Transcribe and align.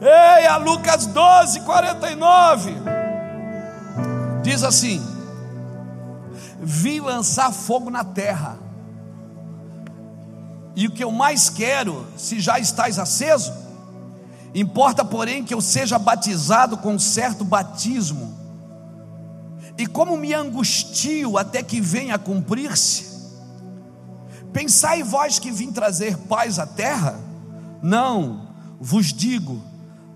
Ei, 0.00 0.46
a 0.46 0.56
Lucas 0.56 1.06
12, 1.06 1.60
49. 1.60 2.74
Diz 4.42 4.64
assim: 4.64 5.00
Vim 6.60 7.00
lançar 7.00 7.52
fogo 7.52 7.90
na 7.90 8.02
terra. 8.02 8.58
E 10.74 10.86
o 10.86 10.90
que 10.90 11.04
eu 11.04 11.12
mais 11.12 11.50
quero, 11.50 12.06
se 12.16 12.40
já 12.40 12.58
estás 12.58 12.98
aceso, 12.98 13.52
importa, 14.54 15.04
porém, 15.04 15.44
que 15.44 15.52
eu 15.52 15.60
seja 15.60 15.98
batizado 15.98 16.78
com 16.78 16.98
certo 16.98 17.44
batismo. 17.44 18.40
E 19.76 19.86
como 19.86 20.16
me 20.16 20.32
angustio 20.34 21.36
até 21.36 21.62
que 21.62 21.80
venha 21.80 22.14
a 22.14 22.18
cumprir-se, 22.18 23.06
pensai 24.52 25.02
vós 25.02 25.38
que 25.38 25.50
vim 25.50 25.70
trazer 25.70 26.16
paz 26.16 26.58
à 26.58 26.66
terra? 26.66 27.18
Não, 27.82 28.51
vos 28.82 29.12
digo, 29.12 29.62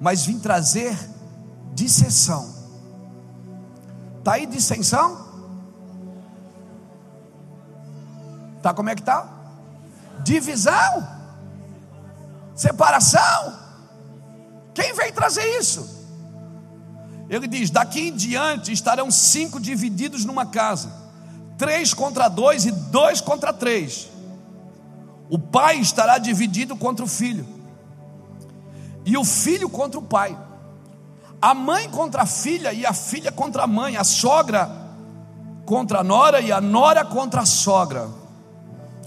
mas 0.01 0.27
vim 0.27 0.41
trazer 0.41 0.99
dissensão. 1.73 2.53
Está 4.19 4.33
aí 4.33 4.45
dissensão? 4.45 5.25
Tá 8.61 8.75
como 8.75 8.91
é 8.91 8.97
que 8.97 9.03
tá? 9.03 9.25
Divisão, 10.25 11.07
separação. 12.57 13.57
Quem 14.75 14.93
vem 14.95 15.13
trazer 15.13 15.47
isso? 15.61 15.89
Ele 17.31 17.47
diz: 17.47 17.71
daqui 17.71 18.09
em 18.09 18.17
diante 18.17 18.73
estarão 18.73 19.13
cinco 19.13 19.61
divididos 19.61 20.25
numa 20.25 20.45
casa, 20.45 20.93
três 21.57 21.95
contra 21.95 22.29
dois 22.29 22.67
e 22.67 22.73
dois 22.73 23.21
contra 23.21 23.53
três. 23.53 24.09
O 25.31 25.39
pai 25.39 25.79
estará 25.79 26.19
dividido 26.19 26.77
contra 26.77 27.05
o 27.05 27.09
filho, 27.09 27.56
e 29.07 29.17
o 29.17 29.25
filho 29.25 29.71
contra 29.71 30.01
o 30.01 30.03
pai, 30.03 30.37
a 31.41 31.55
mãe 31.55 31.89
contra 31.89 32.23
a 32.23 32.27
filha 32.27 32.73
e 32.73 32.85
a 32.85 32.93
filha 32.93 33.31
contra 33.31 33.63
a 33.63 33.67
mãe, 33.67 33.97
a 33.97 34.03
sogra 34.03 34.69
contra 35.65 36.01
a 36.01 36.05
nora 36.05 36.41
e 36.41 36.51
a 36.51 36.61
nora 36.61 37.05
contra 37.05 37.43
a 37.43 37.47
sogra. 37.47 38.09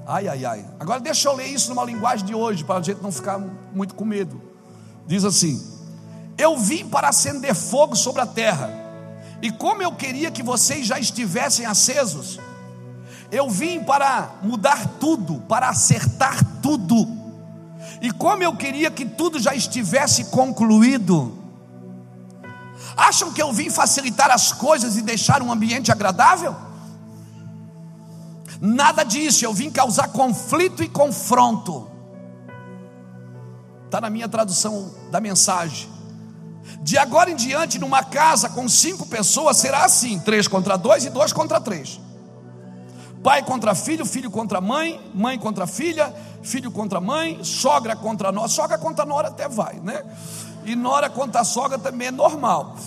Ai, 0.08 0.28
ai, 0.30 0.46
ai. 0.46 0.66
Agora 0.80 1.02
deixa 1.02 1.28
eu 1.28 1.36
ler 1.36 1.48
isso 1.48 1.70
numa 1.70 1.84
linguagem 1.84 2.26
de 2.26 2.34
hoje, 2.34 2.64
para 2.64 2.80
a 2.80 2.82
gente 2.82 3.02
não 3.02 3.12
ficar 3.12 3.38
muito 3.74 3.94
com 3.94 4.06
medo. 4.06 4.42
Diz 5.06 5.26
assim: 5.26 5.62
Eu 6.38 6.58
vim 6.58 6.88
para 6.88 7.10
acender 7.10 7.54
fogo 7.54 7.94
sobre 7.94 8.22
a 8.22 8.26
terra, 8.26 8.74
e 9.42 9.52
como 9.52 9.84
eu 9.84 9.92
queria 9.92 10.32
que 10.32 10.42
vocês 10.42 10.88
já 10.88 10.98
estivessem 10.98 11.66
acesos, 11.66 12.40
eu 13.30 13.50
vim 13.50 13.84
para 13.84 14.32
mudar 14.42 14.88
tudo, 14.98 15.42
para 15.42 15.68
acertar 15.68 16.42
tudo. 16.62 17.19
E 18.02 18.12
como 18.12 18.44
eu 18.44 18.56
queria 18.56 18.90
que 18.90 19.06
tudo 19.06 19.40
já 19.40 19.54
estivesse 19.54 20.26
concluído, 20.26 21.38
acham 22.96 23.32
que 23.34 23.42
eu 23.42 23.52
vim 23.52 23.70
facilitar 23.70 24.32
as 24.32 24.52
coisas 24.52 24.96
e 24.96 25.02
deixar 25.02 25.42
um 25.42 25.52
ambiente 25.52 25.92
agradável? 25.92 26.56
Nada 28.62 29.04
disso, 29.04 29.46
eu 29.46 29.54
vim 29.54 29.70
causar 29.70 30.10
conflito 30.10 30.84
e 30.84 30.90
confronto. 30.90 31.90
Está 33.86 34.02
na 34.02 34.10
minha 34.10 34.28
tradução 34.28 34.94
da 35.12 35.20
mensagem. 35.20 35.90
De 36.82 36.98
agora 36.98 37.32
em 37.32 37.36
diante, 37.36 37.80
numa 37.80 38.04
casa 38.04 38.50
com 38.50 38.68
cinco 38.70 39.06
pessoas, 39.06 39.58
será 39.58 39.84
assim: 39.84 40.20
três 40.20 40.48
contra 40.48 40.78
dois 40.78 41.06
e 41.06 41.10
dois 41.10 41.34
contra 41.34 41.60
três. 41.60 42.00
Pai 43.24 43.44
contra 43.44 43.76
filho, 43.76 44.06
filho 44.06 44.32
contra 44.32 44.62
mãe, 44.62 45.12
mãe 45.14 45.38
contra 45.38 45.68
filha, 45.68 46.14
filho 46.42 46.72
contra 46.72 47.02
mãe, 47.02 47.44
sogra 47.44 47.96
contra 47.96 48.32
nora, 48.32 48.48
sogra 48.48 48.78
contra 48.78 49.06
nora 49.06 49.28
até 49.28 49.48
vai, 49.48 49.80
né? 49.82 50.04
E 50.64 50.76
nora 50.76 51.10
contra 51.10 51.44
sogra 51.44 51.78
também 51.78 52.08
é 52.08 52.12
normal. 52.12 52.78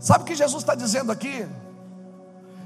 Sabe 0.00 0.24
o 0.24 0.26
que 0.26 0.34
Jesus 0.34 0.62
está 0.62 0.74
dizendo 0.74 1.12
aqui? 1.12 1.46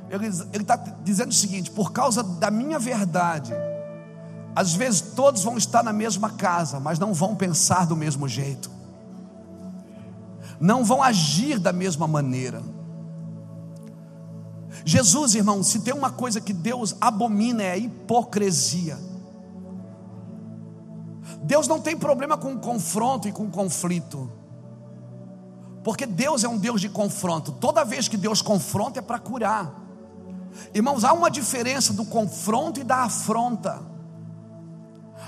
Ele 0.08 0.28
está 0.28 0.76
dizendo 0.76 1.30
o 1.30 1.34
seguinte: 1.34 1.70
por 1.70 1.92
causa 1.92 2.22
da 2.22 2.50
minha 2.50 2.78
verdade, 2.78 3.52
às 4.54 4.74
vezes 4.74 5.02
todos 5.02 5.42
vão 5.44 5.58
estar 5.58 5.82
na 5.82 5.92
mesma 5.92 6.30
casa, 6.30 6.80
mas 6.80 6.98
não 6.98 7.12
vão 7.12 7.34
pensar 7.34 7.86
do 7.86 7.94
mesmo 7.94 8.26
jeito, 8.26 8.70
não 10.58 10.82
vão 10.82 11.02
agir 11.02 11.58
da 11.58 11.72
mesma 11.72 12.06
maneira. 12.06 12.62
Jesus, 14.88 15.34
irmão, 15.34 15.64
se 15.64 15.80
tem 15.80 15.92
uma 15.92 16.12
coisa 16.12 16.40
que 16.40 16.52
Deus 16.52 16.94
abomina 17.00 17.60
é 17.60 17.72
a 17.72 17.76
hipocrisia. 17.76 18.96
Deus 21.42 21.66
não 21.66 21.80
tem 21.80 21.96
problema 21.96 22.38
com 22.38 22.56
confronto 22.56 23.26
e 23.26 23.32
com 23.32 23.50
conflito, 23.50 24.30
porque 25.82 26.06
Deus 26.06 26.44
é 26.44 26.48
um 26.48 26.56
Deus 26.56 26.80
de 26.80 26.88
confronto. 26.88 27.50
Toda 27.50 27.84
vez 27.84 28.06
que 28.06 28.16
Deus 28.16 28.40
confronta 28.40 29.00
é 29.00 29.02
para 29.02 29.18
curar. 29.18 29.74
Irmãos, 30.72 31.02
há 31.02 31.12
uma 31.12 31.32
diferença 31.32 31.92
do 31.92 32.04
confronto 32.04 32.78
e 32.78 32.84
da 32.84 32.98
afronta. 32.98 33.82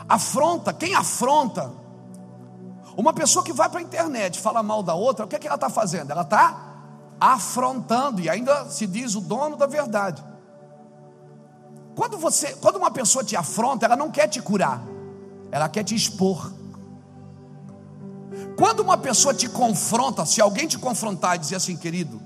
Afronta, 0.08 0.72
quem 0.72 0.94
afronta? 0.94 1.72
Uma 2.96 3.12
pessoa 3.12 3.44
que 3.44 3.52
vai 3.52 3.68
para 3.68 3.80
a 3.80 3.82
internet 3.82 4.38
fala 4.38 4.62
mal 4.62 4.84
da 4.84 4.94
outra, 4.94 5.24
o 5.24 5.28
que, 5.28 5.34
é 5.34 5.38
que 5.40 5.48
ela 5.48 5.56
está 5.56 5.68
fazendo? 5.68 6.12
Ela 6.12 6.22
está 6.22 6.67
afrontando, 7.20 8.20
e 8.20 8.28
ainda 8.28 8.66
se 8.66 8.86
diz 8.86 9.14
o 9.14 9.20
dono 9.20 9.56
da 9.56 9.66
verdade. 9.66 10.24
Quando 11.94 12.16
você, 12.16 12.54
quando 12.56 12.76
uma 12.76 12.90
pessoa 12.90 13.24
te 13.24 13.34
afronta, 13.34 13.86
ela 13.86 13.96
não 13.96 14.10
quer 14.10 14.28
te 14.28 14.40
curar, 14.40 14.82
ela 15.50 15.68
quer 15.68 15.82
te 15.82 15.94
expor. 15.94 16.52
Quando 18.56 18.80
uma 18.80 18.96
pessoa 18.96 19.34
te 19.34 19.48
confronta, 19.48 20.24
se 20.24 20.40
alguém 20.40 20.68
te 20.68 20.78
confrontar 20.78 21.36
e 21.36 21.38
dizer 21.38 21.56
assim, 21.56 21.76
querido, 21.76 22.20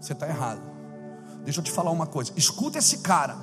você 0.00 0.12
está 0.12 0.28
errado. 0.28 0.60
Deixa 1.44 1.60
eu 1.60 1.64
te 1.64 1.70
falar 1.70 1.90
uma 1.90 2.06
coisa: 2.06 2.32
escuta 2.36 2.78
esse 2.78 2.98
cara, 2.98 3.36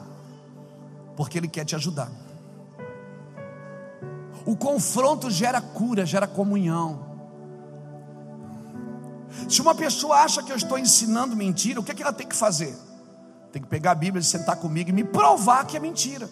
porque 1.15 1.37
ele 1.37 1.47
quer 1.47 1.65
te 1.65 1.75
ajudar. 1.75 2.11
O 4.45 4.55
confronto 4.55 5.29
gera 5.29 5.59
cura, 5.59 6.05
gera 6.05 6.27
comunhão. 6.27 7.06
Se 9.49 9.61
uma 9.61 9.75
pessoa 9.75 10.17
acha 10.17 10.43
que 10.43 10.51
eu 10.51 10.55
estou 10.55 10.77
ensinando 10.77 11.35
mentira, 11.35 11.79
o 11.79 11.83
que, 11.83 11.91
é 11.91 11.95
que 11.95 12.01
ela 12.01 12.13
tem 12.13 12.27
que 12.27 12.35
fazer? 12.35 12.75
Tem 13.51 13.61
que 13.61 13.67
pegar 13.67 13.91
a 13.91 13.95
Bíblia 13.95 14.21
e 14.21 14.23
sentar 14.23 14.57
comigo 14.57 14.89
e 14.89 14.93
me 14.93 15.03
provar 15.03 15.65
que 15.65 15.77
é 15.77 15.79
mentira. 15.79 16.29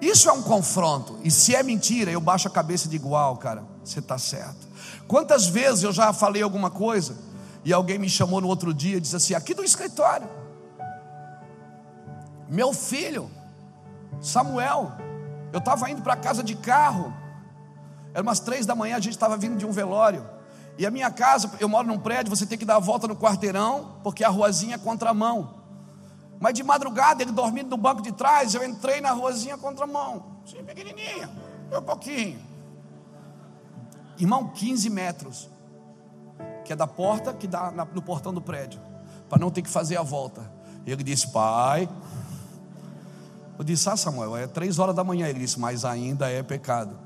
Isso 0.00 0.28
é 0.28 0.32
um 0.32 0.42
confronto. 0.42 1.18
E 1.24 1.30
se 1.30 1.54
é 1.54 1.62
mentira, 1.62 2.10
eu 2.10 2.20
baixo 2.20 2.48
a 2.48 2.50
cabeça 2.50 2.86
e 2.86 2.90
digo: 2.90 3.10
Uau, 3.10 3.36
cara, 3.36 3.64
você 3.84 3.98
está 3.98 4.16
certo. 4.16 4.68
Quantas 5.06 5.46
vezes 5.46 5.82
eu 5.82 5.92
já 5.92 6.12
falei 6.12 6.42
alguma 6.42 6.70
coisa 6.70 7.16
e 7.64 7.72
alguém 7.72 7.98
me 7.98 8.08
chamou 8.08 8.40
no 8.40 8.48
outro 8.48 8.72
dia 8.72 8.96
e 8.96 9.00
disse 9.00 9.16
assim: 9.16 9.34
aqui 9.34 9.54
do 9.54 9.64
escritório, 9.64 10.28
meu 12.48 12.72
filho, 12.72 13.30
Samuel, 14.20 14.92
eu 15.52 15.58
estava 15.58 15.90
indo 15.90 16.02
para 16.02 16.16
casa 16.16 16.42
de 16.42 16.54
carro, 16.54 17.12
era 18.14 18.22
umas 18.22 18.40
três 18.40 18.64
da 18.64 18.74
manhã, 18.74 18.96
a 18.96 19.00
gente 19.00 19.14
estava 19.14 19.36
vindo 19.36 19.56
de 19.56 19.66
um 19.66 19.72
velório. 19.72 20.37
E 20.78 20.86
a 20.86 20.90
minha 20.90 21.10
casa, 21.10 21.50
eu 21.58 21.68
moro 21.68 21.88
num 21.88 21.98
prédio, 21.98 22.34
você 22.34 22.46
tem 22.46 22.56
que 22.56 22.64
dar 22.64 22.76
a 22.76 22.78
volta 22.78 23.08
no 23.08 23.16
quarteirão, 23.16 23.96
porque 24.04 24.22
a 24.22 24.28
ruazinha 24.28 24.76
é 24.76 24.78
contramão. 24.78 25.58
Mas 26.40 26.54
de 26.54 26.62
madrugada, 26.62 27.20
ele 27.20 27.32
dormindo 27.32 27.70
no 27.70 27.76
banco 27.76 28.00
de 28.00 28.12
trás, 28.12 28.54
eu 28.54 28.64
entrei 28.64 29.00
na 29.00 29.10
ruazinha 29.10 29.58
contramão. 29.58 30.38
Sim, 30.46 30.62
pequenininha, 30.62 31.28
um 31.76 31.82
pouquinho. 31.82 32.40
Irmão, 34.16 34.48
15 34.48 34.88
metros 34.88 35.50
que 36.64 36.72
é 36.72 36.76
da 36.76 36.86
porta 36.86 37.32
que 37.32 37.46
dá 37.46 37.72
no 37.94 38.02
portão 38.02 38.32
do 38.32 38.40
prédio, 38.40 38.80
para 39.28 39.38
não 39.38 39.50
ter 39.50 39.62
que 39.62 39.70
fazer 39.70 39.96
a 39.96 40.02
volta. 40.02 40.48
Ele 40.86 41.02
disse: 41.02 41.28
Pai, 41.28 41.88
eu 43.58 43.64
disse: 43.64 43.88
Ah, 43.88 43.96
Samuel, 43.96 44.36
é 44.36 44.46
três 44.46 44.78
horas 44.78 44.94
da 44.94 45.02
manhã. 45.02 45.26
Ele 45.26 45.40
disse: 45.40 45.58
Mas 45.58 45.84
ainda 45.84 46.30
é 46.30 46.42
pecado. 46.42 46.96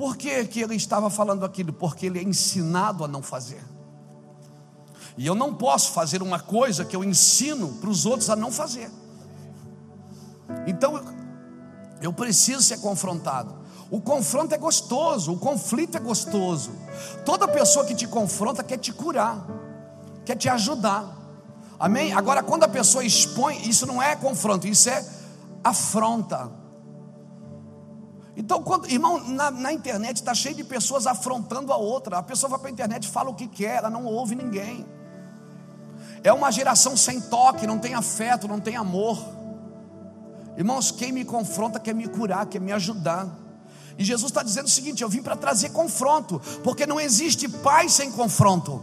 Por 0.00 0.16
que, 0.16 0.46
que 0.46 0.62
ele 0.62 0.76
estava 0.76 1.10
falando 1.10 1.44
aquilo? 1.44 1.74
Porque 1.74 2.06
ele 2.06 2.18
é 2.18 2.22
ensinado 2.22 3.04
a 3.04 3.06
não 3.06 3.20
fazer. 3.20 3.62
E 5.14 5.26
eu 5.26 5.34
não 5.34 5.52
posso 5.52 5.92
fazer 5.92 6.22
uma 6.22 6.40
coisa 6.40 6.86
que 6.86 6.96
eu 6.96 7.04
ensino 7.04 7.74
para 7.74 7.90
os 7.90 8.06
outros 8.06 8.30
a 8.30 8.34
não 8.34 8.50
fazer. 8.50 8.90
Então, 10.66 10.98
eu 12.00 12.14
preciso 12.14 12.62
ser 12.62 12.78
confrontado. 12.78 13.54
O 13.90 14.00
confronto 14.00 14.54
é 14.54 14.56
gostoso, 14.56 15.34
o 15.34 15.38
conflito 15.38 15.98
é 15.98 16.00
gostoso. 16.00 16.72
Toda 17.26 17.46
pessoa 17.46 17.84
que 17.84 17.94
te 17.94 18.08
confronta 18.08 18.64
quer 18.64 18.78
te 18.78 18.94
curar, 18.94 19.46
quer 20.24 20.34
te 20.34 20.48
ajudar. 20.48 21.14
Amém? 21.78 22.14
Agora, 22.14 22.42
quando 22.42 22.64
a 22.64 22.68
pessoa 22.68 23.04
expõe, 23.04 23.68
isso 23.68 23.84
não 23.84 24.02
é 24.02 24.16
confronto, 24.16 24.66
isso 24.66 24.88
é 24.88 25.04
afronta. 25.62 26.59
Então, 28.40 28.62
quando, 28.62 28.90
irmão, 28.90 29.22
na, 29.22 29.50
na 29.50 29.70
internet 29.70 30.16
está 30.16 30.32
cheio 30.32 30.54
de 30.54 30.64
pessoas 30.64 31.06
afrontando 31.06 31.74
a 31.74 31.76
outra. 31.76 32.16
A 32.16 32.22
pessoa 32.22 32.48
vai 32.48 32.58
para 32.58 32.68
a 32.68 32.72
internet 32.72 33.06
fala 33.06 33.28
o 33.28 33.34
que 33.34 33.46
quer, 33.46 33.76
ela 33.76 33.90
não 33.90 34.06
ouve 34.06 34.34
ninguém. 34.34 34.86
É 36.24 36.32
uma 36.32 36.50
geração 36.50 36.96
sem 36.96 37.20
toque, 37.20 37.66
não 37.66 37.78
tem 37.78 37.92
afeto, 37.92 38.48
não 38.48 38.58
tem 38.58 38.76
amor. 38.76 39.22
Irmãos, 40.56 40.90
quem 40.90 41.12
me 41.12 41.22
confronta 41.22 41.78
quer 41.78 41.94
me 41.94 42.08
curar, 42.08 42.46
quer 42.46 42.62
me 42.62 42.72
ajudar. 42.72 43.28
E 43.98 44.04
Jesus 44.04 44.30
está 44.30 44.42
dizendo 44.42 44.68
o 44.68 44.70
seguinte: 44.70 45.02
eu 45.02 45.08
vim 45.10 45.20
para 45.20 45.36
trazer 45.36 45.68
confronto, 45.68 46.40
porque 46.64 46.86
não 46.86 46.98
existe 46.98 47.46
paz 47.46 47.92
sem 47.92 48.10
confronto. 48.10 48.82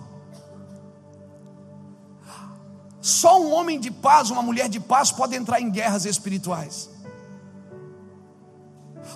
Só 3.02 3.42
um 3.42 3.52
homem 3.52 3.80
de 3.80 3.90
paz, 3.90 4.30
uma 4.30 4.44
mulher 4.44 4.70
de 4.70 4.80
paz 4.80 5.12
pode 5.12 5.36
entrar 5.36 5.60
em 5.60 5.72
guerras 5.72 6.06
espirituais. 6.06 6.92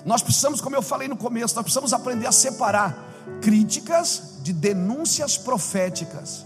Nós 0.04 0.22
precisamos, 0.22 0.60
como 0.60 0.74
eu 0.74 0.82
falei 0.82 1.08
no 1.08 1.16
começo, 1.16 1.54
nós 1.54 1.62
precisamos 1.62 1.92
aprender 1.92 2.26
a 2.26 2.32
separar 2.32 2.96
críticas 3.40 4.38
de 4.42 4.52
denúncias 4.52 5.38
proféticas. 5.38 6.44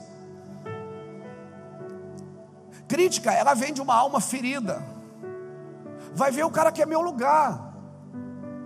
Crítica, 2.86 3.32
ela 3.32 3.54
vem 3.54 3.72
de 3.72 3.80
uma 3.80 3.94
alma 3.94 4.20
ferida. 4.20 4.84
Vai 6.14 6.30
ver 6.30 6.44
o 6.44 6.50
cara 6.50 6.70
que 6.70 6.82
é 6.82 6.86
meu 6.86 7.00
lugar. 7.00 7.74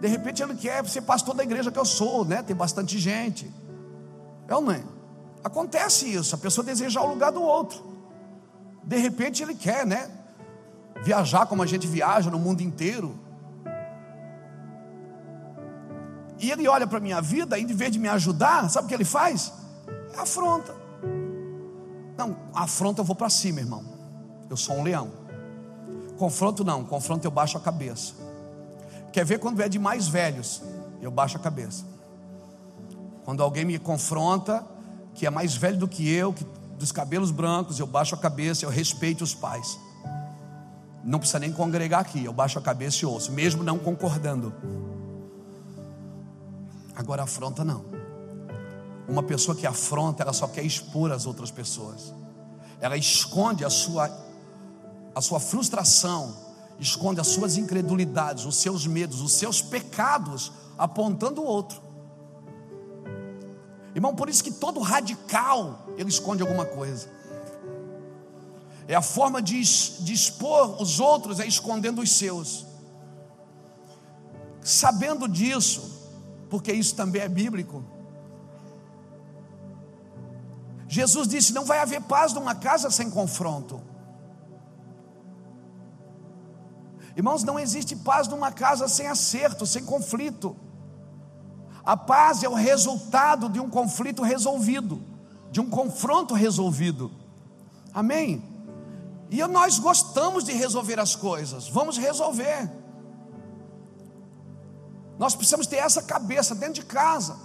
De 0.00 0.08
repente 0.08 0.42
ele 0.42 0.54
quer 0.54 0.86
ser 0.86 1.02
pastor 1.02 1.34
da 1.34 1.42
igreja 1.42 1.70
que 1.70 1.78
eu 1.78 1.84
sou, 1.84 2.24
né? 2.24 2.42
Tem 2.42 2.56
bastante 2.56 2.98
gente. 2.98 3.52
É 4.48 4.54
ou 4.54 4.60
não 4.60 4.72
é? 4.72 4.82
Acontece 5.42 6.12
isso, 6.12 6.34
a 6.34 6.38
pessoa 6.38 6.64
deseja 6.64 7.00
o 7.00 7.08
lugar 7.08 7.32
do 7.32 7.42
outro. 7.42 7.82
De 8.82 8.96
repente 8.98 9.42
ele 9.42 9.54
quer, 9.54 9.86
né? 9.86 10.10
Viajar 11.02 11.46
como 11.46 11.62
a 11.62 11.66
gente 11.66 11.86
viaja 11.86 12.30
no 12.30 12.38
mundo 12.38 12.60
inteiro. 12.60 13.18
E 16.40 16.50
ele 16.50 16.66
olha 16.66 16.86
para 16.86 16.96
a 16.96 17.00
minha 17.00 17.20
vida 17.20 17.58
e, 17.58 17.62
em 17.62 17.66
vez 17.66 17.92
de 17.92 17.98
me 17.98 18.08
ajudar, 18.08 18.68
sabe 18.70 18.86
o 18.86 18.88
que 18.88 18.94
ele 18.94 19.04
faz? 19.04 19.52
É 20.14 20.18
afronta. 20.18 20.74
Não, 22.16 22.36
afronta 22.54 23.02
eu 23.02 23.04
vou 23.04 23.14
para 23.14 23.28
cima, 23.28 23.60
irmão. 23.60 23.84
Eu 24.48 24.56
sou 24.56 24.76
um 24.76 24.82
leão. 24.82 25.10
Confronto 26.16 26.64
não, 26.64 26.84
confronto 26.84 27.26
eu 27.26 27.30
baixo 27.30 27.58
a 27.58 27.60
cabeça. 27.60 28.14
Quer 29.12 29.24
ver 29.24 29.38
quando 29.38 29.60
é 29.60 29.68
de 29.68 29.78
mais 29.78 30.08
velhos? 30.08 30.62
Eu 31.00 31.10
baixo 31.10 31.36
a 31.36 31.40
cabeça. 31.40 31.84
Quando 33.24 33.42
alguém 33.42 33.64
me 33.64 33.78
confronta, 33.78 34.64
que 35.14 35.26
é 35.26 35.30
mais 35.30 35.54
velho 35.54 35.78
do 35.78 35.88
que 35.88 36.10
eu, 36.10 36.32
que, 36.32 36.44
dos 36.78 36.90
cabelos 36.90 37.30
brancos, 37.30 37.78
eu 37.78 37.86
baixo 37.86 38.14
a 38.14 38.18
cabeça, 38.18 38.64
eu 38.64 38.70
respeito 38.70 39.22
os 39.22 39.34
pais. 39.34 39.78
Não 41.04 41.18
precisa 41.18 41.38
nem 41.38 41.52
congregar 41.52 42.00
aqui, 42.00 42.24
eu 42.24 42.32
baixo 42.32 42.58
a 42.58 42.62
cabeça 42.62 43.04
e 43.04 43.06
ouço, 43.06 43.30
mesmo 43.32 43.62
não 43.62 43.78
concordando. 43.78 44.52
Agora 46.94 47.22
afronta 47.22 47.64
não. 47.64 47.84
Uma 49.08 49.22
pessoa 49.22 49.56
que 49.56 49.66
afronta, 49.66 50.22
ela 50.22 50.32
só 50.32 50.46
quer 50.46 50.64
expor 50.64 51.10
as 51.10 51.26
outras 51.26 51.50
pessoas. 51.50 52.14
Ela 52.80 52.96
esconde 52.96 53.64
a 53.64 53.70
sua 53.70 54.10
a 55.14 55.20
sua 55.20 55.40
frustração, 55.40 56.36
esconde 56.78 57.20
as 57.20 57.26
suas 57.26 57.56
incredulidades, 57.56 58.44
os 58.44 58.56
seus 58.56 58.86
medos, 58.86 59.20
os 59.20 59.32
seus 59.32 59.60
pecados, 59.60 60.52
apontando 60.78 61.42
o 61.42 61.44
outro. 61.44 61.82
Irmão, 63.94 64.14
por 64.14 64.28
isso 64.28 64.42
que 64.42 64.52
todo 64.52 64.80
radical 64.80 65.86
ele 65.96 66.08
esconde 66.08 66.42
alguma 66.42 66.64
coisa. 66.64 67.08
É 68.86 68.94
a 68.94 69.02
forma 69.02 69.42
de, 69.42 69.60
de 69.60 70.12
expor 70.12 70.80
os 70.80 71.00
outros, 71.00 71.38
é 71.40 71.46
escondendo 71.46 72.00
os 72.00 72.10
seus. 72.12 72.66
Sabendo 74.62 75.28
disso, 75.28 75.99
porque 76.50 76.72
isso 76.72 76.96
também 76.96 77.22
é 77.22 77.28
bíblico. 77.28 77.82
Jesus 80.88 81.28
disse: 81.28 81.54
Não 81.54 81.64
vai 81.64 81.78
haver 81.78 82.02
paz 82.02 82.32
numa 82.32 82.54
casa 82.54 82.90
sem 82.90 83.08
confronto. 83.08 83.80
Irmãos, 87.16 87.44
não 87.44 87.58
existe 87.58 87.94
paz 87.94 88.26
numa 88.26 88.50
casa 88.50 88.88
sem 88.88 89.06
acerto, 89.06 89.64
sem 89.64 89.84
conflito. 89.84 90.56
A 91.84 91.96
paz 91.96 92.42
é 92.42 92.48
o 92.48 92.54
resultado 92.54 93.48
de 93.48 93.60
um 93.60 93.70
conflito 93.70 94.22
resolvido, 94.22 95.02
de 95.50 95.60
um 95.60 95.70
confronto 95.70 96.34
resolvido. 96.34 97.10
Amém? 97.94 98.42
E 99.30 99.44
nós 99.46 99.78
gostamos 99.78 100.44
de 100.44 100.52
resolver 100.52 100.98
as 100.98 101.14
coisas, 101.14 101.68
vamos 101.68 101.96
resolver. 101.96 102.79
Nós 105.20 105.34
precisamos 105.34 105.66
ter 105.66 105.76
essa 105.76 106.00
cabeça 106.00 106.54
dentro 106.54 106.76
de 106.76 106.82
casa, 106.82 107.36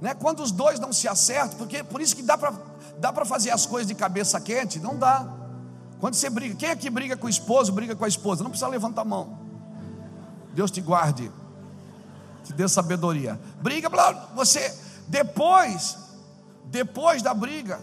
né? 0.00 0.14
Quando 0.14 0.42
os 0.42 0.50
dois 0.50 0.80
não 0.80 0.94
se 0.94 1.06
acertam, 1.06 1.58
porque 1.58 1.84
por 1.84 2.00
isso 2.00 2.16
que 2.16 2.22
dá 2.22 2.38
para 2.38 2.54
dá 2.98 3.12
para 3.12 3.26
fazer 3.26 3.50
as 3.50 3.66
coisas 3.66 3.86
de 3.86 3.94
cabeça 3.94 4.40
quente, 4.40 4.80
não 4.80 4.96
dá. 4.96 5.28
Quando 6.00 6.14
você 6.14 6.30
briga, 6.30 6.54
quem 6.54 6.70
é 6.70 6.74
que 6.74 6.88
briga 6.88 7.14
com 7.14 7.26
o 7.26 7.28
esposo, 7.28 7.70
briga 7.70 7.94
com 7.94 8.06
a 8.06 8.08
esposa? 8.08 8.42
Não 8.42 8.50
precisa 8.50 8.66
levantar 8.66 9.02
a 9.02 9.04
mão. 9.04 9.38
Deus 10.54 10.70
te 10.70 10.80
guarde, 10.80 11.30
te 12.44 12.52
dê 12.54 12.66
sabedoria. 12.66 13.38
Briga, 13.60 13.90
você 14.34 14.74
depois, 15.06 15.98
depois 16.64 17.20
da 17.20 17.34
briga, 17.34 17.78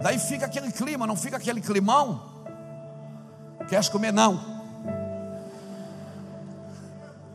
daí 0.00 0.20
fica 0.20 0.46
aquele 0.46 0.70
clima, 0.70 1.04
não 1.04 1.16
fica 1.16 1.36
aquele 1.36 1.60
climão. 1.60 2.30
Queres 3.68 3.88
comer? 3.88 4.12
Não. 4.12 4.40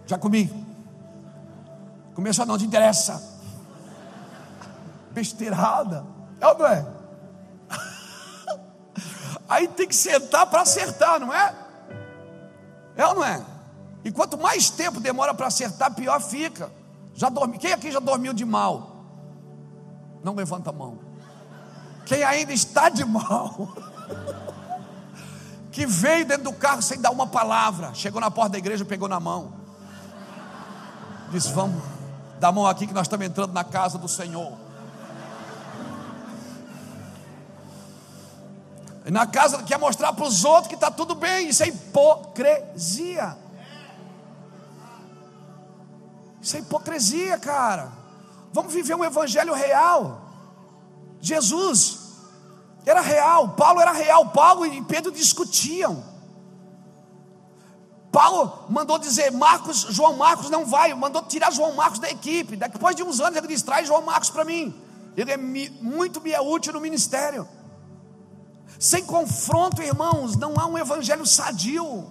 Já 0.07 0.17
comi. 0.17 0.64
Começou, 2.15 2.45
não 2.45 2.57
te 2.57 2.65
interessa. 2.65 3.21
Besteirada. 5.11 6.05
É 6.39 6.47
ou 6.47 6.57
não 6.57 6.65
é? 6.65 6.87
Aí 9.47 9.67
tem 9.67 9.87
que 9.87 9.95
sentar 9.95 10.47
para 10.47 10.61
acertar, 10.61 11.19
não 11.19 11.33
é? 11.33 11.53
É 12.95 13.05
ou 13.05 13.15
não 13.15 13.23
é? 13.23 13.45
E 14.05 14.11
quanto 14.11 14.37
mais 14.37 14.69
tempo 14.69 14.99
demora 15.01 15.33
para 15.33 15.47
acertar, 15.47 15.93
pior 15.93 16.21
fica. 16.21 16.71
Já 17.13 17.27
dormi. 17.27 17.57
Quem 17.57 17.73
aqui 17.73 17.91
já 17.91 17.99
dormiu 17.99 18.33
de 18.33 18.45
mal? 18.45 19.03
Não 20.23 20.33
levanta 20.33 20.69
a 20.69 20.73
mão. 20.73 20.99
Quem 22.05 22.23
ainda 22.23 22.53
está 22.53 22.87
de 22.87 23.03
mal? 23.03 23.69
que 25.71 25.85
veio 25.85 26.25
dentro 26.25 26.45
do 26.45 26.53
carro 26.53 26.81
sem 26.81 27.01
dar 27.01 27.11
uma 27.11 27.27
palavra, 27.27 27.93
chegou 27.93 28.21
na 28.21 28.31
porta 28.31 28.53
da 28.53 28.57
igreja, 28.57 28.85
pegou 28.85 29.09
na 29.09 29.19
mão. 29.19 29.53
Disse: 31.31 31.51
Vamos, 31.51 31.83
Dá 32.45 32.49
a 32.49 32.51
mão 32.51 32.67
aqui 32.67 32.85
que 32.85 32.93
nós 32.93 33.07
estamos 33.07 33.25
entrando 33.25 33.53
na 33.53 33.63
casa 33.63 33.97
do 33.97 34.07
Senhor. 34.07 34.53
Na 39.05 39.25
casa 39.25 39.63
quer 39.63 39.79
mostrar 39.79 40.13
para 40.13 40.27
os 40.27 40.45
outros 40.45 40.67
que 40.67 40.75
está 40.75 40.91
tudo 40.91 41.15
bem. 41.15 41.49
Isso 41.49 41.63
é 41.63 41.69
hipocrisia. 41.69 43.35
Isso 46.39 46.55
é 46.55 46.59
hipocrisia, 46.59 47.39
cara. 47.39 47.91
Vamos 48.53 48.71
viver 48.71 48.93
um 48.93 49.03
evangelho 49.03 49.55
real. 49.55 50.21
Jesus 51.19 51.97
era 52.85 53.01
real, 53.01 53.49
Paulo 53.55 53.81
era 53.81 53.91
real, 53.91 54.27
Paulo 54.27 54.67
e 54.67 54.83
Pedro 54.83 55.11
discutiam. 55.11 56.03
Paulo 58.15 58.65
mandou 58.69 58.97
dizer: 58.97 59.29
Marcos, 59.29 59.87
João 59.89 60.15
Marcos 60.15 60.49
não 60.49 60.65
vai, 60.65 60.93
mandou 60.93 61.21
tirar 61.23 61.51
João 61.51 61.75
Marcos 61.75 61.99
da 61.99 62.09
equipe. 62.09 62.55
Depois 62.55 62.95
de 62.95 63.03
uns 63.03 63.19
anos 63.19 63.35
ele 63.35 63.45
diz: 63.45 63.61
traz 63.61 63.89
João 63.89 64.01
Marcos 64.01 64.29
para 64.29 64.45
mim. 64.45 64.73
Ele 65.17 65.33
é 65.33 65.35
muito 65.35 66.21
me 66.21 66.31
é 66.31 66.39
útil 66.39 66.71
no 66.71 66.79
ministério. 66.79 67.45
Sem 68.79 69.03
confronto, 69.03 69.81
irmãos, 69.81 70.37
não 70.37 70.53
há 70.57 70.65
um 70.65 70.77
evangelho 70.77 71.25
sadio. 71.25 72.07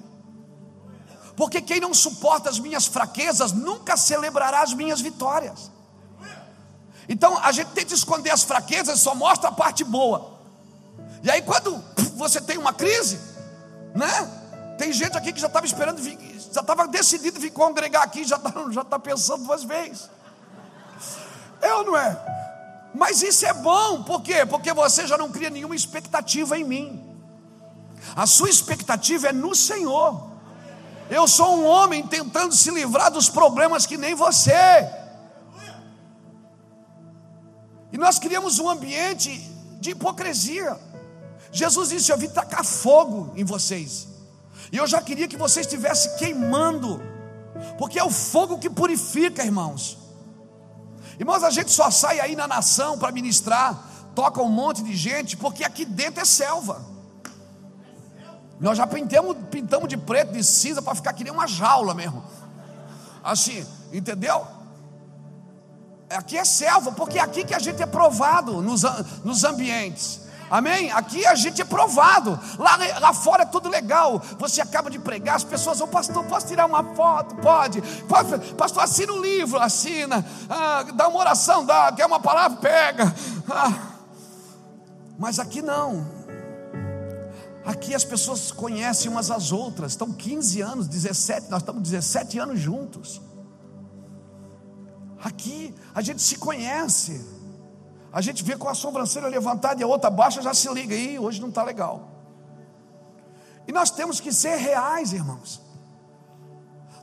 Porque 1.34 1.62
quem 1.62 1.80
não 1.80 1.94
suporta 1.94 2.50
as 2.50 2.58
minhas 2.58 2.84
fraquezas 2.84 3.52
nunca 3.52 3.96
celebrará 3.96 4.60
as 4.60 4.74
minhas 4.74 5.00
vitórias. 5.00 5.70
Então 7.08 7.38
a 7.38 7.50
gente 7.50 7.68
tenta 7.68 7.94
esconder 7.94 8.30
as 8.30 8.42
fraquezas, 8.42 9.00
só 9.00 9.14
mostra 9.14 9.48
a 9.48 9.52
parte 9.52 9.82
boa. 9.82 10.38
E 11.22 11.30
aí 11.30 11.40
quando 11.40 11.82
você 12.14 12.42
tem 12.42 12.58
uma 12.58 12.74
crise, 12.74 13.18
né? 13.94 14.43
Tem 14.76 14.92
gente 14.92 15.16
aqui 15.16 15.32
que 15.32 15.40
já 15.40 15.46
estava 15.46 15.66
esperando, 15.66 16.02
já 16.02 16.60
estava 16.60 16.88
decidido 16.88 17.38
vir 17.40 17.50
congregar 17.50 18.02
aqui, 18.02 18.24
já 18.24 18.36
está 18.36 18.52
já 18.70 18.84
tá 18.84 18.98
pensando 18.98 19.44
duas 19.44 19.64
vezes. 19.64 20.10
Ou 21.62 21.84
não 21.84 21.96
é? 21.96 22.16
Mas 22.94 23.22
isso 23.22 23.44
é 23.46 23.52
bom, 23.52 24.02
por 24.04 24.22
quê? 24.22 24.46
Porque 24.46 24.72
você 24.72 25.06
já 25.06 25.16
não 25.16 25.30
cria 25.30 25.50
nenhuma 25.50 25.74
expectativa 25.74 26.58
em 26.58 26.64
mim. 26.64 27.16
A 28.14 28.26
sua 28.26 28.48
expectativa 28.48 29.28
é 29.28 29.32
no 29.32 29.54
Senhor. 29.54 30.30
Eu 31.10 31.26
sou 31.26 31.56
um 31.56 31.66
homem 31.66 32.06
tentando 32.06 32.54
se 32.54 32.70
livrar 32.70 33.10
dos 33.10 33.28
problemas 33.28 33.86
que 33.86 33.96
nem 33.96 34.14
você. 34.14 34.52
E 37.92 37.98
nós 37.98 38.18
criamos 38.18 38.58
um 38.58 38.68
ambiente 38.68 39.30
de 39.80 39.90
hipocrisia. 39.90 40.78
Jesus 41.52 41.90
disse: 41.90 42.10
Eu 42.10 42.18
vim 42.18 42.28
tacar 42.28 42.64
fogo 42.64 43.32
em 43.36 43.44
vocês. 43.44 44.13
E 44.72 44.76
eu 44.76 44.86
já 44.86 45.00
queria 45.00 45.28
que 45.28 45.36
você 45.36 45.60
estivesse 45.60 46.16
queimando, 46.16 47.02
porque 47.78 47.98
é 47.98 48.04
o 48.04 48.10
fogo 48.10 48.58
que 48.58 48.70
purifica, 48.70 49.44
irmãos. 49.44 49.98
Irmãos, 51.18 51.44
a 51.44 51.50
gente 51.50 51.70
só 51.70 51.90
sai 51.90 52.20
aí 52.20 52.34
na 52.34 52.48
nação 52.48 52.98
para 52.98 53.12
ministrar, 53.12 54.10
toca 54.14 54.42
um 54.42 54.48
monte 54.48 54.82
de 54.82 54.96
gente, 54.96 55.36
porque 55.36 55.64
aqui 55.64 55.84
dentro 55.84 56.20
é 56.20 56.24
selva. 56.24 56.84
Nós 58.60 58.78
já 58.78 58.86
pintamos, 58.86 59.36
pintamos 59.50 59.88
de 59.88 59.96
preto, 59.96 60.32
de 60.32 60.42
cinza, 60.42 60.80
para 60.80 60.94
ficar 60.94 61.12
que 61.12 61.24
nem 61.24 61.32
uma 61.32 61.46
jaula 61.46 61.94
mesmo. 61.94 62.22
Assim, 63.22 63.66
entendeu? 63.92 64.46
Aqui 66.10 66.36
é 66.36 66.44
selva, 66.44 66.92
porque 66.92 67.18
é 67.18 67.22
aqui 67.22 67.44
que 67.44 67.54
a 67.54 67.58
gente 67.58 67.82
é 67.82 67.86
provado 67.86 68.62
nos, 68.62 68.82
nos 69.24 69.44
ambientes. 69.44 70.20
Amém? 70.50 70.90
Aqui 70.92 71.26
a 71.26 71.34
gente 71.34 71.62
é 71.62 71.64
provado. 71.64 72.38
Lá, 72.58 72.76
lá 73.00 73.12
fora 73.12 73.42
é 73.42 73.46
tudo 73.46 73.68
legal. 73.68 74.20
Você 74.38 74.60
acaba 74.60 74.90
de 74.90 74.98
pregar, 74.98 75.36
as 75.36 75.44
pessoas 75.44 75.78
vão, 75.78 75.88
pastor, 75.88 76.24
posso 76.24 76.46
tirar 76.46 76.66
uma 76.66 76.84
foto? 76.94 77.34
Pode. 77.36 77.82
Pode 78.08 78.54
pastor, 78.54 78.82
assina 78.82 79.12
um 79.12 79.20
livro, 79.20 79.58
assina. 79.58 80.24
Ah, 80.48 80.84
dá 80.94 81.08
uma 81.08 81.18
oração, 81.18 81.64
dá. 81.64 81.92
Quer 81.92 82.06
uma 82.06 82.20
palavra? 82.20 82.58
Pega. 82.58 83.14
Ah. 83.50 83.72
Mas 85.18 85.38
aqui 85.38 85.62
não. 85.62 86.24
Aqui 87.64 87.94
as 87.94 88.04
pessoas 88.04 88.52
conhecem 88.52 89.10
umas 89.10 89.30
às 89.30 89.50
outras. 89.50 89.92
Estão 89.92 90.12
15 90.12 90.60
anos, 90.60 90.86
17, 90.86 91.50
nós 91.50 91.62
estamos 91.62 91.82
17 91.82 92.38
anos 92.38 92.60
juntos. 92.60 93.22
Aqui 95.22 95.74
a 95.94 96.02
gente 96.02 96.20
se 96.20 96.36
conhece. 96.36 97.24
A 98.14 98.20
gente 98.20 98.44
vê 98.44 98.56
com 98.56 98.68
a 98.68 98.74
sobrancelha 98.74 99.26
levantada 99.26 99.80
e 99.80 99.82
a 99.82 99.88
outra 99.88 100.08
baixa, 100.08 100.40
já 100.40 100.54
se 100.54 100.72
liga 100.72 100.94
aí, 100.94 101.18
hoje 101.18 101.40
não 101.40 101.48
está 101.48 101.64
legal. 101.64 102.08
E 103.66 103.72
nós 103.72 103.90
temos 103.90 104.20
que 104.20 104.32
ser 104.32 104.54
reais, 104.54 105.12
irmãos. 105.12 105.60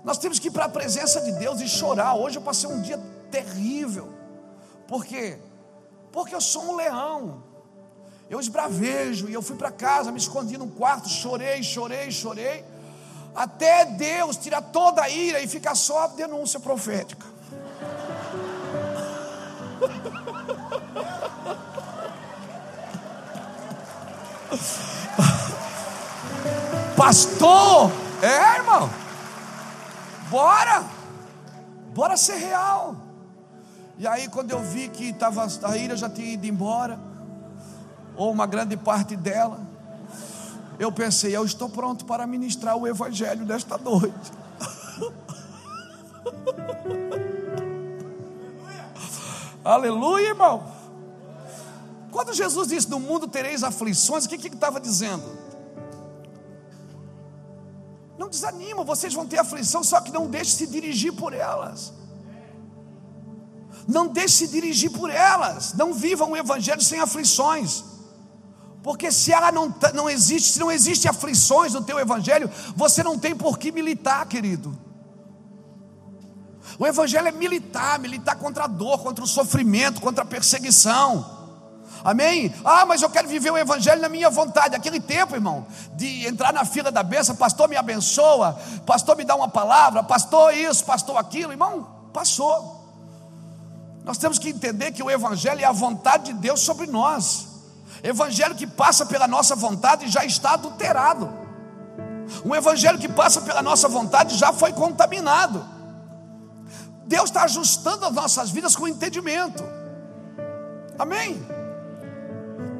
Nós 0.06 0.18
temos 0.18 0.39
que 0.39 0.48
ir 0.48 0.51
para 0.51 0.63
a 0.65 0.70
presença 0.70 1.20
de 1.20 1.34
Deus 1.34 1.60
e 1.60 1.68
chorar. 1.68 2.15
Hoje 2.15 2.38
eu 2.38 2.41
passei 2.41 2.70
um 2.70 2.82
dia 2.82 2.98
terrível. 3.30 4.08
Por 4.88 5.03
quê? 5.03 5.38
Porque 6.13 6.34
eu 6.34 6.39
sou 6.39 6.63
um 6.63 6.77
leão. 6.77 7.44
Eu 8.30 8.39
esbravejo 8.39 9.27
e 9.27 9.34
eu 9.34 9.41
fui 9.41 9.58
para 9.58 9.70
casa, 9.70 10.13
me 10.13 10.18
escondi 10.18 10.58
num 10.58 10.70
quarto, 10.70 11.10
chorei, 11.10 11.62
chorei, 11.62 12.10
chorei, 12.10 12.63
até 13.36 13.84
Deus 13.84 14.38
tirar 14.38 14.62
toda 14.62 15.01
a 15.01 15.10
ira 15.10 15.41
e 15.41 15.48
ficar 15.48 15.75
só 15.75 16.06
a 16.06 16.08
denúncia 16.08 16.58
profética. 16.58 17.25
Pastor, 26.96 27.91
é 28.22 28.58
irmão, 28.58 28.89
bora, 30.29 30.84
bora 31.93 32.17
ser 32.17 32.36
real. 32.36 32.96
E 33.98 34.08
aí, 34.08 34.27
quando 34.27 34.51
eu 34.51 34.62
vi 34.62 34.89
que 34.89 35.13
tava, 35.13 35.48
a 35.63 35.77
ira 35.77 35.96
já 35.96 36.10
tinha 36.10 36.34
ido 36.34 36.46
embora, 36.46 37.00
ou 38.15 38.31
uma 38.31 38.46
grande 38.46 38.75
parte 38.75 39.15
dela, 39.15 39.60
eu 40.77 40.91
pensei, 40.91 41.36
eu 41.36 41.46
estou 41.46 41.70
pronto 41.70 42.05
para 42.05 42.27
ministrar 42.27 42.75
o 42.75 42.88
Evangelho 42.88 43.46
nesta 43.46 43.77
noite. 43.77 44.31
Aleluia, 49.63 50.29
irmão. 50.29 50.81
Quando 52.12 52.34
Jesus 52.34 52.68
disse: 52.68 52.89
No 52.89 53.00
mundo 53.00 53.27
tereis 53.27 53.63
aflições, 53.63 54.25
o 54.25 54.30
que, 54.30 54.38
que 54.38 54.48
ele 54.48 54.56
estava 54.56 54.80
dizendo? 54.80 55.24
Não 58.18 58.30
desanima, 58.30 58.84
vocês 58.84 59.13
vão 59.13 59.25
ter 59.25 59.39
aflição, 59.39 59.84
só 59.84 60.00
que 60.01 60.12
não 60.12 60.27
deixe 60.27 60.51
se 60.51 60.68
dirigir 60.68 61.13
por 61.13 61.34
elas. 61.34 61.94
Não 63.88 64.08
deixe 64.08 64.36
se 64.36 64.48
dirigir 64.48 64.91
por 64.91 65.10
elas. 65.10 65.74
Não 65.74 65.94
vivam 65.94 66.32
o 66.32 66.38
Evangelho 66.38 66.82
sem 66.82 67.00
aflições. 67.00 67.84
Porque 68.84 69.12
se 69.12 69.32
ela 69.32 69.51
não, 69.51 69.74
não 69.94 70.10
existe, 70.10 70.51
se 70.51 70.60
não 70.60 70.72
existe 70.72 71.08
aflições 71.08 71.74
no 71.74 71.84
teu 71.84 72.00
evangelho, 72.00 72.50
você 72.75 73.03
não 73.03 73.18
tem 73.18 73.36
por 73.36 73.60
que 73.60 73.72
militar, 73.72 74.25
querido. 74.25 74.75
O 76.80 76.88
evangelho 76.88 77.27
é 77.27 77.32
militar, 77.32 78.00
militar 78.00 78.36
contra 78.38 78.63
a 78.63 78.68
dor, 78.68 79.03
contra 79.03 79.24
o 79.24 79.27
sofrimento, 79.27 80.01
contra 80.01 80.24
a 80.24 80.25
perseguição. 80.25 81.31
Amém? 82.03 82.53
Ah, 82.65 82.86
mas 82.86 83.01
eu 83.01 83.10
quero 83.10 83.27
viver 83.27 83.51
o 83.51 83.58
evangelho 83.58 84.01
na 84.01 84.10
minha 84.10 84.29
vontade. 84.29 84.75
Aquele 84.75 85.00
tempo, 85.00 85.36
irmão, 85.36 85.65
de 85.93 86.25
entrar 86.25 86.51
na 86.51 86.65
fila 86.65 86.91
da 86.91 87.03
bênção, 87.03 87.36
pastor 87.36 87.70
me 87.70 87.75
abençoa, 87.75 88.60
pastor 88.86 89.15
me 89.15 89.24
dá 89.24 89.36
uma 89.36 89.48
palavra, 89.48 90.03
pastor 90.03 90.53
isso, 90.53 90.84
pastor 90.84 91.17
aquilo, 91.17 91.53
irmão, 91.53 91.88
passou. 92.12 92.81
Nós 94.03 94.17
temos 94.17 94.39
que 94.39 94.50
entender 94.50 94.91
que 94.91 95.03
o 95.03 95.12
evangelho 95.12 95.62
é 95.62 95.65
a 95.65 95.72
vontade 95.72 96.25
de 96.25 96.34
Deus 96.34 96.62
sobre 96.62 96.88
nós. 96.88 97.48
Evangelho 98.03 98.55
que 98.55 98.65
passa 98.65 99.05
pela 99.05 99.27
nossa 99.27 99.55
vontade 99.55 100.08
já 100.08 100.25
está 100.25 100.53
adulterado. 100.53 101.31
Um 102.43 102.55
evangelho 102.55 102.98
que 102.98 103.08
passa 103.08 103.41
pela 103.41 103.62
nossa 103.62 103.88
vontade 103.88 104.38
já 104.38 104.51
foi 104.51 104.74
contaminado. 104.74 105.63
Deus 107.05 107.25
está 107.25 107.43
ajustando 107.43 108.05
as 108.05 108.13
nossas 108.13 108.50
vidas 108.50 108.75
com 108.75 108.88
entendimento. 108.88 109.63
Amém? 110.98 111.61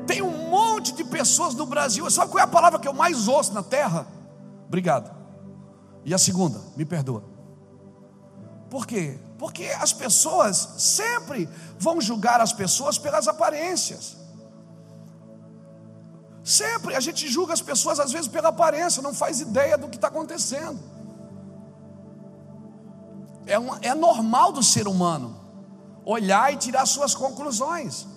Tem 0.06 0.22
um 0.22 0.50
monte 0.50 0.94
de 0.94 1.04
pessoas 1.04 1.54
no 1.54 1.66
Brasil. 1.66 2.10
Sabe 2.10 2.32
qual 2.32 2.40
é 2.40 2.44
a 2.44 2.48
palavra 2.48 2.80
que 2.80 2.88
eu 2.88 2.94
mais 2.94 3.28
ouço 3.28 3.54
na 3.54 3.64
terra? 3.64 4.08
Obrigado. 4.68 5.12
E 6.04 6.14
a 6.14 6.18
segunda, 6.18 6.60
me 6.76 6.86
perdoa. 6.86 7.24
Por 8.70 8.88
quê? 8.88 9.20
Porque 9.38 9.66
as 9.80 9.92
pessoas 9.92 10.76
sempre 10.78 11.48
vão 11.78 12.00
julgar 12.00 12.40
as 12.40 12.54
pessoas 12.54 12.98
pelas 12.98 13.28
aparências. 13.28 14.18
Sempre 16.44 16.96
a 16.96 17.00
gente 17.00 17.28
julga 17.28 17.54
as 17.54 17.62
pessoas, 17.62 18.00
às 18.00 18.12
vezes, 18.12 18.28
pela 18.28 18.50
aparência, 18.50 19.02
não 19.02 19.14
faz 19.14 19.40
ideia 19.42 19.78
do 19.78 19.88
que 19.88 19.98
está 19.98 20.08
acontecendo. 20.08 20.80
É, 23.46 23.90
é 23.90 23.94
normal 23.94 24.52
do 24.52 24.64
ser 24.64 24.88
humano 24.88 25.40
olhar 26.06 26.52
e 26.54 26.58
tirar 26.58 26.86
suas 26.86 27.14
conclusões. 27.14 28.08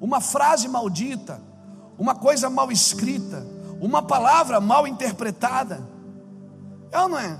Uma 0.00 0.20
frase 0.20 0.68
maldita, 0.68 1.40
uma 1.98 2.14
coisa 2.14 2.48
mal 2.48 2.70
escrita, 2.70 3.46
uma 3.80 4.02
palavra 4.02 4.60
mal 4.60 4.86
interpretada, 4.86 5.82
é 6.90 7.00
ou 7.00 7.08
não 7.08 7.18
é? 7.18 7.38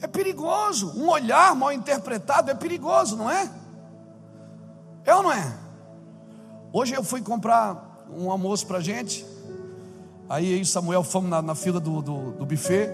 É 0.00 0.06
perigoso. 0.06 0.92
Um 0.96 1.08
olhar 1.08 1.54
mal 1.54 1.72
interpretado 1.72 2.50
é 2.50 2.54
perigoso, 2.54 3.16
não 3.16 3.30
é? 3.30 3.50
É 5.04 5.14
ou 5.14 5.22
não 5.22 5.32
é? 5.32 5.58
Hoje 6.72 6.94
eu 6.94 7.02
fui 7.02 7.20
comprar 7.20 8.06
um 8.10 8.30
almoço 8.30 8.66
para 8.66 8.80
gente. 8.80 9.26
Aí 10.28 10.52
eu 10.52 10.58
e 10.58 10.64
Samuel 10.64 11.02
fomos 11.02 11.30
na, 11.30 11.40
na 11.40 11.54
fila 11.54 11.80
do, 11.80 12.02
do, 12.02 12.32
do, 12.32 12.46
buffet. 12.46 12.90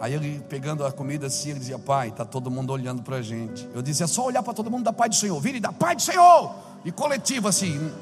Aí 0.00 0.14
ele 0.14 0.40
pegando 0.48 0.84
a 0.86 0.92
comida 0.92 1.26
assim, 1.26 1.50
ele 1.50 1.58
dizia: 1.58 1.78
Pai, 1.78 2.08
está 2.08 2.24
todo 2.24 2.50
mundo 2.50 2.72
olhando 2.72 3.02
para 3.02 3.16
a 3.16 3.22
gente. 3.22 3.68
Eu 3.74 3.82
dizia: 3.82 4.04
É 4.04 4.06
só 4.06 4.24
olhar 4.24 4.42
para 4.42 4.54
todo 4.54 4.70
mundo 4.70 4.84
da 4.84 4.92
Pai 4.92 5.08
do 5.08 5.14
Senhor. 5.14 5.38
Vira 5.40 5.58
e 5.58 5.60
dá 5.60 5.72
Pai 5.72 5.96
do 5.96 6.02
Senhor. 6.02 6.54
E 6.84 6.92
coletivo 6.92 7.48
assim: 7.48 7.92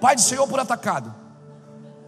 Pai 0.00 0.14
do 0.14 0.20
Senhor 0.20 0.46
por 0.48 0.58
atacado. 0.58 1.14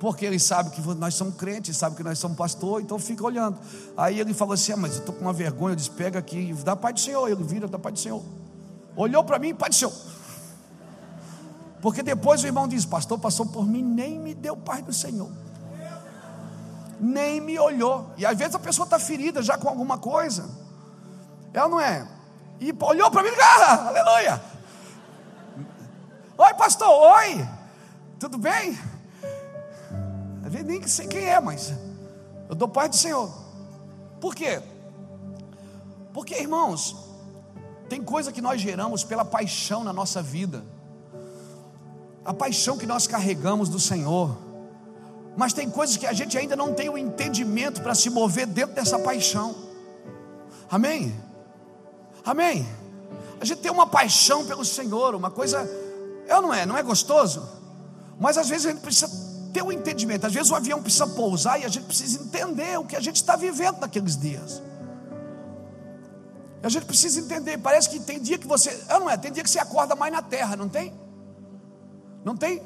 Porque 0.00 0.26
ele 0.26 0.38
sabe 0.38 0.70
que 0.70 0.80
nós 0.80 1.14
somos 1.14 1.36
crentes, 1.36 1.76
sabe 1.76 1.94
que 1.94 2.02
nós 2.02 2.18
somos 2.18 2.36
pastor, 2.36 2.80
então 2.80 2.98
fica 2.98 3.24
olhando. 3.24 3.58
Aí 3.96 4.18
ele 4.18 4.34
falou 4.34 4.54
assim: 4.54 4.72
ah, 4.72 4.76
Mas 4.76 4.94
eu 4.94 4.98
estou 5.00 5.14
com 5.14 5.20
uma 5.20 5.32
vergonha. 5.32 5.72
Eu 5.72 5.76
disse: 5.76 5.90
Pega 5.90 6.18
aqui, 6.18 6.52
dá 6.64 6.74
Pai 6.74 6.92
do 6.92 7.00
Senhor. 7.00 7.28
Ele 7.28 7.44
vira, 7.44 7.68
dá 7.68 7.78
Pai 7.78 7.92
do 7.92 7.98
Senhor. 7.98 8.22
Olhou 8.96 9.22
para 9.22 9.38
mim, 9.38 9.54
Pai 9.54 9.68
do 9.68 9.74
Senhor. 9.74 9.92
Porque 11.82 12.00
depois 12.00 12.44
o 12.44 12.46
irmão 12.46 12.68
diz: 12.68 12.86
Pastor, 12.86 13.18
passou 13.18 13.44
por 13.44 13.66
mim, 13.66 13.82
nem 13.82 14.18
me 14.18 14.34
deu 14.34 14.56
paz 14.56 14.84
do 14.84 14.92
Senhor, 14.92 15.28
nem 17.00 17.40
me 17.40 17.58
olhou. 17.58 18.12
E 18.16 18.24
às 18.24 18.38
vezes 18.38 18.54
a 18.54 18.58
pessoa 18.60 18.84
está 18.84 19.00
ferida 19.00 19.42
já 19.42 19.58
com 19.58 19.68
alguma 19.68 19.98
coisa, 19.98 20.48
ela 21.52 21.68
não 21.68 21.80
é? 21.80 22.06
E 22.60 22.72
olhou 22.80 23.10
para 23.10 23.24
mim, 23.24 23.30
ah, 23.36 23.88
aleluia. 23.88 24.40
Oi, 26.38 26.54
pastor, 26.54 26.88
oi, 26.88 27.48
tudo 28.22 28.38
bem? 28.38 28.78
Nem 30.64 30.86
sei 30.86 31.08
quem 31.08 31.24
é, 31.24 31.40
mas 31.40 31.72
eu 32.48 32.54
dou 32.54 32.68
paz 32.68 32.90
do 32.90 32.96
Senhor. 32.96 33.28
Por 34.20 34.32
quê? 34.32 34.62
Porque, 36.12 36.36
irmãos, 36.36 36.94
tem 37.88 38.00
coisa 38.00 38.30
que 38.30 38.40
nós 38.40 38.60
geramos 38.60 39.02
pela 39.02 39.24
paixão 39.24 39.82
na 39.82 39.92
nossa 39.92 40.22
vida 40.22 40.64
a 42.24 42.32
paixão 42.32 42.78
que 42.78 42.86
nós 42.86 43.08
carregamos 43.08 43.68
do 43.68 43.80
Senhor. 43.80 44.38
Mas 45.36 45.52
tem 45.52 45.68
coisas 45.68 45.96
que 45.96 46.06
a 46.06 46.12
gente 46.12 46.38
ainda 46.38 46.54
não 46.54 46.74
tem 46.74 46.88
o 46.88 46.96
entendimento 46.96 47.82
para 47.82 47.92
se 47.92 48.08
mover 48.08 48.46
dentro 48.46 48.76
dessa 48.76 49.00
paixão. 49.00 49.52
Amém? 50.70 51.12
Amém? 52.24 52.64
A 53.40 53.44
gente 53.44 53.60
tem 53.60 53.72
uma 53.72 53.88
paixão 53.88 54.46
pelo 54.46 54.64
Senhor, 54.64 55.12
uma 55.16 55.30
coisa, 55.30 55.68
é 56.28 56.36
ou 56.36 56.42
não 56.42 56.54
é? 56.54 56.64
Não 56.64 56.76
é 56.76 56.84
gostoso? 56.84 57.61
Mas 58.22 58.38
às 58.38 58.48
vezes 58.48 58.66
a 58.66 58.70
gente 58.70 58.82
precisa 58.82 59.10
ter 59.52 59.62
o 59.62 59.66
um 59.66 59.72
entendimento. 59.72 60.24
Às 60.24 60.32
vezes 60.32 60.48
o 60.48 60.54
avião 60.54 60.80
precisa 60.80 61.08
pousar 61.08 61.60
e 61.60 61.64
a 61.64 61.68
gente 61.68 61.86
precisa 61.86 62.22
entender 62.22 62.78
o 62.78 62.84
que 62.84 62.94
a 62.94 63.00
gente 63.00 63.16
está 63.16 63.34
vivendo 63.34 63.80
naqueles 63.80 64.16
dias. 64.16 64.62
A 66.62 66.68
gente 66.68 66.86
precisa 66.86 67.18
entender. 67.18 67.58
Parece 67.58 67.90
que 67.90 67.98
tem 67.98 68.20
dia 68.20 68.38
que 68.38 68.46
você, 68.46 68.80
ou 68.92 69.00
não 69.00 69.10
é? 69.10 69.16
Tem 69.16 69.32
dia 69.32 69.42
que 69.42 69.50
você 69.50 69.58
acorda 69.58 69.96
mais 69.96 70.12
na 70.12 70.22
terra, 70.22 70.54
não 70.54 70.68
tem? 70.68 70.94
Não 72.24 72.36
tem? 72.36 72.62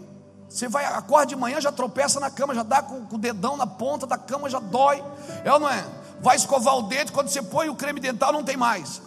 Você 0.47 0.69
vai, 0.69 0.85
acorda 0.85 1.25
de 1.25 1.37
manhã, 1.37 1.59
já 1.59 1.73
tropeça 1.73 2.21
na 2.21 2.31
cama, 2.31 2.55
já 2.55 2.63
dá 2.63 2.83
com, 2.83 3.07
com, 3.07 3.17
o 3.17 3.19
dedão 3.19 3.57
na 3.57 3.67
ponta 3.67 4.07
da 4.07 4.19
cama, 4.19 4.51
já 4.51 4.61
dói. 4.61 5.03
É 5.43 5.51
ou 5.51 5.59
não 5.59 5.71
é? 5.71 5.87
Vai 6.21 6.37
escovar 6.37 6.77
o 6.77 6.83
dente, 6.83 7.13
quando 7.13 7.29
você 7.29 7.41
põe 7.41 7.71
o 7.71 7.75
creme 7.75 7.99
dental, 7.99 8.31
não 8.31 8.45
tem 8.45 8.59
mais. 8.59 9.01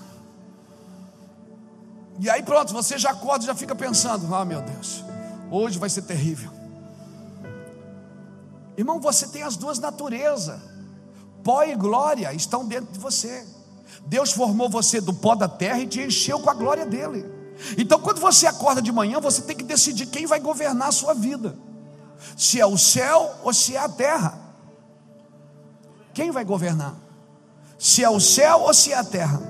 E 2.20 2.28
aí 2.28 2.42
pronto, 2.42 2.74
você 2.74 2.98
já 2.98 3.12
acorda, 3.12 3.46
já 3.46 3.54
fica 3.54 3.76
pensando: 3.76 4.34
ah, 4.34 4.44
meu 4.44 4.64
Deus, 4.64 5.04
hoje 5.52 5.80
vai 5.80 5.90
ser 5.90 6.04
terrível. 6.04 6.52
Irmão, 8.78 9.00
você 9.00 9.28
tem 9.28 9.44
as 9.44 9.58
duas 9.58 9.80
naturezas, 9.80 10.60
pó 11.44 11.64
e 11.64 11.76
glória 11.76 12.34
estão 12.34 12.66
dentro 12.66 12.94
de 12.94 13.00
você. 13.00 13.46
Deus 14.06 14.32
formou 14.32 14.70
você 14.70 15.02
do 15.02 15.14
pó 15.14 15.36
da 15.36 15.48
terra 15.48 15.80
e 15.80 15.88
te 15.88 16.02
encheu 16.02 16.40
com 16.40 16.50
a 16.50 16.54
glória 16.54 16.86
dele. 16.86 17.26
Então, 17.78 18.00
quando 18.00 18.20
você 18.20 18.48
acorda 18.48 18.82
de 18.82 18.92
manhã, 18.92 19.20
você 19.20 19.42
tem 19.42 19.56
que 19.56 19.64
decidir 19.64 20.06
quem 20.06 20.26
vai 20.26 20.40
governar 20.40 20.88
a 20.88 20.92
sua 20.94 21.14
vida: 21.14 21.58
se 22.38 22.60
é 22.60 22.66
o 22.66 22.78
céu 22.78 23.36
ou 23.44 23.54
se 23.54 23.76
é 23.76 23.80
a 23.80 23.90
terra. 23.90 24.40
Quem 26.14 26.32
vai 26.32 26.44
governar? 26.44 26.96
Se 27.78 28.04
é 28.04 28.10
o 28.10 28.20
céu 28.20 28.62
ou 28.62 28.74
se 28.74 28.92
é 28.92 28.98
a 28.98 29.04
terra? 29.04 29.42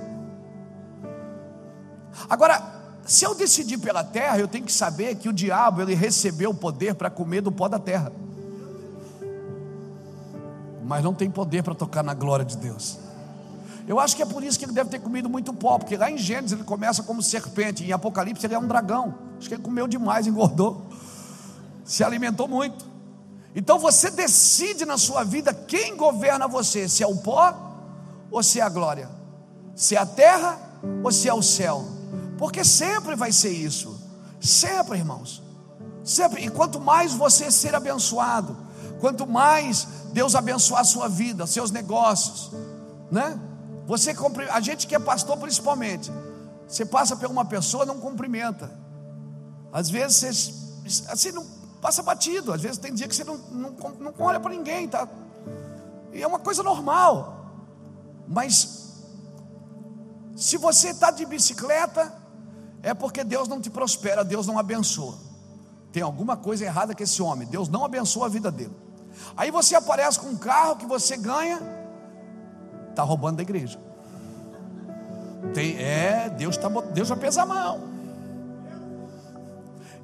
Agora, 2.29 2.78
se 3.09 3.25
eu 3.25 3.33
decidir 3.33 3.79
pela 3.79 4.03
terra, 4.03 4.37
eu 4.37 4.47
tenho 4.47 4.63
que 4.63 4.71
saber 4.71 5.15
que 5.15 5.27
o 5.27 5.33
diabo 5.33 5.81
ele 5.81 5.95
recebeu 5.95 6.51
o 6.51 6.53
poder 6.53 6.93
para 6.93 7.09
comer 7.09 7.41
do 7.41 7.51
pó 7.51 7.67
da 7.67 7.79
terra, 7.79 8.11
mas 10.83 11.03
não 11.03 11.11
tem 11.11 11.27
poder 11.27 11.63
para 11.63 11.73
tocar 11.73 12.03
na 12.03 12.13
glória 12.13 12.45
de 12.45 12.55
Deus. 12.55 12.99
Eu 13.87 13.99
acho 13.99 14.15
que 14.15 14.21
é 14.21 14.25
por 14.27 14.43
isso 14.43 14.59
que 14.59 14.65
ele 14.65 14.73
deve 14.73 14.91
ter 14.91 14.99
comido 14.99 15.27
muito 15.27 15.51
pó, 15.51 15.79
porque 15.79 15.97
lá 15.97 16.11
em 16.11 16.19
Gênesis 16.19 16.51
ele 16.51 16.63
começa 16.63 17.01
como 17.01 17.23
serpente, 17.23 17.83
em 17.83 17.91
Apocalipse 17.91 18.45
ele 18.45 18.53
é 18.53 18.59
um 18.59 18.67
dragão. 18.67 19.15
Acho 19.39 19.47
que 19.47 19.55
ele 19.55 19.63
comeu 19.63 19.87
demais, 19.87 20.27
engordou, 20.27 20.85
se 21.83 22.03
alimentou 22.03 22.47
muito. 22.47 22.85
Então 23.55 23.79
você 23.79 24.11
decide 24.11 24.85
na 24.85 24.99
sua 24.99 25.23
vida 25.23 25.51
quem 25.51 25.97
governa 25.97 26.47
você: 26.47 26.87
se 26.87 27.01
é 27.01 27.07
o 27.07 27.17
pó 27.17 27.55
ou 28.29 28.43
se 28.43 28.59
é 28.59 28.63
a 28.63 28.69
glória, 28.69 29.09
se 29.75 29.95
é 29.95 29.97
a 29.97 30.05
terra 30.05 30.59
ou 31.03 31.11
se 31.11 31.27
é 31.27 31.33
o 31.33 31.41
céu, 31.41 31.97
porque 32.39 32.63
sempre 32.63 33.17
vai 33.17 33.33
ser 33.33 33.49
isso, 33.49 33.99
sempre, 34.39 34.97
irmãos, 34.97 35.43
sempre. 36.05 36.45
E 36.45 36.49
quanto 36.49 36.79
mais 36.79 37.13
você 37.13 37.51
ser 37.51 37.75
abençoado, 37.75 38.55
quanto 39.01 39.27
mais 39.27 39.85
Deus 40.13 40.35
abençoar 40.35 40.79
a 40.79 40.85
sua 40.85 41.09
vida, 41.09 41.45
seus 41.45 41.69
negócios, 41.69 42.49
né? 43.11 43.37
Você 43.85 44.15
a 44.51 44.61
gente 44.61 44.87
que 44.87 44.95
é 44.95 44.99
pastor 44.99 45.35
principalmente, 45.37 46.09
você 46.65 46.85
passa 46.85 47.13
por 47.17 47.29
uma 47.29 47.43
pessoa 47.43 47.85
não 47.85 47.99
cumprimenta. 47.99 48.71
Às 49.69 49.89
vezes 49.89 50.53
você 50.85 51.11
assim 51.11 51.31
não 51.33 51.45
passa 51.81 52.01
batido, 52.01 52.53
às 52.53 52.61
vezes 52.61 52.77
tem 52.77 52.93
dia 52.93 53.07
que 53.09 53.15
você 53.15 53.25
não, 53.25 53.37
não, 53.37 53.71
não 53.99 54.13
olha 54.17 54.39
para 54.39 54.51
ninguém, 54.51 54.87
tá? 54.87 55.05
E 56.13 56.23
é 56.23 56.27
uma 56.27 56.39
coisa 56.39 56.63
normal. 56.63 57.51
Mas 58.25 58.93
se 60.37 60.55
você 60.55 60.91
está 60.91 61.11
de 61.11 61.25
bicicleta, 61.25 62.18
é 62.81 62.93
porque 62.93 63.23
Deus 63.23 63.47
não 63.47 63.59
te 63.61 63.69
prospera, 63.69 64.23
Deus 64.23 64.47
não 64.47 64.57
abençoa. 64.57 65.15
Tem 65.91 66.03
alguma 66.03 66.37
coisa 66.37 66.65
errada 66.65 66.93
com 66.95 67.03
esse 67.03 67.21
homem, 67.21 67.47
Deus 67.47 67.67
não 67.67 67.83
abençoa 67.83 68.27
a 68.27 68.29
vida 68.29 68.51
dele. 68.51 68.75
Aí 69.35 69.51
você 69.51 69.75
aparece 69.75 70.19
com 70.19 70.27
um 70.27 70.37
carro 70.37 70.75
que 70.75 70.85
você 70.85 71.17
ganha, 71.17 71.59
Está 72.89 73.03
roubando 73.03 73.37
da 73.37 73.43
igreja. 73.43 73.79
Tem, 75.53 75.77
é, 75.77 76.29
Deus, 76.29 76.57
tá, 76.57 76.67
Deus 76.67 77.07
já 77.07 77.15
pesa 77.15 77.43
a 77.43 77.45
mão. 77.45 77.87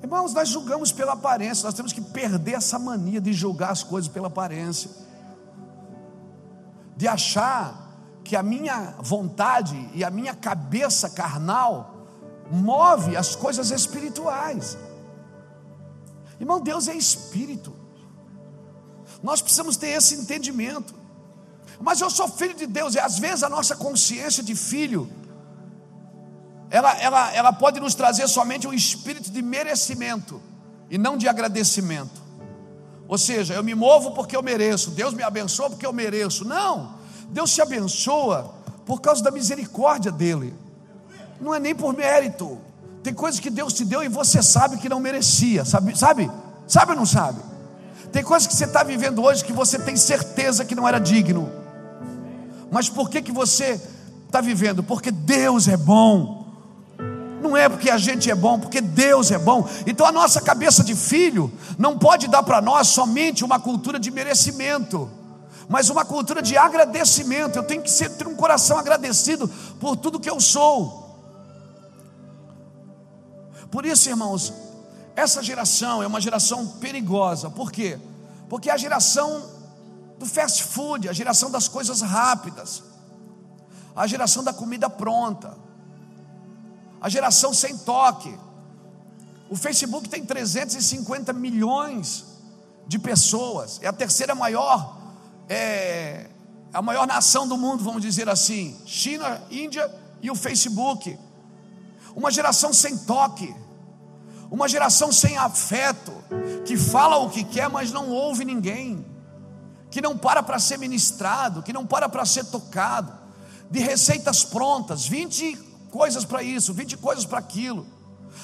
Irmãos, 0.02 0.34
nós 0.34 0.48
julgamos 0.48 0.94
pela 0.94 1.14
aparência, 1.14 1.66
nós 1.66 1.74
temos 1.74 1.92
que 1.92 2.00
perder 2.00 2.54
essa 2.54 2.80
mania 2.80 3.20
de 3.20 3.34
julgar 3.34 3.72
as 3.72 3.84
coisas 3.84 4.10
pela 4.10 4.28
aparência, 4.28 4.90
de 6.96 7.06
achar 7.06 7.92
que 8.24 8.36
a 8.36 8.42
minha 8.42 8.94
vontade 9.00 9.90
e 9.94 10.04
a 10.04 10.10
minha 10.10 10.34
cabeça 10.34 11.10
carnal 11.10 11.95
move 12.52 13.16
as 13.16 13.36
coisas 13.36 13.72
espirituais. 13.72 14.78
Irmão, 16.40 16.60
Deus 16.60 16.88
é 16.88 16.96
espírito. 16.96 17.74
Nós 19.24 19.42
precisamos 19.42 19.78
ter 19.78 19.90
esse 19.90 20.16
entendimento. 20.16 20.94
Mas 21.80 22.00
eu 22.00 22.10
sou 22.10 22.28
filho 22.28 22.54
de 22.54 22.66
Deus, 22.66 22.96
e 22.96 23.00
às 23.00 23.20
vezes 23.20 23.44
a 23.44 23.50
nossa 23.50 23.76
consciência 23.76 24.44
de 24.44 24.56
filho, 24.56 25.10
ela, 26.70 26.96
ela, 26.98 27.34
ela 27.34 27.54
pode 27.54 27.80
nos 27.80 27.96
trazer 27.96 28.28
somente 28.28 28.68
um 28.68 28.74
espírito 28.74 29.32
de 29.32 29.42
merecimento 29.42 30.42
e 30.90 30.98
não 30.98 31.18
de 31.18 31.28
agradecimento. 31.28 32.24
Ou 33.08 33.18
seja, 33.18 33.54
eu 33.54 33.64
me 33.64 33.76
movo 33.76 34.12
porque 34.12 34.36
eu 34.36 34.42
mereço, 34.42 34.92
Deus 34.92 35.14
me 35.14 35.24
abençoa 35.24 35.70
porque 35.70 35.86
eu 35.86 35.94
mereço. 35.94 36.46
Não, 36.46 36.96
Deus 37.30 37.54
te 37.54 37.62
abençoa 37.62 38.54
por 38.86 39.02
causa 39.02 39.24
da 39.24 39.32
misericórdia 39.32 40.12
dEle, 40.12 40.54
não 41.40 41.54
é 41.54 41.60
nem 41.60 41.76
por 41.76 41.96
mérito. 41.96 42.58
Tem 43.04 43.14
coisas 43.14 43.40
que 43.40 43.50
Deus 43.50 43.74
te 43.74 43.86
deu 43.86 44.04
e 44.04 44.08
você 44.08 44.42
sabe 44.42 44.78
que 44.78 44.90
não 44.90 45.00
merecia, 45.00 45.64
sabe? 45.64 45.98
Sabe, 45.98 46.32
sabe 46.68 46.92
ou 46.92 46.98
não 46.98 47.06
sabe? 47.06 47.40
Tem 48.12 48.24
coisas 48.24 48.48
que 48.48 48.56
você 48.56 48.66
está 48.66 48.84
vivendo 48.84 49.22
hoje 49.22 49.44
que 49.44 49.54
você 49.54 49.78
tem 49.78 49.96
certeza 49.96 50.66
que 50.66 50.74
não 50.74 50.88
era 50.88 51.00
digno. 51.00 51.52
Mas 52.72 52.90
por 52.90 53.10
que, 53.10 53.22
que 53.22 53.32
você 53.32 53.80
está 54.26 54.42
vivendo? 54.42 54.82
Porque 54.82 55.12
Deus 55.12 55.68
é 55.68 55.78
bom. 55.78 56.46
Não 57.42 57.56
é 57.56 57.70
porque 57.70 57.92
a 57.92 57.98
gente 57.98 58.32
é 58.32 58.36
bom, 58.36 58.60
porque 58.60 58.82
Deus 58.82 59.30
é 59.32 59.38
bom. 59.38 59.68
Então 59.86 60.06
a 60.08 60.12
nossa 60.12 60.42
cabeça 60.42 60.84
de 60.84 60.96
filho 60.96 61.52
não 61.78 61.98
pode 61.98 62.28
dar 62.28 62.42
para 62.42 62.60
nós 62.60 62.88
somente 62.88 63.46
uma 63.46 63.60
cultura 63.60 64.00
de 64.00 64.10
merecimento, 64.10 65.10
mas 65.70 65.92
uma 65.92 66.04
cultura 66.04 66.42
de 66.42 66.58
agradecimento. 66.58 67.56
Eu 67.56 67.64
tenho 67.64 67.84
que 67.84 67.92
ser, 67.92 68.10
ter 68.10 68.28
um 68.28 68.36
coração 68.36 68.80
agradecido 68.80 69.48
por 69.80 69.96
tudo 69.96 70.20
que 70.20 70.30
eu 70.30 70.40
sou. 70.40 71.05
Por 73.72 73.86
isso, 73.86 74.10
irmãos, 74.10 74.54
essa 75.16 75.42
geração 75.42 76.04
é 76.04 76.08
uma 76.08 76.20
geração 76.20 76.68
perigosa. 76.68 77.50
Por 77.50 77.72
quê? 77.72 78.00
Porque 78.50 78.70
é 78.70 78.74
a 78.74 78.78
geração 78.78 79.50
do 80.20 80.26
fast 80.26 80.64
food, 80.64 81.10
a 81.10 81.14
geração 81.14 81.50
das 81.50 81.68
coisas 81.68 82.02
rápidas, 82.02 82.84
a 83.96 84.06
geração 84.08 84.44
da 84.44 84.54
comida 84.54 84.90
pronta, 84.90 85.58
a 87.02 87.10
geração 87.10 87.54
sem 87.54 87.78
toque. 87.78 88.38
O 89.50 89.56
Facebook 89.56 90.10
tem 90.10 90.26
350 90.26 91.32
milhões 91.34 92.26
de 92.88 93.00
pessoas, 93.00 93.80
é 93.82 93.88
a 93.88 93.94
terceira 93.94 94.36
maior, 94.36 94.98
é, 95.48 96.30
a 96.74 96.82
maior 96.82 97.08
nação 97.08 97.48
do 97.48 97.58
mundo, 97.58 97.84
vamos 97.84 98.02
dizer 98.02 98.28
assim: 98.28 98.78
China, 98.86 99.42
Índia 99.50 99.90
e 100.22 100.30
o 100.30 100.36
Facebook. 100.36 101.18
Uma 102.16 102.32
geração 102.32 102.72
sem 102.72 102.98
toque, 102.98 103.54
uma 104.50 104.68
geração 104.68 105.12
sem 105.12 105.38
afeto, 105.38 106.14
que 106.66 106.78
fala 106.78 107.18
o 107.18 107.30
que 107.30 107.44
quer, 107.44 107.70
mas 107.70 107.92
não 107.92 108.10
ouve 108.10 108.46
ninguém 108.46 109.06
que 109.96 110.02
não 110.02 110.18
para 110.18 110.44
para 110.44 110.60
ser 110.60 110.78
ministrado, 110.78 111.64
que 111.64 111.72
não 111.72 111.86
para 111.86 112.10
para 112.10 112.26
ser 112.26 112.44
tocado, 112.46 113.14
de 113.72 113.80
receitas 113.80 114.44
prontas, 114.44 115.08
20 115.08 115.56
coisas 115.90 116.26
para 116.26 116.44
isso, 116.44 116.74
20 116.74 116.98
coisas 116.98 117.24
para 117.24 117.40
aquilo. 117.40 117.88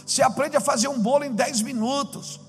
Você 0.05 0.21
aprende 0.21 0.55
a 0.55 0.61
fazer 0.61 0.87
um 0.87 0.97
bolo 0.97 1.25
em 1.25 1.33
10 1.33 1.61
minutos. 1.61 2.39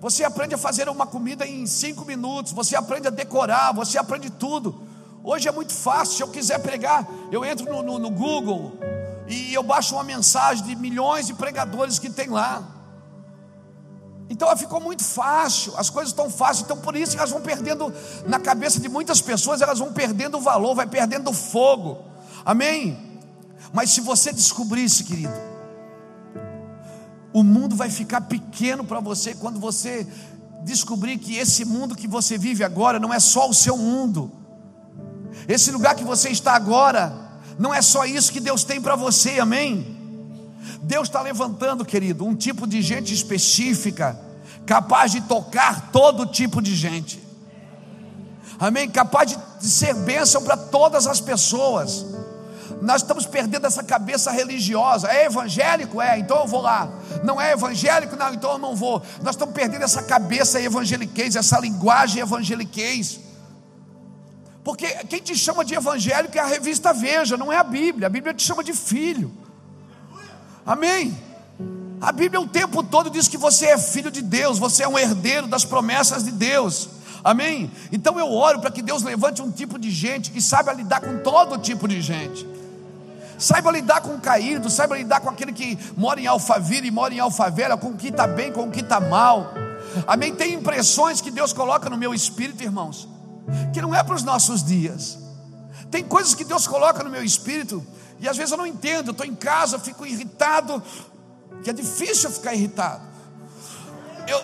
Você 0.00 0.22
aprende 0.22 0.54
a 0.54 0.58
fazer 0.58 0.88
uma 0.90 1.06
comida 1.06 1.46
em 1.46 1.66
5 1.66 2.04
minutos. 2.04 2.52
Você 2.52 2.76
aprende 2.76 3.08
a 3.08 3.10
decorar. 3.10 3.72
Você 3.72 3.96
aprende 3.96 4.28
tudo. 4.28 4.86
Hoje 5.22 5.48
é 5.48 5.52
muito 5.52 5.72
fácil. 5.72 6.16
Se 6.16 6.22
eu 6.22 6.28
quiser 6.28 6.58
pregar, 6.60 7.06
eu 7.30 7.44
entro 7.44 7.70
no, 7.70 7.82
no, 7.82 7.98
no 7.98 8.10
Google 8.10 8.72
e 9.26 9.52
eu 9.52 9.62
baixo 9.62 9.94
uma 9.94 10.04
mensagem 10.04 10.64
de 10.64 10.74
milhões 10.74 11.26
de 11.26 11.34
pregadores 11.34 11.98
que 11.98 12.08
tem 12.08 12.28
lá. 12.28 12.76
Então 14.30 14.54
ficou 14.56 14.80
muito 14.80 15.02
fácil, 15.02 15.74
as 15.76 15.88
coisas 15.88 16.10
estão 16.10 16.28
fáceis, 16.28 16.64
então 16.64 16.76
por 16.76 16.94
isso 16.94 17.16
elas 17.16 17.30
vão 17.30 17.40
perdendo 17.40 17.92
na 18.26 18.38
cabeça 18.38 18.78
de 18.78 18.88
muitas 18.88 19.22
pessoas, 19.22 19.62
elas 19.62 19.78
vão 19.78 19.92
perdendo 19.92 20.36
o 20.36 20.40
valor, 20.40 20.74
vai 20.74 20.86
perdendo 20.86 21.30
o 21.30 21.32
fogo. 21.32 22.04
Amém? 22.44 23.20
Mas 23.72 23.90
se 23.90 24.00
você 24.02 24.32
descobrisse, 24.32 25.04
querido, 25.04 25.32
o 27.32 27.42
mundo 27.42 27.74
vai 27.74 27.90
ficar 27.90 28.22
pequeno 28.22 28.84
para 28.84 29.00
você 29.00 29.34
quando 29.34 29.58
você 29.58 30.06
descobrir 30.62 31.18
que 31.18 31.36
esse 31.36 31.64
mundo 31.64 31.94
que 31.94 32.06
você 32.06 32.36
vive 32.36 32.64
agora 32.64 32.98
não 32.98 33.12
é 33.12 33.20
só 33.20 33.48
o 33.48 33.54
seu 33.54 33.76
mundo. 33.76 34.30
Esse 35.46 35.70
lugar 35.70 35.94
que 35.94 36.04
você 36.04 36.30
está 36.30 36.54
agora 36.54 37.12
não 37.58 37.74
é 37.74 37.82
só 37.82 38.04
isso 38.04 38.32
que 38.32 38.40
Deus 38.40 38.64
tem 38.64 38.80
para 38.80 38.96
você. 38.96 39.38
Amém? 39.38 39.96
Deus 40.82 41.08
está 41.08 41.20
levantando, 41.20 41.84
querido, 41.84 42.24
um 42.24 42.34
tipo 42.34 42.66
de 42.66 42.80
gente 42.80 43.12
específica, 43.12 44.18
capaz 44.64 45.12
de 45.12 45.20
tocar 45.22 45.90
todo 45.90 46.26
tipo 46.26 46.62
de 46.62 46.74
gente. 46.74 47.22
Amém? 48.58 48.88
Capaz 48.88 49.36
de 49.60 49.66
ser 49.66 49.94
bênção 49.94 50.42
para 50.42 50.56
todas 50.56 51.06
as 51.06 51.20
pessoas. 51.20 52.04
Nós 52.82 53.02
estamos 53.02 53.26
perdendo 53.26 53.66
essa 53.66 53.82
cabeça 53.82 54.30
religiosa. 54.30 55.08
É 55.08 55.26
evangélico? 55.26 56.00
É, 56.00 56.18
então 56.18 56.40
eu 56.40 56.46
vou 56.46 56.60
lá. 56.60 56.88
Não 57.24 57.40
é 57.40 57.52
evangélico? 57.52 58.16
Não, 58.16 58.32
então 58.32 58.52
eu 58.52 58.58
não 58.58 58.74
vou. 58.74 59.02
Nós 59.22 59.34
estamos 59.34 59.54
perdendo 59.54 59.82
essa 59.82 60.02
cabeça 60.02 60.60
evangeliquez, 60.60 61.36
essa 61.36 61.58
linguagem 61.58 62.22
evangeliquez. 62.22 63.20
Porque 64.68 64.86
quem 65.06 65.18
te 65.18 65.34
chama 65.34 65.64
de 65.64 65.74
evangélico 65.74 66.36
é 66.36 66.42
a 66.42 66.44
revista 66.44 66.92
Veja, 66.92 67.38
não 67.38 67.50
é 67.50 67.56
a 67.56 67.64
Bíblia. 67.64 68.06
A 68.06 68.10
Bíblia 68.10 68.34
te 68.34 68.42
chama 68.42 68.62
de 68.62 68.74
filho. 68.74 69.32
Amém. 70.66 71.18
A 71.98 72.12
Bíblia 72.12 72.38
o 72.38 72.46
tempo 72.46 72.82
todo 72.82 73.08
diz 73.08 73.28
que 73.28 73.38
você 73.38 73.64
é 73.64 73.78
filho 73.78 74.10
de 74.10 74.20
Deus, 74.20 74.58
você 74.58 74.82
é 74.82 74.88
um 74.88 74.98
herdeiro 74.98 75.46
das 75.46 75.64
promessas 75.64 76.22
de 76.22 76.32
Deus. 76.32 76.86
Amém? 77.24 77.70
Então 77.90 78.18
eu 78.18 78.30
oro 78.30 78.60
para 78.60 78.70
que 78.70 78.82
Deus 78.82 79.02
levante 79.02 79.40
um 79.40 79.50
tipo 79.50 79.78
de 79.78 79.90
gente 79.90 80.30
que 80.30 80.38
saiba 80.38 80.70
lidar 80.74 81.00
com 81.00 81.16
todo 81.20 81.56
tipo 81.56 81.88
de 81.88 82.02
gente. 82.02 82.46
Saiba 83.38 83.70
lidar 83.70 84.02
com 84.02 84.16
o 84.16 84.20
caído, 84.20 84.68
saiba 84.68 84.98
lidar 84.98 85.20
com 85.20 85.30
aquele 85.30 85.54
que 85.54 85.78
mora 85.96 86.20
em 86.20 86.26
Alfavira 86.26 86.86
e 86.86 86.90
mora 86.90 87.14
em 87.14 87.20
Alfavera, 87.20 87.74
com 87.78 87.88
o 87.88 87.96
que 87.96 88.08
está 88.08 88.26
bem, 88.26 88.52
com 88.52 88.64
o 88.64 88.70
que 88.70 88.80
está 88.80 89.00
mal. 89.00 89.50
Amém? 90.06 90.34
Tem 90.34 90.52
impressões 90.52 91.22
que 91.22 91.30
Deus 91.30 91.54
coloca 91.54 91.88
no 91.88 91.96
meu 91.96 92.12
espírito, 92.12 92.62
irmãos, 92.62 93.08
que 93.72 93.80
não 93.80 93.94
é 93.94 94.02
para 94.02 94.14
os 94.14 94.22
nossos 94.22 94.62
dias. 94.62 95.18
Tem 95.90 96.04
coisas 96.04 96.34
que 96.34 96.44
Deus 96.44 96.66
coloca 96.66 97.02
no 97.02 97.10
meu 97.10 97.22
espírito 97.22 97.84
e 98.20 98.28
às 98.28 98.36
vezes 98.36 98.52
eu 98.52 98.58
não 98.58 98.66
entendo. 98.66 99.08
Eu 99.08 99.12
estou 99.12 99.26
em 99.26 99.34
casa, 99.34 99.78
fico 99.78 100.04
irritado, 100.04 100.82
que 101.62 101.70
é 101.70 101.72
difícil 101.72 102.30
ficar 102.30 102.54
irritado. 102.54 103.02
Eu 104.26 104.42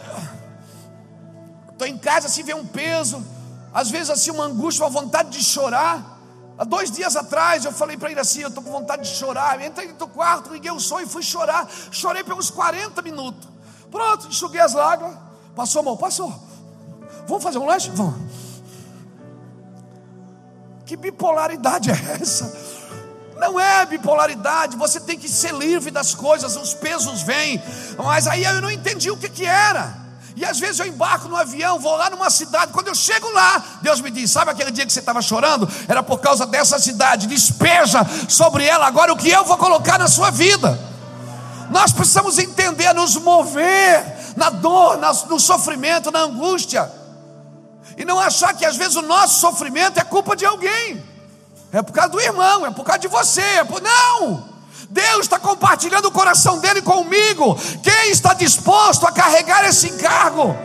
estou 1.73 1.87
em 1.87 1.99
casa 1.99 2.27
assim, 2.27 2.43
vê 2.43 2.55
um 2.55 2.67
peso, 2.67 3.23
às 3.73 3.91
vezes 3.91 4.11
assim 4.11 4.31
uma 4.31 4.45
angústia, 4.45 4.85
uma 4.85 4.91
vontade 4.91 5.31
de 5.31 5.45
chorar. 5.45 6.13
Há 6.57 6.65
dois 6.65 6.91
dias 6.91 7.17
atrás 7.17 7.65
eu 7.65 7.73
falei 7.73 7.97
para 7.97 8.11
ele 8.11 8.21
assim: 8.21 8.41
Eu 8.41 8.49
estou 8.49 8.63
com 8.63 8.71
vontade 8.71 9.03
de 9.03 9.09
chorar. 9.09 9.61
Eu 9.61 9.67
entrei 9.67 9.93
no 9.99 10.09
quarto, 10.09 10.53
liguei 10.53 10.71
o 10.71 10.81
som 10.81 11.01
e 11.01 11.07
fui 11.07 11.23
chorar. 11.23 11.69
Chorei 11.91 12.23
pelos 12.23 12.49
40 12.51 13.03
minutos. 13.03 13.49
Pronto, 13.91 14.29
enxuguei 14.29 14.61
as 14.61 14.73
lágrimas. 14.73 15.19
Passou, 15.55 15.81
amor, 15.81 15.99
passou. 15.99 16.33
Vamos 17.27 17.43
fazer 17.43 17.59
um 17.59 17.67
lanche? 17.67 17.91
Vamos. 17.91 18.44
Que 20.87 20.97
bipolaridade 20.97 21.91
é 21.91 22.19
essa? 22.21 22.53
Não 23.39 23.59
é 23.59 23.85
bipolaridade, 23.87 24.77
você 24.77 25.01
tem 25.01 25.19
que 25.19 25.29
ser 25.29 25.53
livre 25.55 25.91
das 25.91 26.15
coisas, 26.15 26.57
os 26.57 26.75
pesos 26.75 27.23
vêm. 27.23 27.63
Mas 27.99 28.27
aí 28.27 28.45
eu 28.45 28.61
não 28.61 28.71
entendi 28.71 29.11
o 29.11 29.17
que, 29.17 29.29
que 29.29 29.45
era. 29.45 30.05
E 30.37 30.45
às 30.45 30.59
vezes 30.59 30.81
eu 30.81 30.87
embarco 30.87 31.29
no 31.29 31.37
avião, 31.37 31.79
vou 31.79 31.97
lá 31.97 32.11
numa 32.11 32.29
cidade, 32.29 32.73
quando 32.73 32.89
eu 32.89 32.95
chego 32.95 33.31
lá, 33.31 33.63
Deus 33.83 34.01
me 34.01 34.11
diz: 34.11 34.31
sabe 34.31 34.51
aquele 34.51 34.71
dia 34.71 34.85
que 34.85 34.93
você 34.93 34.99
estava 34.99 35.23
chorando? 35.23 35.69
Era 35.89 36.03
por 36.03 36.19
causa 36.21 36.45
dessa 36.45 36.79
cidade, 36.79 37.27
despeja 37.27 38.05
sobre 38.29 38.65
ela 38.65 38.87
agora 38.87 39.13
o 39.13 39.17
que 39.17 39.31
eu 39.31 39.45
vou 39.45 39.57
colocar 39.57 39.99
na 39.99 40.09
sua 40.09 40.31
vida. 40.31 40.79
Nós 41.71 41.93
precisamos 41.93 42.39
entender, 42.39 42.93
nos 42.93 43.17
mover 43.17 44.35
na 44.37 44.51
dor, 44.51 44.99
no 45.29 45.41
sofrimento, 45.41 46.11
na 46.11 46.21
angústia, 46.21 46.91
e 47.97 48.05
não 48.05 48.19
achar 48.19 48.55
que 48.55 48.65
às 48.65 48.77
vezes 48.77 48.97
o 48.97 49.03
nosso 49.03 49.41
sofrimento 49.41 49.99
é 49.99 50.05
culpa 50.05 50.35
de 50.35 50.45
alguém, 50.45 51.03
é 51.73 51.83
por 51.83 51.93
causa 51.93 52.11
do 52.11 52.21
irmão, 52.21 52.67
é 52.67 52.71
por 52.71 52.85
causa 52.85 53.01
de 53.01 53.09
você, 53.09 53.41
é 53.41 53.65
por... 53.65 53.81
não. 53.81 54.55
Deus 54.91 55.21
está 55.23 55.41
compartilhando 55.41 56.07
o 56.07 56.13
coração 56.13 56.61
dele 56.61 56.81
comigo. 56.81 57.57
Quem 57.83 58.11
está 58.11 58.33
disposto 58.33 59.07
a 59.07 59.13
carregar 59.13 59.65
esse 59.65 59.89
encargo? 59.89 60.57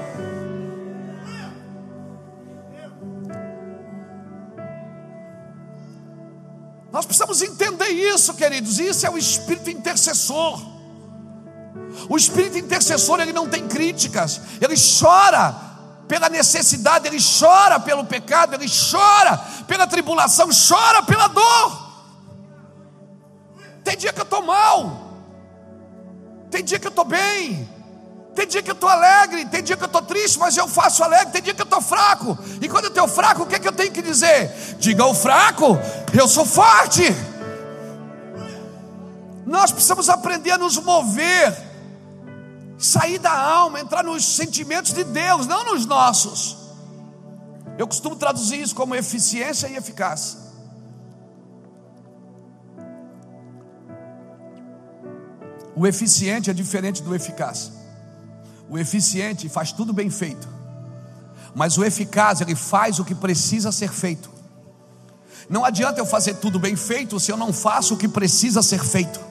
Nós 6.91 7.05
precisamos 7.05 7.41
entender 7.41 7.89
isso, 7.89 8.33
queridos. 8.33 8.79
Isso 8.79 9.05
é 9.05 9.09
o 9.09 9.17
espírito 9.17 9.69
intercessor. 9.69 10.59
O 12.07 12.17
espírito 12.17 12.57
intercessor, 12.57 13.19
ele 13.19 13.33
não 13.33 13.47
tem 13.47 13.67
críticas, 13.67 14.41
ele 14.61 14.75
chora 14.99 15.68
pela 16.09 16.27
necessidade, 16.27 17.07
ele 17.07 17.19
chora 17.21 17.79
pelo 17.79 18.03
pecado, 18.03 18.55
ele 18.55 18.65
chora 18.67 19.37
pela 19.67 19.85
tribulação, 19.85 20.49
chora 20.49 21.03
pela 21.03 21.27
dor. 21.27 21.89
Tem 23.83 23.95
dia 23.95 24.11
que 24.11 24.19
eu 24.19 24.23
estou 24.23 24.41
mal, 24.41 25.13
tem 26.49 26.63
dia 26.63 26.79
que 26.79 26.87
eu 26.87 26.89
estou 26.89 27.05
bem, 27.05 27.69
tem 28.33 28.47
dia 28.47 28.63
que 28.63 28.71
eu 28.71 28.73
estou 28.73 28.89
alegre, 28.89 29.45
tem 29.45 29.61
dia 29.61 29.77
que 29.77 29.83
eu 29.83 29.85
estou 29.85 30.01
triste, 30.01 30.39
mas 30.39 30.57
eu 30.57 30.67
faço 30.67 31.03
alegre, 31.03 31.31
tem 31.31 31.43
dia 31.43 31.53
que 31.53 31.61
eu 31.61 31.65
estou 31.65 31.79
fraco. 31.81 32.35
E 32.59 32.67
quando 32.67 32.85
eu 32.85 32.89
estou 32.89 33.07
fraco, 33.07 33.43
o 33.43 33.45
que, 33.45 33.55
é 33.55 33.59
que 33.59 33.67
eu 33.67 33.71
tenho 33.71 33.91
que 33.91 34.01
dizer? 34.01 34.51
Diga 34.79 35.03
ao 35.03 35.13
fraco, 35.13 35.77
eu 36.11 36.27
sou 36.27 36.43
forte. 36.43 37.03
Nós 39.45 39.71
precisamos 39.71 40.09
aprender 40.09 40.51
a 40.51 40.57
nos 40.57 40.75
mover, 40.77 41.68
sair 42.79 43.19
da 43.19 43.37
alma, 43.37 43.81
entrar 43.81 44.03
nos 44.03 44.25
sentimentos 44.25 44.93
de 44.93 45.03
Deus, 45.03 45.45
não 45.45 45.65
nos 45.65 45.85
nossos. 45.85 46.57
Eu 47.77 47.85
costumo 47.85 48.15
traduzir 48.15 48.61
isso 48.61 48.73
como 48.73 48.95
eficiência 48.95 49.67
e 49.67 49.75
eficácia. 49.75 50.39
O 55.75 55.85
eficiente 55.85 56.49
é 56.49 56.53
diferente 56.53 57.03
do 57.03 57.13
eficaz. 57.13 57.71
O 58.69 58.77
eficiente 58.77 59.49
faz 59.49 59.71
tudo 59.71 59.91
bem 59.91 60.09
feito, 60.09 60.47
mas 61.55 61.77
o 61.77 61.83
eficaz, 61.83 62.39
ele 62.39 62.55
faz 62.55 62.99
o 62.99 63.05
que 63.05 63.15
precisa 63.15 63.71
ser 63.71 63.91
feito. 63.91 64.29
Não 65.49 65.65
adianta 65.65 65.99
eu 65.99 66.05
fazer 66.05 66.35
tudo 66.35 66.59
bem 66.59 66.75
feito 66.75 67.19
se 67.19 67.31
eu 67.31 67.37
não 67.37 67.51
faço 67.51 67.95
o 67.95 67.97
que 67.97 68.07
precisa 68.07 68.61
ser 68.61 68.83
feito. 68.83 69.28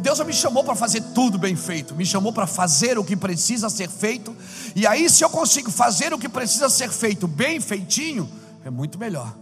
Deus 0.00 0.20
me 0.20 0.32
chamou 0.32 0.62
para 0.64 0.74
fazer 0.74 1.00
tudo 1.14 1.38
bem 1.38 1.56
feito, 1.56 1.94
me 1.94 2.06
chamou 2.06 2.32
para 2.32 2.46
fazer 2.46 2.98
o 2.98 3.04
que 3.04 3.16
precisa 3.16 3.68
ser 3.68 3.88
feito, 3.88 4.34
e 4.74 4.86
aí, 4.86 5.08
se 5.10 5.24
eu 5.24 5.30
consigo 5.30 5.70
fazer 5.70 6.12
o 6.14 6.18
que 6.18 6.28
precisa 6.28 6.68
ser 6.68 6.90
feito 6.90 7.26
bem 7.26 7.60
feitinho, 7.60 8.28
é 8.64 8.70
muito 8.70 8.98
melhor. 8.98 9.34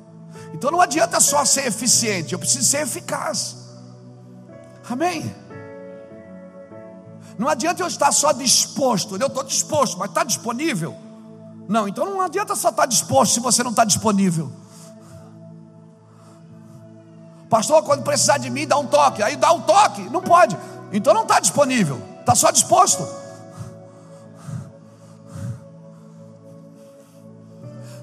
Então 0.53 0.71
não 0.71 0.81
adianta 0.81 1.21
só 1.21 1.45
ser 1.45 1.67
eficiente, 1.67 2.33
eu 2.33 2.39
preciso 2.39 2.65
ser 2.65 2.83
eficaz. 2.83 3.57
Amém? 4.89 5.33
Não 7.39 7.49
adianta 7.49 7.83
eu 7.83 7.87
estar 7.87 8.13
só 8.13 8.33
disposto, 8.33 9.17
eu 9.17 9.27
estou 9.27 9.45
disposto, 9.45 9.99
mas 9.99 10.09
está 10.09 10.25
disponível? 10.25 10.97
Não, 11.69 11.87
então 11.87 12.05
não 12.05 12.21
adianta 12.21 12.57
só 12.57 12.71
estar 12.71 12.87
disposto 12.87 13.35
se 13.35 13.41
você 13.41 13.63
não 13.63 13.71
está 13.71 13.85
disponível. 13.85 14.51
Pastor, 17.51 17.83
quando 17.83 18.03
precisar 18.03 18.39
de 18.39 18.49
mim, 18.49 18.67
dá 18.67 18.79
um 18.79 18.87
toque. 18.87 19.23
Aí 19.23 19.37
dá 19.37 19.53
um 19.53 19.61
toque, 19.61 20.01
não 20.09 20.23
pode. 20.23 20.57
Então 20.91 21.13
não 21.13 21.23
está 21.23 21.39
disponível, 21.39 22.01
está 22.21 22.35
só 22.35 22.51
disposto. 22.51 23.07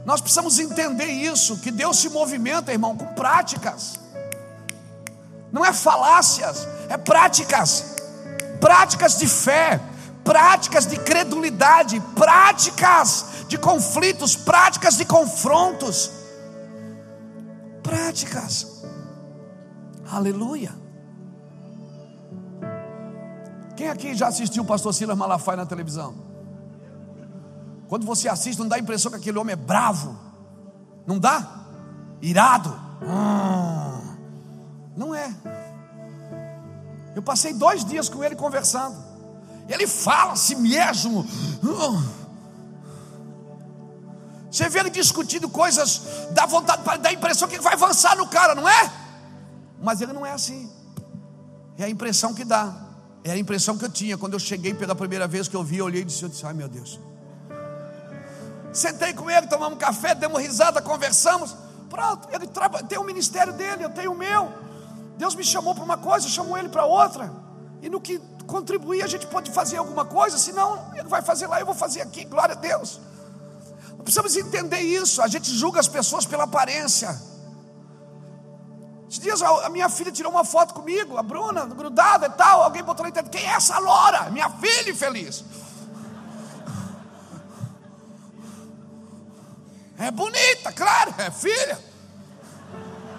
Nós 0.05 0.21
precisamos 0.21 0.59
entender 0.59 1.05
isso, 1.05 1.57
que 1.57 1.71
Deus 1.71 1.97
se 1.97 2.09
movimenta, 2.09 2.71
irmão, 2.71 2.95
com 2.95 3.07
práticas 3.07 3.99
não 5.51 5.65
é 5.65 5.73
falácias, 5.73 6.67
é 6.89 6.97
práticas, 6.97 7.95
práticas 8.59 9.17
de 9.17 9.27
fé, 9.27 9.79
práticas 10.23 10.85
de 10.85 10.97
credulidade, 10.97 11.99
práticas 12.15 13.25
de 13.47 13.57
conflitos, 13.57 14.35
práticas 14.35 14.97
de 14.97 15.05
confrontos, 15.05 16.11
práticas, 17.81 18.76
aleluia. 20.11 20.73
Quem 23.75 23.89
aqui 23.89 24.15
já 24.15 24.27
assistiu 24.27 24.63
o 24.63 24.65
pastor 24.65 24.93
Silas 24.93 25.17
Malafaia 25.17 25.57
na 25.57 25.65
televisão? 25.65 26.15
Quando 27.87 28.05
você 28.05 28.27
assiste, 28.27 28.59
não 28.59 28.67
dá 28.67 28.75
a 28.75 28.79
impressão 28.79 29.11
que 29.11 29.17
aquele 29.17 29.37
homem 29.37 29.53
é 29.53 29.55
bravo, 29.55 30.17
não 31.05 31.17
dá? 31.19 31.65
Irado. 32.21 32.69
Hum 33.01 33.77
não 34.97 35.13
é. 35.13 35.31
Eu 37.15 37.21
passei 37.21 37.53
dois 37.53 37.85
dias 37.85 38.09
com 38.09 38.23
ele 38.23 38.35
conversando. 38.35 38.97
Ele 39.69 39.85
fala 39.85 40.35
si 40.35 40.55
mesmo. 40.55 41.25
Você 44.51 44.67
vê 44.69 44.79
ele 44.79 44.89
discutindo 44.89 45.47
coisas, 45.47 46.01
dá 46.31 46.47
vontade, 46.47 46.81
dá 46.99 47.09
a 47.09 47.13
impressão 47.13 47.47
que 47.47 47.59
vai 47.59 47.73
avançar 47.73 48.15
no 48.15 48.27
cara, 48.27 48.55
não 48.55 48.67
é? 48.67 48.91
Mas 49.81 50.01
ele 50.01 50.13
não 50.13 50.25
é 50.25 50.31
assim. 50.31 50.71
É 51.77 51.83
a 51.83 51.89
impressão 51.89 52.33
que 52.33 52.43
dá. 52.43 52.73
É 53.23 53.31
a 53.31 53.37
impressão 53.37 53.77
que 53.77 53.85
eu 53.85 53.89
tinha 53.89 54.17
quando 54.17 54.33
eu 54.33 54.39
cheguei 54.39 54.73
pela 54.73 54.95
primeira 54.95 55.27
vez 55.27 55.47
que 55.47 55.55
eu 55.55 55.63
vi, 55.63 55.77
eu 55.77 55.85
olhei 55.85 56.01
e 56.01 56.05
disse, 56.05 56.23
eu 56.23 56.29
disse 56.29 56.45
ai 56.45 56.53
meu 56.53 56.67
Deus. 56.67 56.99
Sentei 58.71 59.13
com 59.13 59.29
ele, 59.29 59.47
tomamos 59.47 59.77
café, 59.77 60.15
demos 60.15 60.41
risada, 60.41 60.81
conversamos. 60.81 61.55
Pronto, 61.89 62.27
ele 62.31 62.47
tem 62.87 62.97
o 62.97 63.03
ministério 63.03 63.53
dele, 63.53 63.83
eu 63.83 63.89
tenho 63.89 64.11
o 64.11 64.17
meu. 64.17 64.51
Deus 65.17 65.35
me 65.35 65.43
chamou 65.43 65.73
para 65.73 65.83
uma 65.83 65.97
coisa, 65.97 66.27
chamou 66.27 66.57
ele 66.57 66.69
para 66.69 66.85
outra. 66.85 67.31
E 67.81 67.89
no 67.89 67.99
que 67.99 68.19
contribuir, 68.45 69.03
a 69.03 69.07
gente 69.07 69.27
pode 69.27 69.51
fazer 69.51 69.77
alguma 69.77 70.05
coisa, 70.05 70.37
senão 70.37 70.91
ele 70.93 71.07
vai 71.07 71.21
fazer 71.21 71.47
lá, 71.47 71.59
eu 71.59 71.65
vou 71.65 71.75
fazer 71.75 72.01
aqui, 72.01 72.23
glória 72.23 72.53
a 72.55 72.57
Deus. 72.57 72.99
Precisamos 74.03 74.37
entender 74.37 74.79
isso. 74.79 75.21
A 75.21 75.27
gente 75.27 75.51
julga 75.51 75.79
as 75.79 75.87
pessoas 75.87 76.25
pela 76.25 76.45
aparência. 76.45 77.19
Esses 79.17 79.23
dias 79.23 79.41
a 79.41 79.69
minha 79.69 79.89
filha 79.89 80.11
tirou 80.11 80.31
uma 80.31 80.45
foto 80.45 80.75
comigo, 80.75 81.17
a 81.17 81.23
Bruna, 81.23 81.65
grudada 81.65 82.27
e 82.27 82.29
tal. 82.29 82.61
Alguém 82.61 82.83
botou 82.83 83.03
na 83.03 83.09
internet: 83.09 83.31
quem 83.31 83.49
é 83.49 83.53
essa 83.53 83.79
loura? 83.79 84.29
Minha 84.29 84.49
filha 84.49 84.91
infeliz. 84.91 85.43
É 89.97 90.11
bonita, 90.11 90.71
claro, 90.71 91.15
é 91.17 91.31
filha. 91.31 91.79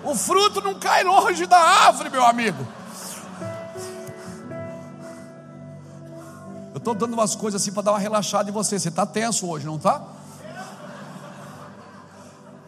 O 0.05 0.15
fruto 0.15 0.61
não 0.61 0.79
cai 0.79 1.03
longe 1.03 1.45
da 1.47 1.59
árvore, 1.59 2.11
meu 2.11 2.25
amigo. 2.25 2.65
Eu 6.73 6.79
estou 6.79 6.95
dando 6.95 7.15
umas 7.15 7.35
coisas 7.35 7.61
assim 7.61 7.73
para 7.73 7.83
dar 7.83 7.93
uma 7.93 7.99
relaxada 7.99 8.49
em 8.49 8.53
você. 8.53 8.79
Você 8.79 8.89
está 8.89 9.05
tenso 9.05 9.49
hoje, 9.49 9.67
não 9.67 9.75
está? 9.75 10.01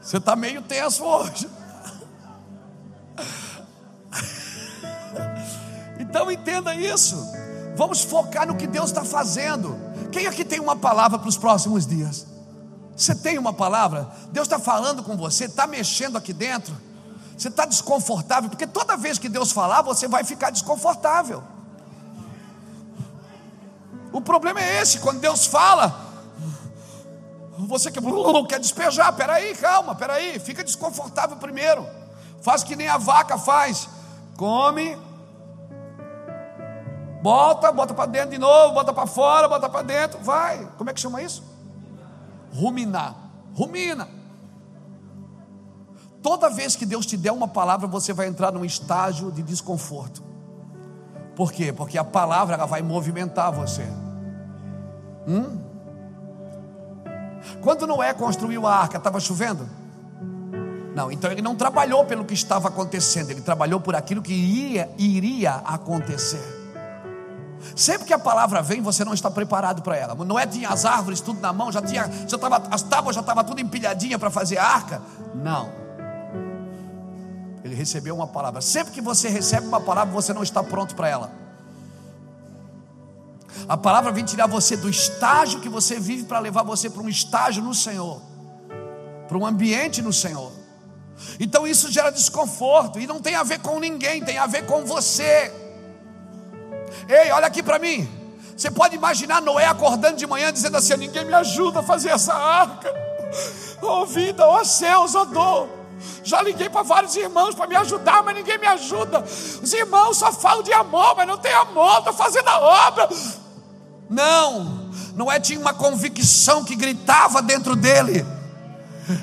Você 0.02 0.16
está 0.16 0.34
meio 0.34 0.62
tenso 0.62 1.04
hoje. 1.04 1.59
Então 6.20 6.30
entenda 6.30 6.74
isso. 6.74 7.16
Vamos 7.74 8.02
focar 8.02 8.46
no 8.46 8.54
que 8.54 8.66
Deus 8.66 8.90
está 8.90 9.02
fazendo. 9.02 9.74
Quem 10.12 10.26
aqui 10.26 10.44
tem 10.44 10.60
uma 10.60 10.76
palavra 10.76 11.18
para 11.18 11.28
os 11.30 11.38
próximos 11.38 11.86
dias? 11.86 12.26
Você 12.94 13.14
tem 13.14 13.38
uma 13.38 13.54
palavra? 13.54 14.06
Deus 14.30 14.46
está 14.46 14.58
falando 14.58 15.02
com 15.02 15.16
você, 15.16 15.46
está 15.46 15.66
mexendo 15.66 16.18
aqui 16.18 16.34
dentro. 16.34 16.76
Você 17.38 17.48
está 17.48 17.64
desconfortável, 17.64 18.50
porque 18.50 18.66
toda 18.66 18.98
vez 18.98 19.18
que 19.18 19.30
Deus 19.30 19.50
falar, 19.50 19.80
você 19.80 20.06
vai 20.06 20.22
ficar 20.22 20.50
desconfortável. 20.50 21.42
O 24.12 24.20
problema 24.20 24.60
é 24.60 24.82
esse, 24.82 24.98
quando 24.98 25.20
Deus 25.20 25.46
fala, 25.46 25.98
você 27.60 27.90
quer, 27.90 28.02
quer 28.46 28.60
despejar, 28.60 29.10
peraí, 29.14 29.54
calma, 29.54 29.94
peraí, 29.94 30.38
fica 30.38 30.62
desconfortável 30.62 31.38
primeiro. 31.38 31.88
Faz 32.42 32.62
que 32.62 32.76
nem 32.76 32.88
a 32.88 32.98
vaca 32.98 33.38
faz. 33.38 33.88
Come, 34.36 34.98
bota, 37.22 37.70
bota 37.72 37.94
para 37.94 38.06
dentro 38.06 38.30
de 38.30 38.38
novo, 38.38 38.74
bota 38.74 38.92
para 38.92 39.06
fora, 39.06 39.48
bota 39.48 39.68
para 39.68 39.82
dentro, 39.82 40.18
vai. 40.20 40.66
Como 40.76 40.90
é 40.90 40.94
que 40.94 41.00
chama 41.00 41.22
isso? 41.22 41.42
Ruminar. 42.54 43.14
Rumina. 43.54 44.08
Toda 46.22 46.50
vez 46.50 46.76
que 46.76 46.84
Deus 46.84 47.06
te 47.06 47.16
der 47.16 47.32
uma 47.32 47.48
palavra, 47.48 47.86
você 47.86 48.12
vai 48.12 48.26
entrar 48.26 48.52
num 48.52 48.64
estágio 48.64 49.32
de 49.32 49.42
desconforto. 49.42 50.22
Por 51.34 51.50
quê? 51.50 51.72
Porque 51.72 51.96
a 51.96 52.04
palavra 52.04 52.56
ela 52.56 52.66
vai 52.66 52.82
movimentar 52.82 53.50
você. 53.50 53.86
Hum? 55.26 55.58
Quando 57.62 57.86
Noé 57.86 58.12
construiu 58.12 58.66
a 58.66 58.74
arca, 58.76 58.98
estava 58.98 59.18
chovendo? 59.18 59.66
Não, 60.94 61.10
então 61.10 61.30
ele 61.30 61.40
não 61.40 61.54
trabalhou 61.54 62.04
pelo 62.04 62.24
que 62.24 62.34
estava 62.34 62.68
acontecendo, 62.68 63.30
ele 63.30 63.40
trabalhou 63.40 63.80
por 63.80 63.94
aquilo 63.94 64.20
que 64.20 64.32
iria, 64.32 64.90
iria 64.98 65.54
acontecer. 65.64 66.59
Sempre 67.76 68.06
que 68.06 68.12
a 68.12 68.18
palavra 68.18 68.62
vem, 68.62 68.80
você 68.80 69.04
não 69.04 69.12
está 69.12 69.30
preparado 69.30 69.82
para 69.82 69.96
ela. 69.96 70.14
Noé 70.14 70.46
tinha 70.46 70.68
as 70.68 70.84
árvores 70.84 71.20
tudo 71.20 71.40
na 71.40 71.52
mão, 71.52 71.70
já 71.70 71.82
tinha, 71.82 72.10
já 72.26 72.38
tava, 72.38 72.62
as 72.70 72.82
tábuas 72.82 73.14
já 73.14 73.20
estavam 73.20 73.44
tudo 73.44 73.60
empilhadinha 73.60 74.18
para 74.18 74.30
fazer 74.30 74.58
a 74.58 74.66
arca. 74.66 75.02
Não. 75.34 75.70
Ele 77.62 77.74
recebeu 77.74 78.14
uma 78.14 78.26
palavra. 78.26 78.60
Sempre 78.60 78.92
que 78.92 79.00
você 79.00 79.28
recebe 79.28 79.66
uma 79.66 79.80
palavra, 79.80 80.12
você 80.12 80.32
não 80.32 80.42
está 80.42 80.62
pronto 80.62 80.94
para 80.94 81.08
ela. 81.08 81.40
A 83.68 83.76
palavra 83.76 84.10
vem 84.10 84.24
tirar 84.24 84.46
você 84.46 84.76
do 84.76 84.88
estágio 84.88 85.60
que 85.60 85.68
você 85.68 86.00
vive 86.00 86.24
para 86.24 86.38
levar 86.38 86.62
você 86.62 86.88
para 86.88 87.02
um 87.02 87.08
estágio 87.08 87.62
no 87.62 87.74
Senhor, 87.74 88.20
para 89.28 89.36
um 89.36 89.46
ambiente 89.46 90.00
no 90.02 90.12
Senhor. 90.12 90.52
Então 91.38 91.66
isso 91.66 91.90
gera 91.90 92.10
desconforto 92.10 92.98
e 92.98 93.06
não 93.06 93.20
tem 93.20 93.34
a 93.34 93.42
ver 93.42 93.60
com 93.60 93.78
ninguém, 93.78 94.24
tem 94.24 94.38
a 94.38 94.46
ver 94.46 94.66
com 94.66 94.84
você. 94.84 95.52
Ei, 97.10 97.32
olha 97.32 97.48
aqui 97.48 97.60
para 97.60 97.78
mim. 97.78 98.08
Você 98.56 98.70
pode 98.70 98.94
imaginar 98.94 99.42
Noé 99.42 99.66
acordando 99.66 100.16
de 100.16 100.26
manhã 100.28 100.52
dizendo 100.52 100.76
assim: 100.76 100.96
Ninguém 100.96 101.24
me 101.24 101.34
ajuda 101.34 101.80
a 101.80 101.82
fazer 101.82 102.10
essa 102.10 102.32
arca. 102.32 102.88
Oh 103.82 104.06
vida, 104.06 104.46
oh 104.46 104.64
céus, 104.64 105.14
oh 105.16 105.24
dor. 105.24 105.68
Já 106.22 106.40
liguei 106.40 106.68
para 106.68 106.82
vários 106.82 107.16
irmãos 107.16 107.54
para 107.54 107.66
me 107.66 107.74
ajudar, 107.74 108.22
mas 108.22 108.34
ninguém 108.34 108.58
me 108.58 108.66
ajuda. 108.66 109.22
Os 109.22 109.72
irmãos 109.72 110.18
só 110.18 110.32
falam 110.32 110.62
de 110.62 110.72
amor, 110.72 111.16
mas 111.16 111.26
não 111.26 111.36
tem 111.36 111.52
amor, 111.52 111.98
estou 111.98 112.12
fazendo 112.12 112.48
a 112.48 112.60
obra. 112.60 113.08
Não, 114.08 114.90
Noé 115.14 115.40
tinha 115.40 115.58
uma 115.58 115.74
convicção 115.74 116.64
que 116.64 116.76
gritava 116.76 117.42
dentro 117.42 117.74
dele. 117.74 118.24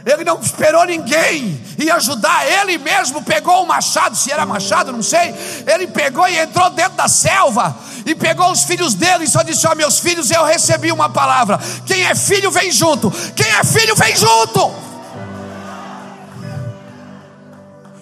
Ele 0.05 0.23
não 0.23 0.39
esperou 0.41 0.85
ninguém 0.85 1.61
e 1.77 1.89
ajudar, 1.91 2.45
ele 2.45 2.77
mesmo 2.77 3.23
pegou 3.23 3.63
o 3.63 3.67
machado, 3.67 4.15
se 4.15 4.31
era 4.31 4.45
machado, 4.45 4.91
não 4.91 5.03
sei. 5.03 5.33
Ele 5.65 5.87
pegou 5.87 6.27
e 6.27 6.37
entrou 6.37 6.69
dentro 6.71 6.97
da 6.97 7.07
selva 7.07 7.75
e 8.05 8.13
pegou 8.15 8.51
os 8.51 8.63
filhos 8.63 8.93
dele 8.93 9.25
e 9.25 9.27
só 9.27 9.43
disse: 9.43 9.65
Ó, 9.67 9.71
oh, 9.71 9.75
meus 9.75 9.99
filhos, 9.99 10.31
eu 10.31 10.43
recebi 10.43 10.91
uma 10.91 11.09
palavra. 11.09 11.59
Quem 11.85 12.03
é 12.05 12.15
filho, 12.15 12.51
vem 12.51 12.71
junto. 12.71 13.11
Quem 13.35 13.47
é 13.47 13.63
filho, 13.63 13.95
vem 13.95 14.15
junto. 14.15 14.73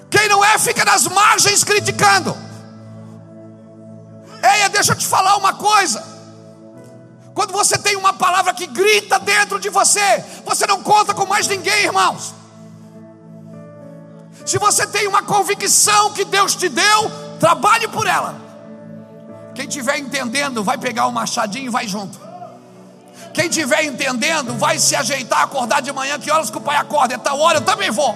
Quem 0.10 0.30
não 0.30 0.44
é, 0.44 0.58
fica 0.58 0.86
nas 0.86 1.06
margens 1.08 1.64
criticando. 1.64 2.36
Eia, 4.42 4.70
deixa 4.70 4.94
eu 4.94 4.96
te 4.96 5.06
falar 5.06 5.36
uma 5.38 5.54
coisa. 5.54 6.15
Quando 7.36 7.52
você 7.52 7.78
tem 7.78 7.98
uma 7.98 8.14
palavra 8.14 8.54
que 8.54 8.66
grita 8.66 9.20
dentro 9.20 9.60
de 9.60 9.70
você, 9.70 10.24
você 10.46 10.66
não 10.66 10.82
conta 10.82 11.14
com 11.14 11.26
mais 11.26 11.46
ninguém, 11.48 11.84
irmãos. 11.84 12.34
Se 14.46 14.58
você 14.58 14.88
tem 14.88 15.06
uma 15.06 15.22
convicção 15.22 16.14
que 16.14 16.24
Deus 16.24 16.56
te 16.56 16.70
deu, 16.70 17.12
trabalhe 17.38 17.90
por 17.90 18.08
ela. 18.08 18.40
Quem 19.54 19.68
estiver 19.68 20.00
entendendo, 20.00 20.64
vai 20.64 20.78
pegar 20.78 21.08
o 21.08 21.12
machadinho 21.12 21.66
e 21.66 21.70
vai 21.70 21.86
junto. 21.86 22.18
Quem 23.34 23.48
estiver 23.48 23.84
entendendo, 23.84 24.58
vai 24.58 24.80
se 24.80 24.96
ajeitar, 24.96 25.42
acordar 25.42 25.82
de 25.82 25.92
manhã. 25.92 26.18
Que 26.18 26.32
horas 26.32 26.50
que 26.50 26.58
o 26.58 26.62
pai 26.62 26.78
acorda? 26.78 27.16
É 27.16 27.18
tal 27.18 27.38
hora, 27.38 27.58
eu 27.58 27.66
também 27.66 27.92
vou. 27.92 28.16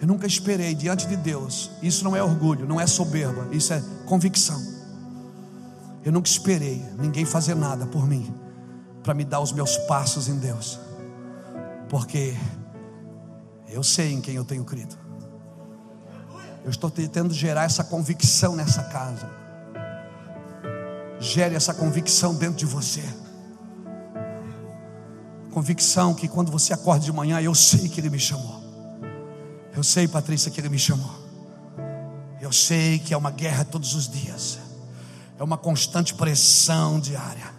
Eu 0.00 0.08
nunca 0.08 0.26
esperei 0.26 0.74
diante 0.74 1.06
de 1.06 1.16
Deus. 1.16 1.70
Isso 1.82 2.02
não 2.02 2.16
é 2.16 2.22
orgulho, 2.22 2.66
não 2.66 2.80
é 2.80 2.86
soberba, 2.86 3.46
isso 3.52 3.74
é 3.74 3.82
convicção. 4.06 4.83
Eu 6.04 6.12
nunca 6.12 6.28
esperei 6.28 6.84
ninguém 6.98 7.24
fazer 7.24 7.54
nada 7.54 7.86
por 7.86 8.06
mim 8.06 8.32
para 9.02 9.14
me 9.14 9.24
dar 9.24 9.40
os 9.40 9.52
meus 9.52 9.78
passos 9.78 10.28
em 10.28 10.36
Deus, 10.36 10.78
porque 11.88 12.36
eu 13.68 13.82
sei 13.82 14.12
em 14.12 14.20
quem 14.20 14.34
eu 14.34 14.44
tenho 14.44 14.64
crido. 14.64 14.96
Eu 16.62 16.70
estou 16.70 16.90
tentando 16.90 17.32
gerar 17.32 17.64
essa 17.64 17.82
convicção 17.82 18.54
nessa 18.54 18.82
casa. 18.84 19.28
Gere 21.18 21.54
essa 21.54 21.72
convicção 21.72 22.34
dentro 22.34 22.56
de 22.56 22.66
você. 22.66 23.02
Convicção 25.52 26.14
que 26.14 26.28
quando 26.28 26.50
você 26.50 26.72
acorda 26.72 27.04
de 27.04 27.12
manhã, 27.12 27.40
eu 27.40 27.54
sei 27.54 27.88
que 27.88 28.00
Ele 28.00 28.10
me 28.10 28.18
chamou. 28.18 28.62
Eu 29.74 29.82
sei, 29.82 30.08
Patrícia, 30.08 30.50
que 30.50 30.60
Ele 30.60 30.68
me 30.68 30.78
chamou. 30.78 31.12
Eu 32.40 32.52
sei 32.52 32.98
que 32.98 33.14
é 33.14 33.16
uma 33.16 33.30
guerra 33.30 33.64
todos 33.64 33.94
os 33.94 34.08
dias 34.08 34.63
é 35.38 35.42
uma 35.42 35.56
constante 35.56 36.14
pressão 36.14 37.00
diária. 37.00 37.52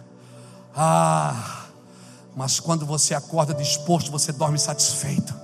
Ah, 0.74 1.64
mas 2.34 2.60
quando 2.60 2.84
você 2.84 3.14
acorda 3.14 3.54
disposto, 3.54 4.10
você 4.10 4.32
dorme 4.32 4.58
satisfeito. 4.58 5.34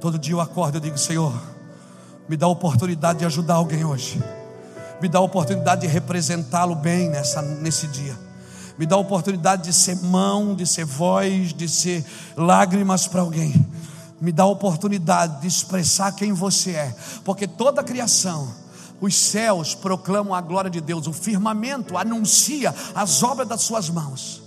Todo 0.00 0.18
dia 0.18 0.32
eu 0.32 0.40
acordo 0.40 0.78
e 0.78 0.80
digo: 0.80 0.96
Senhor, 0.96 1.32
me 2.28 2.36
dá 2.36 2.46
a 2.46 2.48
oportunidade 2.48 3.18
de 3.18 3.26
ajudar 3.26 3.54
alguém 3.54 3.84
hoje. 3.84 4.22
Me 5.00 5.08
dá 5.08 5.18
a 5.18 5.22
oportunidade 5.22 5.82
de 5.82 5.86
representá-lo 5.86 6.74
bem 6.74 7.08
nessa, 7.08 7.42
nesse 7.42 7.86
dia. 7.88 8.16
Me 8.78 8.86
dá 8.86 8.96
a 8.96 8.98
oportunidade 8.98 9.64
de 9.64 9.72
ser 9.72 9.96
mão, 9.96 10.54
de 10.54 10.66
ser 10.66 10.84
voz, 10.84 11.52
de 11.52 11.68
ser 11.68 12.04
lágrimas 12.36 13.06
para 13.06 13.20
alguém. 13.20 13.66
Me 14.20 14.32
dá 14.32 14.42
a 14.42 14.46
oportunidade 14.46 15.40
de 15.40 15.46
expressar 15.46 16.12
quem 16.12 16.32
você 16.32 16.72
é, 16.72 16.94
porque 17.24 17.46
toda 17.46 17.82
a 17.82 17.84
criação 17.84 18.50
os 19.00 19.16
céus 19.16 19.74
proclamam 19.74 20.34
a 20.34 20.40
glória 20.40 20.70
de 20.70 20.80
Deus, 20.80 21.06
o 21.06 21.12
firmamento 21.12 21.96
anuncia 21.96 22.74
as 22.94 23.22
obras 23.22 23.48
das 23.48 23.62
suas 23.62 23.88
mãos. 23.88 24.42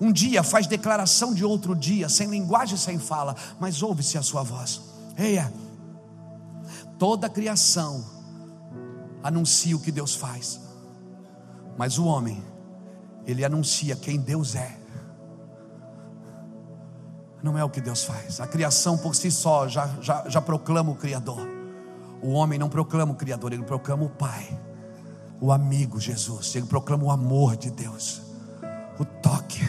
Um 0.00 0.12
dia 0.12 0.42
faz 0.42 0.66
declaração 0.66 1.34
de 1.34 1.44
outro 1.44 1.74
dia, 1.74 2.08
sem 2.08 2.28
linguagem, 2.28 2.76
sem 2.76 2.98
fala, 2.98 3.34
mas 3.58 3.82
ouve-se 3.82 4.16
a 4.16 4.22
sua 4.22 4.42
voz. 4.42 4.80
Eia, 5.18 5.52
toda 6.98 7.26
a 7.26 7.30
criação 7.30 8.04
anuncia 9.22 9.74
o 9.74 9.80
que 9.80 9.90
Deus 9.90 10.14
faz, 10.14 10.60
mas 11.76 11.98
o 11.98 12.04
homem, 12.04 12.44
ele 13.26 13.44
anuncia 13.44 13.96
quem 13.96 14.18
Deus 14.20 14.54
é. 14.54 14.78
Não 17.42 17.58
é 17.58 17.64
o 17.64 17.70
que 17.70 17.80
Deus 17.80 18.04
faz, 18.04 18.40
a 18.40 18.46
criação 18.46 18.98
por 18.98 19.14
si 19.14 19.30
só 19.30 19.66
já, 19.66 19.88
já, 20.00 20.28
já 20.28 20.40
proclama 20.40 20.92
o 20.92 20.96
Criador. 20.96 21.55
O 22.22 22.32
homem 22.32 22.58
não 22.58 22.68
proclama 22.68 23.12
o 23.12 23.16
Criador, 23.16 23.52
ele 23.52 23.62
proclama 23.62 24.04
o 24.04 24.08
Pai, 24.08 24.58
o 25.40 25.52
amigo 25.52 26.00
Jesus, 26.00 26.54
ele 26.56 26.66
proclama 26.66 27.04
o 27.04 27.10
amor 27.10 27.56
de 27.56 27.70
Deus, 27.70 28.22
o 28.98 29.04
toque. 29.04 29.68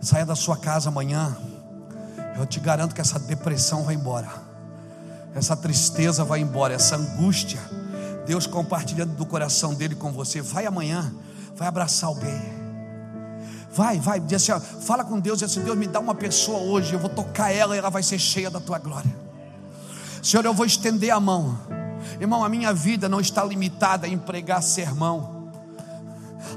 Saia 0.00 0.26
da 0.26 0.34
sua 0.34 0.56
casa 0.56 0.88
amanhã 0.88 1.36
Eu 2.36 2.44
te 2.44 2.58
garanto 2.58 2.92
que 2.92 3.00
essa 3.00 3.20
depressão 3.20 3.84
vai 3.84 3.94
embora, 3.94 4.28
essa 5.34 5.56
tristeza 5.56 6.24
vai 6.24 6.40
embora, 6.40 6.74
essa 6.74 6.96
angústia. 6.96 7.60
Deus 8.26 8.46
compartilhando 8.46 9.14
do 9.14 9.26
coração 9.26 9.74
dele 9.74 9.94
com 9.94 10.12
você. 10.12 10.40
Vai 10.40 10.66
amanhã, 10.66 11.12
vai 11.56 11.68
abraçar 11.68 12.08
alguém. 12.08 12.40
Vai, 13.70 13.98
vai, 13.98 14.20
diz 14.20 14.42
assim, 14.42 14.52
ó, 14.52 14.60
fala 14.60 15.04
com 15.04 15.18
Deus, 15.18 15.38
diz 15.38 15.50
assim, 15.50 15.64
Deus 15.64 15.76
me 15.76 15.86
dá 15.86 15.98
uma 15.98 16.14
pessoa 16.14 16.58
hoje, 16.58 16.92
eu 16.92 16.98
vou 16.98 17.08
tocar 17.08 17.50
ela 17.50 17.74
e 17.74 17.78
ela 17.78 17.88
vai 17.88 18.02
ser 18.02 18.18
cheia 18.18 18.50
da 18.50 18.60
tua 18.60 18.78
glória. 18.78 19.21
Senhor, 20.22 20.44
eu 20.44 20.54
vou 20.54 20.64
estender 20.64 21.10
a 21.10 21.18
mão. 21.20 21.58
Irmão, 22.20 22.44
a 22.44 22.48
minha 22.48 22.72
vida 22.72 23.08
não 23.08 23.20
está 23.20 23.44
limitada 23.44 24.06
em 24.06 24.16
pregar 24.16 24.62
sermão. 24.62 25.50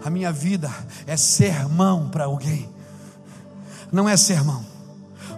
A 0.04 0.10
minha 0.10 0.32
vida 0.32 0.72
é 1.08 1.18
sermão 1.18 2.08
para 2.10 2.26
alguém. 2.26 2.70
Não 3.92 4.08
é 4.08 4.16
sermão 4.16 4.76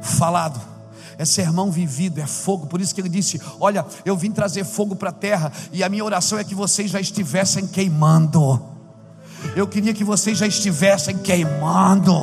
falado, 0.01 0.59
é 1.17 1.25
sermão 1.25 1.71
vivido, 1.71 2.19
é 2.19 2.27
fogo. 2.27 2.67
Por 2.67 2.81
isso 2.81 2.93
que 2.93 3.01
ele 3.01 3.09
disse: 3.09 3.41
Olha, 3.59 3.85
eu 4.05 4.15
vim 4.15 4.31
trazer 4.31 4.63
fogo 4.63 4.95
para 4.95 5.09
a 5.09 5.13
terra, 5.13 5.51
e 5.71 5.83
a 5.83 5.89
minha 5.89 6.03
oração 6.03 6.37
é 6.37 6.43
que 6.43 6.55
vocês 6.55 6.91
já 6.91 6.99
estivessem 6.99 7.67
queimando. 7.67 8.61
Eu 9.55 9.67
queria 9.67 9.93
que 9.93 10.03
vocês 10.03 10.37
já 10.37 10.47
estivessem 10.47 11.17
queimando. 11.17 12.13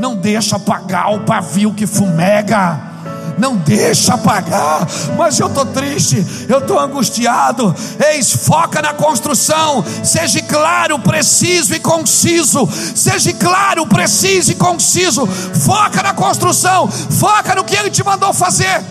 Não 0.00 0.16
deixa 0.16 0.56
apagar 0.56 1.14
o 1.14 1.24
pavio 1.24 1.74
que 1.74 1.86
fumega 1.86 2.93
não 3.38 3.56
deixa 3.56 4.14
apagar. 4.14 4.86
Mas 5.16 5.38
eu 5.38 5.48
estou 5.48 5.66
triste, 5.66 6.24
eu 6.48 6.58
estou 6.58 6.78
angustiado. 6.78 7.74
Eis, 8.10 8.32
foca 8.32 8.80
na 8.80 8.94
construção, 8.94 9.84
seja 10.04 10.42
claro, 10.42 10.98
preciso 10.98 11.74
e 11.74 11.80
conciso. 11.80 12.68
Seja 12.94 13.32
claro, 13.34 13.86
preciso 13.86 14.52
e 14.52 14.54
conciso. 14.54 15.26
Foca 15.26 16.02
na 16.02 16.14
construção, 16.14 16.88
foca 16.88 17.54
no 17.54 17.64
que 17.64 17.76
ele 17.76 17.90
te 17.90 18.04
mandou 18.04 18.32
fazer. 18.32 18.82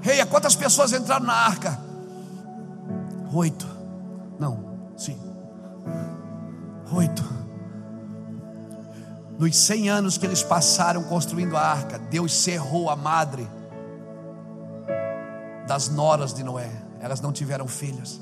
Rei, 0.00 0.24
quantas 0.26 0.54
pessoas 0.54 0.92
entraram 0.92 1.26
na 1.26 1.34
arca? 1.34 1.78
Oito. 3.32 3.66
Não, 4.38 4.58
sim. 4.96 5.16
Oito 6.92 7.35
nos 9.38 9.56
100 9.56 9.88
anos 9.90 10.18
que 10.18 10.24
eles 10.24 10.42
passaram 10.42 11.02
construindo 11.04 11.56
a 11.56 11.60
arca, 11.60 11.98
Deus 11.98 12.32
cerrou 12.32 12.88
a 12.88 12.96
madre 12.96 13.46
das 15.66 15.88
noras 15.88 16.32
de 16.32 16.42
Noé. 16.42 16.70
Elas 17.00 17.20
não 17.20 17.32
tiveram 17.32 17.68
filhos. 17.68 18.20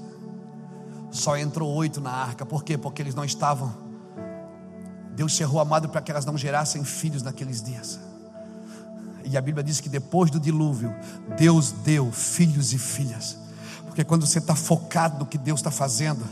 Só 1.11 1.37
entrou 1.37 1.73
oito 1.75 2.01
na 2.01 2.11
arca. 2.11 2.45
Por 2.45 2.65
quê? 2.65 2.77
Porque 2.77 3.01
eles 3.01 3.15
não 3.15 3.25
estavam. 3.25 3.73
Deus 5.15 5.37
cerrou 5.37 5.61
a 5.61 5.65
madre 5.65 5.89
para 5.89 6.03
que 6.03 6.11
elas 6.11 6.25
não 6.25 6.37
gerassem 6.37 6.83
filhos 6.83 7.23
naqueles 7.23 7.63
dias. 7.63 8.01
E 9.25 9.37
a 9.37 9.41
Bíblia 9.41 9.63
diz 9.63 9.81
que 9.81 9.89
depois 9.89 10.31
do 10.31 10.41
dilúvio, 10.41 10.95
Deus 11.37 11.71
deu 11.71 12.11
filhos 12.11 12.73
e 12.73 12.79
filhas. 12.79 13.39
Porque 13.87 14.03
quando 14.03 14.27
você 14.27 14.39
está 14.39 14.57
focado 14.57 15.21
no 15.21 15.27
que 15.27 15.39
Deus 15.39 15.61
está 15.61 15.71
fazendo, 15.71 16.25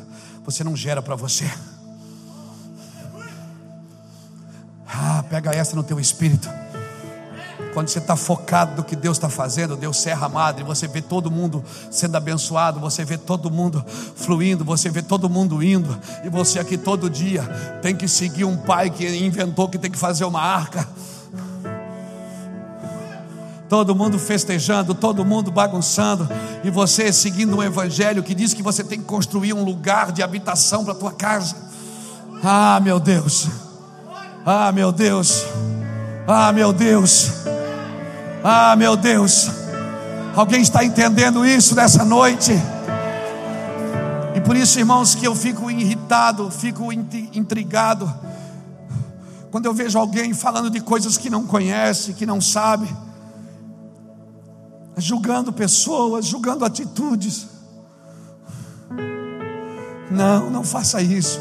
você 0.45 0.65
não 0.65 0.75
gera 0.75 1.01
para 1.01 1.15
você. 1.15 1.49
Ah, 4.93 5.25
pega 5.29 5.51
essa 5.51 5.75
no 5.75 5.83
teu 5.83 5.99
espírito. 5.99 6.49
Quando 7.73 7.89
você 7.89 7.99
está 7.99 8.15
focado 8.17 8.77
no 8.77 8.85
que 8.85 8.95
Deus 8.95 9.17
está 9.17 9.31
fazendo, 9.31 9.77
Deus 9.77 9.99
serra 9.99 10.27
a 10.27 10.29
madre, 10.29 10.63
você 10.63 10.87
vê 10.87 11.01
todo 11.01 11.31
mundo 11.31 11.65
sendo 11.91 12.17
abençoado, 12.17 12.79
você 12.79 13.03
vê 13.03 13.17
todo 13.17 13.51
mundo 13.51 13.83
fluindo, 14.15 14.63
você 14.63 14.91
vê 14.91 15.01
todo 15.01 15.29
mundo 15.31 15.63
indo, 15.63 15.99
e 16.23 16.29
você 16.29 16.59
aqui 16.59 16.77
todo 16.77 17.09
dia 17.09 17.43
tem 17.81 17.97
que 17.97 18.07
seguir 18.07 18.45
um 18.45 18.59
pai 18.59 18.91
que 18.91 19.09
inventou 19.25 19.71
que 19.71 19.79
tem 19.79 19.91
que 19.91 19.99
fazer 19.99 20.27
uma 20.27 20.43
arca. 20.43 20.87
Todo 23.71 23.95
mundo 23.95 24.19
festejando, 24.19 24.95
todo 24.95 25.25
mundo 25.25 25.51
bagunçando, 25.51 26.29
e 26.63 26.71
você 26.71 27.11
seguindo 27.11 27.57
um 27.57 27.63
evangelho 27.63 28.23
que 28.23 28.35
diz 28.35 28.53
que 28.53 28.63
você 28.63 28.85
tem 28.85 28.99
que 28.99 29.07
construir 29.07 29.55
um 29.55 29.65
lugar 29.65 30.13
de 30.13 30.23
habitação 30.23 30.85
para 30.85 30.93
a 30.93 30.97
tua 30.97 31.13
casa. 31.13 31.57
Ah, 32.45 32.79
meu 32.81 33.01
Deus. 33.01 33.72
Ah, 34.45 34.73
meu 34.73 34.91
Deus. 34.91 35.45
Ah, 36.27 36.53
meu 36.53 36.73
Deus. 36.73 37.31
Ah, 38.43 38.75
meu 38.75 38.97
Deus. 38.97 39.49
Alguém 40.35 40.63
está 40.63 40.85
entendendo 40.85 41.47
isso 41.47 41.77
nessa 41.77 42.05
noite? 42.05 42.53
E 44.35 44.41
por 44.41 44.57
isso, 44.57 44.81
irmãos, 44.81 45.15
que 45.15 45.25
eu 45.25 45.37
fico 45.37 45.71
irritado, 45.71 46.51
fico 46.51 46.93
intrigado. 46.93 48.13
Quando 49.53 49.67
eu 49.67 49.75
vejo 49.75 49.97
alguém 49.97 50.35
falando 50.35 50.71
de 50.71 50.81
coisas 50.81 51.17
que 51.17 51.31
não 51.31 51.47
conhece, 51.47 52.15
que 52.15 52.27
não 52.27 52.41
sabe, 52.41 52.89
julgando 54.97 55.53
pessoas, 55.53 56.25
julgando 56.25 56.65
atitudes. 56.65 57.47
Não, 60.11 60.51
não 60.51 60.65
faça 60.65 61.01
isso. 61.01 61.41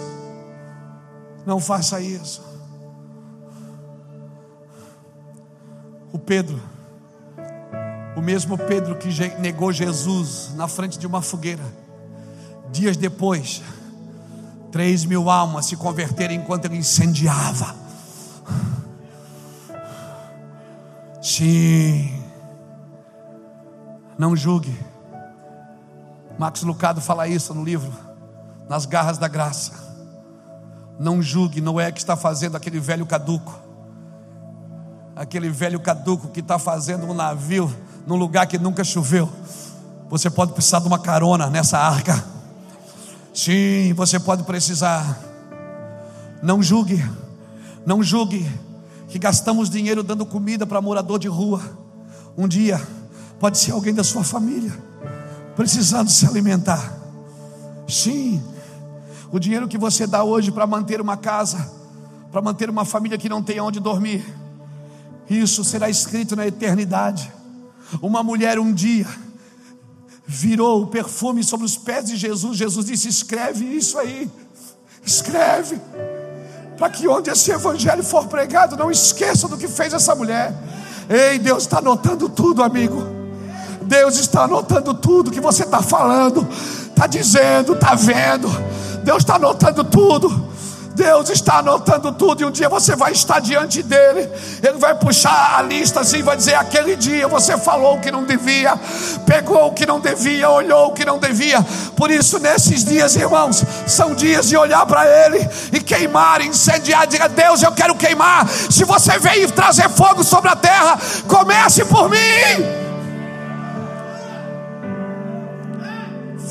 Não 1.48 1.60
faça 1.60 2.00
isso. 2.00 2.51
O 6.12 6.19
Pedro, 6.19 6.60
o 8.15 8.21
mesmo 8.21 8.58
Pedro 8.58 8.95
que 8.97 9.10
negou 9.39 9.71
Jesus 9.71 10.52
na 10.56 10.67
frente 10.67 11.00
de 11.00 11.08
uma 11.08 11.21
fogueira, 11.21 11.63
dias 12.69 12.97
depois, 12.97 13.62
três 14.71 15.06
mil 15.06 15.30
almas 15.30 15.67
se 15.67 15.78
converteram 15.78 16.34
enquanto 16.34 16.65
ele 16.65 16.78
incendiava. 16.78 17.76
Sim, 21.21 22.21
não 24.17 24.36
julgue. 24.36 24.78
Max 26.38 26.63
Lucado 26.63 27.00
fala 27.00 27.28
isso 27.28 27.54
no 27.54 27.63
livro, 27.63 27.93
Nas 28.67 28.86
Garras 28.86 29.17
da 29.17 29.28
Graça. 29.28 29.74
Não 31.00 31.21
julgue, 31.21 31.62
não 31.62 31.80
é 31.80 31.91
que 31.91 32.00
está 32.00 32.17
fazendo 32.17 32.58
aquele 32.58 32.80
velho 32.80 33.06
caduco 33.06 33.71
aquele 35.22 35.52
velho 35.52 35.80
caduco 35.80 36.30
que 36.30 36.40
está 36.40 36.58
fazendo 36.58 37.06
um 37.06 37.14
navio 37.14 37.72
num 38.08 38.16
lugar 38.16 38.48
que 38.48 38.58
nunca 38.58 38.84
choveu. 38.84 39.30
Você 40.10 40.32
pode 40.32 40.52
precisar 40.52 40.80
de 40.80 40.88
uma 40.88 40.98
carona 40.98 41.48
nessa 41.48 41.78
arca. 41.78 42.26
Sim, 43.32 43.94
você 43.94 44.20
pode 44.20 44.42
precisar. 44.42 45.22
Não 46.42 46.64
julgue, 46.64 47.08
não 47.86 48.02
julgue 48.02 48.52
que 49.10 49.20
gastamos 49.20 49.70
dinheiro 49.70 50.02
dando 50.02 50.26
comida 50.26 50.66
para 50.66 50.82
morador 50.82 51.20
de 51.20 51.28
rua. 51.28 51.62
Um 52.36 52.48
dia 52.48 52.82
pode 53.40 53.60
ser 53.60 53.74
alguém 53.74 53.94
da 53.94 54.04
sua 54.04 54.24
família 54.24 54.74
precisando 55.56 56.10
se 56.10 56.26
alimentar. 56.26 56.98
Sim, 57.88 58.44
o 59.32 59.38
dinheiro 59.38 59.68
que 59.68 59.78
você 59.78 60.08
dá 60.08 60.24
hoje 60.24 60.52
para 60.52 60.66
manter 60.66 61.00
uma 61.00 61.16
casa, 61.16 61.72
para 62.32 62.42
manter 62.42 62.72
uma 62.72 62.86
família 62.86 63.20
que 63.20 63.30
não 63.30 63.44
tem 63.44 63.60
onde 63.60 63.80
dormir, 63.80 64.40
isso 65.39 65.63
será 65.63 65.89
escrito 65.89 66.36
na 66.36 66.48
eternidade. 66.48 67.32
Uma 68.02 68.24
mulher 68.24 68.60
um 68.60 68.74
dia 68.74 69.08
virou 70.26 70.84
o 70.84 70.88
perfume 70.88 71.44
sobre 71.44 71.65
os 71.65 71.78
pés 71.78 72.06
de 72.06 72.15
Jesus. 72.15 72.58
Jesus 72.58 72.86
disse: 72.86 73.08
Escreve 73.08 73.65
isso 73.65 74.00
aí, 74.00 74.30
escreve, 75.06 75.80
para 76.78 76.89
que 76.89 77.08
onde 77.08 77.30
esse 77.30 77.52
evangelho 77.52 78.04
for 78.04 78.28
pregado, 78.28 78.78
não 78.78 78.89
esqueça 78.89 79.48
do 79.48 79.58
que 79.58 79.67
fez 79.67 79.94
essa 79.94 80.15
mulher. 80.15 80.54
Ei, 81.10 81.38
Deus 81.38 81.63
está 81.63 81.80
anotando 81.80 82.30
tudo, 82.30 82.63
amigo. 82.63 83.04
Deus 83.84 84.17
está 84.17 84.44
anotando 84.44 84.94
tudo 84.94 85.32
que 85.32 85.41
você 85.41 85.63
está 85.63 85.82
falando, 85.82 86.48
está 86.88 87.08
dizendo, 87.08 87.74
está 87.74 87.94
vendo. 87.94 88.48
Deus 89.04 89.17
está 89.17 89.36
anotando 89.36 89.84
tudo. 89.84 90.50
Deus 90.95 91.30
está 91.30 91.60
anotando 91.60 92.12
tudo 92.12 92.41
e 92.41 92.45
um 92.45 92.51
dia 92.51 92.67
você 92.67 92.95
vai 92.95 93.12
estar 93.12 93.39
diante 93.39 93.82
dele. 93.82 94.30
Ele 94.62 94.77
vai 94.77 94.93
puxar 94.95 95.58
a 95.58 95.62
lista 95.62 96.01
assim, 96.01 96.21
vai 96.21 96.36
dizer: 96.36 96.56
aquele 96.56 96.95
dia 96.95 97.27
você 97.27 97.58
falou 97.58 97.97
o 97.97 98.01
que 98.01 98.12
não 98.12 98.23
devia, 98.23 98.77
pegou 99.25 99.67
o 99.67 99.73
que 99.73 99.85
não 99.85 100.00
devia, 100.00 100.50
olhou 100.50 100.87
o 100.87 100.94
que 100.94 101.06
não 101.06 101.17
devia. 101.17 101.65
Por 101.96 102.12
isso, 102.12 102.39
nesses 102.39 102.83
dias, 102.83 103.15
irmãos, 103.15 103.63
são 103.87 104.13
dias 104.13 104.50
de 104.50 104.58
olhar 104.58 104.85
para 104.85 105.06
ele 105.06 105.50
e 105.71 105.79
queimar, 105.79 106.42
incendiar. 106.42 107.08
Diga: 107.08 107.29
Deus, 107.29 107.62
eu 107.63 107.71
quero 107.71 107.96
queimar. 107.96 108.48
Se 108.48 108.83
você 108.83 109.17
veio 109.17 109.52
trazer 109.52 109.89
fogo 109.89 110.23
sobre 110.23 110.50
a 110.50 110.56
terra, 110.56 111.00
comece 111.27 111.85
por 111.85 112.10
mim. 112.10 112.81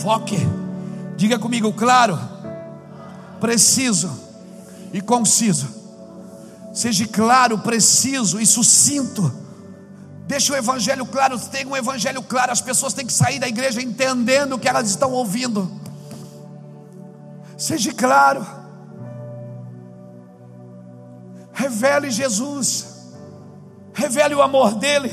Foque, 0.00 0.48
diga 1.14 1.38
comigo, 1.38 1.70
claro, 1.74 2.18
preciso 3.38 4.29
e 4.92 5.00
conciso. 5.00 5.68
Seja 6.72 7.06
claro, 7.06 7.58
preciso 7.58 8.40
e 8.40 8.46
sucinto. 8.46 9.32
Deixa 10.26 10.52
o 10.52 10.56
evangelho 10.56 11.04
claro, 11.04 11.38
tenha 11.38 11.66
um 11.66 11.76
evangelho 11.76 12.22
claro. 12.22 12.52
As 12.52 12.60
pessoas 12.60 12.92
têm 12.92 13.04
que 13.04 13.12
sair 13.12 13.38
da 13.40 13.48
igreja 13.48 13.82
entendendo 13.82 14.54
o 14.54 14.58
que 14.58 14.68
elas 14.68 14.88
estão 14.88 15.10
ouvindo. 15.10 15.70
Seja 17.56 17.92
claro. 17.92 18.46
Revele 21.52 22.10
Jesus. 22.10 22.86
revele 23.92 24.34
o 24.34 24.40
amor 24.40 24.76
dele, 24.76 25.12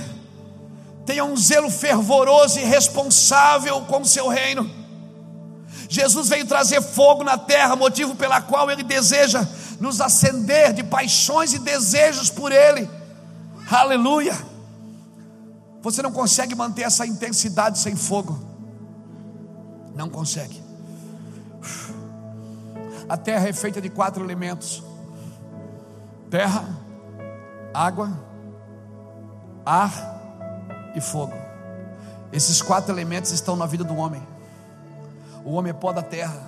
tenha 1.05 1.25
um 1.25 1.36
zelo 1.36 1.69
fervoroso 1.69 2.59
e 2.59 2.63
responsável 2.63 3.82
com 3.82 4.01
o 4.01 4.05
seu 4.05 4.28
reino. 4.30 4.69
Jesus 5.89 6.30
veio 6.30 6.45
trazer 6.45 6.82
fogo 6.82 7.23
na 7.23 7.38
terra, 7.38 7.75
motivo 7.75 8.15
pela 8.15 8.41
qual 8.41 8.69
ele 8.69 8.84
deseja 8.84 9.47
nos 9.80 10.01
acender 10.01 10.73
de 10.73 10.84
paixões 10.84 11.53
e 11.53 11.59
desejos 11.59 12.30
por 12.30 12.51
ele. 12.51 12.89
Aleluia. 13.69 14.36
Você 15.82 16.01
não 16.01 16.11
consegue 16.11 16.55
manter 16.55 16.84
essa 16.84 17.05
intensidade 17.05 17.80
sem 17.80 17.95
fogo. 17.95 18.38
Não 19.95 20.09
consegue. 20.09 20.61
A 23.07 23.15
terra 23.15 23.47
é 23.47 23.53
feita 23.53 23.80
de 23.80 23.89
quatro 23.89 24.23
elementos: 24.23 24.84
terra, 26.30 26.67
água, 27.73 28.11
ar 29.65 30.91
e 30.95 31.01
fogo. 31.01 31.34
Esses 32.32 32.61
quatro 32.61 32.93
elementos 32.93 33.32
estão 33.32 33.55
na 33.55 33.65
vida 33.65 33.84
do 33.84 33.95
homem. 33.95 34.21
O 35.45 35.53
homem 35.53 35.69
é 35.69 35.73
pó 35.73 35.93
da 35.93 36.01
terra. 36.01 36.45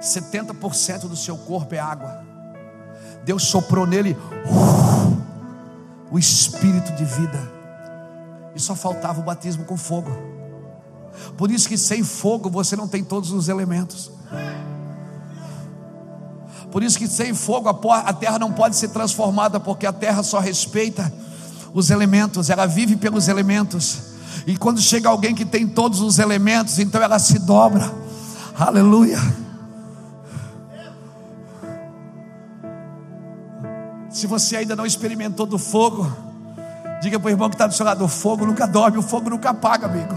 70% 0.00 1.00
do 1.00 1.16
seu 1.16 1.36
corpo 1.36 1.74
é 1.74 1.78
água. 1.78 2.29
Deus 3.24 3.44
soprou 3.44 3.86
nele 3.86 4.16
o 6.10 6.18
espírito 6.18 6.92
de 6.92 7.04
vida. 7.04 7.50
E 8.54 8.60
só 8.60 8.74
faltava 8.74 9.20
o 9.20 9.22
batismo 9.22 9.64
com 9.64 9.76
fogo. 9.76 10.10
Por 11.36 11.50
isso 11.50 11.68
que 11.68 11.76
sem 11.76 12.02
fogo 12.02 12.50
você 12.50 12.76
não 12.76 12.88
tem 12.88 13.04
todos 13.04 13.32
os 13.32 13.48
elementos. 13.48 14.10
Por 16.70 16.82
isso 16.82 16.98
que 16.98 17.08
sem 17.08 17.34
fogo 17.34 17.68
a 17.68 18.12
terra 18.12 18.38
não 18.38 18.52
pode 18.52 18.76
ser 18.76 18.88
transformada, 18.88 19.58
porque 19.58 19.86
a 19.86 19.92
terra 19.92 20.22
só 20.22 20.38
respeita 20.38 21.12
os 21.72 21.90
elementos, 21.90 22.50
ela 22.50 22.66
vive 22.66 22.96
pelos 22.96 23.28
elementos. 23.28 23.98
E 24.46 24.56
quando 24.56 24.80
chega 24.80 25.08
alguém 25.08 25.34
que 25.34 25.44
tem 25.44 25.66
todos 25.66 26.00
os 26.00 26.18
elementos, 26.18 26.78
então 26.78 27.02
ela 27.02 27.18
se 27.18 27.38
dobra. 27.38 27.92
Aleluia. 28.58 29.18
Se 34.10 34.26
você 34.26 34.56
ainda 34.56 34.74
não 34.74 34.84
experimentou 34.84 35.46
do 35.46 35.56
fogo, 35.56 36.10
diga 37.00 37.18
para 37.18 37.28
o 37.28 37.30
irmão 37.30 37.48
que 37.48 37.54
está 37.54 37.66
do 37.66 37.74
seu 37.74 37.86
lado: 37.86 38.04
o 38.04 38.08
fogo 38.08 38.44
nunca 38.44 38.66
dorme, 38.66 38.98
o 38.98 39.02
fogo 39.02 39.30
nunca 39.30 39.50
apaga, 39.50 39.86
amigo. 39.86 40.14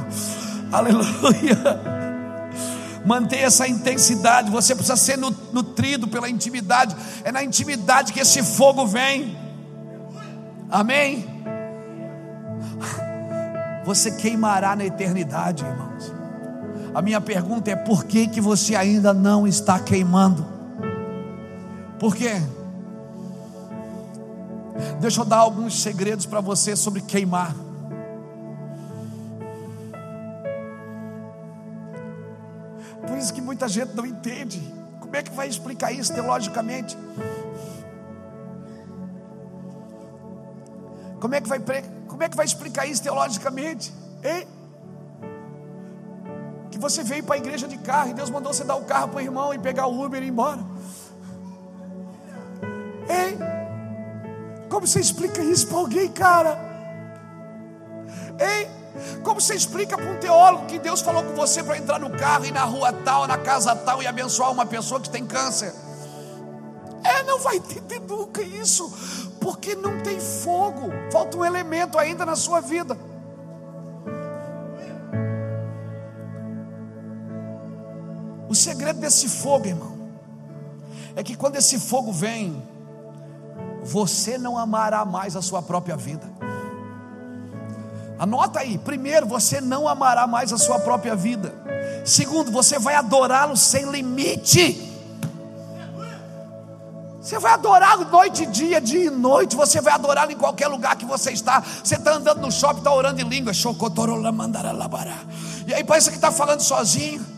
Aleluia. 0.71 1.93
Mantenha 3.05 3.45
essa 3.45 3.67
intensidade. 3.67 4.49
Você 4.49 4.73
precisa 4.73 4.95
ser 4.95 5.17
nutrido 5.17 6.07
pela 6.07 6.27
intimidade. 6.27 6.95
É 7.23 7.31
na 7.31 7.43
intimidade 7.43 8.11
que 8.11 8.19
esse 8.19 8.41
fogo 8.41 8.87
vem. 8.87 9.37
Amém? 10.71 11.27
Você 13.85 14.11
queimará 14.11 14.75
na 14.75 14.85
eternidade, 14.85 15.63
irmãos. 15.63 16.11
A 16.95 17.01
minha 17.01 17.21
pergunta 17.21 17.69
é: 17.69 17.75
por 17.75 18.05
que, 18.05 18.27
que 18.27 18.41
você 18.41 18.75
ainda 18.75 19.13
não 19.13 19.45
está 19.45 19.77
queimando? 19.79 20.45
Por 21.99 22.15
quê? 22.15 22.41
Deixa 24.99 25.21
eu 25.21 25.25
dar 25.25 25.37
alguns 25.37 25.81
segredos 25.81 26.25
para 26.25 26.41
você 26.41 26.75
sobre 26.75 27.01
queimar. 27.01 27.55
Por 33.07 33.17
isso 33.17 33.33
que 33.33 33.41
muita 33.41 33.67
gente 33.67 33.93
não 33.93 34.05
entende. 34.05 34.61
Como 34.99 35.15
é 35.15 35.21
que 35.21 35.31
vai 35.31 35.47
explicar 35.47 35.91
isso 35.91 36.13
teologicamente? 36.13 36.97
Como 41.19 41.35
é 41.35 41.39
que 41.39 41.47
vai, 41.47 41.59
como 42.07 42.23
é 42.23 42.27
que 42.29 42.35
vai 42.35 42.45
explicar 42.45 42.85
isso 42.85 43.03
teologicamente? 43.03 43.93
Hein? 44.23 44.47
Que 46.71 46.77
você 46.77 47.03
veio 47.03 47.23
para 47.23 47.35
a 47.35 47.37
igreja 47.37 47.67
de 47.67 47.77
carro 47.77 48.09
e 48.09 48.13
Deus 48.13 48.29
mandou 48.29 48.53
você 48.53 48.63
dar 48.63 48.75
o 48.75 48.85
carro 48.85 49.09
para 49.09 49.17
o 49.19 49.21
irmão 49.21 49.53
e 49.53 49.59
pegar 49.59 49.85
o 49.87 50.03
Uber 50.03 50.21
e 50.21 50.25
ir 50.25 50.29
embora. 50.29 50.59
Hein? 53.09 53.37
Como 54.73 54.87
você 54.87 54.99
explica 54.99 55.39
isso 55.43 55.67
para 55.67 55.77
alguém, 55.77 56.09
cara? 56.09 56.57
Hein? 58.39 58.67
Como 59.23 59.39
você 59.39 59.53
explica 59.53 59.95
para 59.95 60.09
um 60.09 60.17
teólogo 60.17 60.65
que 60.65 60.79
Deus 60.79 60.99
falou 60.99 61.23
com 61.23 61.35
você 61.35 61.61
para 61.61 61.77
entrar 61.77 61.99
no 61.99 62.09
carro 62.09 62.45
e 62.45 62.51
na 62.51 62.63
rua 62.63 62.91
tal, 62.91 63.27
na 63.27 63.37
casa 63.37 63.75
tal 63.75 64.01
e 64.01 64.07
abençoar 64.07 64.51
uma 64.51 64.65
pessoa 64.65 64.99
que 64.99 65.11
tem 65.11 65.27
câncer? 65.27 65.71
É, 67.03 67.21
não 67.21 67.37
vai 67.37 67.57
entender 67.57 67.99
nunca 67.99 68.41
isso, 68.41 68.91
porque 69.39 69.75
não 69.75 70.01
tem 70.01 70.19
fogo, 70.19 70.89
falta 71.11 71.37
um 71.37 71.45
elemento 71.45 71.99
ainda 71.99 72.25
na 72.25 72.35
sua 72.35 72.59
vida. 72.59 72.97
O 78.49 78.55
segredo 78.55 78.99
desse 78.99 79.29
fogo, 79.29 79.67
irmão, 79.67 80.09
é 81.15 81.21
que 81.21 81.35
quando 81.35 81.57
esse 81.57 81.79
fogo 81.79 82.11
vem, 82.11 82.72
você 83.83 84.37
não 84.37 84.57
amará 84.57 85.03
mais 85.05 85.35
a 85.35 85.41
sua 85.41 85.61
própria 85.61 85.95
vida. 85.95 86.29
Anota 88.17 88.59
aí: 88.59 88.77
primeiro, 88.77 89.25
você 89.25 89.59
não 89.59 89.87
amará 89.87 90.25
mais 90.25 90.53
a 90.53 90.57
sua 90.57 90.79
própria 90.79 91.15
vida. 91.15 91.53
Segundo, 92.05 92.51
você 92.51 92.79
vai 92.79 92.95
adorá-lo 92.95 93.57
sem 93.57 93.89
limite. 93.89 94.91
Você 97.21 97.39
vai 97.39 97.53
adorá-lo 97.53 98.05
noite 98.11 98.43
e 98.43 98.45
dia, 98.45 98.81
dia 98.81 99.05
e 99.05 99.09
noite. 99.09 99.55
Você 99.55 99.79
vai 99.79 99.93
adorá-lo 99.93 100.31
em 100.31 100.37
qualquer 100.37 100.67
lugar 100.67 100.95
que 100.97 101.05
você 101.05 101.31
está. 101.31 101.61
Você 101.61 101.95
está 101.95 102.15
andando 102.15 102.41
no 102.41 102.51
shopping, 102.51 102.79
está 102.79 102.93
orando 102.93 103.21
em 103.21 103.27
língua. 103.27 103.53
E 105.65 105.73
aí 105.73 105.83
parece 105.85 106.09
que 106.09 106.17
está 106.17 106.31
falando 106.31 106.59
sozinho. 106.59 107.32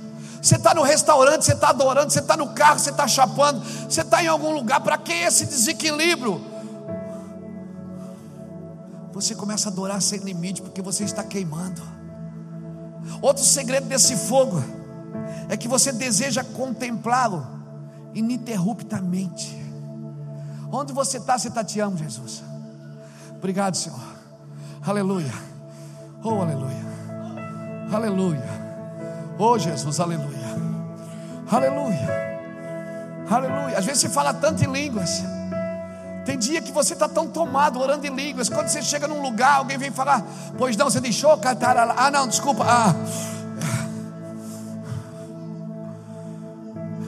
Você 0.46 0.58
está 0.58 0.76
no 0.76 0.84
restaurante, 0.84 1.44
você 1.44 1.54
está 1.54 1.70
adorando. 1.70 2.14
Você 2.14 2.20
está 2.20 2.38
no 2.38 2.50
carro, 2.50 2.78
você 2.78 2.92
está 2.92 3.08
chapando. 3.08 3.66
Você 3.90 4.02
está 4.02 4.24
em 4.24 4.28
algum 4.28 4.54
lugar. 4.54 4.80
Para 4.80 4.96
que 4.96 5.12
esse 5.12 5.48
desequilíbrio? 5.48 6.40
você 9.12 9.34
começa 9.34 9.70
a 9.70 9.72
adorar 9.72 10.02
sem 10.02 10.20
limite, 10.20 10.62
porque 10.62 10.82
você 10.82 11.06
está 11.06 11.24
queimando. 11.24 11.82
Outro 13.22 13.46
segredo 13.46 13.88
desse 13.88 14.18
fogo 14.18 14.62
é 15.48 15.56
que 15.56 15.70
você 15.70 15.94
deseja 15.94 16.44
contemplá-lo 16.44 17.48
ininterruptamente. 18.14 19.56
Onde 20.70 20.92
você 20.92 21.18
está, 21.18 21.40
você 21.40 21.48
está 21.48 21.64
te 21.64 21.80
amo, 21.80 21.98
Jesus. 21.98 22.44
Obrigado, 23.38 23.78
Senhor. 23.78 24.04
Aleluia. 24.86 25.34
Oh, 26.22 26.42
aleluia. 26.42 26.84
Aleluia. 27.90 28.65
Oh, 29.38 29.58
Jesus, 29.58 30.00
aleluia. 30.00 30.56
Aleluia. 31.52 32.26
Aleluia. 33.30 33.78
Às 33.78 33.86
vezes 33.86 34.02
você 34.02 34.10
fala 34.10 34.34
tanto 34.34 34.64
em 34.64 34.72
línguas. 34.72 35.24
Tem 36.26 36.38
dia 36.38 36.62
que 36.62 36.72
você 36.72 36.94
está 36.94 37.08
tão 37.08 37.28
tomado 37.28 37.80
orando 37.80 38.06
em 38.08 38.16
línguas. 38.16 38.50
Quando 38.50 38.68
você 38.68 38.82
chega 38.82 39.08
num 39.08 39.22
lugar, 39.22 39.58
alguém 39.58 39.78
vem 39.78 39.92
falar, 39.92 40.24
pois 40.58 40.76
não, 40.76 40.90
você 40.90 41.00
deixou 41.00 41.38
cantar. 41.38 41.78
Ah, 41.78 42.10
não, 42.10 42.28
desculpa. 42.28 42.66
Ah. 42.68 42.96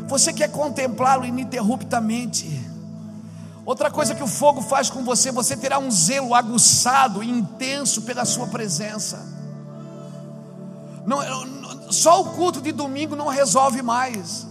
Você 0.08 0.32
quer 0.32 0.52
contemplá-lo 0.52 1.26
ininterruptamente. 1.26 2.66
Outra 3.66 3.92
coisa 3.92 4.16
que 4.16 4.24
o 4.24 4.28
fogo 4.28 4.62
faz 4.62 4.90
com 4.90 5.04
você, 5.04 5.32
você 5.32 5.58
terá 5.58 5.78
um 5.80 5.92
zelo 5.92 6.34
aguçado 6.34 7.22
e 7.22 7.30
intenso 7.30 8.04
pela 8.04 8.24
sua 8.24 8.48
presença. 8.48 9.20
Não, 11.06 11.22
só 11.90 12.22
o 12.22 12.26
culto 12.32 12.62
de 12.62 12.72
domingo 12.72 13.16
não 13.16 13.28
resolve 13.28 13.82
mais. 13.82 14.48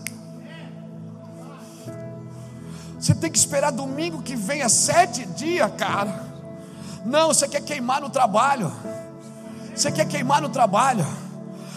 Você 2.99 3.15
tem 3.15 3.31
que 3.31 3.39
esperar 3.39 3.71
domingo 3.71 4.23
que 4.23 4.35
venha 4.35 4.69
sete 4.69 5.25
dias, 5.27 5.71
cara. 5.77 6.25
Não, 7.05 7.29
você 7.29 7.47
quer 7.47 7.61
queimar 7.61 8.01
no 8.01 8.11
trabalho. 8.11 8.73
Você 9.75 9.93
quer 9.93 10.07
queimar 10.07 10.41
no 10.41 10.49
trabalho. 10.49 11.07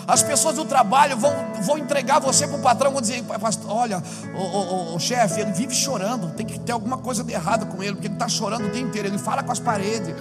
As 0.07 0.24
pessoas 0.24 0.55
do 0.55 0.66
trabalho 0.66 1.16
vão, 1.18 1.32
vão 1.62 1.78
entregar 1.78 2.18
você 2.20 2.47
para 2.47 2.57
o 2.57 2.62
patrão, 2.62 2.91
vão 2.91 2.99
dizer, 2.99 3.24
olha, 3.68 4.01
o, 4.34 4.41
o, 4.41 4.95
o, 4.95 4.99
chefe, 4.99 5.39
ele 5.39 5.51
vive 5.51 5.76
chorando, 5.76 6.34
tem 6.34 6.43
que 6.43 6.57
ter 6.57 6.72
alguma 6.72 6.97
coisa 6.97 7.24
de 7.24 7.32
errado 7.32 7.68
com 7.68 7.84
ele, 7.84 7.93
porque 7.93 8.07
ele 8.07 8.16
está 8.16 8.28
chorando 8.28 8.66
o 8.66 8.72
dia 8.72 8.82
inteiro, 8.82 9.07
ele 9.07 9.20
fala 9.20 9.43
com 9.43 9.51
as 9.51 9.60
paredes. 9.60 10.16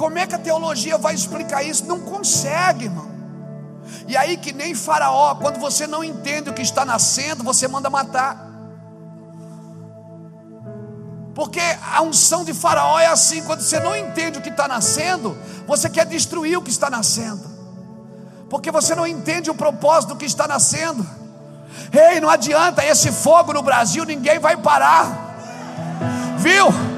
Como 0.00 0.18
é 0.18 0.26
que 0.26 0.34
a 0.34 0.38
teologia 0.38 0.96
vai 0.96 1.14
explicar 1.14 1.62
isso? 1.62 1.84
Não 1.84 2.00
consegue, 2.00 2.86
irmão. 2.86 3.10
E 4.08 4.16
aí, 4.16 4.38
que 4.38 4.50
nem 4.50 4.74
Faraó, 4.74 5.34
quando 5.34 5.60
você 5.60 5.86
não 5.86 6.02
entende 6.02 6.48
o 6.48 6.54
que 6.54 6.62
está 6.62 6.86
nascendo, 6.86 7.44
você 7.44 7.68
manda 7.68 7.90
matar. 7.90 8.48
Porque 11.34 11.60
a 11.92 12.00
unção 12.00 12.46
de 12.46 12.54
Faraó 12.54 12.98
é 12.98 13.08
assim: 13.08 13.42
quando 13.42 13.60
você 13.60 13.78
não 13.78 13.94
entende 13.94 14.38
o 14.38 14.40
que 14.40 14.48
está 14.48 14.66
nascendo, 14.66 15.36
você 15.66 15.90
quer 15.90 16.06
destruir 16.06 16.56
o 16.56 16.62
que 16.62 16.70
está 16.70 16.88
nascendo, 16.88 17.46
porque 18.48 18.70
você 18.70 18.94
não 18.94 19.06
entende 19.06 19.50
o 19.50 19.54
propósito 19.54 20.14
do 20.14 20.16
que 20.16 20.24
está 20.24 20.48
nascendo. 20.48 21.06
Ei, 21.92 22.20
não 22.20 22.30
adianta 22.30 22.82
esse 22.82 23.12
fogo 23.12 23.52
no 23.52 23.62
Brasil, 23.62 24.06
ninguém 24.06 24.38
vai 24.38 24.56
parar, 24.56 25.36
viu? 26.38 26.89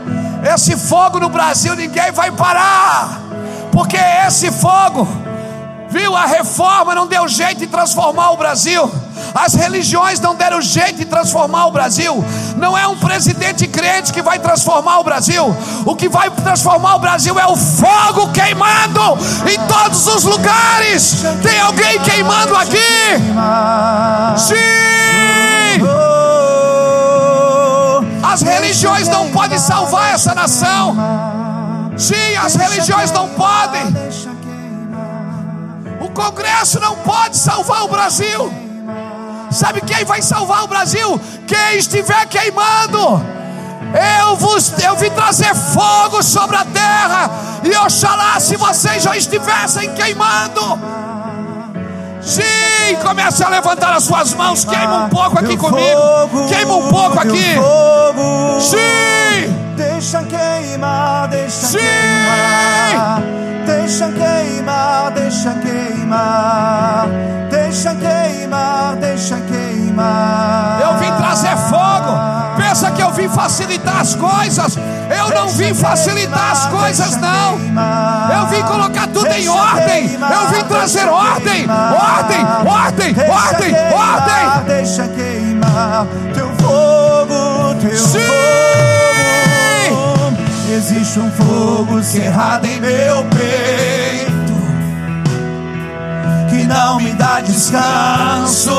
Esse 0.43 0.76
fogo 0.76 1.20
no 1.20 1.28
Brasil 1.28 1.74
ninguém 1.76 2.11
vai 2.11 2.30
parar, 2.30 3.20
porque 3.70 3.97
esse 4.26 4.51
fogo, 4.51 5.07
viu? 5.88 6.16
A 6.16 6.26
reforma 6.26 6.95
não 6.95 7.07
deu 7.07 7.28
jeito 7.28 7.61
de 7.61 7.66
transformar 7.66 8.30
o 8.32 8.36
Brasil. 8.36 8.90
As 9.34 9.55
religiões 9.55 10.20
não 10.20 10.34
deram 10.34 10.61
jeito 10.61 10.97
de 10.97 11.05
transformar 11.05 11.66
o 11.66 11.70
Brasil. 11.70 12.22
Não 12.57 12.76
é 12.76 12.86
um 12.86 12.97
presidente 12.97 13.66
crente 13.66 14.12
que 14.12 14.20
vai 14.20 14.38
transformar 14.38 14.99
o 14.99 15.05
Brasil. 15.05 15.57
O 15.86 15.95
que 15.97 16.09
vai 16.09 16.28
transformar 16.30 16.97
o 16.97 16.99
Brasil 16.99 17.38
é 17.38 17.47
o 17.47 17.57
fogo 17.57 18.30
queimando 18.32 19.18
em 19.51 19.59
todos 19.66 20.07
os 20.07 20.24
lugares. 20.24 21.22
Tem 21.43 21.59
alguém 21.61 21.99
queimando 22.01 22.55
aqui? 22.57 22.76
Sim! 24.36 25.02
As 28.33 28.41
religiões 28.41 29.09
não 29.09 29.30
podem 29.30 29.59
salvar 29.59 30.14
essa 30.14 30.35
nação. 30.35 30.97
Sim, 31.99 32.35
as 32.43 32.55
religiões 32.55 33.11
não 33.11 33.28
podem. 33.28 33.85
O 36.01 36.09
Congresso 36.09 36.80
não 36.80 36.97
pode 36.97 37.37
salvar 37.37 37.85
o 37.85 37.89
Brasil. 37.89 38.51
Sabe 39.51 39.83
quem 39.83 40.03
vai 40.07 40.22
salvar 40.22 40.64
o 40.64 40.66
Brasil? 40.66 41.20
Quem 41.47 41.76
estiver 41.76 42.24
queimando. 42.24 43.22
Eu 44.18 44.37
vos 44.37 44.72
eu 44.83 44.97
vim 44.97 45.11
trazer 45.11 45.55
fogo 45.55 46.22
sobre 46.22 46.57
a 46.57 46.64
terra. 46.64 47.30
E 47.62 47.76
oxalá 47.85 48.41
se 48.41 48.57
vocês 48.57 49.03
já 49.03 49.14
estivessem 49.14 49.93
queimando. 49.93 50.80
Sim, 52.25 52.97
comece 53.03 53.43
a 53.43 53.49
levantar 53.49 53.95
as 53.95 54.05
suas 54.05 54.33
mãos. 54.35 54.64
Queima 54.64 55.05
um 55.05 55.09
pouco 55.09 55.39
aqui 55.39 55.57
comigo. 55.57 56.49
Queima 56.49 56.75
um 56.75 56.89
pouco 56.89 57.18
aqui. 57.18 57.57
Sim. 58.61 59.75
Deixa 59.77 60.23
queimar, 60.25 61.29
deixa 61.29 61.66
Sim. 61.66 61.79
queimar. 61.79 63.23
Deixa 63.66 64.09
queimar, 64.12 65.11
deixa 65.12 65.55
queimar. 65.55 67.09
Deixa 67.51 67.95
queimar, 67.95 68.97
deixa 68.97 69.37
queimar. 69.41 70.81
Eu 70.83 70.99
vim 70.99 71.16
trazer 71.16 71.57
fogo. 71.68 72.41
Pensa 72.73 72.91
que 72.91 73.03
eu 73.03 73.12
vim 73.12 73.29
facilitar 73.29 74.01
as 74.01 74.14
coisas. 74.14 74.79
Eu 74.79 75.29
não 75.35 75.49
vim 75.49 75.75
facilitar 75.75 76.53
as 76.53 76.66
coisas, 76.68 77.18
não. 77.18 77.59
Eu 78.35 78.47
vim 78.47 78.62
colocar 78.62 79.09
tudo 79.09 79.27
em 79.27 79.47
ordem. 79.47 80.14
Eu 80.14 80.49
vim 80.49 80.64
trazer 80.64 81.07
ordem, 81.07 81.66
ordem, 81.68 82.47
ordem, 82.66 83.14
ordem, 83.29 83.75
ordem. 83.93 84.64
Deixa 84.64 85.07
queimar 85.09 86.07
teu 86.33 86.49
fogo, 86.57 87.75
teu 87.83 87.95
Sim. 87.95 88.20
fogo. 89.91 90.39
Existe 90.75 91.18
um 91.18 91.31
fogo 91.31 92.03
cerrado 92.03 92.64
em 92.64 92.81
meu 92.81 93.23
peito 93.25 94.53
que 96.49 96.64
não 96.64 96.97
me 96.97 97.12
dá 97.12 97.43
descanso. 97.43 98.70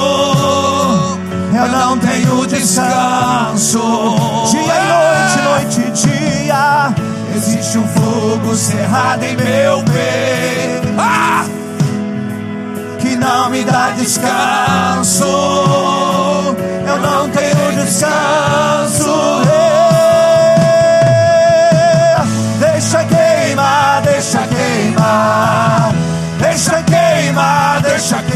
Eu 1.55 1.67
não 1.67 1.99
tenho 1.99 2.47
descanso. 2.47 3.79
Dia 4.51 4.61
e 4.61 4.87
noite, 4.87 5.41
noite 5.43 5.81
e 5.81 5.91
dia. 5.91 6.93
Existe 7.35 7.77
um 7.77 7.87
fogo 7.87 8.55
cerrado 8.55 9.23
em 9.23 9.35
meu 9.35 9.83
peito. 9.83 10.87
Ah! 10.97 11.45
que 13.03 13.15
não 13.17 13.49
me 13.49 13.65
dá 13.65 13.89
descanso. 13.91 15.25
Eu 15.25 16.97
não 17.01 17.29
tenho 17.29 17.83
descanso. 17.83 19.43
É. 19.45 19.83
Deixa 22.59 23.03
queimar, 23.03 24.01
deixa 24.01 24.39
queimar. 24.47 25.93
Deixa 26.39 26.81
queimar, 26.83 27.81
deixa 27.81 28.15
queimar. 28.15 28.32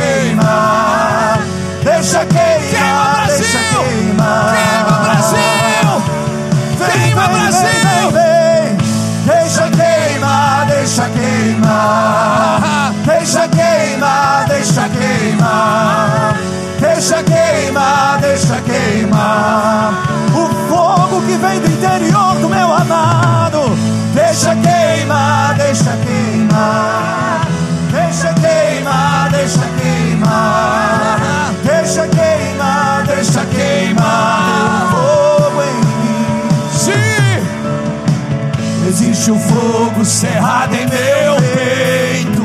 Existe 39.27 39.31
um 39.31 39.39
fogo 39.39 40.05
cerrado 40.05 40.73
em 40.73 40.87
meu 40.87 41.35
peito 41.53 42.43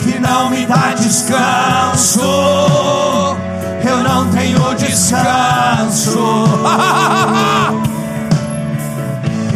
que 0.00 0.18
não 0.18 0.50
me 0.50 0.66
dá 0.66 0.92
descanso. 0.94 2.20
Eu 3.88 3.98
não 3.98 4.28
tenho 4.30 4.74
descanso. 4.74 6.18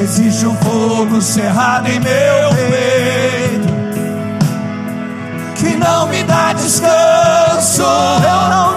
Existe 0.01 0.47
um 0.47 0.55
fogo 0.57 1.21
cerrado 1.21 1.89
em 1.89 1.99
meu 1.99 2.51
peito 2.71 3.67
que 5.57 5.75
não 5.77 6.07
me 6.07 6.23
dá 6.23 6.53
descanso. 6.53 7.83
Eu 7.83 8.49
não 8.49 8.76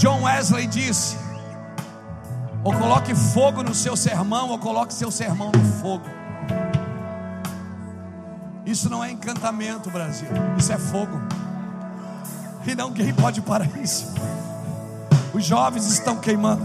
John 0.00 0.22
Wesley 0.22 0.66
disse, 0.66 1.14
ou 2.64 2.72
coloque 2.72 3.14
fogo 3.14 3.62
no 3.62 3.74
seu 3.74 3.94
sermão, 3.94 4.48
ou 4.48 4.58
coloque 4.58 4.94
seu 4.94 5.10
sermão 5.10 5.52
no 5.52 5.62
fogo. 5.74 6.06
Isso 8.64 8.88
não 8.88 9.04
é 9.04 9.10
encantamento, 9.10 9.90
Brasil. 9.90 10.30
Isso 10.56 10.72
é 10.72 10.78
fogo. 10.78 11.20
E 12.66 12.74
ninguém 12.74 13.12
pode 13.12 13.42
parar 13.42 13.68
isso. 13.76 14.14
Os 15.34 15.44
jovens 15.44 15.84
estão 15.84 16.16
queimando. 16.16 16.64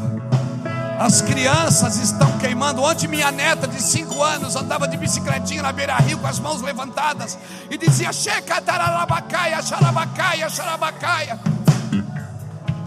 As 0.98 1.22
crianças 1.22 1.98
estão 1.98 2.38
queimando. 2.38 2.82
Ontem 2.84 3.06
minha 3.10 3.34
neta 3.34 3.68
de 3.68 3.82
5 3.82 4.24
anos 4.24 4.56
andava 4.56 4.88
de 4.88 4.96
bicicletinha 4.96 5.62
na 5.62 5.74
beira-rio 5.74 6.20
com 6.20 6.28
as 6.28 6.40
mãos 6.40 6.62
levantadas 6.62 7.38
e 7.70 7.78
dizia: 7.78 8.14
Checa, 8.14 8.62
tararabacaia, 8.62 9.62
xarabacaia, 9.62 10.50
xarabacaia. 10.50 11.55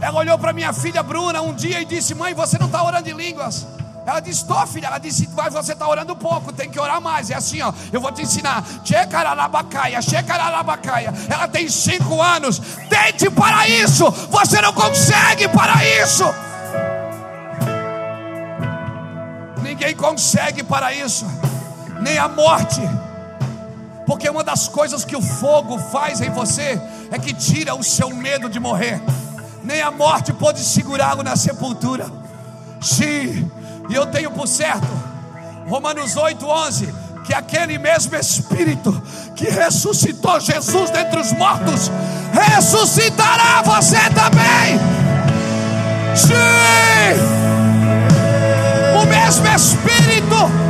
Ela 0.00 0.18
olhou 0.18 0.38
para 0.38 0.52
minha 0.52 0.72
filha 0.72 1.02
Bruna 1.02 1.40
um 1.40 1.52
dia 1.52 1.80
e 1.80 1.84
disse: 1.84 2.14
Mãe, 2.14 2.34
você 2.34 2.58
não 2.58 2.66
está 2.66 2.82
orando 2.82 3.08
em 3.08 3.14
línguas. 3.14 3.66
Ela 4.06 4.20
disse: 4.20 4.42
Estou, 4.42 4.66
filha. 4.66 4.86
Ela 4.86 4.98
disse: 4.98 5.28
Mas 5.34 5.52
você 5.52 5.72
está 5.72 5.88
orando 5.88 6.14
pouco, 6.14 6.52
tem 6.52 6.70
que 6.70 6.78
orar 6.78 7.00
mais. 7.00 7.30
É 7.30 7.34
assim, 7.34 7.60
ó. 7.60 7.72
Eu 7.92 8.00
vou 8.00 8.12
te 8.12 8.22
ensinar. 8.22 8.64
Checararabacaia, 8.84 10.00
checararabacaia. 10.00 11.12
Ela 11.28 11.48
tem 11.48 11.68
cinco 11.68 12.22
anos. 12.22 12.60
Tente 12.88 13.28
para 13.30 13.68
isso. 13.68 14.10
Você 14.30 14.60
não 14.60 14.72
consegue 14.72 15.48
para 15.48 15.84
isso. 16.02 16.24
Ninguém 19.62 19.94
consegue 19.94 20.62
para 20.62 20.92
isso, 20.94 21.26
nem 22.00 22.18
a 22.18 22.26
morte. 22.26 22.80
Porque 24.06 24.28
uma 24.30 24.42
das 24.42 24.66
coisas 24.66 25.04
que 25.04 25.14
o 25.14 25.20
fogo 25.20 25.78
faz 25.78 26.20
em 26.20 26.30
você 26.30 26.80
é 27.10 27.18
que 27.18 27.34
tira 27.34 27.74
o 27.74 27.84
seu 27.84 28.08
medo 28.10 28.48
de 28.48 28.58
morrer 28.58 29.00
nem 29.68 29.82
a 29.82 29.90
morte 29.90 30.32
pôde 30.32 30.60
segurá-lo 30.60 31.22
na 31.22 31.36
sepultura. 31.36 32.06
Sim, 32.80 33.50
e 33.90 33.94
eu 33.94 34.06
tenho 34.06 34.30
por 34.30 34.48
certo, 34.48 34.88
Romanos 35.68 36.16
8, 36.16 36.42
11, 36.46 36.94
que 37.26 37.34
aquele 37.34 37.76
mesmo 37.76 38.16
Espírito 38.16 38.90
que 39.36 39.44
ressuscitou 39.44 40.40
Jesus 40.40 40.88
dentre 40.88 41.20
os 41.20 41.32
mortos, 41.34 41.90
ressuscitará 42.32 43.60
você 43.60 43.98
também. 44.08 44.78
Sim, 46.16 46.32
o 48.98 49.04
mesmo 49.04 49.46
Espírito. 49.48 50.68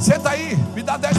Senta 0.00 0.30
aí, 0.30 0.56
me 0.74 0.82
dá 0.82 0.96
10 0.96 1.18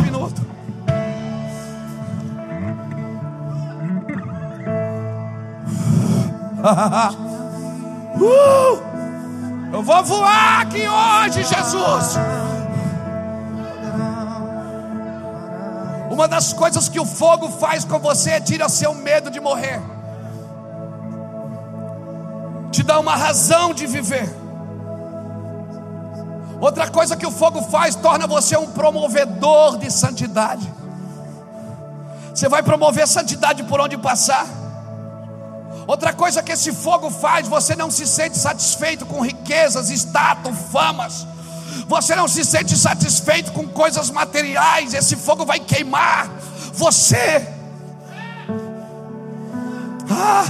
uh, 8.16 8.82
eu 9.72 9.84
vou 9.84 10.04
voar 10.04 10.62
aqui 10.62 10.88
hoje, 10.88 11.44
Jesus. 11.44 12.18
Uma 16.10 16.28
das 16.28 16.54
coisas 16.54 16.90
que 16.90 17.00
o 17.00 17.06
fogo 17.06 17.50
faz 17.50 17.86
com 17.86 18.00
você 18.00 18.32
é 18.32 18.40
tira 18.40 18.68
seu 18.70 18.96
medo 18.96 19.30
de 19.30 19.40
morrer, 19.40 19.80
te 22.72 22.82
dá 22.82 23.00
uma 23.00 23.16
razão 23.16 23.74
de 23.74 23.86
viver. 23.86 24.28
Outra 26.60 26.90
coisa 26.90 27.16
que 27.18 27.28
o 27.28 27.32
fogo 27.32 27.62
faz, 27.64 27.96
torna 27.96 28.26
você 28.26 28.58
um 28.58 28.68
promovedor 28.72 29.78
de 29.78 29.92
santidade. 29.92 30.74
Você 32.34 32.50
vai 32.50 32.64
promover 32.64 33.08
santidade 33.08 33.64
por 33.64 33.80
onde 33.80 33.98
passar. 33.98 34.65
Outra 35.88 36.14
coisa 36.14 36.42
que 36.42 36.52
esse 36.52 36.72
fogo 36.72 37.12
faz, 37.12 37.48
você 37.48 37.76
não 37.76 37.92
se 37.92 38.08
sente 38.08 38.38
satisfeito 38.38 39.06
com 39.06 39.22
riquezas, 39.22 39.90
status, 39.90 40.56
famas. 40.72 41.28
Você 41.88 42.16
não 42.16 42.28
se 42.28 42.44
sente 42.44 42.76
satisfeito 42.76 43.52
com 43.52 43.68
coisas 43.68 44.10
materiais. 44.10 44.94
Esse 44.94 45.16
fogo 45.16 45.46
vai 45.46 45.60
queimar 45.60 46.30
você. 46.74 47.48
Ah, 50.10 50.46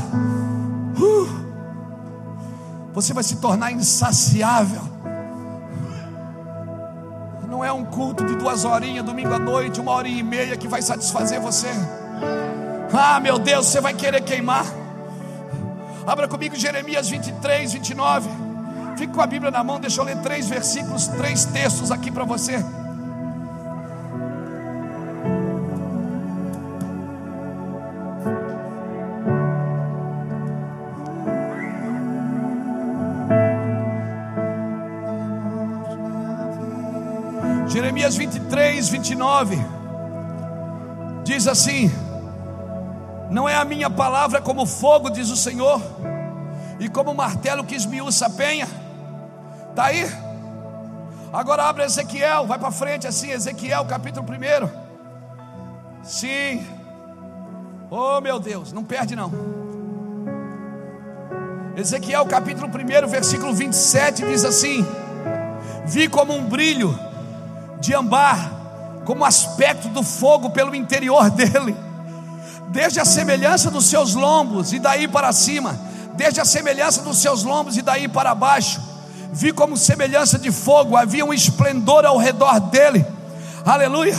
uh, 0.98 1.46
você 2.94 3.14
vai 3.14 3.24
se 3.24 3.38
tornar 3.38 3.72
insaciável. 3.72 4.82
Não 7.50 7.64
é 7.64 7.72
um 7.72 7.86
culto 7.86 8.26
de 8.26 8.36
duas 8.36 8.66
horinhas, 8.66 9.06
domingo 9.06 9.34
à 9.34 9.40
noite, 9.40 9.80
uma 9.80 9.92
hora 9.92 10.08
e 10.08 10.22
meia 10.24 10.58
que 10.58 10.68
vai 10.68 10.82
satisfazer 10.82 11.40
você. 11.40 11.70
Ah, 12.94 13.20
meu 13.20 13.38
Deus, 13.38 13.66
você 13.66 13.82
vai 13.82 13.94
querer 13.94 14.22
queimar. 14.22 14.66
Abra 16.08 16.28
comigo 16.28 16.56
Jeremias 16.56 17.10
23, 17.10 17.74
29. 17.74 18.30
Fique 18.96 19.12
com 19.12 19.22
a 19.22 19.28
Bíblia 19.28 19.50
na 19.50 19.64
mão, 19.64 19.80
deixa 19.80 20.00
eu 20.00 20.06
ler 20.06 20.18
três 20.22 20.48
versículos, 20.48 21.08
três 21.08 21.46
textos 21.46 21.92
aqui 21.92 22.12
para 22.12 22.24
você. 22.24 22.64
Jeremias 37.68 38.16
23, 38.16 38.90
29 38.90 39.58
diz 41.26 41.48
assim: 41.48 41.92
não 43.30 43.50
é 43.50 43.56
a 43.56 43.66
minha 43.66 43.90
palavra 43.90 44.42
como 44.42 44.66
fogo, 44.66 45.10
diz 45.10 45.30
o 45.30 45.36
Senhor, 45.36 45.82
e 46.80 46.88
como 46.88 47.14
martelo 47.14 47.64
que 47.64 47.76
esmiuça 47.76 48.28
a 48.28 48.30
penha. 48.30 48.68
Está 49.70 49.86
aí? 49.86 50.10
Agora 51.34 51.64
abre 51.64 51.84
Ezequiel, 51.84 52.46
vai 52.46 52.58
para 52.58 52.72
frente 52.72 53.08
assim, 53.08 53.32
Ezequiel 53.32 53.86
capítulo 53.86 54.26
1. 54.26 56.04
Sim. 56.04 56.66
Oh 57.90 58.22
meu 58.22 58.40
Deus, 58.40 58.72
não 58.72 58.84
perde 58.84 59.16
não. 59.16 59.32
Ezequiel 61.76 62.26
capítulo 62.26 62.68
1, 62.68 63.08
versículo 63.08 63.54
27 63.54 64.26
diz 64.26 64.46
assim: 64.46 64.86
Vi 65.86 66.08
como 66.08 66.34
um 66.34 66.46
brilho 66.46 66.98
de 67.80 67.94
ambar, 67.94 69.02
como 69.04 69.26
aspecto 69.26 69.90
do 69.90 70.04
fogo 70.04 70.52
pelo 70.52 70.74
interior 70.74 71.30
dele 71.32 71.85
desde 72.70 73.00
a 73.00 73.06
semelhança 73.06 73.72
dos 73.72 73.86
seus 73.86 74.16
lombos 74.16 74.74
e 74.74 74.80
daí 74.80 75.08
para 75.08 75.32
cima, 75.32 75.80
desde 76.14 76.42
a 76.42 76.46
semelhança 76.46 77.02
dos 77.02 77.18
seus 77.18 77.44
lombos 77.44 77.78
e 77.78 77.82
daí 77.82 78.08
para 78.08 78.34
baixo. 78.36 78.82
Vi 79.32 79.52
como 79.52 79.76
semelhança 79.76 80.40
de 80.40 80.52
fogo, 80.52 80.96
havia 80.96 81.26
um 81.26 81.34
esplendor 81.34 82.06
ao 82.06 82.18
redor 82.18 82.60
dele. 82.60 83.06
Aleluia. 83.66 84.16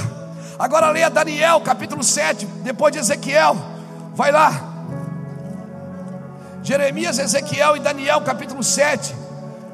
Agora 0.59 0.91
leia 0.91 1.11
Daniel, 1.11 1.61
capítulo 1.61 2.03
7, 2.03 2.47
depois 2.63 2.93
de 2.93 2.99
Ezequiel. 2.99 3.57
Vai 4.15 4.33
lá. 4.33 4.75
Jeremias, 6.63 7.19
Ezequiel 7.19 7.77
e 7.77 7.81
Daniel, 7.81 8.21
capítulo 8.23 8.63
7. 8.63 9.15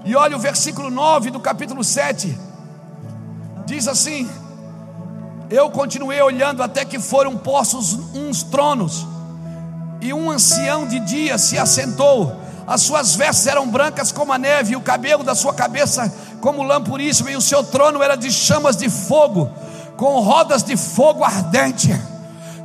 E 0.05 0.15
olha 0.15 0.37
o 0.37 0.41
versículo 0.41 0.91
9 0.91 1.31
do 1.31 1.41
capítulo 1.41 1.83
7. 1.83 2.39
Diz 3.65 3.89
assim: 3.89 4.29
eu 5.53 5.71
continuei 5.71 6.21
olhando 6.23 6.63
até 6.63 6.83
que 6.83 6.99
foram 6.99 7.37
postos 7.37 7.93
uns 8.15 8.43
tronos, 8.43 9.07
e 10.01 10.13
um 10.13 10.31
ancião 10.31 10.89
de 10.89 10.99
dia 11.01 11.37
se 11.37 11.59
assentou. 11.59 12.35
As 12.67 12.81
suas 12.81 13.15
vestes 13.15 13.47
eram 13.47 13.69
brancas 13.69 14.11
como 14.11 14.33
a 14.33 14.39
neve, 14.39 14.73
e 14.73 14.77
o 14.77 14.81
cabelo 14.81 15.23
da 15.23 15.35
sua 15.35 15.53
cabeça 15.53 16.13
como 16.41 16.63
lã 16.63 16.83
puríssima, 16.83 17.31
e 17.31 17.37
o 17.37 17.41
seu 17.41 17.63
trono 17.63 18.03
era 18.03 18.17
de 18.17 18.33
chamas 18.33 18.77
de 18.77 18.89
fogo, 18.89 19.51
com 19.97 20.21
rodas 20.21 20.63
de 20.63 20.75
fogo 20.75 21.23
ardente. 21.23 21.95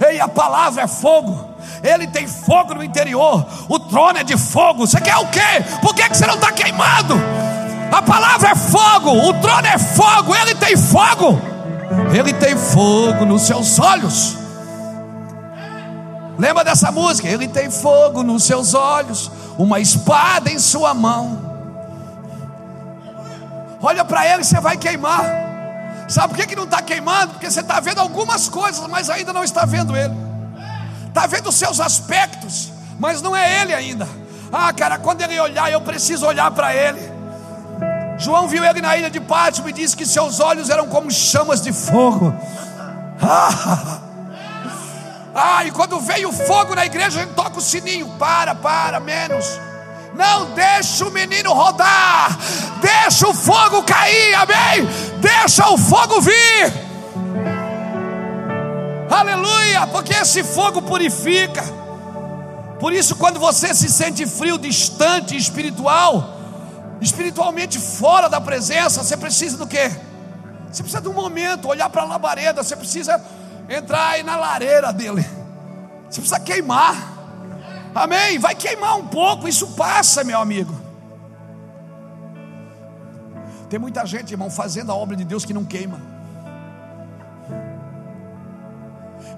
Ei, 0.08 0.22
a 0.22 0.28
palavra 0.30 0.84
é 0.84 0.88
fogo. 0.88 1.46
Ele 1.84 2.08
tem 2.08 2.26
fogo 2.26 2.76
no 2.76 2.84
interior. 2.84 3.46
O 3.68 3.80
trono 3.80 4.20
é 4.20 4.24
de 4.24 4.38
fogo. 4.38 4.88
Você 4.88 5.02
quer 5.02 5.18
o 5.18 5.28
quê? 5.28 5.64
Por 5.82 5.94
que, 5.94 6.08
que 6.08 6.16
você 6.16 6.26
não 6.26 6.36
está 6.36 6.52
queimando? 6.52 7.16
A 7.92 8.02
palavra 8.02 8.52
é 8.52 8.56
fogo. 8.56 9.12
O 9.28 9.34
trono 9.42 9.68
é 9.68 9.78
fogo. 9.78 10.36
Ele 10.36 10.56
tem 10.56 10.78
fogo. 10.78 11.57
Ele 12.14 12.34
tem 12.34 12.56
fogo 12.56 13.26
nos 13.26 13.44
seus 13.44 13.80
olhos. 13.80 14.38
Lembra 16.38 16.64
dessa 16.64 16.92
música? 16.92 17.28
Ele 17.28 17.48
tem 17.48 17.70
fogo 17.70 18.24
nos 18.24 18.44
seus 18.44 18.74
olhos, 18.74 19.32
uma 19.58 19.80
espada 19.80 20.50
em 20.50 20.60
sua 20.60 20.94
mão. 20.94 21.46
Olha 23.82 24.06
para 24.06 24.26
ele, 24.26 24.44
você 24.44 24.60
vai 24.60 24.78
queimar. 24.78 25.26
Sabe 26.08 26.30
por 26.30 26.38
que, 26.38 26.48
que 26.48 26.56
não 26.56 26.64
está 26.64 26.82
queimando? 26.82 27.34
Porque 27.34 27.50
você 27.50 27.60
está 27.60 27.80
vendo 27.80 28.00
algumas 28.00 28.48
coisas, 28.48 28.88
mas 28.88 29.10
ainda 29.10 29.34
não 29.34 29.44
está 29.44 29.66
vendo 29.66 29.96
ele. 29.96 30.16
Está 31.08 31.28
vendo 31.28 31.50
os 31.50 31.56
seus 31.56 31.80
aspectos, 31.80 32.72
mas 33.00 33.22
não 33.22 33.36
é 33.36 33.62
ele 33.62 33.74
ainda. 33.74 34.08
Ah, 34.52 34.72
cara, 34.72 34.98
quando 34.98 35.22
ele 35.22 35.38
olhar, 35.40 35.72
eu 35.72 35.82
preciso 35.82 36.26
olhar 36.26 36.50
para 36.52 36.74
ele. 36.74 37.17
João 38.18 38.48
viu 38.48 38.64
ele 38.66 38.82
na 38.82 38.98
ilha 38.98 39.10
de 39.10 39.20
Pátimo 39.20 39.70
e 39.70 39.74
disse 39.74 39.96
que 39.96 40.06
seus 40.06 40.40
olhos 40.40 40.70
eram 40.70 40.88
como 40.88 41.12
chamas 41.12 41.62
de 41.62 41.72
fogo. 41.72 42.34
Ah, 43.22 44.00
ah 45.36 45.66
e 45.66 45.72
quando 45.72 46.00
veio 46.00 46.30
o 46.30 46.34
fogo 46.34 46.74
na 46.74 46.86
igreja, 46.86 47.20
a 47.20 47.24
gente 47.24 47.34
toca 47.34 47.60
o 47.60 47.62
sininho. 47.62 48.08
Para, 48.18 48.56
para, 48.56 49.00
menos. 49.00 49.46
Não 50.16 50.54
deixa 50.56 51.06
o 51.06 51.12
menino 51.12 51.54
rodar. 51.54 52.38
Deixa 52.82 53.28
o 53.28 53.34
fogo 53.34 53.84
cair, 53.84 54.34
amém? 54.34 54.88
Deixa 55.20 55.70
o 55.70 55.78
fogo 55.78 56.20
vir. 56.22 56.88
Aleluia, 59.10 59.86
porque 59.88 60.14
esse 60.14 60.44
fogo 60.44 60.82
purifica. 60.82 61.64
Por 62.80 62.94
isso, 62.94 63.16
quando 63.16 63.40
você 63.40 63.74
se 63.74 63.90
sente 63.90 64.26
frio, 64.26 64.58
distante, 64.58 65.36
espiritual, 65.36 66.37
espiritualmente 67.02 67.80
fora 67.80 68.28
da 68.28 68.42
presença, 68.42 69.04
você 69.04 69.16
precisa 69.16 69.58
do 69.58 69.68
quê? 69.68 69.90
Você 70.72 70.84
precisa 70.84 71.02
de 71.02 71.08
um 71.08 71.14
momento, 71.14 71.68
olhar 71.68 71.90
para 71.90 72.02
a 72.02 72.06
labareda, 72.06 72.64
você 72.64 72.76
precisa 72.76 73.22
entrar 73.70 74.10
aí 74.10 74.24
na 74.24 74.36
lareira 74.36 74.92
dele. 74.92 75.26
Você 76.10 76.22
precisa 76.22 76.40
queimar. 76.40 77.14
Amém? 77.94 78.38
Vai 78.38 78.56
queimar 78.56 78.98
um 78.98 79.08
pouco, 79.08 79.48
isso 79.48 79.68
passa, 79.76 80.24
meu 80.24 80.40
amigo. 80.40 80.76
Tem 83.70 83.80
muita 83.80 84.06
gente, 84.06 84.32
irmão, 84.32 84.50
fazendo 84.50 84.92
a 84.92 84.96
obra 84.96 85.16
de 85.16 85.26
Deus 85.26 85.44
que 85.44 85.54
não 85.54 85.66
queima. 85.66 86.00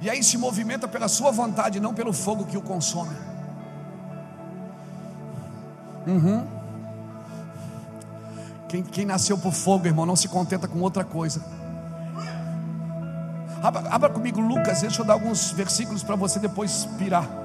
E 0.01 0.09
aí 0.09 0.23
se 0.23 0.37
movimenta 0.37 0.87
pela 0.87 1.07
sua 1.07 1.31
vontade, 1.31 1.79
não 1.79 1.93
pelo 1.93 2.13
fogo 2.13 2.45
que 2.45 2.57
o 2.57 2.61
consome. 2.61 3.15
Uhum. 6.07 6.58
Quem, 8.69 8.83
quem 8.83 9.03
nasceu 9.03 9.35
por 9.35 9.51
fogo, 9.51 9.87
irmão, 9.87 10.05
não 10.05 10.15
se 10.15 10.27
contenta 10.27 10.67
com 10.67 10.79
outra 10.79 11.03
coisa. 11.03 11.41
Abra, 13.63 13.89
abra 13.89 14.09
comigo 14.11 14.39
Lucas, 14.39 14.81
deixa 14.81 15.01
eu 15.01 15.05
dar 15.05 15.13
alguns 15.13 15.51
versículos 15.51 16.03
para 16.03 16.15
você 16.15 16.37
depois 16.39 16.85
pirar. 16.97 17.27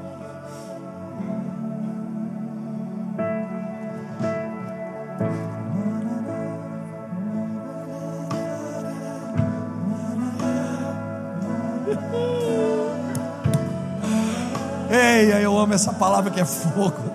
Ei, 14.91 15.33
eu 15.43 15.59
amo 15.59 15.73
essa 15.73 15.95
palavra 15.95 16.31
que 16.31 16.39
é 16.41 16.45
fogo. 16.45 17.15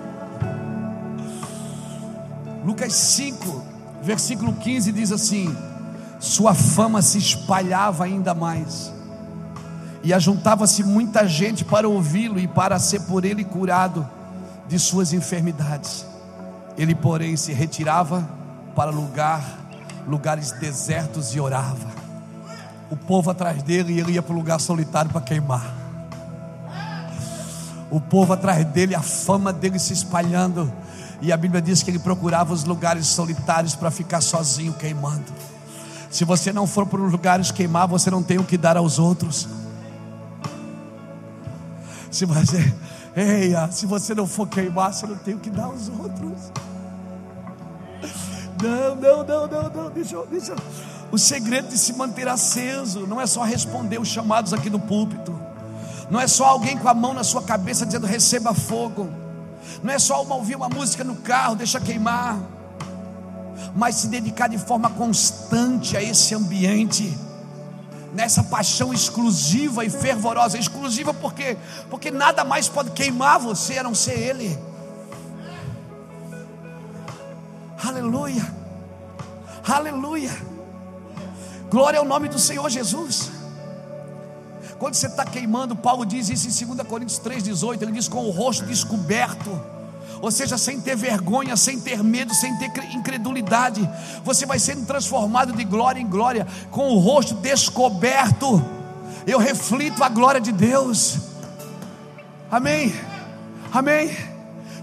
Lucas 2.64 2.92
5, 2.92 3.69
versículo 4.10 4.52
15 4.52 4.90
diz 4.90 5.12
assim: 5.12 5.56
Sua 6.18 6.52
fama 6.52 7.00
se 7.00 7.16
espalhava 7.16 8.04
ainda 8.04 8.34
mais, 8.34 8.92
e 10.02 10.12
ajuntava-se 10.12 10.82
muita 10.82 11.28
gente 11.28 11.64
para 11.64 11.88
ouvi-lo 11.88 12.40
e 12.40 12.48
para 12.48 12.76
ser 12.80 13.02
por 13.02 13.24
ele 13.24 13.44
curado 13.44 14.04
de 14.66 14.80
suas 14.80 15.12
enfermidades. 15.12 16.04
Ele, 16.76 16.92
porém, 16.92 17.36
se 17.36 17.52
retirava 17.52 18.28
para 18.74 18.90
lugar, 18.90 19.44
lugares 20.08 20.50
desertos 20.52 21.32
e 21.36 21.40
orava. 21.40 22.00
O 22.90 22.96
povo 22.96 23.30
atrás 23.30 23.62
dele 23.62 23.92
e 23.92 24.00
ele 24.00 24.12
ia 24.12 24.22
para 24.22 24.32
o 24.32 24.36
lugar 24.36 24.58
solitário 24.58 25.10
para 25.12 25.20
queimar. 25.20 25.72
O 27.88 28.00
povo 28.00 28.32
atrás 28.32 28.64
dele, 28.66 28.96
a 28.96 29.02
fama 29.02 29.52
dele 29.52 29.78
se 29.78 29.92
espalhando. 29.92 30.72
E 31.20 31.32
a 31.32 31.36
Bíblia 31.36 31.60
diz 31.60 31.82
que 31.82 31.90
ele 31.90 31.98
procurava 31.98 32.52
os 32.52 32.64
lugares 32.64 33.06
solitários 33.06 33.74
para 33.74 33.90
ficar 33.90 34.20
sozinho 34.20 34.72
queimando. 34.72 35.32
Se 36.10 36.24
você 36.24 36.52
não 36.52 36.66
for 36.66 36.86
para 36.86 37.00
os 37.00 37.12
lugares 37.12 37.50
queimar, 37.50 37.86
você 37.86 38.10
não 38.10 38.22
tem 38.22 38.38
o 38.38 38.44
que 38.44 38.56
dar 38.56 38.76
aos 38.76 38.98
outros. 38.98 39.48
Se 42.10 42.24
você, 42.24 42.74
eia, 43.14 43.70
se 43.70 43.86
você 43.86 44.14
não 44.14 44.26
for 44.26 44.48
queimar, 44.48 44.92
você 44.92 45.06
não 45.06 45.16
tem 45.16 45.34
o 45.34 45.38
que 45.38 45.50
dar 45.50 45.64
aos 45.64 45.88
outros. 45.88 46.50
Não, 48.60 48.96
não, 48.96 49.24
não, 49.24 49.46
não, 49.46 49.70
não. 49.70 49.90
Deixa 49.90 50.16
deixa. 50.26 50.54
O 51.12 51.18
segredo 51.18 51.68
de 51.68 51.78
se 51.78 51.92
manter 51.92 52.28
aceso 52.28 53.06
não 53.06 53.20
é 53.20 53.26
só 53.26 53.42
responder 53.42 54.00
os 54.00 54.08
chamados 54.08 54.52
aqui 54.52 54.68
no 54.68 54.78
púlpito. 54.78 55.38
Não 56.10 56.20
é 56.20 56.26
só 56.26 56.46
alguém 56.46 56.76
com 56.76 56.88
a 56.88 56.94
mão 56.94 57.14
na 57.14 57.22
sua 57.22 57.42
cabeça 57.42 57.86
dizendo 57.86 58.06
receba 58.06 58.52
fogo. 58.52 59.08
Não 59.82 59.92
é 59.92 59.98
só 59.98 60.22
uma, 60.22 60.34
ouvir 60.34 60.56
uma 60.56 60.68
música 60.68 61.04
no 61.04 61.16
carro, 61.16 61.56
deixa 61.56 61.80
queimar. 61.80 62.38
Mas 63.74 63.96
se 63.96 64.08
dedicar 64.08 64.48
de 64.48 64.58
forma 64.58 64.90
constante 64.90 65.96
a 65.96 66.02
esse 66.02 66.34
ambiente, 66.34 67.16
nessa 68.12 68.42
paixão 68.42 68.92
exclusiva 68.92 69.84
e 69.84 69.90
fervorosa. 69.90 70.58
Exclusiva 70.58 71.14
porque, 71.14 71.56
porque 71.88 72.10
nada 72.10 72.44
mais 72.44 72.68
pode 72.68 72.90
queimar 72.90 73.38
você 73.38 73.78
a 73.78 73.82
não 73.82 73.94
ser 73.94 74.18
Ele. 74.18 74.58
Aleluia, 77.82 78.46
aleluia. 79.66 80.30
Glória 81.70 81.98
ao 81.98 82.04
nome 82.04 82.28
do 82.28 82.38
Senhor 82.38 82.68
Jesus. 82.68 83.39
Quando 84.80 84.94
você 84.94 85.08
está 85.08 85.26
queimando, 85.26 85.76
Paulo 85.76 86.06
diz 86.06 86.30
isso 86.30 86.64
em 86.64 86.74
2 86.74 86.88
Coríntios 86.88 87.20
3,18. 87.20 87.82
Ele 87.82 87.92
diz 87.92 88.08
com 88.08 88.24
o 88.24 88.30
rosto 88.30 88.64
descoberto. 88.64 89.50
Ou 90.22 90.30
seja, 90.30 90.56
sem 90.56 90.80
ter 90.80 90.96
vergonha, 90.96 91.54
sem 91.54 91.78
ter 91.78 92.02
medo, 92.02 92.34
sem 92.34 92.56
ter 92.56 92.72
incredulidade. 92.94 93.86
Você 94.24 94.46
vai 94.46 94.58
sendo 94.58 94.86
transformado 94.86 95.52
de 95.52 95.64
glória 95.64 96.00
em 96.00 96.06
glória, 96.06 96.46
com 96.70 96.88
o 96.88 96.98
rosto 96.98 97.34
descoberto. 97.34 98.64
Eu 99.26 99.38
reflito 99.38 100.02
a 100.02 100.08
glória 100.08 100.40
de 100.40 100.50
Deus. 100.50 101.18
Amém. 102.50 102.94
Amém. 103.70 104.16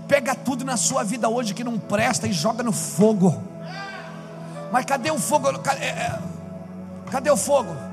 Pega 0.07 0.35
tudo 0.35 0.63
na 0.63 0.77
sua 0.77 1.03
vida 1.03 1.27
hoje 1.27 1.55
que 1.55 1.63
não 1.63 1.79
presta 1.79 2.27
e 2.27 2.33
joga 2.33 2.61
no 2.61 2.71
fogo. 2.71 3.43
Mas 4.71 4.85
cadê 4.85 5.09
o 5.09 5.17
fogo? 5.17 5.57
Cadê, 5.57 5.85
é, 5.85 5.87
é, 5.87 6.19
cadê 7.09 7.31
o 7.31 7.37
fogo? 7.37 7.86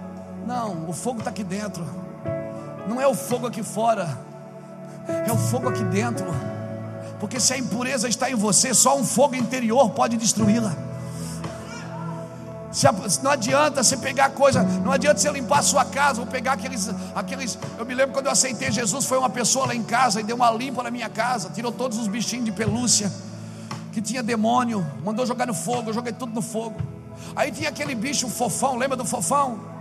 Não, 0.47 0.89
o 0.89 0.93
fogo 0.93 1.19
está 1.19 1.31
aqui 1.31 1.43
dentro. 1.43 1.87
Não 2.87 3.01
é 3.01 3.07
o 3.07 3.15
fogo 3.15 3.47
aqui 3.47 3.63
fora. 3.63 4.19
É 5.27 5.33
o 5.33 5.37
fogo 5.37 5.69
aqui 5.69 5.83
dentro. 5.85 6.27
Porque 7.19 7.41
se 7.41 7.55
a 7.55 7.59
impureza 7.59 8.09
está 8.09 8.31
em 8.31 8.35
você, 8.35 8.75
só 8.75 8.97
um 8.99 9.05
fogo 9.05 9.35
interior 9.35 9.91
pode 9.91 10.17
destruí-la. 10.17 10.75
Não 13.23 13.31
adianta 13.31 13.85
você 13.85 13.97
pegar 13.97 14.31
coisa, 14.31 14.63
não 14.63 14.91
adianta 14.91 15.21
você 15.21 15.31
limpar 15.31 15.61
a 15.61 15.63
sua 15.63 15.85
casa, 15.85 16.21
ou 16.21 16.27
pegar 16.27 16.55
aqueles, 16.55 16.91
aqueles. 17.15 17.57
Eu 17.79 17.87
me 17.87 17.95
lembro 17.95 18.13
quando 18.13 18.27
eu 18.27 18.33
aceitei 18.33 18.71
Jesus, 18.73 19.07
foi 19.07 19.17
uma 19.17 19.31
pessoa 19.31 19.67
lá 19.67 19.75
em 19.75 19.83
casa 19.83 20.21
e 20.21 20.25
deu 20.25 20.35
uma 20.35 20.51
limpa 20.51 20.83
na 20.83 20.91
minha 20.91 21.09
casa, 21.09 21.51
tirou 21.51 21.71
todos 21.71 21.99
os 21.99 22.09
bichinhos 22.09 22.45
de 22.45 22.53
pelúcia 22.53 23.11
que 23.93 24.03
tinha 24.03 24.25
demônio, 24.25 24.85
mandou 25.05 25.25
jogar 25.25 25.47
no 25.47 25.55
fogo, 25.55 25.91
eu 25.91 25.95
joguei 25.95 26.13
tudo 26.13 26.35
no 26.35 26.43
fogo. 26.43 26.77
Aí 27.37 27.53
tinha 27.53 27.69
aquele 27.69 27.95
bicho 27.95 28.29
fofão, 28.29 28.77
lembra 28.77 28.97
do 28.97 29.05
fofão? 29.05 29.74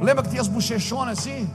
Lembra 0.00 0.22
que 0.22 0.30
tinha 0.30 0.42
as 0.42 0.48
bochechonas 0.48 1.18
assim? 1.18 1.50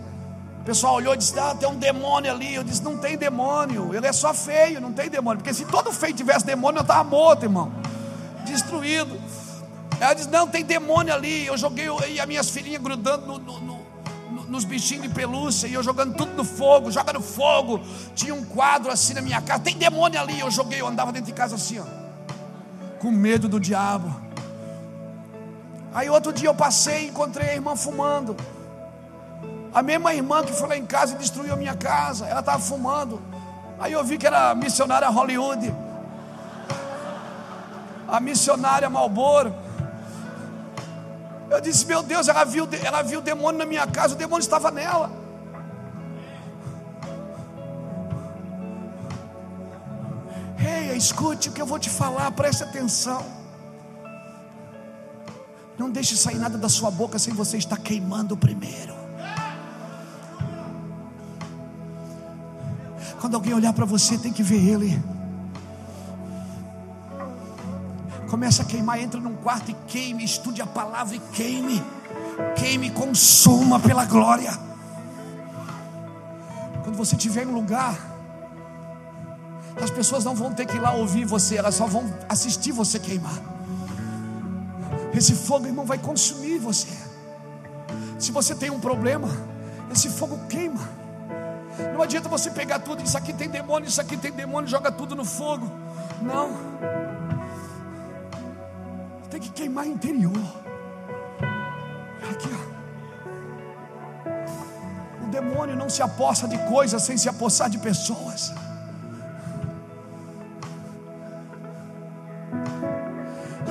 O 0.61 0.63
pessoal 0.63 0.95
olhou 0.95 1.13
e 1.13 1.17
disse: 1.17 1.37
Ah, 1.39 1.55
tem 1.55 1.67
um 1.67 1.75
demônio 1.75 2.31
ali. 2.31 2.55
Eu 2.55 2.63
disse: 2.63 2.83
Não 2.83 2.97
tem 2.97 3.17
demônio, 3.17 3.93
ele 3.93 4.05
é 4.05 4.13
só 4.13 4.33
feio, 4.33 4.81
não 4.81 4.91
tem 4.91 5.09
demônio. 5.09 5.39
Porque 5.39 5.53
se 5.53 5.65
todo 5.65 5.91
feio 5.91 6.13
tivesse 6.13 6.45
demônio, 6.45 6.79
eu 6.79 6.83
estava 6.83 7.03
morto, 7.03 7.43
irmão, 7.43 7.71
destruído. 8.45 9.19
Ela 9.99 10.13
disse: 10.13 10.29
Não, 10.29 10.47
tem 10.47 10.63
demônio 10.63 11.13
ali. 11.13 11.45
Eu 11.45 11.57
joguei 11.57 11.87
e 12.09 12.19
as 12.19 12.27
minhas 12.27 12.49
filhinhas 12.49 12.81
grudando 12.81 13.25
no, 13.25 13.37
no, 13.37 13.59
no, 13.59 13.79
nos 14.47 14.63
bichinhos 14.63 15.03
de 15.03 15.09
pelúcia 15.09 15.67
e 15.67 15.73
eu 15.73 15.83
jogando 15.83 16.15
tudo 16.15 16.33
no 16.33 16.43
fogo, 16.43 16.91
joga 16.91 17.13
no 17.13 17.21
fogo. 17.21 17.79
Tinha 18.15 18.33
um 18.33 18.43
quadro 18.43 18.91
assim 18.91 19.13
na 19.13 19.21
minha 19.21 19.41
casa: 19.41 19.59
Tem 19.59 19.75
demônio 19.75 20.19
ali. 20.19 20.39
Eu 20.39 20.51
joguei, 20.51 20.81
eu 20.81 20.87
andava 20.87 21.11
dentro 21.11 21.27
de 21.27 21.33
casa 21.33 21.55
assim, 21.55 21.79
ó, 21.79 21.85
com 22.99 23.11
medo 23.11 23.47
do 23.47 23.59
diabo. 23.59 24.28
Aí 25.93 26.09
outro 26.09 26.31
dia 26.31 26.49
eu 26.49 26.55
passei 26.55 27.05
e 27.05 27.07
encontrei 27.09 27.49
a 27.49 27.53
irmã 27.53 27.75
fumando. 27.75 28.35
A 29.73 29.81
mesma 29.81 30.13
irmã 30.13 30.43
que 30.43 30.53
foi 30.53 30.67
lá 30.67 30.77
em 30.77 30.85
casa 30.85 31.15
e 31.15 31.17
destruiu 31.17 31.53
a 31.53 31.57
minha 31.57 31.75
casa. 31.75 32.27
Ela 32.27 32.41
estava 32.41 32.59
fumando. 32.59 33.21
Aí 33.79 33.93
eu 33.93 34.03
vi 34.03 34.17
que 34.17 34.27
era 34.27 34.53
missionária 34.53 35.07
Hollywood. 35.09 35.73
A 38.07 38.19
missionária 38.19 38.89
Malboro. 38.89 39.53
Eu 41.49 41.59
disse, 41.59 41.85
meu 41.85 42.03
Deus, 42.03 42.27
ela 42.27 42.43
viu, 42.43 42.67
ela 42.83 43.01
viu 43.01 43.19
o 43.19 43.21
demônio 43.23 43.57
na 43.57 43.65
minha 43.65 43.87
casa, 43.87 44.13
o 44.13 44.17
demônio 44.17 44.41
estava 44.41 44.69
nela. 44.69 45.09
Ei, 50.59 50.95
escute 50.95 51.49
o 51.49 51.51
que 51.51 51.61
eu 51.61 51.65
vou 51.65 51.79
te 51.79 51.89
falar, 51.89 52.29
preste 52.31 52.63
atenção. 52.63 53.38
Não 55.79 55.89
deixe 55.89 56.17
sair 56.17 56.37
nada 56.37 56.57
da 56.57 56.67
sua 56.67 56.91
boca 56.91 57.17
sem 57.17 57.33
você 57.33 57.57
estar 57.57 57.77
queimando 57.77 58.35
primeiro. 58.35 58.93
Quando 63.21 63.35
alguém 63.35 63.53
olhar 63.53 63.71
para 63.71 63.85
você, 63.85 64.17
tem 64.17 64.33
que 64.33 64.43
ver 64.43 64.61
ele. 64.61 65.01
Começa 68.29 68.61
a 68.61 68.65
queimar, 68.65 68.99
entra 68.99 69.21
num 69.21 69.37
quarto 69.37 69.71
e 69.71 69.73
queime, 69.87 70.21
estude 70.21 70.61
a 70.61 70.67
palavra 70.67 71.15
e 71.15 71.19
queime. 71.31 71.81
Queime, 72.57 72.91
consuma 72.91 73.79
pela 73.79 74.03
glória. 74.03 74.51
Quando 76.83 76.97
você 76.97 77.15
estiver 77.15 77.45
em 77.45 77.47
um 77.47 77.53
lugar, 77.53 77.97
as 79.81 79.89
pessoas 79.89 80.25
não 80.25 80.35
vão 80.35 80.53
ter 80.53 80.65
que 80.65 80.75
ir 80.75 80.81
lá 80.81 80.91
ouvir 80.91 81.23
você, 81.23 81.55
elas 81.55 81.75
só 81.75 81.87
vão 81.87 82.13
assistir 82.27 82.73
você 82.73 82.99
queimar. 82.99 83.58
Esse 85.13 85.35
fogo, 85.35 85.65
irmão, 85.65 85.85
vai 85.85 85.97
consumir 85.97 86.59
você. 86.59 86.87
Se 88.17 88.31
você 88.31 88.53
tem 88.53 88.69
um 88.69 88.79
problema, 88.79 89.27
esse 89.91 90.09
fogo 90.09 90.39
queima. 90.47 90.87
Não 91.93 92.01
adianta 92.01 92.27
você 92.27 92.51
pegar 92.51 92.79
tudo, 92.79 93.03
isso 93.03 93.17
aqui 93.17 93.33
tem 93.33 93.49
demônio, 93.49 93.87
isso 93.87 94.01
aqui 94.01 94.17
tem 94.17 94.31
demônio, 94.31 94.69
joga 94.69 94.91
tudo 94.91 95.15
no 95.15 95.23
fogo. 95.25 95.69
Não. 96.21 96.51
Tem 99.29 99.39
que 99.39 99.49
queimar 99.49 99.87
interior. 99.87 100.33
Aqui, 102.29 102.49
ó. 102.53 102.69
O 105.25 105.27
demônio 105.29 105.75
não 105.75 105.89
se 105.89 106.01
aposta 106.01 106.47
de 106.47 106.57
coisas 106.65 107.01
sem 107.03 107.17
se 107.17 107.29
apossar 107.29 107.69
de 107.69 107.77
pessoas. 107.77 108.53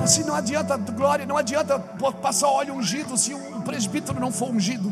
Assim 0.09 0.23
não 0.23 0.33
adianta 0.33 0.75
glória, 0.75 1.23
não 1.23 1.37
adianta 1.37 1.77
passar 2.19 2.47
óleo 2.47 2.73
ungido 2.73 3.15
se 3.15 3.31
o 3.31 3.61
presbítero 3.61 4.19
não 4.19 4.31
for 4.31 4.49
ungido. 4.49 4.91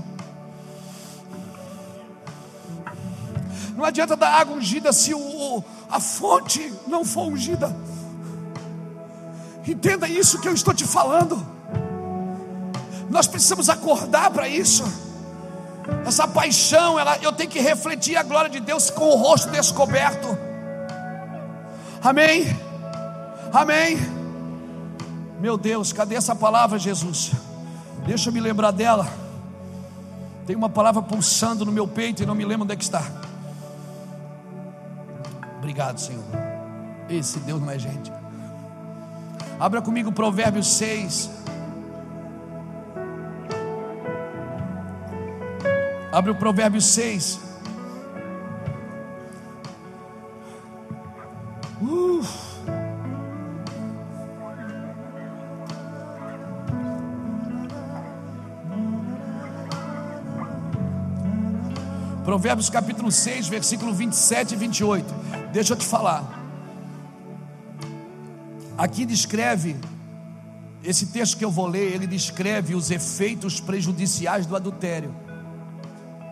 Não 3.76 3.84
adianta 3.84 4.16
dar 4.16 4.30
água 4.40 4.56
ungida 4.56 4.94
se 4.94 5.16
o, 5.16 5.64
a 5.90 6.00
fonte 6.00 6.72
não 6.86 7.04
for 7.04 7.30
ungida. 7.30 7.76
Entenda 9.68 10.08
isso 10.08 10.40
que 10.40 10.48
eu 10.48 10.54
estou 10.54 10.72
te 10.72 10.86
falando. 10.86 11.44
Nós 13.10 13.26
precisamos 13.26 13.70
acordar 13.70 14.30
para 14.30 14.48
isso. 14.48 14.84
Essa 16.06 16.28
paixão, 16.28 17.00
ela, 17.00 17.18
eu 17.24 17.34
tenho 17.34 17.50
que 17.50 17.60
refletir 17.60 18.16
a 18.18 18.22
glória 18.22 18.52
de 18.52 18.60
Deus 18.60 18.92
com 18.92 19.10
o 19.10 19.16
rosto 19.16 19.50
descoberto. 19.50 20.38
Amém? 22.04 22.46
Amém? 23.52 24.17
Meu 25.40 25.58
Deus, 25.58 25.94
cadê 25.94 26.16
essa 26.16 26.36
palavra, 26.36 26.80
Jesus? 26.80 27.32
Deixa 28.06 28.30
eu 28.30 28.34
me 28.34 28.40
lembrar 28.40 28.72
dela. 28.72 29.08
Tem 30.46 30.56
uma 30.56 30.70
palavra 30.70 31.02
pulsando 31.02 31.66
no 31.66 31.72
meu 31.72 31.88
peito 31.88 32.24
e 32.24 32.26
não 32.26 32.34
me 32.34 32.46
lembro 32.46 32.64
onde 32.64 32.74
é 32.74 32.76
que 32.76 32.84
está. 32.84 33.04
Obrigado, 35.58 36.00
Senhor. 36.00 36.24
Esse 37.10 37.40
Deus 37.40 37.62
não 37.62 37.70
é 37.70 37.78
gente. 37.78 38.12
Abra 39.60 39.82
comigo 39.82 40.12
Provérbios 40.12 40.68
6. 40.68 41.30
Abre 46.12 46.32
o 46.32 46.36
Provérbios 46.36 46.86
6. 46.86 47.47
Provérbios 62.38 62.70
capítulo 62.70 63.12
6, 63.12 63.48
versículo 63.48 63.92
27 63.92 64.54
e 64.54 64.58
28. 64.58 65.12
Deixa 65.52 65.74
eu 65.74 65.78
te 65.78 65.84
falar. 65.84 66.24
Aqui 68.78 69.08
descreve, 69.08 69.76
esse 70.84 71.08
texto 71.08 71.36
que 71.36 71.44
eu 71.44 71.50
vou 71.50 71.66
ler, 71.66 71.96
ele 71.96 72.06
descreve 72.06 72.76
os 72.76 72.92
efeitos 72.92 73.60
prejudiciais 73.60 74.46
do 74.46 74.56
adultério. 74.56 75.16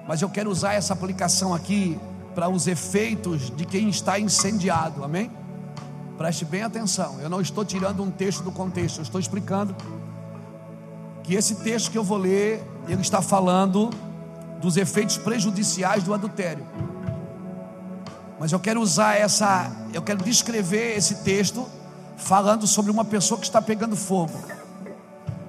Mas 0.07 0.21
eu 0.21 0.29
quero 0.29 0.47
usar 0.51 0.75
essa 0.75 0.93
aplicação 0.93 1.55
aqui 1.55 1.99
para 2.35 2.49
os 2.49 2.67
efeitos 2.67 3.49
de 3.49 3.65
quem 3.65 3.89
está 3.89 4.19
incendiado, 4.19 5.03
amém? 5.03 5.31
Preste 6.19 6.45
bem 6.45 6.61
atenção, 6.61 7.19
eu 7.19 7.31
não 7.31 7.41
estou 7.41 7.65
tirando 7.65 8.03
um 8.03 8.11
texto 8.11 8.43
do 8.43 8.51
contexto, 8.51 8.97
eu 8.99 9.03
estou 9.03 9.19
explicando 9.19 9.75
que 11.23 11.33
esse 11.33 11.55
texto 11.55 11.89
que 11.89 11.97
eu 11.97 12.03
vou 12.03 12.19
ler, 12.19 12.63
ele 12.87 13.01
está 13.01 13.23
falando 13.23 13.89
dos 14.61 14.77
efeitos 14.77 15.17
prejudiciais 15.17 16.03
do 16.03 16.13
adultério. 16.13 16.65
Mas 18.39 18.51
eu 18.51 18.59
quero 18.59 18.81
usar 18.81 19.15
essa, 19.15 19.71
eu 19.93 20.01
quero 20.01 20.23
descrever 20.23 20.97
esse 20.97 21.15
texto 21.23 21.67
falando 22.17 22.67
sobre 22.67 22.91
uma 22.91 23.05
pessoa 23.05 23.39
que 23.39 23.45
está 23.45 23.61
pegando 23.61 23.95
fogo. 23.95 24.37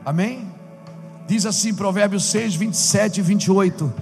Amém? 0.05 0.51
Diz 1.27 1.45
assim, 1.45 1.75
Provérbios 1.75 2.25
6, 2.27 2.55
27 2.55 3.19
e 3.19 3.23
28. 3.23 3.93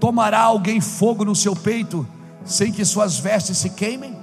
Tomará 0.00 0.40
alguém 0.40 0.80
fogo 0.80 1.24
no 1.24 1.34
seu 1.34 1.54
peito, 1.54 2.06
sem 2.44 2.72
que 2.72 2.84
suas 2.84 3.18
vestes 3.18 3.58
se 3.58 3.70
queimem? 3.70 4.16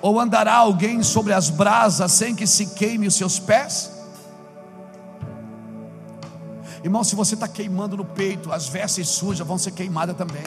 Ou 0.00 0.18
andará 0.18 0.54
alguém 0.54 1.02
sobre 1.02 1.34
as 1.34 1.50
brasas, 1.50 2.12
sem 2.12 2.34
que 2.34 2.46
se 2.46 2.68
queime 2.68 3.06
os 3.06 3.14
seus 3.14 3.38
pés? 3.38 3.99
Irmão, 6.82 7.04
se 7.04 7.14
você 7.14 7.34
está 7.34 7.46
queimando 7.46 7.96
no 7.96 8.04
peito, 8.04 8.52
as 8.52 8.68
vestes 8.68 9.08
sujas 9.08 9.46
vão 9.46 9.58
ser 9.58 9.72
queimadas 9.72 10.16
também. 10.16 10.44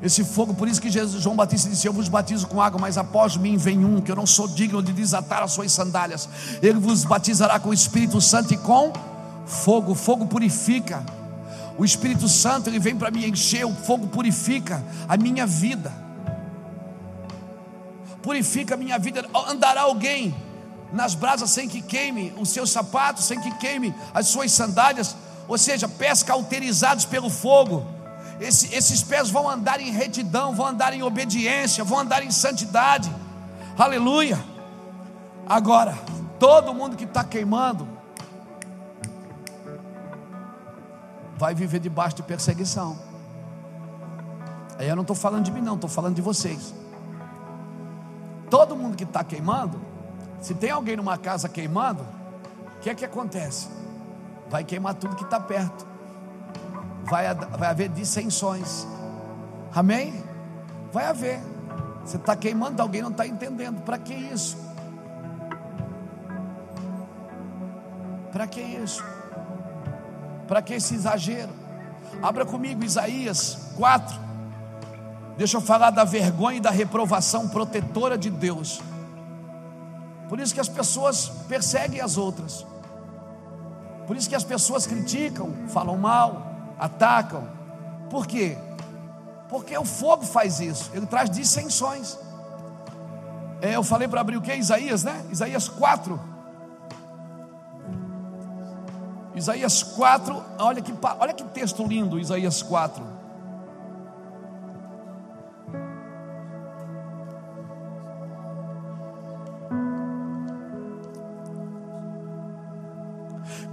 Esse 0.00 0.22
fogo, 0.22 0.54
por 0.54 0.68
isso 0.68 0.80
que 0.80 0.88
Jesus, 0.88 1.22
João 1.22 1.34
Batista 1.34 1.68
disse: 1.68 1.86
Eu 1.86 1.92
vos 1.92 2.08
batizo 2.08 2.46
com 2.46 2.62
água, 2.62 2.80
mas 2.80 2.96
após 2.96 3.36
mim 3.36 3.56
vem 3.56 3.84
um 3.84 4.00
que 4.00 4.12
eu 4.12 4.16
não 4.16 4.26
sou 4.26 4.46
digno 4.46 4.80
de 4.80 4.92
desatar 4.92 5.42
as 5.42 5.52
suas 5.52 5.72
sandálias. 5.72 6.28
Ele 6.62 6.78
vos 6.78 7.04
batizará 7.04 7.58
com 7.58 7.70
o 7.70 7.74
Espírito 7.74 8.20
Santo 8.20 8.54
e 8.54 8.56
com 8.56 8.92
fogo. 9.44 9.92
O 9.92 9.94
fogo 9.96 10.26
purifica. 10.26 11.04
O 11.76 11.84
Espírito 11.84 12.28
Santo 12.28 12.70
ele 12.70 12.78
vem 12.78 12.96
para 12.96 13.10
me 13.10 13.26
encher. 13.28 13.66
O 13.66 13.74
fogo 13.74 14.06
purifica 14.06 14.84
a 15.08 15.16
minha 15.16 15.46
vida. 15.46 15.92
Purifica 18.22 18.74
a 18.74 18.76
minha 18.76 18.98
vida. 19.00 19.24
Andará 19.48 19.82
alguém 19.82 20.32
nas 20.92 21.14
brasas 21.14 21.50
sem 21.50 21.68
que 21.68 21.82
queime 21.82 22.32
os 22.38 22.48
seus 22.50 22.70
sapatos, 22.70 23.24
sem 23.24 23.40
que 23.40 23.50
queime 23.56 23.94
as 24.14 24.28
suas 24.28 24.52
sandálias, 24.52 25.16
ou 25.46 25.58
seja, 25.58 25.88
pés 25.88 26.22
cauterizados 26.22 27.04
pelo 27.04 27.30
fogo 27.30 27.98
esse, 28.40 28.72
esses 28.72 29.02
pés 29.02 29.30
vão 29.30 29.48
andar 29.48 29.80
em 29.80 29.90
retidão, 29.90 30.54
vão 30.54 30.66
andar 30.66 30.92
em 30.92 31.02
obediência, 31.02 31.82
vão 31.82 32.00
andar 32.00 32.22
em 32.22 32.30
santidade. 32.30 33.12
Aleluia. 33.76 34.38
Agora, 35.46 35.96
todo 36.38 36.72
mundo 36.72 36.96
que 36.96 37.04
está 37.04 37.24
queimando 37.24 37.88
vai 41.36 41.54
viver 41.54 41.80
debaixo 41.80 42.16
de 42.16 42.22
perseguição. 42.22 42.98
Aí 44.78 44.88
eu 44.88 44.94
não 44.94 45.02
estou 45.02 45.16
falando 45.16 45.44
de 45.44 45.50
mim, 45.50 45.60
não, 45.60 45.74
estou 45.74 45.90
falando 45.90 46.14
de 46.14 46.22
vocês. 46.22 46.72
Todo 48.48 48.76
mundo 48.76 48.96
que 48.96 49.04
está 49.04 49.24
queimando, 49.24 49.80
se 50.40 50.54
tem 50.54 50.70
alguém 50.70 50.96
numa 50.96 51.18
casa 51.18 51.48
queimando, 51.48 52.02
o 52.76 52.80
que 52.80 52.90
é 52.90 52.94
que 52.94 53.04
acontece? 53.04 53.68
Vai 54.48 54.64
queimar 54.64 54.94
tudo 54.94 55.16
que 55.16 55.24
está 55.24 55.40
perto 55.40 55.88
vai, 57.08 57.34
vai 57.34 57.68
haver 57.70 57.88
dissensões. 57.88 58.86
Amém? 59.74 60.22
Vai 60.92 61.06
haver. 61.06 61.40
Você 62.04 62.16
está 62.16 62.36
queimando 62.36 62.80
alguém, 62.80 63.02
não 63.02 63.10
está 63.10 63.26
entendendo. 63.26 63.82
Para 63.82 63.98
que 63.98 64.14
isso? 64.14 64.56
Para 68.32 68.46
que 68.46 68.60
isso? 68.60 69.04
Para 70.46 70.62
que 70.62 70.74
esse 70.74 70.94
exagero? 70.94 71.52
Abra 72.22 72.46
comigo 72.46 72.84
Isaías 72.84 73.72
4. 73.76 74.28
Deixa 75.36 75.56
eu 75.56 75.60
falar 75.60 75.90
da 75.90 76.04
vergonha 76.04 76.58
e 76.58 76.60
da 76.60 76.70
reprovação 76.70 77.48
protetora 77.48 78.16
de 78.16 78.30
Deus. 78.30 78.80
Por 80.28 80.38
isso 80.38 80.52
que 80.52 80.60
as 80.60 80.68
pessoas 80.68 81.28
perseguem 81.48 82.00
as 82.00 82.16
outras. 82.16 82.66
Por 84.06 84.16
isso 84.16 84.28
que 84.28 84.34
as 84.34 84.44
pessoas 84.44 84.86
criticam, 84.86 85.52
falam 85.68 85.96
mal, 85.96 86.74
atacam. 86.78 87.48
Por 88.10 88.26
quê? 88.26 88.56
Porque 89.48 89.76
o 89.76 89.84
fogo 89.84 90.24
faz 90.24 90.60
isso, 90.60 90.90
ele 90.94 91.06
traz 91.06 91.30
dissensões. 91.30 92.18
É, 93.60 93.74
eu 93.74 93.82
falei 93.82 94.06
para 94.06 94.20
abrir 94.20 94.36
o 94.36 94.42
que? 94.42 94.54
Isaías, 94.54 95.02
né? 95.02 95.24
Isaías 95.30 95.68
4. 95.68 96.20
Isaías 99.34 99.82
4, 99.82 100.44
olha 100.58 100.82
que, 100.82 100.92
olha 101.20 101.32
que 101.32 101.44
texto 101.44 101.84
lindo, 101.84 102.18
Isaías 102.18 102.62
4. 102.62 103.17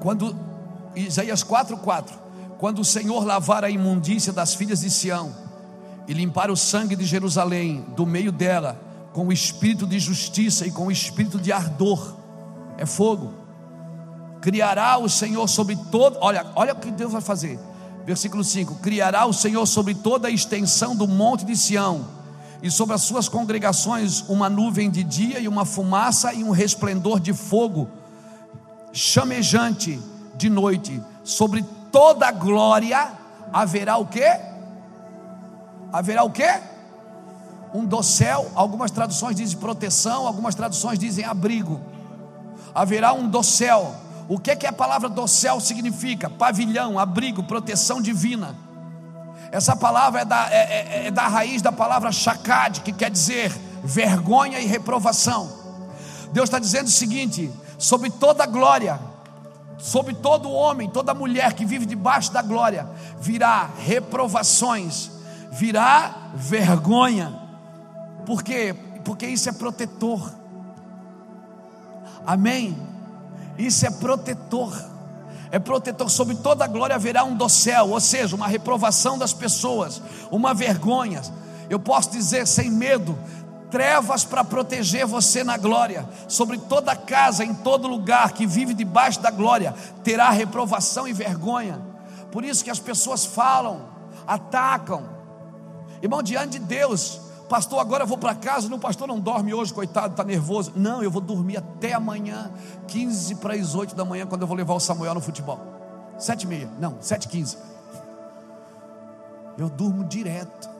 Quando 0.05 0.35
Isaías 0.95 1.41
4, 1.41 1.77
4 1.77 2.15
quando 2.59 2.77
o 2.77 2.85
Senhor 2.85 3.25
lavar 3.25 3.63
a 3.63 3.71
imundícia 3.71 4.31
das 4.31 4.53
filhas 4.53 4.81
de 4.81 4.89
Sião 4.91 5.33
e 6.07 6.13
limpar 6.13 6.51
o 6.51 6.55
sangue 6.55 6.95
de 6.95 7.03
Jerusalém 7.03 7.83
do 7.95 8.05
meio 8.05 8.31
dela 8.31 8.79
com 9.13 9.25
o 9.25 9.33
espírito 9.33 9.87
de 9.87 9.97
justiça 9.97 10.67
e 10.67 10.69
com 10.69 10.85
o 10.85 10.91
espírito 10.91 11.39
de 11.39 11.51
ardor, 11.51 12.17
é 12.77 12.85
fogo. 12.85 13.33
Criará 14.41 14.95
o 14.99 15.09
Senhor 15.09 15.47
sobre 15.47 15.75
todo, 15.75 16.19
olha, 16.21 16.45
olha 16.55 16.73
o 16.73 16.79
que 16.79 16.91
Deus 16.91 17.11
vai 17.11 17.21
fazer. 17.21 17.59
Versículo 18.05 18.43
5: 18.43 18.75
Criará 18.75 19.25
o 19.25 19.33
Senhor 19.33 19.65
sobre 19.65 19.95
toda 19.95 20.27
a 20.27 20.31
extensão 20.31 20.95
do 20.95 21.07
monte 21.07 21.45
de 21.45 21.57
Sião, 21.57 22.05
e 22.61 22.69
sobre 22.69 22.93
as 22.93 23.01
suas 23.01 23.27
congregações 23.27 24.21
uma 24.29 24.51
nuvem 24.51 24.87
de 24.91 25.03
dia 25.03 25.39
e 25.39 25.47
uma 25.47 25.65
fumaça 25.65 26.31
e 26.31 26.43
um 26.43 26.51
resplendor 26.51 27.19
de 27.19 27.33
fogo 27.33 27.89
chamejante 28.95 30.01
de 30.35 30.49
noite 30.49 31.03
sobre 31.21 31.63
toda 31.91 32.31
glória 32.31 33.11
haverá 33.51 33.97
o 33.97 34.05
quê? 34.05 34.39
Haverá 35.91 36.23
o 36.23 36.31
quê? 36.31 36.61
Um 37.73 37.85
dossel, 37.85 38.49
algumas 38.55 38.89
traduções 38.91 39.35
dizem 39.35 39.59
proteção, 39.59 40.25
algumas 40.25 40.55
traduções 40.55 40.97
dizem 40.97 41.25
abrigo. 41.25 41.81
Haverá 42.73 43.11
um 43.11 43.27
dossel. 43.27 43.93
O 44.29 44.39
que 44.39 44.51
é 44.51 44.55
que 44.55 44.65
a 44.65 44.71
palavra 44.71 45.09
dossel 45.09 45.59
significa? 45.59 46.29
Pavilhão, 46.29 46.97
abrigo, 46.97 47.43
proteção 47.43 48.01
divina. 48.01 48.55
Essa 49.51 49.75
palavra 49.75 50.21
é 50.21 50.25
da, 50.25 50.49
é, 50.49 50.55
é, 50.55 51.07
é 51.07 51.11
da 51.11 51.27
raiz 51.27 51.61
da 51.61 51.71
palavra 51.71 52.13
shakad, 52.13 52.79
que 52.79 52.93
quer 52.93 53.11
dizer 53.11 53.51
vergonha 53.83 54.59
e 54.59 54.65
reprovação. 54.65 55.51
Deus 56.31 56.47
está 56.47 56.59
dizendo 56.59 56.87
o 56.87 56.91
seguinte: 56.91 57.51
sobre 57.77 58.09
toda 58.09 58.45
glória, 58.45 58.99
sobre 59.77 60.13
todo 60.13 60.51
homem, 60.51 60.89
toda 60.89 61.13
mulher 61.13 61.53
que 61.53 61.65
vive 61.65 61.85
debaixo 61.85 62.31
da 62.31 62.41
glória, 62.41 62.87
virá 63.19 63.69
reprovações, 63.77 65.11
virá 65.51 66.31
vergonha. 66.33 67.33
Por 68.25 68.41
quê? 68.41 68.75
Porque 69.03 69.27
isso 69.27 69.49
é 69.49 69.51
protetor. 69.51 70.33
Amém? 72.25 72.75
Isso 73.57 73.85
é 73.85 73.91
protetor. 73.91 74.73
é 75.51 75.59
protetor 75.59 76.09
sobre 76.09 76.35
toda 76.35 76.67
glória 76.67 76.95
haverá 76.95 77.23
um 77.23 77.35
dossel, 77.35 77.89
ou 77.89 77.99
seja, 77.99 78.35
uma 78.35 78.47
reprovação 78.47 79.17
das 79.17 79.33
pessoas, 79.33 80.01
uma 80.31 80.53
vergonha. 80.53 81.21
Eu 81.69 81.79
posso 81.79 82.11
dizer 82.11 82.45
sem 82.47 82.69
medo, 82.69 83.17
trevas 83.75 84.23
para 84.23 84.41
proteger 84.41 85.05
você 85.05 85.43
na 85.43 85.57
glória, 85.57 86.07
sobre 86.29 86.57
toda 86.57 86.95
casa, 86.95 87.43
em 87.43 87.53
todo 87.53 87.89
lugar 87.89 88.31
que 88.31 88.47
vive 88.47 88.73
debaixo 88.73 89.19
da 89.19 89.29
glória, 89.29 89.75
terá 90.01 90.29
reprovação 90.29 91.05
e 91.05 91.11
vergonha. 91.11 91.81
Por 92.31 92.45
isso 92.45 92.63
que 92.63 92.69
as 92.69 92.79
pessoas 92.79 93.25
falam, 93.25 93.81
atacam. 94.25 95.03
Irmão, 96.01 96.23
diante 96.23 96.57
de 96.57 96.59
Deus, 96.59 97.19
pastor, 97.49 97.81
agora 97.81 98.03
eu 98.03 98.07
vou 98.07 98.17
para 98.17 98.33
casa. 98.33 98.69
Não, 98.69 98.79
pastor 98.79 99.09
não 99.09 99.19
dorme 99.19 99.53
hoje, 99.53 99.73
coitado, 99.73 100.13
está 100.13 100.23
nervoso. 100.23 100.71
Não, 100.73 101.03
eu 101.03 101.11
vou 101.11 101.21
dormir 101.21 101.57
até 101.57 101.91
amanhã, 101.91 102.49
15 102.87 103.35
para 103.35 103.55
as 103.55 103.75
8 103.75 103.93
da 103.93 104.05
manhã, 104.05 104.25
quando 104.25 104.43
eu 104.43 104.47
vou 104.47 104.55
levar 104.55 104.73
o 104.75 104.79
Samuel 104.79 105.15
no 105.15 105.19
futebol. 105.19 105.59
7 106.17 106.43
e 106.43 106.47
meia, 106.47 106.69
não, 106.79 106.95
7 107.01 107.25
e 107.25 107.27
15. 107.27 107.57
Eu 109.57 109.67
durmo 109.67 110.05
direto. 110.05 110.74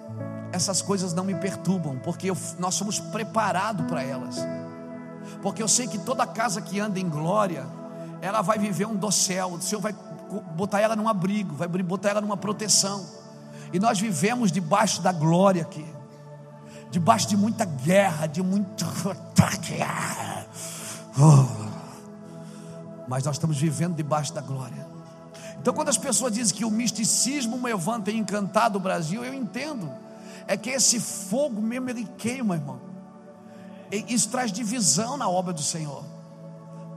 Essas 0.52 0.82
coisas 0.82 1.14
não 1.14 1.24
me 1.24 1.36
perturbam, 1.36 1.98
porque 2.00 2.30
eu, 2.30 2.38
nós 2.60 2.76
somos 2.76 3.00
preparados 3.00 3.86
para 3.88 4.04
elas. 4.04 4.38
Porque 5.42 5.62
eu 5.62 5.68
sei 5.68 5.88
que 5.88 5.98
toda 5.98 6.26
casa 6.26 6.62
que 6.62 6.80
anda 6.80 7.00
em 7.00 7.10
glória, 7.10 7.66
ela 8.22 8.42
vai 8.42 8.58
viver 8.58 8.86
um 8.86 8.96
dossel. 8.96 9.54
O 9.54 9.62
Senhor 9.62 9.82
vai 9.82 9.94
botar 10.56 10.80
ela 10.80 10.96
num 10.96 11.10
abrigo, 11.10 11.56
vai 11.56 11.68
botar 11.68 12.10
ela 12.10 12.22
numa 12.22 12.38
proteção. 12.38 13.06
E 13.74 13.80
nós 13.80 14.00
vivemos 14.00 14.52
debaixo 14.52 15.02
da 15.02 15.12
glória 15.12 15.62
aqui 15.62 15.86
debaixo 16.96 17.28
de 17.28 17.36
muita 17.36 17.66
guerra, 17.66 18.28
de 18.28 18.42
muito. 18.42 18.86
Oh. 21.18 21.46
Mas 23.08 23.24
nós 23.24 23.36
estamos 23.36 23.58
vivendo 23.58 23.96
debaixo 23.96 24.34
da 24.34 24.42
glória. 24.42 24.86
Então, 25.66 25.74
quando 25.74 25.90
as 25.90 25.98
pessoas 25.98 26.32
dizem 26.32 26.56
que 26.56 26.64
o 26.64 26.70
misticismo 26.70 27.58
Moevan 27.58 28.00
tem 28.00 28.20
encantado 28.20 28.78
o 28.78 28.80
Brasil, 28.80 29.26
eu 29.26 29.34
entendo. 29.34 29.92
É 30.46 30.56
que 30.56 30.70
esse 30.70 31.00
fogo 31.00 31.60
mesmo 31.60 31.90
ele 31.90 32.08
queima, 32.20 32.54
irmão. 32.54 32.80
E 33.92 34.14
isso 34.14 34.30
traz 34.30 34.52
divisão 34.52 35.18
na 35.18 35.28
obra 35.28 35.52
do 35.52 35.64
Senhor. 35.64 36.04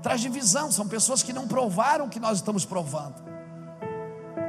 Traz 0.02 0.20
divisão. 0.20 0.70
São 0.70 0.86
pessoas 0.86 1.22
que 1.22 1.32
não 1.32 1.48
provaram 1.48 2.04
o 2.04 2.08
que 2.10 2.20
nós 2.20 2.36
estamos 2.36 2.66
provando. 2.66 3.14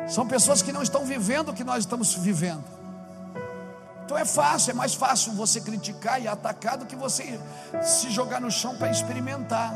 São 0.09 0.28
pessoas 0.28 0.61
que 0.61 0.74
não 0.74 0.84
estão 0.84 1.05
vivendo 1.05 1.51
o 1.51 1.53
que 1.53 1.63
nós 1.63 1.80
estamos 1.80 2.13
vivendo. 2.13 2.65
Então 4.03 4.17
é 4.17 4.26
fácil, 4.26 4.72
é 4.72 4.74
mais 4.74 4.95
fácil 4.95 5.32
você 5.32 5.61
criticar 5.61 6.22
e 6.22 6.28
atacar 6.28 6.78
do 6.78 6.86
que 6.86 6.95
você 6.97 7.39
se 7.82 8.09
jogar 8.09 8.41
no 8.41 8.51
chão 8.51 8.76
para 8.76 8.91
experimentar. 8.91 9.74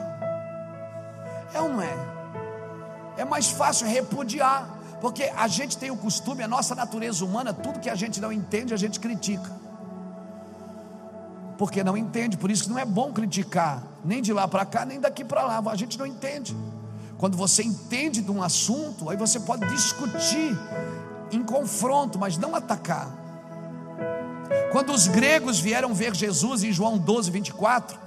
É 1.54 1.62
ou 1.62 1.70
não 1.70 1.82
é? 1.82 2.13
É 3.18 3.26
mais 3.26 3.52
fácil 3.52 3.88
repudiar, 3.88 4.68
porque 5.02 5.24
a 5.36 5.48
gente 5.48 5.78
tem 5.78 5.92
o 5.92 5.98
costume, 5.98 6.44
a 6.44 6.48
nossa 6.48 6.74
natureza 6.74 7.24
humana, 7.24 7.54
tudo 7.54 7.80
que 7.80 7.90
a 7.90 7.96
gente 7.96 8.20
não 8.20 8.32
entende, 8.32 8.74
a 8.74 8.78
gente 8.78 9.00
critica. 9.00 9.52
Porque 11.58 11.84
não 11.84 11.96
entende, 11.96 12.38
por 12.38 12.50
isso 12.50 12.64
que 12.64 12.70
não 12.70 12.80
é 12.80 12.86
bom 12.86 13.12
criticar, 13.14 13.84
nem 14.04 14.22
de 14.22 14.34
lá 14.34 14.48
para 14.48 14.66
cá, 14.66 14.86
nem 14.86 15.00
daqui 15.00 15.24
para 15.24 15.44
lá, 15.44 15.64
a 15.72 15.76
gente 15.76 15.98
não 16.00 16.06
entende. 16.06 16.56
Quando 17.18 17.38
você 17.38 17.64
entende 17.64 18.22
de 18.22 18.32
um 18.32 18.42
assunto, 18.42 19.10
aí 19.10 19.16
você 19.16 19.40
pode 19.40 19.66
discutir 19.68 20.58
em 21.32 21.44
confronto, 21.44 22.18
mas 22.20 22.38
não 22.38 22.56
atacar. 22.56 23.10
Quando 24.72 24.92
os 24.92 25.08
gregos 25.08 25.60
vieram 25.60 25.94
ver 25.94 26.16
Jesus 26.16 26.64
em 26.64 26.72
João 26.72 26.98
12, 26.98 27.32
24, 27.32 28.00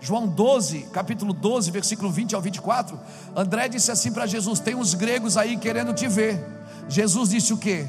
João 0.00 0.26
12, 0.26 0.88
capítulo 0.92 1.34
12, 1.34 1.70
versículo 1.70 2.10
20 2.10 2.34
ao 2.34 2.40
24, 2.40 2.98
André 3.36 3.68
disse 3.68 3.90
assim 3.90 4.10
para 4.10 4.26
Jesus: 4.26 4.58
Tem 4.58 4.74
uns 4.74 4.94
gregos 4.94 5.36
aí 5.36 5.58
querendo 5.58 5.92
te 5.92 6.08
ver. 6.08 6.42
Jesus 6.88 7.28
disse 7.28 7.52
o 7.52 7.58
que? 7.58 7.86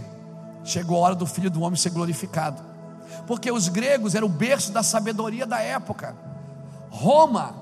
Chegou 0.64 0.98
a 0.98 1.00
hora 1.00 1.16
do 1.16 1.26
filho 1.26 1.50
do 1.50 1.62
homem 1.62 1.78
ser 1.78 1.90
glorificado, 1.90 2.62
porque 3.26 3.50
os 3.50 3.70
gregos 3.70 4.14
eram 4.14 4.28
o 4.28 4.30
berço 4.30 4.74
da 4.74 4.84
sabedoria 4.84 5.46
da 5.46 5.62
época. 5.62 6.14
Roma, 6.90 7.56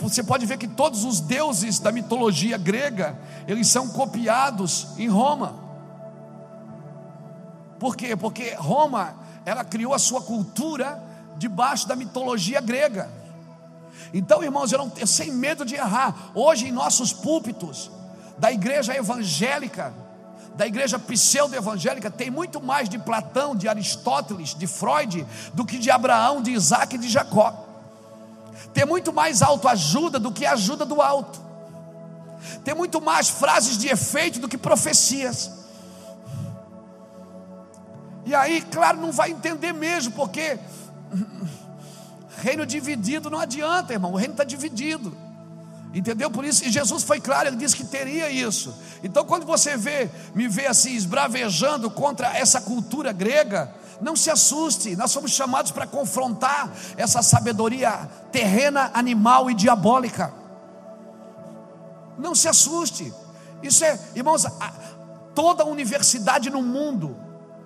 você 0.00 0.24
pode 0.24 0.44
ver 0.44 0.58
que 0.58 0.66
todos 0.66 1.04
os 1.04 1.20
deuses 1.20 1.78
da 1.78 1.92
mitologia 1.92 2.58
grega, 2.58 3.16
eles 3.46 3.68
são 3.68 3.88
copiados 3.88 4.88
em 4.98 5.06
Roma. 5.06 5.54
Por 7.78 7.96
quê? 7.96 8.16
Porque 8.16 8.54
Roma, 8.54 9.14
ela 9.46 9.62
criou 9.62 9.94
a 9.94 9.98
sua 10.00 10.20
cultura 10.20 11.00
debaixo 11.36 11.86
da 11.86 11.96
mitologia 11.96 12.60
grega. 12.60 13.10
Então, 14.12 14.42
irmãos, 14.42 14.70
eu 14.72 14.78
não 14.78 14.92
sem 15.06 15.32
medo 15.32 15.64
de 15.64 15.74
errar, 15.74 16.30
hoje 16.34 16.68
em 16.68 16.72
nossos 16.72 17.12
púlpitos 17.12 17.90
da 18.38 18.52
igreja 18.52 18.96
evangélica, 18.96 19.92
da 20.54 20.66
igreja 20.66 20.98
pseudo-evangélica, 20.98 22.10
tem 22.10 22.30
muito 22.30 22.62
mais 22.62 22.88
de 22.88 22.98
Platão, 22.98 23.56
de 23.56 23.68
Aristóteles, 23.68 24.54
de 24.54 24.66
Freud, 24.66 25.26
do 25.52 25.64
que 25.64 25.78
de 25.78 25.90
Abraão, 25.90 26.40
de 26.40 26.52
Isaac 26.52 26.94
e 26.94 26.98
de 26.98 27.08
Jacó. 27.08 27.52
Tem 28.72 28.84
muito 28.84 29.12
mais 29.12 29.42
autoajuda 29.42 30.18
do 30.18 30.30
que 30.30 30.46
ajuda 30.46 30.84
do 30.84 31.00
alto. 31.02 31.40
Tem 32.64 32.74
muito 32.74 33.00
mais 33.00 33.28
frases 33.28 33.78
de 33.78 33.88
efeito 33.88 34.38
do 34.38 34.48
que 34.48 34.58
profecias. 34.58 35.50
E 38.26 38.34
aí, 38.34 38.62
claro, 38.62 39.00
não 39.00 39.12
vai 39.12 39.30
entender 39.30 39.72
mesmo, 39.72 40.12
porque 40.12 40.58
reino 42.38 42.66
dividido 42.66 43.30
não 43.30 43.38
adianta, 43.38 43.92
irmão. 43.92 44.12
O 44.12 44.16
reino 44.16 44.32
está 44.32 44.44
dividido. 44.44 45.16
Entendeu? 45.94 46.28
Por 46.28 46.44
isso, 46.44 46.64
e 46.64 46.72
Jesus 46.72 47.04
foi 47.04 47.20
claro, 47.20 47.48
ele 47.48 47.56
disse 47.56 47.76
que 47.76 47.84
teria 47.84 48.28
isso. 48.28 48.74
Então, 49.02 49.24
quando 49.24 49.46
você 49.46 49.76
vê, 49.76 50.10
me 50.34 50.48
vê 50.48 50.66
assim, 50.66 50.92
esbravejando 50.92 51.88
contra 51.88 52.36
essa 52.36 52.60
cultura 52.60 53.12
grega, 53.12 53.72
não 54.00 54.16
se 54.16 54.28
assuste, 54.28 54.96
nós 54.96 55.12
somos 55.12 55.30
chamados 55.30 55.70
para 55.70 55.86
confrontar 55.86 56.68
essa 56.96 57.22
sabedoria 57.22 58.10
terrena, 58.32 58.90
animal 58.92 59.48
e 59.48 59.54
diabólica. 59.54 60.34
Não 62.18 62.34
se 62.34 62.48
assuste. 62.48 63.12
Isso 63.62 63.84
é, 63.84 63.96
irmãos, 64.16 64.44
toda 65.32 65.64
universidade 65.64 66.50
no 66.50 66.60
mundo 66.60 67.16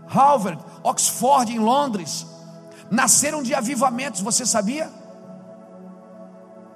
Harvard, 0.09 0.63
Oxford 0.83 1.53
em 1.53 1.59
Londres, 1.59 2.27
nasceram 2.91 3.43
de 3.43 3.55
avivamentos, 3.55 4.21
você 4.21 4.47
sabia? 4.47 4.91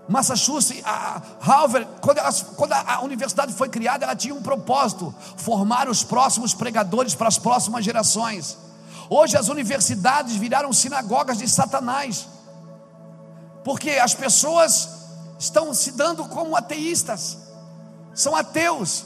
Massachusetts, 0.08 0.82
a 0.84 1.22
Harvard, 1.40 1.88
quando, 2.00 2.18
quando 2.56 2.72
a 2.72 3.00
universidade 3.02 3.52
foi 3.52 3.68
criada, 3.68 4.04
ela 4.04 4.16
tinha 4.16 4.34
um 4.34 4.42
propósito: 4.42 5.14
formar 5.36 5.88
os 5.88 6.02
próximos 6.02 6.54
pregadores 6.54 7.14
para 7.14 7.28
as 7.28 7.38
próximas 7.38 7.84
gerações. 7.84 8.58
Hoje 9.08 9.36
as 9.36 9.48
universidades 9.48 10.36
viraram 10.36 10.72
sinagogas 10.72 11.38
de 11.38 11.48
Satanás, 11.48 12.26
porque 13.64 13.90
as 13.90 14.14
pessoas 14.14 14.88
estão 15.38 15.72
se 15.72 15.92
dando 15.92 16.26
como 16.26 16.56
ateístas, 16.56 17.38
são 18.14 18.34
ateus, 18.34 19.04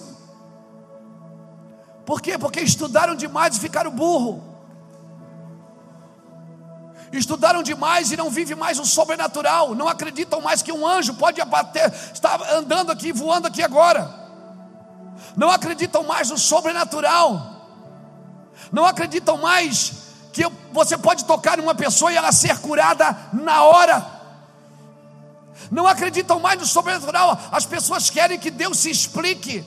por 2.06 2.22
quê? 2.22 2.38
Porque 2.38 2.60
estudaram 2.60 3.16
demais 3.16 3.56
e 3.56 3.60
ficaram 3.60 3.90
burro. 3.90 4.55
Estudaram 7.12 7.62
demais 7.62 8.10
e 8.10 8.16
não 8.16 8.30
vivem 8.30 8.56
mais 8.56 8.78
o 8.78 8.84
sobrenatural. 8.84 9.74
Não 9.74 9.88
acreditam 9.88 10.40
mais 10.40 10.62
que 10.62 10.72
um 10.72 10.86
anjo 10.86 11.14
pode 11.14 11.40
abater, 11.40 11.92
está 12.12 12.38
andando 12.52 12.90
aqui, 12.90 13.12
voando 13.12 13.46
aqui 13.46 13.62
agora. 13.62 14.26
Não 15.36 15.50
acreditam 15.50 16.02
mais 16.02 16.30
no 16.30 16.38
sobrenatural. 16.38 17.54
Não 18.72 18.84
acreditam 18.84 19.36
mais 19.36 19.92
que 20.32 20.44
você 20.72 20.98
pode 20.98 21.24
tocar 21.24 21.58
em 21.58 21.62
uma 21.62 21.74
pessoa 21.74 22.12
e 22.12 22.16
ela 22.16 22.32
ser 22.32 22.58
curada 22.58 23.16
na 23.32 23.62
hora. 23.62 24.06
Não 25.70 25.86
acreditam 25.86 26.38
mais 26.38 26.58
no 26.58 26.66
sobrenatural. 26.66 27.38
As 27.50 27.64
pessoas 27.64 28.10
querem 28.10 28.38
que 28.38 28.50
Deus 28.50 28.78
se 28.78 28.90
explique. 28.90 29.64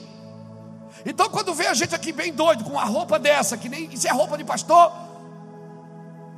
Então, 1.04 1.28
quando 1.30 1.54
vê 1.54 1.66
a 1.66 1.74
gente 1.74 1.94
aqui 1.94 2.12
bem 2.12 2.32
doido, 2.32 2.64
com 2.64 2.70
uma 2.70 2.84
roupa 2.84 3.18
dessa, 3.18 3.56
que 3.56 3.68
nem 3.68 3.92
isso 3.92 4.06
é 4.06 4.12
roupa 4.12 4.36
de 4.36 4.44
pastor, 4.44 4.92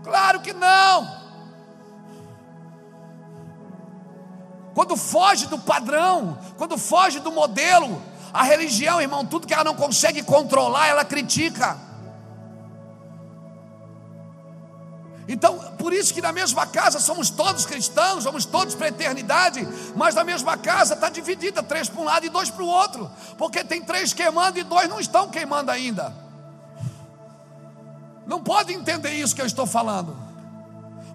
claro 0.02 0.40
que 0.40 0.52
não. 0.52 1.22
Quando 4.74 4.96
foge 4.96 5.46
do 5.46 5.58
padrão, 5.58 6.38
quando 6.56 6.78
foge 6.78 7.20
do 7.20 7.30
modelo, 7.30 8.00
a 8.32 8.42
religião, 8.42 9.00
irmão, 9.00 9.26
tudo 9.26 9.46
que 9.46 9.52
ela 9.52 9.64
não 9.64 9.74
consegue 9.74 10.22
controlar, 10.22 10.88
ela 10.88 11.04
critica. 11.04 11.78
Então, 15.28 15.58
por 15.78 15.92
isso 15.92 16.12
que 16.12 16.20
na 16.20 16.32
mesma 16.32 16.66
casa 16.66 16.98
somos 16.98 17.30
todos 17.30 17.64
cristãos, 17.64 18.24
somos 18.24 18.44
todos 18.44 18.74
para 18.74 18.86
a 18.86 18.88
eternidade, 18.88 19.66
mas 19.94 20.14
na 20.14 20.24
mesma 20.24 20.56
casa 20.56 20.94
está 20.94 21.08
dividida, 21.08 21.62
três 21.62 21.88
para 21.88 22.00
um 22.00 22.04
lado 22.04 22.26
e 22.26 22.28
dois 22.28 22.50
para 22.50 22.62
o 22.62 22.66
outro, 22.66 23.10
porque 23.38 23.62
tem 23.62 23.82
três 23.82 24.12
queimando 24.12 24.58
e 24.58 24.64
dois 24.64 24.88
não 24.88 24.98
estão 24.98 25.28
queimando 25.28 25.70
ainda. 25.70 26.21
Não 28.26 28.42
pode 28.42 28.72
entender 28.72 29.10
isso 29.10 29.34
que 29.34 29.42
eu 29.42 29.46
estou 29.46 29.66
falando, 29.66 30.16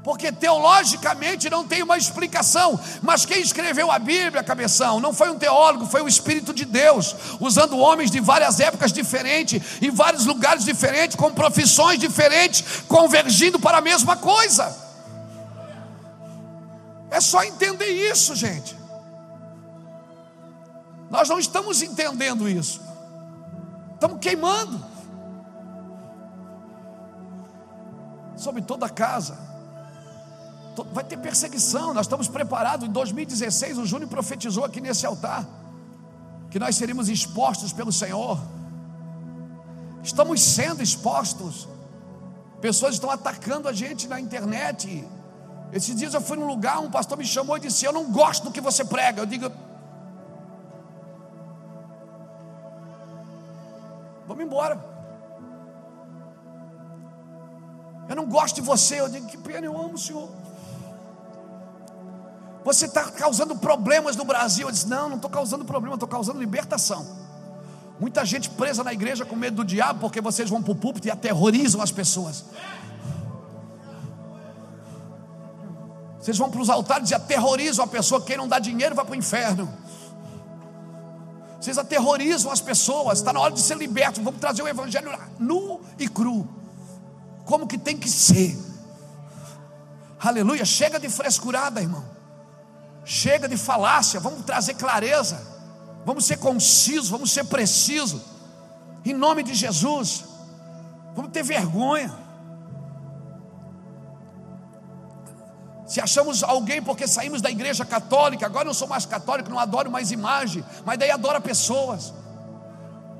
porque 0.04 0.32
teologicamente 0.32 1.50
não 1.50 1.66
tem 1.66 1.84
uma 1.84 1.98
explicação. 1.98 2.80
Mas 3.02 3.26
quem 3.26 3.42
escreveu 3.42 3.92
a 3.92 4.00
Bíblia, 4.00 4.44
cabeção, 4.44 5.00
não 5.00 5.14
foi 5.14 5.30
um 5.30 5.38
teólogo, 5.38 5.86
foi 5.86 6.02
o 6.02 6.08
Espírito 6.08 6.54
de 6.54 6.66
Deus, 6.66 7.16
usando 7.40 7.78
homens 7.78 8.12
de 8.12 8.20
várias 8.20 8.60
épocas 8.60 8.92
diferentes, 8.92 9.62
em 9.82 9.90
vários 9.90 10.26
lugares 10.26 10.64
diferentes, 10.64 11.16
com 11.16 11.34
profissões 11.34 12.00
diferentes, 12.00 12.64
convergindo 12.88 13.60
para 13.60 13.80
a 13.80 13.82
mesma 13.82 14.18
coisa. 14.18 14.76
É 17.10 17.22
só 17.22 17.44
entender 17.44 17.90
isso, 18.10 18.36
gente. 18.36 18.76
Nós 21.10 21.30
não 21.30 21.40
estamos 21.40 21.82
entendendo 21.82 22.50
isso, 22.50 22.82
estamos 23.96 24.20
queimando 24.20 24.87
sobre 28.38 28.62
toda 28.62 28.86
a 28.86 28.90
casa 28.90 29.48
vai 30.84 31.04
ter 31.04 31.18
perseguição. 31.18 31.94
Nós 31.94 32.06
estamos 32.06 32.28
preparados. 32.28 32.88
Em 32.88 32.92
2016, 32.92 33.78
o 33.78 33.86
Júnior 33.86 34.10
profetizou 34.10 34.64
aqui 34.64 34.82
nesse 34.82 35.06
altar 35.06 35.46
que 36.50 36.60
nós 36.60 36.76
seríamos 36.76 37.10
expostos 37.10 37.74
pelo 37.74 37.92
Senhor. 37.92 38.40
Estamos 40.04 40.42
sendo 40.42 40.82
expostos. 40.82 41.68
Pessoas 42.62 42.96
estão 42.96 43.12
atacando 43.12 43.68
a 43.68 43.74
gente 43.74 44.08
na 44.08 44.20
internet. 44.20 45.08
Esses 45.72 45.96
dias 45.96 46.14
eu 46.14 46.22
fui 46.22 46.38
num 46.38 46.48
lugar, 46.48 46.80
um 46.80 46.90
pastor 46.90 47.18
me 47.18 47.26
chamou 47.26 47.58
e 47.58 47.60
disse: 47.60 47.86
Eu 47.86 47.92
não 47.92 48.12
gosto 48.12 48.46
do 48.46 48.52
que 48.52 48.62
você 48.62 48.86
prega. 48.86 49.22
Eu 49.22 49.26
digo: 49.26 49.52
Vamos 54.28 54.44
embora. 54.44 54.97
Eu 58.10 58.16
não 58.16 58.26
gosto 58.26 58.56
de 58.56 58.62
você. 58.62 59.00
Eu 59.00 59.10
digo: 59.10 59.28
Que 59.28 59.38
pena, 59.38 59.66
eu 59.66 59.78
amo 59.78 59.96
o 59.96 59.98
Senhor. 59.98 60.30
Você 62.64 62.86
está 62.86 63.06
causando 63.12 63.56
problemas 63.56 64.16
no 64.16 64.26
Brasil. 64.26 64.68
Eu 64.68 64.72
disse: 64.72 64.88
Não, 64.88 65.10
não 65.10 65.16
estou 65.16 65.32
causando 65.32 65.66
problema, 65.66 65.96
estou 65.96 66.10
causando 66.10 66.40
libertação. 66.40 67.06
Muita 68.00 68.24
gente 68.26 68.50
presa 68.50 68.84
na 68.84 68.94
igreja 68.94 69.26
com 69.26 69.36
medo 69.36 69.58
do 69.58 69.66
diabo, 69.66 70.00
porque 70.00 70.22
vocês 70.22 70.50
vão 70.50 70.62
para 70.62 70.72
o 70.72 70.76
púlpito 70.76 71.08
e 71.08 71.12
aterrorizam 71.12 71.82
as 71.82 71.92
pessoas. 71.92 72.46
Vocês 76.20 76.38
vão 76.38 76.52
para 76.52 76.62
os 76.62 76.70
altares 76.70 77.10
e 77.10 77.16
aterrorizam 77.16 77.86
a 77.86 77.88
pessoa. 77.88 78.22
Quem 78.22 78.38
não 78.38 78.48
dá 78.48 78.60
dinheiro 78.60 78.94
vai 78.94 79.06
para 79.06 79.14
o 79.14 79.16
inferno. 79.16 79.74
Vocês 81.60 81.78
aterrorizam 81.78 82.52
as 82.52 82.62
pessoas. 82.62 83.20
Está 83.20 83.32
na 83.32 83.40
hora 83.40 83.54
de 83.54 83.62
ser 83.62 83.78
liberto. 83.78 84.22
Vamos 84.22 84.40
trazer 84.40 84.62
o 84.62 84.68
evangelho 84.68 85.10
nu 85.40 85.82
e 85.98 86.08
cru. 86.08 86.57
Como 87.48 87.66
que 87.66 87.78
tem 87.78 87.98
que 87.98 88.10
ser. 88.10 88.56
Aleluia. 90.20 90.66
Chega 90.66 91.00
de 91.00 91.10
frescurada, 91.10 91.82
irmão. 91.82 92.04
Chega 93.06 93.48
de 93.48 93.56
falácia, 93.56 94.20
vamos 94.20 94.44
trazer 94.44 94.74
clareza, 94.74 95.42
vamos 96.06 96.26
ser 96.26 96.38
concisos, 96.40 97.08
vamos 97.08 97.32
ser 97.32 97.46
precisos, 97.46 98.22
em 99.06 99.14
nome 99.14 99.44
de 99.44 99.54
Jesus, 99.54 100.26
vamos 101.16 101.32
ter 101.32 101.42
vergonha. 101.42 102.14
Se 105.86 106.02
achamos 106.02 106.44
alguém 106.44 106.84
porque 106.84 107.08
saímos 107.08 107.42
da 107.42 107.50
igreja 107.50 107.86
católica, 107.86 108.46
agora 108.46 108.68
eu 108.68 108.74
sou 108.74 108.90
mais 108.90 109.06
católico, 109.06 109.50
não 109.50 109.58
adoro 109.58 109.90
mais 109.90 110.12
imagem, 110.12 110.66
mas 110.86 110.98
daí 110.98 111.10
adora 111.10 111.40
pessoas, 111.40 112.14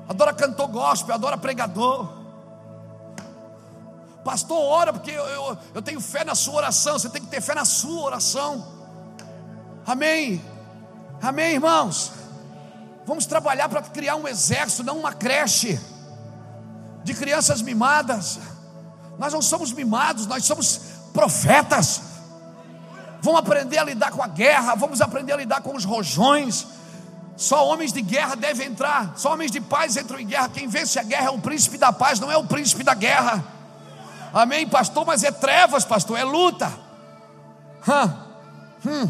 adora 0.06 0.34
cantor 0.34 0.68
gospel, 0.68 1.14
adora 1.14 1.38
pregador. 1.38 2.17
Pastor, 4.28 4.60
ora, 4.60 4.92
porque 4.92 5.10
eu, 5.10 5.24
eu, 5.24 5.58
eu 5.76 5.80
tenho 5.80 6.02
fé 6.02 6.22
na 6.22 6.34
sua 6.34 6.56
oração, 6.56 6.98
você 6.98 7.08
tem 7.08 7.22
que 7.22 7.28
ter 7.28 7.40
fé 7.40 7.54
na 7.54 7.64
sua 7.64 8.02
oração. 8.02 8.62
Amém. 9.86 10.44
Amém, 11.22 11.54
irmãos. 11.54 12.12
Vamos 13.06 13.24
trabalhar 13.24 13.70
para 13.70 13.80
criar 13.80 14.16
um 14.16 14.28
exército, 14.28 14.84
não 14.84 14.98
uma 14.98 15.14
creche 15.14 15.80
de 17.04 17.14
crianças 17.14 17.62
mimadas. 17.62 18.38
Nós 19.18 19.32
não 19.32 19.40
somos 19.40 19.72
mimados, 19.72 20.26
nós 20.26 20.44
somos 20.44 20.78
profetas. 21.14 22.02
Vamos 23.22 23.40
aprender 23.40 23.78
a 23.78 23.84
lidar 23.84 24.10
com 24.10 24.22
a 24.22 24.28
guerra, 24.28 24.74
vamos 24.74 25.00
aprender 25.00 25.32
a 25.32 25.36
lidar 25.38 25.62
com 25.62 25.74
os 25.74 25.86
rojões. 25.86 26.66
Só 27.34 27.66
homens 27.66 27.94
de 27.94 28.02
guerra 28.02 28.34
devem 28.34 28.66
entrar, 28.66 29.14
só 29.16 29.32
homens 29.32 29.50
de 29.50 29.62
paz 29.62 29.96
entram 29.96 30.20
em 30.20 30.26
guerra. 30.26 30.50
Quem 30.50 30.68
vence 30.68 30.98
a 30.98 31.02
guerra 31.02 31.28
é 31.28 31.30
o 31.30 31.38
príncipe 31.38 31.78
da 31.78 31.90
paz, 31.90 32.20
não 32.20 32.30
é 32.30 32.36
o 32.36 32.44
príncipe 32.44 32.84
da 32.84 32.92
guerra. 32.92 33.56
Amém, 34.32 34.66
pastor? 34.66 35.04
Mas 35.06 35.24
é 35.24 35.30
trevas, 35.30 35.84
pastor, 35.84 36.18
é 36.18 36.24
luta. 36.24 36.72
Hum. 38.86 39.08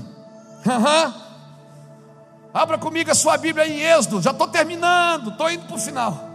Abra 2.52 2.78
comigo 2.78 3.10
a 3.10 3.14
sua 3.14 3.36
Bíblia 3.36 3.66
em 3.66 3.80
Êxodo. 3.80 4.22
Já 4.22 4.30
estou 4.30 4.48
terminando, 4.48 5.30
estou 5.30 5.50
indo 5.50 5.66
para 5.66 5.76
o 5.76 5.78
final. 5.78 6.28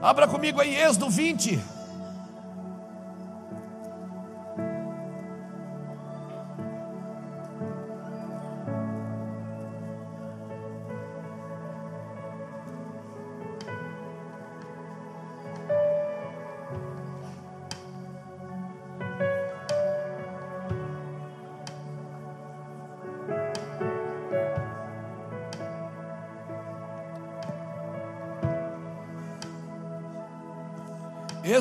Abra 0.00 0.26
comigo 0.26 0.60
em 0.62 0.74
Êxodo 0.74 1.08
20. 1.08 1.71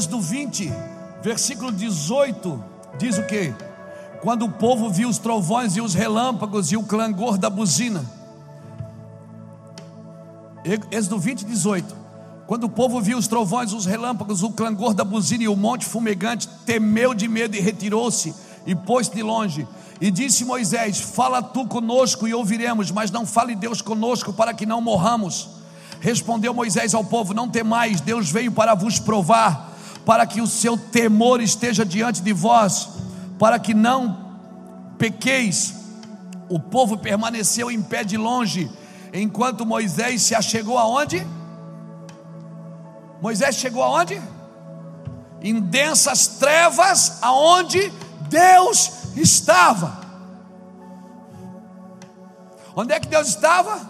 Êxodo 0.02 0.20
20, 0.20 0.74
versículo 1.22 1.72
18, 1.72 2.64
diz 2.98 3.20
o 3.20 3.24
que? 3.28 3.54
Quando 4.20 4.46
o 4.46 4.52
povo 4.52 4.90
viu 4.90 5.08
os 5.08 5.20
trovões 5.20 5.76
e 5.76 5.82
os 5.82 5.94
relâmpagos 5.94 6.72
e 6.72 6.76
o 6.76 6.82
clangor 6.82 7.38
da 7.38 7.52
buzina. 7.52 8.04
Êxodo 10.90 11.20
20, 11.20 11.46
18. 11.46 11.96
Quando 12.48 12.64
o 12.64 12.70
povo 12.70 13.00
viu 13.00 13.16
os 13.16 13.28
trovões, 13.28 13.74
os 13.74 13.86
relâmpagos, 13.86 14.42
o 14.42 14.50
clangor 14.50 14.96
da 14.96 15.04
buzina 15.04 15.44
e 15.44 15.48
o 15.48 15.56
monte 15.56 15.86
fumegante, 15.86 16.50
temeu 16.66 17.14
de 17.14 17.28
medo 17.28 17.56
e 17.56 17.60
retirou-se 17.60 18.34
e 18.66 18.74
pôs-se 18.74 19.14
de 19.14 19.22
longe. 19.22 19.68
E 20.02 20.10
disse 20.10 20.44
Moisés: 20.44 21.00
Fala 21.00 21.44
tu 21.44 21.68
conosco 21.68 22.28
e 22.28 22.34
ouviremos, 22.34 22.90
mas 22.90 23.12
não 23.12 23.24
fale 23.24 23.54
Deus 23.54 23.84
conosco 23.84 24.34
para 24.34 24.52
que 24.52 24.66
não 24.66 24.82
morramos. 24.82 25.48
Respondeu 26.00 26.56
Moisés 26.56 26.96
ao 26.96 27.04
povo: 27.04 27.36
Não 27.36 27.48
temais, 27.48 28.02
Deus 28.02 28.32
veio 28.32 28.52
para 28.52 28.74
vos 28.74 28.98
provar 28.98 29.70
para 30.06 30.26
que 30.26 30.42
o 30.42 30.48
seu 30.48 30.78
temor 30.78 31.42
esteja 31.42 31.86
diante 31.86 32.22
de 32.22 32.34
vós, 32.34 32.90
para 33.38 33.60
que 33.60 33.74
não 33.74 34.36
pequeis. 34.98 35.76
O 36.50 36.60
povo 36.60 36.98
permaneceu 36.98 37.72
em 37.72 37.82
pé 37.82 38.04
de 38.04 38.18
longe, 38.18 38.70
enquanto 39.14 39.66
Moisés 39.66 40.24
se 40.24 40.36
achegou 40.36 40.78
aonde? 40.78 41.26
Moisés 43.22 43.56
chegou 43.56 43.84
aonde? 43.84 44.22
Em 45.42 45.60
densas 45.60 46.28
trevas, 46.28 47.20
aonde 47.22 47.92
Deus 48.30 48.92
estava. 49.16 50.02
Onde 52.76 52.94
é 52.94 53.00
que 53.00 53.08
Deus 53.08 53.28
estava? 53.28 53.90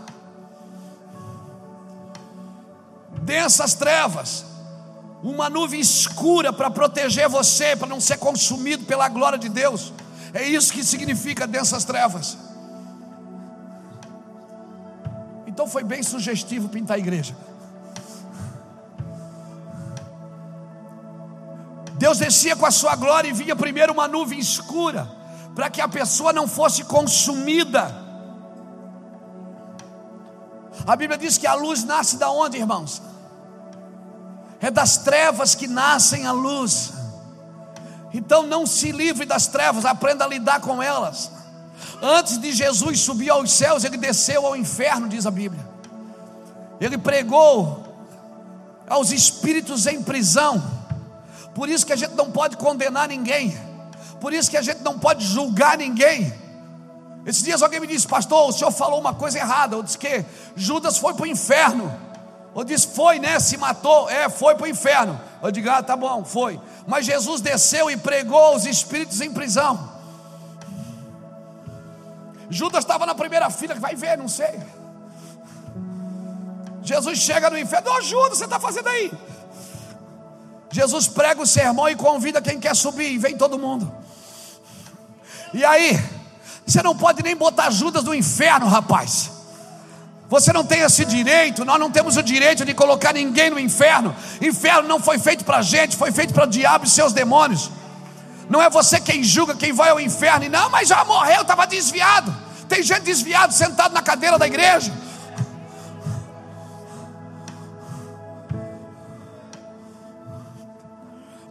Densas 3.22 3.74
trevas 3.74 4.51
uma 5.24 5.50
nuvem 5.50 5.80
escura 5.80 6.52
para 6.52 6.70
proteger 6.72 7.30
você, 7.30 7.76
para 7.76 7.88
não 7.88 8.02
ser 8.02 8.18
consumido 8.18 8.86
pela 8.86 9.08
glória 9.08 9.38
de 9.38 9.50
Deus. 9.50 9.94
É 10.34 10.48
isso 10.48 10.74
que 10.74 10.84
significa 10.84 11.46
densas 11.46 11.84
trevas. 11.84 12.38
Então 15.46 15.68
foi 15.68 15.84
bem 15.84 16.02
sugestivo 16.02 16.70
pintar 16.70 16.96
a 16.96 17.00
igreja. 17.00 17.36
Deus 21.94 22.18
descia 22.18 22.56
com 22.56 22.66
a 22.66 22.72
sua 22.72 22.96
glória 22.96 23.30
e 23.30 23.34
vinha 23.34 23.56
primeiro 23.56 23.94
uma 23.94 24.08
nuvem 24.08 24.40
escura, 24.40 25.08
para 25.54 25.70
que 25.70 25.80
a 25.80 25.88
pessoa 25.88 26.34
não 26.34 26.48
fosse 26.48 26.84
consumida. 26.86 27.96
A 30.88 30.96
Bíblia 30.96 31.18
diz 31.18 31.38
que 31.38 31.46
a 31.46 31.54
luz 31.54 31.84
nasce 31.84 32.18
da 32.18 32.32
onde, 32.32 32.58
irmãos? 32.58 33.11
É 34.62 34.70
das 34.70 34.98
trevas 34.98 35.56
que 35.56 35.68
nascem 35.68 36.26
a 36.28 36.32
luz. 36.32 36.94
Então 38.14 38.44
não 38.44 38.66
se 38.66 38.92
livre 38.92 39.26
das 39.26 39.48
trevas, 39.48 39.86
aprenda 39.86 40.24
a 40.26 40.28
lidar 40.28 40.62
com 40.62 40.82
elas. 40.82 41.32
Antes 42.02 42.38
de 42.38 42.52
Jesus 42.52 43.02
subir 43.02 43.30
aos 43.30 43.52
céus, 43.52 43.84
ele 43.84 43.98
desceu 43.98 44.46
ao 44.46 44.56
inferno, 44.56 45.10
diz 45.10 45.26
a 45.26 45.32
Bíblia. 45.32 45.68
Ele 46.80 46.98
pregou 46.98 47.84
aos 48.88 49.12
espíritos 49.12 49.88
em 49.88 50.02
prisão, 50.04 50.62
Por 51.54 51.70
isso 51.70 51.86
que 51.86 51.94
a 51.94 51.96
gente 51.98 52.16
não 52.16 52.32
pode 52.32 52.56
condenar 52.58 53.08
ninguém. 53.08 53.58
Por 54.20 54.34
isso 54.34 54.50
que 54.50 54.58
a 54.58 54.62
gente 54.62 54.82
não 54.82 54.98
pode 54.98 55.26
julgar 55.26 55.78
ninguém. 55.78 56.34
Esses 57.26 57.44
dias 57.44 57.62
alguém 57.62 57.80
me 57.80 57.88
disse, 57.88 58.08
pastor, 58.08 58.50
o 58.50 58.52
senhor 58.52 58.72
falou 58.72 59.00
uma 59.00 59.14
coisa 59.14 59.38
errada. 59.38 59.76
Eu 59.76 59.84
disse 59.84 59.98
que 59.98 60.26
Judas 60.56 60.98
foi 60.98 61.14
para 61.14 61.24
o 61.24 61.28
inferno. 61.28 61.92
Eu 62.56 62.64
disse, 62.64 62.88
foi, 62.88 63.20
né? 63.20 63.40
Se 63.40 63.58
matou, 63.58 64.10
é, 64.10 64.30
foi 64.30 64.56
para 64.56 64.66
o 64.66 64.68
inferno. 64.68 65.20
Eu 65.42 65.52
digo, 65.52 65.70
ah, 65.70 65.82
tá 65.82 65.96
bom, 65.96 66.24
foi. 66.26 66.60
Mas 66.86 67.06
Jesus 67.06 67.40
desceu 67.40 67.90
e 67.90 67.96
pregou 67.96 68.56
os 68.56 68.66
espíritos 68.66 69.22
em 69.22 69.32
prisão. 69.32 69.90
Judas 72.50 72.84
estava 72.84 73.06
na 73.06 73.16
primeira 73.16 73.50
fila, 73.50 73.76
vai 73.76 73.96
ver, 73.96 74.18
não 74.18 74.28
sei. 74.28 74.60
Jesus 76.84 77.20
chega 77.20 77.50
no 77.50 77.58
inferno, 77.58 77.90
ô 77.90 77.96
oh, 77.96 78.02
Judas, 78.02 78.38
você 78.38 78.44
está 78.44 78.60
fazendo 78.60 78.90
aí? 78.90 79.12
Jesus 80.70 81.08
prega 81.08 81.42
o 81.42 81.46
sermão 81.46 81.88
e 81.88 81.96
convida 81.96 82.42
quem 82.42 82.60
quer 82.60 82.76
subir, 82.76 83.12
e 83.14 83.18
vem 83.18 83.38
todo 83.38 83.58
mundo. 83.58 83.94
E 85.54 85.64
aí, 85.64 85.98
você 86.66 86.84
não 86.84 86.96
pode 86.96 87.24
nem 87.24 87.36
botar 87.36 87.70
Judas 87.70 88.04
no 88.04 88.14
inferno, 88.14 88.68
rapaz. 88.68 89.41
Você 90.32 90.54
não 90.54 90.64
tem 90.64 90.80
esse 90.80 91.04
direito, 91.04 91.66
nós 91.66 91.78
não 91.78 91.92
temos 91.92 92.16
o 92.16 92.24
direito 92.24 92.64
de 92.64 92.74
colocar 92.74 93.12
ninguém 93.12 93.50
no 93.50 93.60
inferno. 93.60 94.16
Inferno 94.42 94.88
não 94.88 94.98
foi 94.98 95.20
feito 95.20 95.44
para 95.44 95.62
gente, 95.62 95.98
foi 95.98 96.10
feito 96.10 96.34
para 96.34 96.46
o 96.46 96.48
diabo 96.48 96.86
e 96.86 96.90
seus 96.90 97.12
demônios. 97.12 97.70
Não 98.50 98.62
é 98.62 98.70
você 98.70 98.98
quem 99.02 99.22
julga 99.26 99.54
quem 99.56 99.74
vai 99.74 99.90
ao 99.90 100.00
inferno, 100.00 100.46
e 100.46 100.50
não, 100.50 100.70
mas 100.70 100.88
já 100.88 101.04
morreu, 101.04 101.42
estava 101.42 101.68
desviado. 101.68 102.34
Tem 102.70 102.82
gente 102.82 103.02
desviado 103.02 103.54
sentado 103.54 103.94
na 103.94 104.02
cadeira 104.02 104.40
da 104.40 104.48
igreja. 104.48 104.94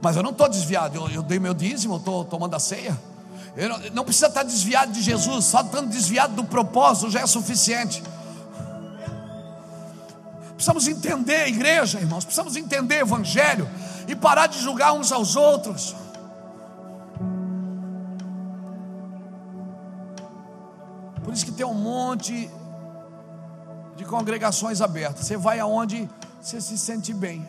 Mas 0.01 0.17
eu 0.17 0.23
não 0.23 0.31
estou 0.31 0.49
desviado, 0.49 0.97
eu, 0.97 1.11
eu, 1.11 1.23
dei 1.23 1.39
meu 1.39 1.53
dízimo, 1.53 1.99
estou 1.99 2.25
tomando 2.25 2.55
a 2.55 2.59
ceia. 2.59 2.99
Eu 3.55 3.69
não, 3.69 3.79
não 3.93 4.05
precisa 4.05 4.29
estar 4.29 4.43
desviado 4.43 4.91
de 4.91 5.03
Jesus, 5.03 5.45
só 5.45 5.61
estando 5.61 5.91
desviado 5.91 6.33
do 6.33 6.45
propósito 6.45 7.11
já 7.11 7.21
é 7.21 7.27
suficiente. 7.27 8.03
Precisamos 10.61 10.87
entender 10.89 11.47
igreja, 11.47 11.99
irmãos, 11.99 12.23
precisamos 12.23 12.55
entender 12.55 12.97
evangelho 12.97 13.67
e 14.07 14.15
parar 14.15 14.47
de 14.47 14.59
julgar 14.59 14.93
uns 14.93 15.11
aos 15.11 15.35
outros. 15.35 15.97
Por 21.25 21.33
isso 21.33 21.47
que 21.47 21.53
tem 21.53 21.65
um 21.65 21.73
monte 21.73 22.51
de 23.97 24.05
congregações 24.05 24.83
abertas. 24.83 25.25
Você 25.25 25.39
vai 25.39 25.59
aonde 25.59 26.07
você 26.43 26.61
se 26.61 26.77
sente 26.77 27.15
bem. 27.15 27.49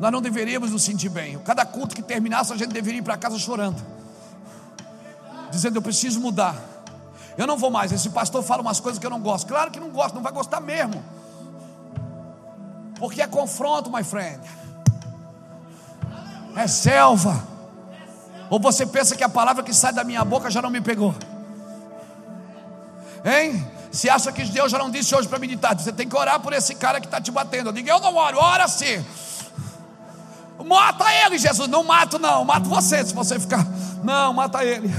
Nós 0.00 0.10
não 0.10 0.20
deveríamos 0.20 0.72
nos 0.72 0.82
sentir 0.82 1.10
bem. 1.10 1.38
Cada 1.44 1.64
culto 1.64 1.94
que 1.94 2.02
terminasse, 2.02 2.52
a 2.52 2.56
gente 2.56 2.72
deveria 2.72 2.98
ir 2.98 3.04
para 3.04 3.16
casa 3.16 3.38
chorando, 3.38 3.80
dizendo: 5.52 5.76
Eu 5.76 5.82
preciso 5.82 6.18
mudar. 6.18 6.56
Eu 7.38 7.46
não 7.46 7.56
vou 7.56 7.70
mais. 7.70 7.92
Esse 7.92 8.10
pastor 8.10 8.42
fala 8.42 8.60
umas 8.60 8.80
coisas 8.80 8.98
que 8.98 9.06
eu 9.06 9.10
não 9.10 9.20
gosto. 9.20 9.46
Claro 9.46 9.70
que 9.70 9.78
não 9.78 9.90
gosto, 9.90 10.16
não 10.16 10.22
vai 10.22 10.32
gostar 10.32 10.60
mesmo. 10.60 11.02
Porque 12.98 13.22
é 13.22 13.28
confronto, 13.28 13.90
my 13.90 14.02
friend. 14.02 14.40
É 16.56 16.66
selva. 16.66 17.40
Ou 18.50 18.58
você 18.58 18.84
pensa 18.84 19.14
que 19.14 19.22
a 19.22 19.28
palavra 19.28 19.62
que 19.62 19.72
sai 19.72 19.92
da 19.92 20.02
minha 20.02 20.24
boca 20.24 20.50
já 20.50 20.60
não 20.60 20.68
me 20.68 20.80
pegou? 20.80 21.14
Hein? 23.24 23.64
Se 23.92 24.10
acha 24.10 24.32
que 24.32 24.44
Deus 24.44 24.72
já 24.72 24.78
não 24.78 24.90
disse 24.90 25.14
hoje 25.14 25.28
para 25.28 25.38
meditar, 25.38 25.78
você 25.78 25.92
tem 25.92 26.08
que 26.08 26.16
orar 26.16 26.40
por 26.40 26.52
esse 26.52 26.74
cara 26.74 27.00
que 27.00 27.06
está 27.06 27.20
te 27.20 27.30
batendo. 27.30 27.72
Digo, 27.72 27.88
eu 27.88 28.00
não 28.00 28.16
oro, 28.16 28.38
ora 28.38 28.66
sim. 28.66 29.04
Mata 30.64 31.04
ele, 31.24 31.38
Jesus. 31.38 31.68
Não 31.68 31.84
mato, 31.84 32.18
não. 32.18 32.44
Mato 32.44 32.68
você 32.68 33.04
se 33.04 33.14
você 33.14 33.38
ficar. 33.38 33.64
Não, 34.02 34.32
mata 34.32 34.64
ele. 34.64 34.92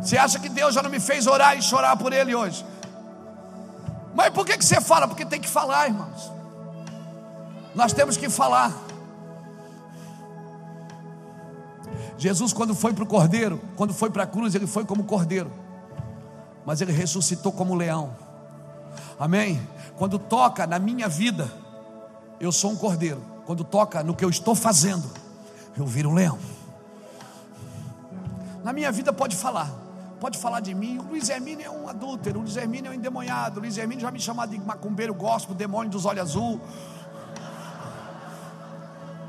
Você 0.00 0.16
acha 0.16 0.38
que 0.38 0.48
Deus 0.48 0.74
já 0.74 0.82
não 0.82 0.90
me 0.90 1.00
fez 1.00 1.26
orar 1.26 1.56
e 1.56 1.62
chorar 1.62 1.96
por 1.96 2.12
ele 2.12 2.34
hoje? 2.34 2.64
Mas 4.14 4.30
por 4.30 4.44
que, 4.44 4.56
que 4.56 4.64
você 4.64 4.80
fala? 4.80 5.06
Porque 5.06 5.24
tem 5.24 5.40
que 5.40 5.48
falar, 5.48 5.88
irmãos. 5.88 6.32
Nós 7.74 7.92
temos 7.92 8.16
que 8.16 8.28
falar. 8.28 8.72
Jesus, 12.18 12.52
quando 12.52 12.74
foi 12.74 12.92
para 12.92 13.04
o 13.04 13.06
cordeiro, 13.06 13.60
quando 13.76 13.94
foi 13.94 14.10
para 14.10 14.24
a 14.24 14.26
cruz, 14.26 14.54
ele 14.54 14.66
foi 14.66 14.84
como 14.84 15.04
cordeiro, 15.04 15.50
mas 16.66 16.80
ele 16.80 16.92
ressuscitou 16.92 17.50
como 17.50 17.74
leão. 17.74 18.14
Amém? 19.18 19.66
Quando 19.96 20.18
toca 20.18 20.66
na 20.66 20.78
minha 20.78 21.08
vida, 21.08 21.50
eu 22.38 22.52
sou 22.52 22.72
um 22.72 22.76
cordeiro. 22.76 23.22
Quando 23.46 23.64
toca 23.64 24.02
no 24.02 24.14
que 24.14 24.24
eu 24.24 24.30
estou 24.30 24.54
fazendo, 24.54 25.10
eu 25.76 25.86
viro 25.86 26.10
um 26.10 26.14
leão. 26.14 26.38
Na 28.62 28.72
minha 28.72 28.92
vida 28.92 29.12
pode 29.12 29.34
falar, 29.34 29.70
pode 30.20 30.38
falar 30.38 30.60
de 30.60 30.74
mim. 30.74 30.98
O 30.98 31.02
Luiz 31.02 31.28
Hermínio 31.28 31.66
é 31.66 31.70
um 31.70 31.88
adúltero, 31.88 32.38
o 32.38 32.42
Luiz 32.42 32.56
Hermínio 32.56 32.90
é 32.90 32.90
um 32.92 32.94
endemoniado, 32.94 33.58
o 33.58 33.62
Luiz 33.62 33.78
Hermínio 33.78 34.02
já 34.02 34.10
me 34.10 34.20
chamou 34.20 34.46
de 34.46 34.60
macumbeiro 34.60 35.14
gospel, 35.14 35.54
demônio 35.54 35.90
dos 35.90 36.04
olhos 36.04 36.20
azul. 36.20 36.60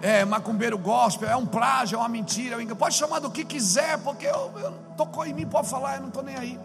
É, 0.02 0.26
macumbeiro 0.26 0.78
gospel, 0.78 1.30
é 1.30 1.36
um 1.36 1.46
plágio, 1.46 1.96
é 1.96 2.00
uma 2.00 2.10
mentira. 2.10 2.58
Pode 2.76 2.96
chamar 2.96 3.20
do 3.20 3.32
que 3.32 3.46
quiser, 3.46 4.00
porque 4.00 4.26
eu, 4.26 4.52
eu 4.60 4.74
tocou 4.98 5.26
em 5.26 5.34
mim, 5.34 5.46
pode 5.46 5.70
falar, 5.70 5.96
eu 5.96 6.02
não 6.02 6.08
estou 6.10 6.24
nem 6.24 6.36
aí. 6.36 6.60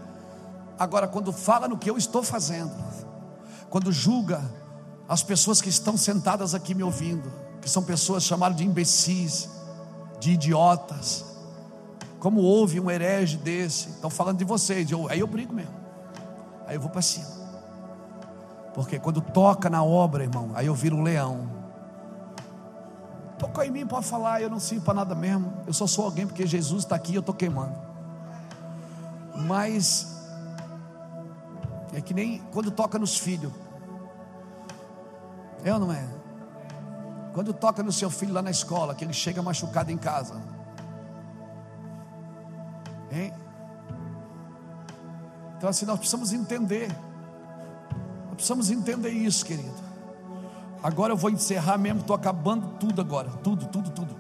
Agora, 0.79 1.07
quando 1.07 1.33
fala 1.33 1.69
no 1.69 1.79
que 1.79 1.89
eu 1.89 1.97
estou 1.97 2.23
fazendo, 2.23 2.73
quando 3.71 3.93
julga 3.93 4.43
as 5.09 5.23
pessoas 5.23 5.61
que 5.61 5.69
estão 5.69 5.97
sentadas 5.97 6.55
aqui 6.55 6.75
me 6.75 6.83
ouvindo, 6.83 7.33
que 7.61 7.71
são 7.71 7.83
pessoas 7.83 8.25
chamadas 8.25 8.57
de 8.57 8.65
imbecis, 8.65 9.49
de 10.19 10.33
idiotas, 10.33 11.36
como 12.27 12.41
houve 12.41 12.81
um 12.81 12.91
herege 12.91 13.37
desse? 13.37 13.89
Estão 13.91 14.11
falando 14.11 14.39
de 14.39 14.45
vocês. 14.45 14.91
Eu, 14.91 15.09
aí 15.09 15.21
eu 15.21 15.29
brigo 15.29 15.55
mesmo. 15.55 15.73
Aí 16.67 16.75
eu 16.75 16.81
vou 16.81 16.91
para 16.91 17.01
cima. 17.01 17.29
Porque 18.75 18.99
quando 18.99 19.21
toca 19.21 19.71
na 19.71 19.85
obra, 19.85 20.25
irmão, 20.25 20.51
aí 20.57 20.67
eu 20.67 20.75
viro 20.75 20.97
um 20.97 21.05
leão. 21.05 21.49
Tocou 23.39 23.63
em 23.63 23.71
mim, 23.71 23.87
pode 23.87 24.07
falar, 24.07 24.43
eu 24.43 24.51
não 24.51 24.59
sirvo 24.59 24.85
para 24.85 24.95
nada 24.95 25.15
mesmo. 25.15 25.53
Eu 25.69 25.73
só 25.73 25.87
sou 25.87 26.05
alguém 26.05 26.27
porque 26.27 26.45
Jesus 26.45 26.83
está 26.83 26.97
aqui 26.97 27.13
e 27.13 27.15
eu 27.15 27.21
estou 27.21 27.33
queimando. 27.33 27.77
Mas 29.37 30.13
é 31.95 32.01
que 32.01 32.13
nem 32.13 32.43
quando 32.51 32.73
toca 32.73 32.99
nos 32.99 33.17
filhos. 33.17 33.53
É 35.63 35.73
ou 35.73 35.79
não 35.79 35.93
é? 35.93 36.05
Quando 37.33 37.53
toca 37.53 37.85
no 37.85 37.93
seu 37.93 38.11
filho 38.11 38.35
lá 38.35 38.43
na 38.43 38.51
escola, 38.51 38.97
que 38.97 39.05
ele 39.05 39.13
chega 39.13 39.41
machucado 39.41 39.93
em 39.93 39.97
casa. 39.97 40.56
Hein? 43.11 43.33
Então, 45.57 45.69
assim, 45.69 45.87
nós 45.87 45.99
precisamos 45.99 46.33
entender. 46.33 46.89
Nós 48.27 48.35
precisamos 48.35 48.71
entender 48.71 49.11
isso, 49.11 49.45
querido. 49.45 49.87
Agora 50.83 51.13
eu 51.13 51.17
vou 51.17 51.31
encerrar 51.31 51.79
mesmo, 51.79 52.01
estou 52.01 52.15
acabando 52.15 52.69
tudo 52.79 53.01
agora. 53.01 53.31
Tudo, 53.43 53.67
tudo, 53.67 53.91
tudo. 53.91 54.15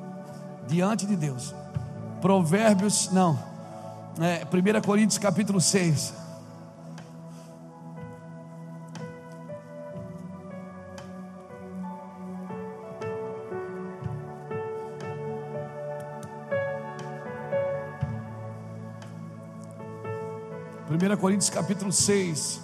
Diante 0.66 1.06
de 1.06 1.14
Deus. 1.14 1.54
Provérbios, 2.20 3.10
não. 3.12 3.38
É, 4.20 4.44
1 4.44 4.80
Coríntios 4.82 5.18
capítulo 5.18 5.60
6. 5.60 6.25
1 21.06 21.16
Coríntios 21.18 21.50
capítulo 21.50 21.92
6. 21.92 22.60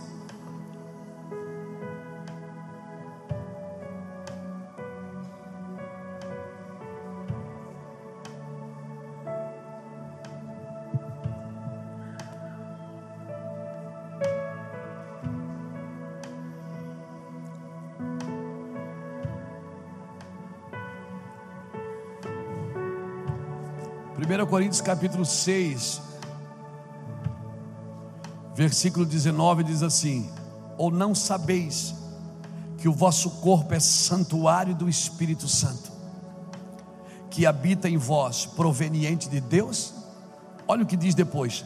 Primeira 24.16 24.44
Coríntios 24.46 24.80
capítulo 24.80 25.24
6, 25.24 26.11
Versículo 28.54 29.06
19 29.06 29.64
diz 29.64 29.82
assim: 29.82 30.30
Ou 30.76 30.90
não 30.90 31.14
sabeis 31.14 31.94
que 32.78 32.88
o 32.88 32.92
vosso 32.92 33.30
corpo 33.30 33.74
é 33.74 33.80
santuário 33.80 34.74
do 34.74 34.88
Espírito 34.88 35.48
Santo, 35.48 35.90
que 37.30 37.46
habita 37.46 37.88
em 37.88 37.96
vós, 37.96 38.44
proveniente 38.44 39.28
de 39.28 39.40
Deus? 39.40 39.94
Olha 40.68 40.82
o 40.82 40.86
que 40.86 40.96
diz 40.96 41.14
depois: 41.14 41.64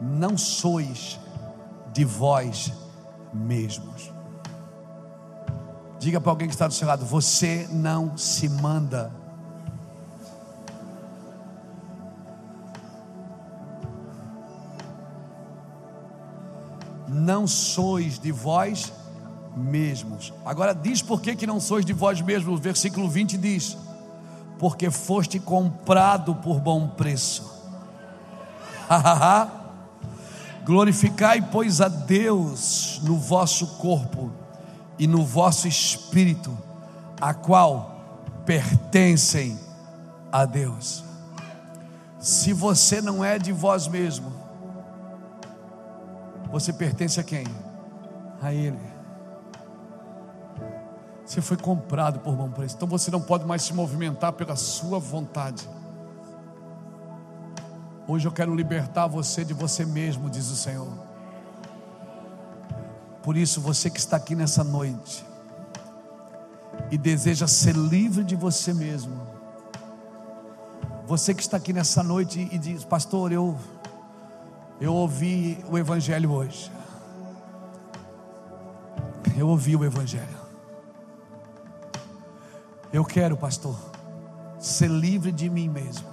Não 0.00 0.36
sois 0.36 1.18
de 1.92 2.04
vós 2.04 2.72
mesmos. 3.32 4.12
Diga 5.98 6.20
para 6.20 6.30
alguém 6.30 6.48
que 6.48 6.54
está 6.54 6.66
do 6.66 6.74
seu 6.74 6.86
lado: 6.86 7.04
você 7.04 7.68
não 7.70 8.16
se 8.16 8.48
manda. 8.48 9.12
Não 17.28 17.46
sois 17.46 18.18
de 18.18 18.32
vós 18.32 18.90
mesmos. 19.54 20.32
Agora 20.46 20.74
diz 20.74 21.02
por 21.02 21.20
que, 21.20 21.36
que 21.36 21.46
não 21.46 21.60
sois 21.60 21.84
de 21.84 21.92
vós 21.92 22.22
mesmos. 22.22 22.58
Versículo 22.58 23.06
20 23.06 23.36
diz: 23.36 23.76
Porque 24.58 24.90
foste 24.90 25.38
comprado 25.38 26.36
por 26.36 26.58
bom 26.58 26.88
preço. 26.88 27.52
Glorificai, 30.64 31.42
pois, 31.42 31.82
a 31.82 31.88
Deus 31.88 32.98
no 33.02 33.18
vosso 33.18 33.66
corpo 33.76 34.32
e 34.98 35.06
no 35.06 35.22
vosso 35.22 35.68
espírito, 35.68 36.56
a 37.20 37.34
qual 37.34 38.24
pertencem 38.46 39.58
a 40.32 40.46
Deus. 40.46 41.04
Se 42.18 42.54
você 42.54 43.02
não 43.02 43.22
é 43.22 43.38
de 43.38 43.52
vós 43.52 43.86
mesmo, 43.86 44.37
você 46.50 46.72
pertence 46.72 47.20
a 47.20 47.22
quem? 47.22 47.44
A 48.40 48.52
Ele. 48.52 48.78
Você 51.24 51.42
foi 51.42 51.58
comprado 51.58 52.20
por 52.20 52.34
bom 52.34 52.50
preço, 52.50 52.76
então 52.76 52.88
você 52.88 53.10
não 53.10 53.20
pode 53.20 53.44
mais 53.44 53.62
se 53.62 53.74
movimentar 53.74 54.32
pela 54.32 54.56
sua 54.56 54.98
vontade. 54.98 55.68
Hoje 58.06 58.26
eu 58.26 58.32
quero 58.32 58.54
libertar 58.54 59.06
você 59.06 59.44
de 59.44 59.52
você 59.52 59.84
mesmo, 59.84 60.30
diz 60.30 60.50
o 60.50 60.56
Senhor. 60.56 60.88
Por 63.22 63.36
isso, 63.36 63.60
você 63.60 63.90
que 63.90 63.98
está 63.98 64.16
aqui 64.16 64.34
nessa 64.34 64.64
noite 64.64 65.22
e 66.90 66.96
deseja 66.96 67.46
ser 67.46 67.76
livre 67.76 68.24
de 68.24 68.34
você 68.34 68.72
mesmo, 68.72 69.20
você 71.06 71.34
que 71.34 71.42
está 71.42 71.58
aqui 71.58 71.74
nessa 71.74 72.02
noite 72.02 72.48
e 72.50 72.56
diz, 72.56 72.84
Pastor, 72.84 73.32
eu, 73.32 73.54
eu 74.80 74.94
ouvi 74.94 75.64
o 75.70 75.76
Evangelho 75.76 76.32
hoje. 76.32 76.70
Eu 79.36 79.48
ouvi 79.48 79.74
o 79.76 79.84
Evangelho. 79.84 80.38
Eu 82.92 83.04
quero, 83.04 83.36
pastor, 83.36 83.76
ser 84.58 84.88
livre 84.88 85.30
de 85.30 85.48
mim 85.50 85.68
mesmo. 85.68 86.08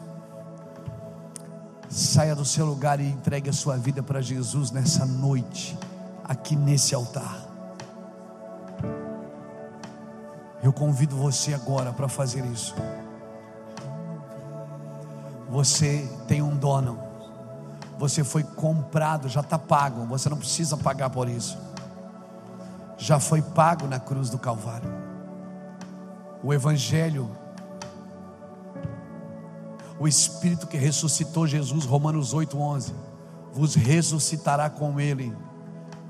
Saia 1.90 2.36
do 2.36 2.44
seu 2.44 2.66
lugar 2.66 3.00
e 3.00 3.08
entregue 3.08 3.50
a 3.50 3.54
sua 3.54 3.78
vida 3.78 4.04
para 4.04 4.22
Jesus 4.22 4.72
nessa 4.72 5.06
noite, 5.06 5.78
aqui 6.24 6.56
nesse 6.56 6.94
altar. 6.94 7.46
Eu 10.62 10.74
convido 10.74 11.16
você 11.16 11.54
agora 11.54 11.94
para 11.94 12.10
fazer 12.10 12.44
isso. 12.46 12.76
Você 15.50 16.10
tem 16.28 16.42
um 16.42 16.58
dono, 16.58 17.00
você 17.98 18.24
foi 18.24 18.44
comprado, 18.44 19.30
já 19.30 19.42
está 19.42 19.58
pago, 19.58 20.06
você 20.06 20.30
não 20.30 20.38
precisa 20.38 20.78
pagar 20.78 21.10
por 21.10 21.30
isso, 21.30 21.58
já 22.98 23.20
foi 23.20 23.42
pago 23.42 23.88
na 23.88 24.00
cruz 24.00 24.30
do 24.30 24.38
Calvário. 24.38 24.94
O 26.44 26.54
Evangelho 26.54 27.30
o 30.00 30.08
Espírito 30.08 30.68
que 30.68 30.78
ressuscitou 30.78 31.48
Jesus, 31.48 31.86
Romanos 31.86 32.34
8:11, 32.34 32.94
vos 33.54 33.76
ressuscitará 33.76 34.70
com 34.70 35.00
ele 35.00 35.36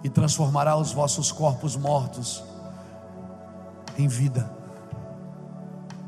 e 0.04 0.10
transformará 0.10 0.76
os 0.76 0.92
vossos 0.92 1.32
corpos 1.32 1.76
mortos 1.76 2.44
em 3.98 4.08
vida. 4.08 4.50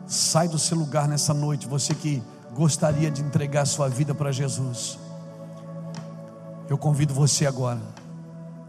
Sai 0.07 0.47
do 0.47 0.57
seu 0.57 0.77
lugar 0.77 1.07
nessa 1.07 1.33
noite, 1.33 1.67
você 1.67 1.93
que 1.93 2.23
gostaria 2.53 3.11
de 3.11 3.21
entregar 3.21 3.65
sua 3.65 3.87
vida 3.87 4.15
para 4.15 4.31
Jesus. 4.31 4.97
Eu 6.69 6.77
convido 6.77 7.13
você 7.13 7.45
agora. 7.45 7.81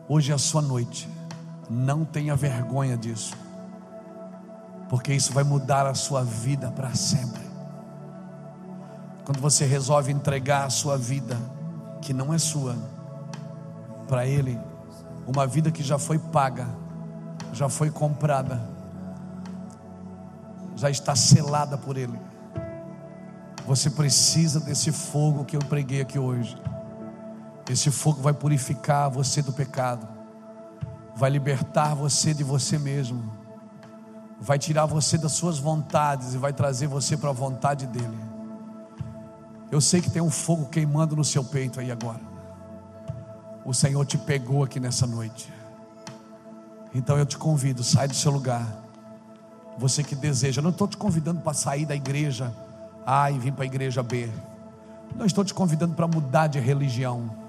Hoje 0.09 0.31
é 0.31 0.35
a 0.35 0.39
sua 0.39 0.63
noite. 0.63 1.09
Não 1.69 2.05
tenha 2.05 2.37
vergonha 2.37 2.97
disso. 2.97 3.37
Porque 4.89 5.13
isso 5.13 5.33
vai 5.33 5.45
mudar 5.45 5.87
a 5.87 5.95
sua 5.95 6.23
vida 6.23 6.71
para 6.71 6.95
sempre. 6.95 7.43
Quando 9.25 9.41
você 9.41 9.67
resolve 9.67 10.13
entregar 10.13 10.65
a 10.65 10.71
sua 10.71 10.97
vida, 10.97 11.37
que 12.01 12.15
não 12.15 12.33
é 12.33 12.39
sua, 12.39 12.77
para 14.07 14.27
Ele, 14.27 14.59
uma 15.27 15.47
vida 15.47 15.71
que 15.71 15.83
já 15.83 15.99
foi 15.99 16.19
paga, 16.19 16.67
já 17.53 17.69
foi 17.69 17.91
comprada, 17.91 18.63
já 20.77 20.89
está 20.89 21.15
selada 21.15 21.77
por 21.77 21.99
Ele. 21.99 22.19
Você 23.67 23.91
precisa 23.91 24.61
desse 24.61 24.91
fogo 24.91 25.45
que 25.45 25.57
eu 25.57 25.61
preguei 25.61 26.01
aqui 26.01 26.19
hoje. 26.19 26.57
Esse 27.69 27.91
fogo 27.91 28.23
vai 28.23 28.33
purificar 28.33 29.11
você 29.11 29.43
do 29.43 29.53
pecado, 29.53 30.09
vai 31.15 31.29
libertar 31.29 31.95
você 31.95 32.33
de 32.33 32.43
você 32.43 32.79
mesmo, 32.79 33.31
vai 34.41 34.59
tirar 34.59 34.87
você 34.87 35.19
das 35.19 35.33
suas 35.33 35.59
vontades 35.59 36.35
e 36.35 36.39
vai 36.39 36.53
trazer 36.53 36.87
você 36.87 37.17
para 37.17 37.31
a 37.31 37.33
vontade 37.33 37.87
dEle. 37.87 38.19
Eu 39.71 39.81
sei 39.81 40.01
que 40.01 40.11
tem 40.11 40.23
um 40.23 40.31
fogo 40.31 40.67
queimando 40.67 41.15
no 41.15 41.25
seu 41.25 41.45
peito 41.45 41.79
aí 41.79 41.91
agora. 41.93 42.21
O 43.65 43.75
Senhor 43.75 44.05
te 44.07 44.17
pegou 44.17 44.65
aqui 44.65 44.81
nessa 44.81 45.07
noite. 45.07 45.53
Então 46.95 47.19
eu 47.19 47.27
te 47.27 47.37
convido, 47.37 47.85
sai 47.85 48.09
do 48.09 48.15
seu 48.15 48.33
lugar. 48.33 48.67
Você 49.77 50.03
que 50.03 50.17
deseja, 50.17 50.61
eu 50.61 50.63
não 50.63 50.71
estou 50.71 50.89
te 50.89 50.97
convidando 50.97 51.41
para 51.43 51.53
sair 51.53 51.85
da 51.85 51.95
igreja 51.95 52.53
A 53.05 53.31
e 53.31 53.39
vir 53.39 53.53
para 53.53 53.65
a 53.65 53.67
igreja 53.67 54.03
B. 54.03 54.31
Não 55.15 55.27
estou 55.27 55.45
te 55.45 55.53
convidando 55.53 55.95
para 55.95 56.09
mudar 56.09 56.47
de 56.47 56.59
religião. 56.59 57.48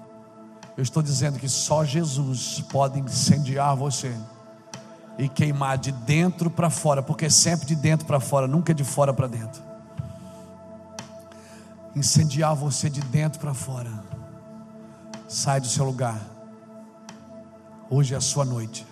Eu 0.80 0.84
estou 0.84 1.04
dizendo 1.04 1.38
que 1.38 1.50
só 1.50 1.84
Jesus 1.84 2.64
pode 2.72 3.00
incendiar 3.00 3.76
você 3.76 4.16
e 5.18 5.28
queimar 5.28 5.78
de 5.78 5.92
dentro 5.92 6.50
para 6.50 6.70
fora, 6.70 7.04
porque 7.04 7.26
é 7.26 7.30
sempre 7.30 7.68
de 7.68 7.76
dentro 7.76 8.08
para 8.08 8.20
fora, 8.20 8.48
nunca 8.48 8.74
de 8.74 8.86
fora 8.86 9.14
para 9.14 9.28
dentro 9.28 9.70
incendiar 11.96 12.56
você 12.56 12.90
de 12.90 13.02
dentro 13.02 13.40
para 13.40 13.54
fora. 13.54 13.92
Sai 15.28 15.60
do 15.60 15.68
seu 15.68 15.86
lugar. 15.86 16.20
Hoje 17.90 18.14
é 18.14 18.18
a 18.18 18.22
sua 18.22 18.46
noite. 18.46 18.86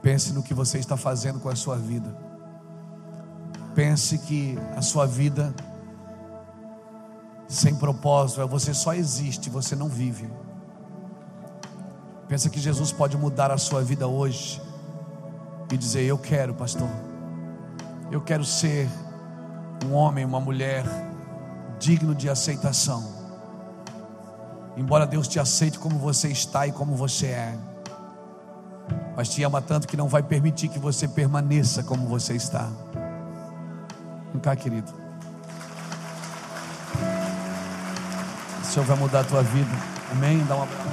Pense 0.00 0.32
no 0.32 0.42
que 0.42 0.54
você 0.54 0.78
está 0.78 0.96
fazendo 0.96 1.38
com 1.38 1.48
a 1.48 1.54
sua 1.54 1.76
vida. 1.76 2.16
Pense 3.74 4.18
que 4.18 4.58
a 4.76 4.82
sua 4.82 5.06
vida 5.06 5.54
sem 7.52 7.74
propósito 7.74 8.40
é 8.40 8.46
você 8.46 8.72
só 8.72 8.94
existe, 8.94 9.50
você 9.50 9.76
não 9.76 9.88
vive. 9.88 10.28
Pensa 12.26 12.48
que 12.48 12.58
Jesus 12.58 12.90
pode 12.90 13.16
mudar 13.16 13.50
a 13.50 13.58
sua 13.58 13.82
vida 13.82 14.06
hoje 14.06 14.60
e 15.70 15.76
dizer: 15.76 16.02
Eu 16.04 16.16
quero, 16.16 16.54
pastor. 16.54 16.88
Eu 18.10 18.20
quero 18.20 18.44
ser 18.44 18.88
um 19.86 19.92
homem, 19.92 20.24
uma 20.24 20.40
mulher 20.40 20.84
digno 21.78 22.14
de 22.14 22.28
aceitação. 22.28 23.04
Embora 24.76 25.06
Deus 25.06 25.28
te 25.28 25.38
aceite 25.38 25.78
como 25.78 25.98
você 25.98 26.28
está 26.28 26.66
e 26.66 26.72
como 26.72 26.94
você 26.94 27.26
é, 27.26 27.58
mas 29.14 29.28
te 29.28 29.42
ama 29.42 29.60
tanto 29.60 29.86
que 29.86 29.96
não 29.96 30.08
vai 30.08 30.22
permitir 30.22 30.68
que 30.68 30.78
você 30.78 31.06
permaneça 31.06 31.82
como 31.82 32.08
você 32.08 32.34
está. 32.34 32.70
Vem 34.32 34.40
cá, 34.40 34.56
querido. 34.56 35.01
O 38.72 38.74
Senhor 38.74 38.86
vai 38.86 38.96
mudar 38.96 39.20
a 39.20 39.24
tua 39.24 39.42
vida. 39.42 39.68
Amém? 40.12 40.42
Dá 40.48 40.56
um 40.56 40.62
abraço. 40.62 40.88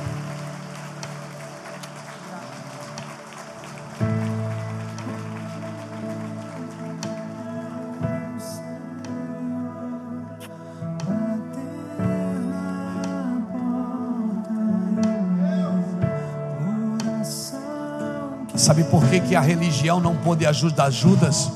Sabe 18.57 18.83
por 18.83 19.07
que, 19.07 19.21
que 19.21 19.35
a 19.37 19.39
religião 19.39 20.01
não 20.01 20.17
pôde 20.17 20.45
ajudar 20.45 20.89
Judas? 20.89 21.49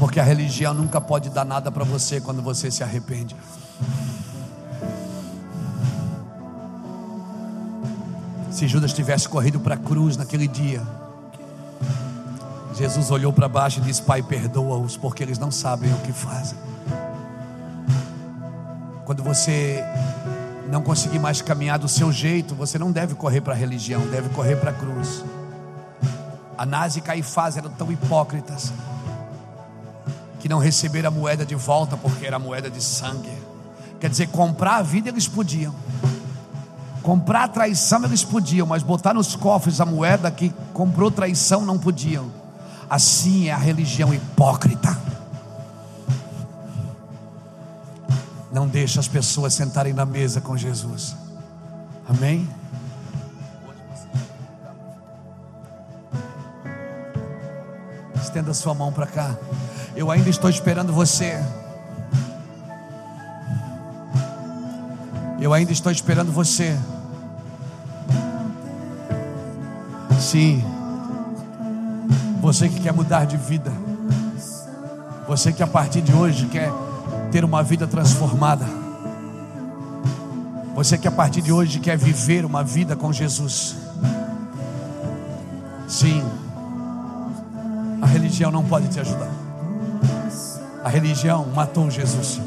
Porque 0.00 0.18
a 0.18 0.24
religião 0.24 0.74
nunca 0.74 1.00
pode 1.00 1.30
dar 1.30 1.44
nada 1.44 1.70
para 1.70 1.84
você 1.84 2.20
quando 2.20 2.42
você 2.42 2.72
se 2.72 2.82
arrepende. 2.82 3.36
Se 8.58 8.66
Judas 8.66 8.92
tivesse 8.92 9.28
corrido 9.28 9.60
para 9.60 9.76
a 9.76 9.78
cruz 9.78 10.16
naquele 10.16 10.48
dia, 10.48 10.82
Jesus 12.74 13.08
olhou 13.08 13.32
para 13.32 13.48
baixo 13.48 13.78
e 13.78 13.82
disse: 13.82 14.02
Pai, 14.02 14.20
perdoa-os, 14.20 14.96
porque 14.96 15.22
eles 15.22 15.38
não 15.38 15.48
sabem 15.48 15.94
o 15.94 15.98
que 15.98 16.12
fazem. 16.12 16.58
Quando 19.04 19.22
você 19.22 19.80
não 20.68 20.82
conseguir 20.82 21.20
mais 21.20 21.40
caminhar 21.40 21.78
do 21.78 21.86
seu 21.86 22.10
jeito, 22.10 22.52
você 22.56 22.80
não 22.80 22.90
deve 22.90 23.14
correr 23.14 23.42
para 23.42 23.54
a 23.54 23.56
religião, 23.56 24.04
deve 24.08 24.28
correr 24.30 24.56
para 24.56 24.72
a 24.72 24.74
cruz. 24.74 25.24
Anás 26.58 26.96
e 26.96 27.00
Caifás 27.00 27.56
eram 27.56 27.70
tão 27.70 27.92
hipócritas 27.92 28.72
que 30.40 30.48
não 30.48 30.58
receberam 30.58 31.06
a 31.06 31.12
moeda 31.12 31.46
de 31.46 31.54
volta 31.54 31.96
porque 31.96 32.26
era 32.26 32.40
moeda 32.40 32.68
de 32.68 32.82
sangue. 32.82 33.30
Quer 34.00 34.10
dizer, 34.10 34.26
comprar 34.30 34.78
a 34.78 34.82
vida 34.82 35.10
eles 35.10 35.28
podiam, 35.28 35.72
comprar 37.08 37.44
a 37.44 37.48
traição 37.48 38.04
eles 38.04 38.22
podiam, 38.22 38.66
mas 38.66 38.82
botar 38.82 39.14
nos 39.14 39.34
cofres 39.34 39.80
a 39.80 39.86
moeda 39.86 40.30
que 40.30 40.52
comprou 40.74 41.10
traição 41.10 41.64
não 41.64 41.78
podiam. 41.78 42.30
Assim 42.90 43.48
é 43.48 43.52
a 43.52 43.56
religião 43.56 44.12
hipócrita. 44.12 44.94
Não 48.52 48.68
deixa 48.68 49.00
as 49.00 49.08
pessoas 49.08 49.54
sentarem 49.54 49.94
na 49.94 50.04
mesa 50.04 50.42
com 50.42 50.54
Jesus. 50.54 51.16
Amém? 52.06 52.46
Estenda 58.20 58.52
sua 58.52 58.74
mão 58.74 58.92
para 58.92 59.06
cá. 59.06 59.34
Eu 59.96 60.10
ainda 60.10 60.28
estou 60.28 60.50
esperando 60.50 60.92
você. 60.92 61.42
Eu 65.40 65.54
ainda 65.54 65.72
estou 65.72 65.90
esperando 65.90 66.30
você. 66.30 66.78
Sim. 70.28 70.62
Você 72.42 72.68
que 72.68 72.80
quer 72.80 72.92
mudar 72.92 73.24
de 73.24 73.38
vida. 73.38 73.72
Você 75.26 75.54
que 75.54 75.62
a 75.62 75.66
partir 75.66 76.02
de 76.02 76.12
hoje 76.12 76.44
quer 76.48 76.70
ter 77.32 77.46
uma 77.46 77.62
vida 77.62 77.86
transformada. 77.86 78.66
Você 80.74 80.98
que 80.98 81.08
a 81.08 81.10
partir 81.10 81.40
de 81.40 81.50
hoje 81.50 81.80
quer 81.80 81.96
viver 81.96 82.44
uma 82.44 82.62
vida 82.62 82.94
com 82.94 83.10
Jesus. 83.10 83.74
Sim. 85.88 86.22
A 88.02 88.06
religião 88.06 88.50
não 88.50 88.62
pode 88.62 88.88
te 88.88 89.00
ajudar. 89.00 89.30
A 90.84 90.90
religião 90.90 91.46
matou 91.54 91.90
Jesus. 91.90 92.38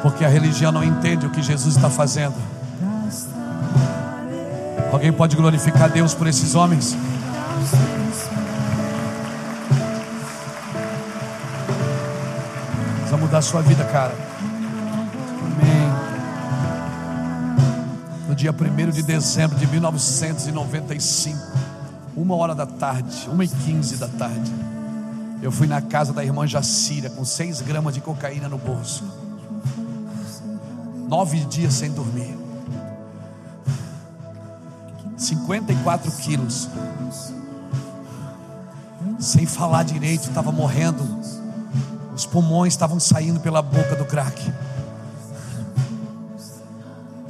Porque 0.00 0.24
a 0.24 0.30
religião 0.30 0.72
não 0.72 0.82
entende 0.82 1.26
o 1.26 1.30
que 1.30 1.42
Jesus 1.42 1.76
está 1.76 1.90
fazendo. 1.90 2.57
Alguém 4.98 5.12
pode 5.12 5.36
glorificar 5.36 5.88
Deus 5.88 6.12
por 6.12 6.26
esses 6.26 6.56
homens? 6.56 6.96
Vai 13.08 13.20
mudar 13.20 13.38
a 13.38 13.42
sua 13.42 13.62
vida, 13.62 13.84
cara. 13.84 14.12
Amém. 15.40 15.88
No 18.28 18.34
dia 18.34 18.50
1 18.50 18.90
de 18.90 19.04
dezembro 19.04 19.56
de 19.56 19.68
1995, 19.68 21.38
uma 22.16 22.34
hora 22.34 22.56
da 22.56 22.66
tarde, 22.66 23.28
uma 23.30 23.44
e 23.44 23.48
quinze 23.48 23.98
da 23.98 24.08
tarde, 24.08 24.52
eu 25.40 25.52
fui 25.52 25.68
na 25.68 25.80
casa 25.80 26.12
da 26.12 26.24
irmã 26.24 26.44
Jacira 26.44 27.08
com 27.08 27.24
seis 27.24 27.60
gramas 27.60 27.94
de 27.94 28.00
cocaína 28.00 28.48
no 28.48 28.58
bolso. 28.58 29.04
Nove 31.08 31.38
dias 31.44 31.74
sem 31.74 31.92
dormir. 31.92 32.37
54 35.28 36.10
quilos. 36.12 36.68
Sem 39.18 39.46
falar 39.46 39.82
direito, 39.82 40.28
estava 40.28 40.50
morrendo. 40.50 41.04
Os 42.14 42.24
pulmões 42.24 42.72
estavam 42.72 42.98
saindo 42.98 43.38
pela 43.40 43.60
boca 43.60 43.94
do 43.94 44.04
crack. 44.04 44.52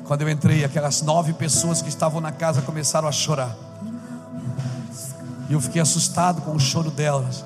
Quando 0.04 0.22
eu 0.22 0.30
entrei, 0.30 0.64
aquelas 0.64 1.02
nove 1.02 1.32
pessoas 1.32 1.82
que 1.82 1.88
estavam 1.88 2.20
na 2.20 2.32
casa 2.32 2.62
começaram 2.62 3.08
a 3.08 3.12
chorar. 3.12 3.54
E 5.48 5.52
eu 5.52 5.60
fiquei 5.60 5.82
assustado 5.82 6.40
com 6.42 6.54
o 6.54 6.60
choro 6.60 6.90
delas. 6.90 7.44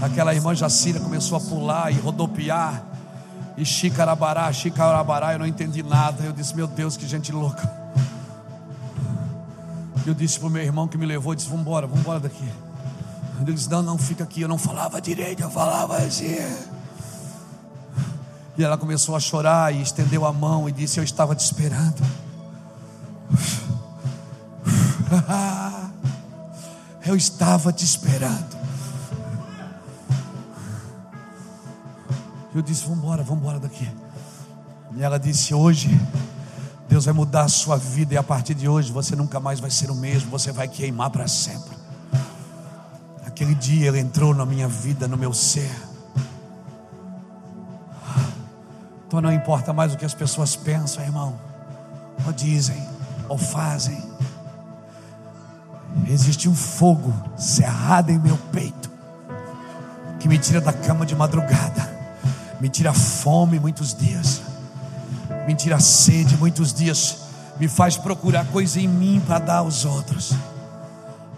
Aquela 0.00 0.34
irmã 0.34 0.54
Jacira 0.54 1.00
começou 1.00 1.36
a 1.36 1.40
pular 1.40 1.92
e 1.92 1.98
rodopiar. 1.98 2.82
E 3.56 3.64
xicarabará, 3.64 4.52
xicarabará, 4.52 5.32
eu 5.34 5.40
não 5.40 5.46
entendi 5.46 5.82
nada. 5.82 6.24
Eu 6.24 6.32
disse, 6.32 6.54
meu 6.54 6.66
Deus, 6.66 6.96
que 6.96 7.06
gente 7.06 7.30
louca. 7.30 7.77
Eu 10.08 10.14
disse 10.14 10.38
para 10.38 10.48
o 10.48 10.50
meu 10.50 10.62
irmão 10.62 10.88
que 10.88 10.96
me 10.96 11.04
levou, 11.04 11.34
disse, 11.34 11.50
vamos 11.50 11.66
embora, 11.66 11.86
vamos 11.86 12.00
embora 12.00 12.18
daqui. 12.18 12.50
Ele 13.42 13.52
disse, 13.52 13.68
não, 13.68 13.82
não, 13.82 13.98
fica 13.98 14.24
aqui. 14.24 14.40
Eu 14.40 14.48
não 14.48 14.56
falava 14.56 15.02
direito, 15.02 15.42
eu 15.42 15.50
falava 15.50 15.98
assim. 15.98 16.34
E 18.56 18.64
ela 18.64 18.78
começou 18.78 19.14
a 19.14 19.20
chorar 19.20 19.74
e 19.74 19.82
estendeu 19.82 20.24
a 20.24 20.32
mão 20.32 20.66
e 20.66 20.72
disse, 20.72 20.98
eu 20.98 21.04
estava 21.04 21.34
te 21.34 21.44
esperando. 21.44 22.02
Eu 27.04 27.16
estava 27.16 27.72
te 27.72 27.82
esperando. 27.82 28.58
Eu 32.54 32.60
disse: 32.60 32.82
Vamos 32.82 32.98
embora, 32.98 33.22
vamos 33.22 33.42
embora 33.42 33.58
daqui. 33.58 33.90
E 34.94 35.02
ela 35.02 35.18
disse: 35.18 35.54
Hoje, 35.54 35.88
Deus 36.98 37.04
vai 37.04 37.14
mudar 37.14 37.42
a 37.42 37.48
sua 37.48 37.76
vida, 37.76 38.14
e 38.14 38.16
a 38.16 38.24
partir 38.24 38.54
de 38.54 38.68
hoje 38.68 38.90
você 38.90 39.14
nunca 39.14 39.38
mais 39.38 39.60
vai 39.60 39.70
ser 39.70 39.88
o 39.88 39.94
mesmo, 39.94 40.28
você 40.32 40.50
vai 40.50 40.66
queimar 40.66 41.10
para 41.10 41.28
sempre. 41.28 41.78
Aquele 43.24 43.54
dia 43.54 43.86
ele 43.86 44.00
entrou 44.00 44.34
na 44.34 44.44
minha 44.44 44.66
vida, 44.66 45.06
no 45.06 45.16
meu 45.16 45.32
ser. 45.32 45.70
Então 49.06 49.20
não 49.20 49.32
importa 49.32 49.72
mais 49.72 49.94
o 49.94 49.96
que 49.96 50.04
as 50.04 50.12
pessoas 50.12 50.56
pensam, 50.56 51.04
irmão, 51.04 51.38
ou 52.26 52.32
dizem, 52.32 52.84
ou 53.28 53.38
fazem. 53.38 54.02
Existe 56.08 56.48
um 56.48 56.54
fogo 56.54 57.14
cerrado 57.36 58.10
em 58.10 58.18
meu 58.18 58.36
peito 58.50 58.90
que 60.18 60.26
me 60.26 60.36
tira 60.36 60.60
da 60.60 60.72
cama 60.72 61.06
de 61.06 61.14
madrugada, 61.14 61.96
me 62.60 62.68
tira 62.68 62.92
fome 62.92 63.60
muitos 63.60 63.94
dias, 63.94 64.42
me 65.48 65.54
tira 65.54 65.76
a 65.76 65.80
sede 65.80 66.36
muitos 66.36 66.74
dias, 66.74 67.20
me 67.58 67.68
faz 67.68 67.96
procurar 67.96 68.44
coisa 68.48 68.78
em 68.78 68.86
mim 68.86 69.18
para 69.26 69.38
dar 69.38 69.56
aos 69.56 69.86
outros. 69.86 70.34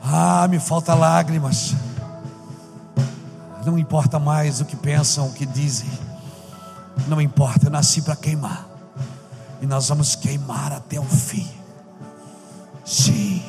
Ah, 0.02 0.48
me 0.48 0.58
falta 0.58 0.94
lágrimas. 0.94 1.76
Não 3.64 3.78
importa 3.78 4.18
mais 4.18 4.60
o 4.60 4.64
que 4.64 4.74
pensam, 4.74 5.28
o 5.28 5.32
que 5.32 5.46
dizem. 5.46 5.88
Não 7.06 7.20
importa, 7.20 7.66
eu 7.66 7.70
nasci 7.70 8.02
para 8.02 8.16
queimar. 8.16 8.66
E 9.62 9.66
nós 9.66 9.88
vamos 9.88 10.16
queimar 10.16 10.72
até 10.72 10.98
o 10.98 11.04
fim. 11.04 11.48
Sim. 12.84 13.44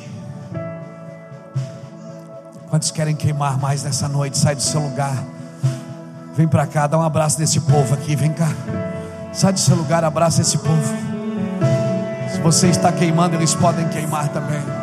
Quantos 2.70 2.92
querem 2.92 3.16
queimar 3.16 3.58
mais 3.58 3.82
nessa 3.82 4.08
noite? 4.08 4.38
Sai 4.38 4.54
do 4.54 4.62
seu 4.62 4.80
lugar. 4.80 5.24
Vem 6.36 6.46
para 6.46 6.68
cá, 6.68 6.86
dá 6.86 6.96
um 6.96 7.02
abraço 7.02 7.36
desse 7.36 7.58
povo 7.62 7.94
aqui. 7.94 8.14
Vem 8.14 8.32
cá. 8.32 8.46
Sai 9.32 9.52
do 9.52 9.58
seu 9.58 9.74
lugar, 9.74 10.04
abraça 10.04 10.42
esse 10.42 10.58
povo. 10.58 10.94
Se 12.30 12.40
você 12.40 12.68
está 12.68 12.92
queimando, 12.92 13.36
eles 13.36 13.54
podem 13.54 13.88
queimar 13.88 14.28
também. 14.28 14.81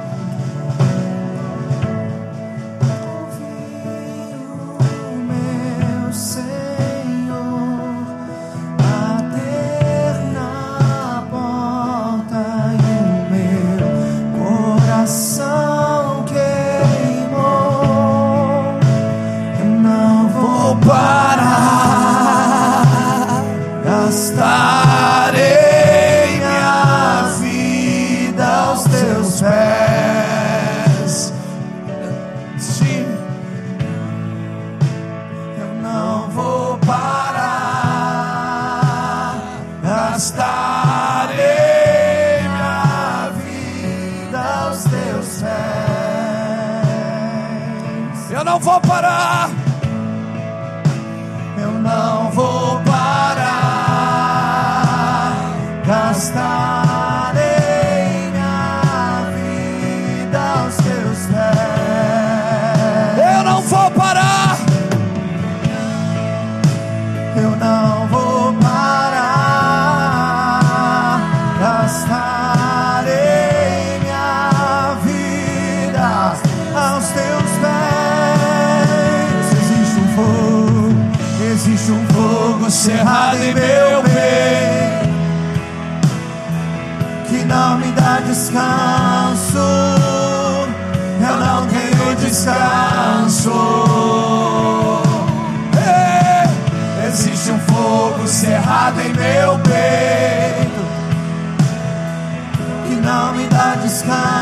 aos 60.70 60.78
teus 60.78 61.26
pés. 61.26 61.48
Eu 63.18 63.44
não 63.44 63.62
vou 63.62 63.91
parar. 63.91 64.58
Eu 67.36 67.56
não 67.56 68.08
vou 68.08 68.54
parar. 68.54 69.10
Gastarei 71.60 73.10
minha 74.02 74.96
vida 75.04 76.36
aos 76.76 77.08
teus 77.08 77.52
pés. 77.62 79.46
Existe 79.60 80.00
um 80.00 80.08
fogo, 80.16 80.94
existe 81.52 81.91
um 81.91 82.06
fogo 82.14 82.70
cerrado 82.70 83.38
em 83.38 83.54
meu 83.56 84.04
peito 84.04 85.10
que 87.28 87.44
não 87.46 87.78
me 87.78 87.91
dá 87.91 88.20
descanso. 88.20 89.89
Descanso. 92.30 93.51
Existe 97.07 97.49
um 97.49 97.60
fogo 97.61 98.27
cerrado 98.27 99.01
em 99.01 99.11
meu 99.14 99.57
peito 99.57 100.81
que 102.88 102.95
não 102.97 103.34
me 103.34 103.47
dá 103.47 103.73
descanso. 103.81 104.39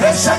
Pressure. 0.00 0.29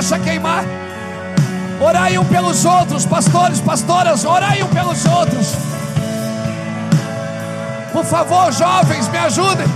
Deixa 0.00 0.18
queimar. 0.18 0.64
Orai 1.78 2.16
um 2.16 2.24
pelos 2.24 2.64
outros, 2.64 3.04
pastores, 3.04 3.60
pastoras, 3.60 4.24
orai 4.24 4.62
um 4.62 4.68
pelos 4.68 5.04
outros. 5.04 5.54
Por 7.92 8.04
favor, 8.04 8.50
jovens, 8.50 9.08
me 9.08 9.18
ajudem. 9.18 9.66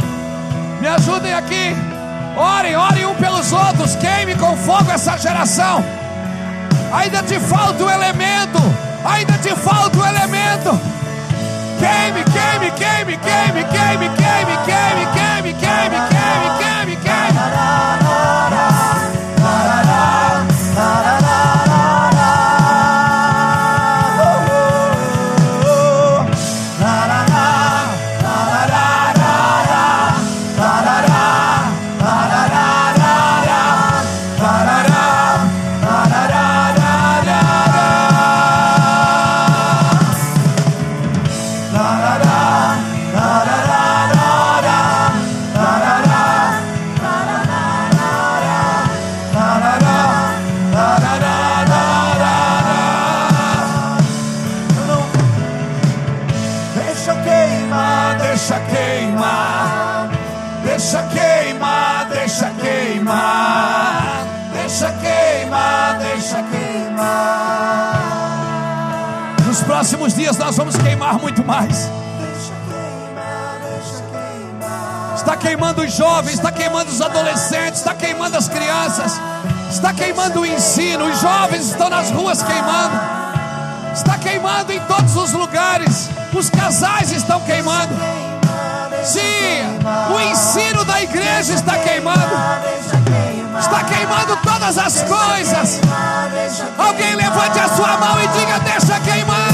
Me 0.80 0.88
ajudem 0.88 1.34
aqui. 1.34 1.76
Orem, 2.36 2.74
orem 2.74 3.06
um 3.06 3.14
pelos 3.16 3.52
outros. 3.52 3.96
Queime 3.96 4.34
com 4.36 4.56
fogo 4.56 4.90
essa 4.90 5.18
geração. 5.18 5.84
Ainda 6.92 7.22
te 7.22 7.38
falta 7.38 7.84
o 7.84 7.90
elemento. 7.90 8.58
Ainda 9.04 9.34
te 9.34 9.54
falta 9.56 9.98
o 9.98 10.06
elemento. 10.06 10.80
Queime, 11.78 12.24
queime, 12.24 12.70
queime, 12.70 13.18
queime, 13.18 13.64
queime, 13.64 14.08
queime, 14.16 14.56
queime, 14.64 14.64
queime, 14.64 15.52
queime, 15.52 15.54
queime, 15.54 16.13
todos 84.84 85.16
os 85.16 85.32
lugares. 85.32 86.10
Os 86.32 86.50
casais 86.50 87.12
estão 87.12 87.40
queimando. 87.40 87.94
Sim, 89.04 89.20
o 90.14 90.20
ensino 90.20 90.84
da 90.84 91.02
igreja 91.02 91.54
está 91.54 91.78
queimando. 91.78 92.34
Está 93.58 93.84
queimando 93.84 94.36
todas 94.42 94.78
as 94.78 95.02
coisas. 95.02 95.80
Alguém 96.78 97.14
levante 97.14 97.58
a 97.58 97.68
sua 97.68 97.96
mão 97.98 98.18
e 98.22 98.28
diga: 98.28 98.58
Deixa 98.60 99.00
queimar. 99.00 99.48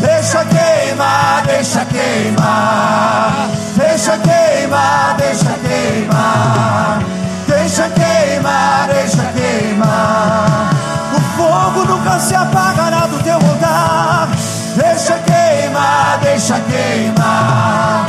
Deixa 0.00 0.44
queimar, 0.44 1.42
deixa 1.46 1.84
queimar, 1.86 3.48
deixa 3.76 4.18
queimar, 4.18 5.16
deixa 5.16 5.52
queimar, 5.66 6.98
nunca 12.18 12.20
se 12.20 12.34
apagará 12.34 13.06
do 13.06 13.18
teu 13.22 13.34
altar. 13.34 14.28
Deixa 14.76 15.18
queimar, 15.18 16.18
deixa 16.20 16.60
queimar, 16.60 18.06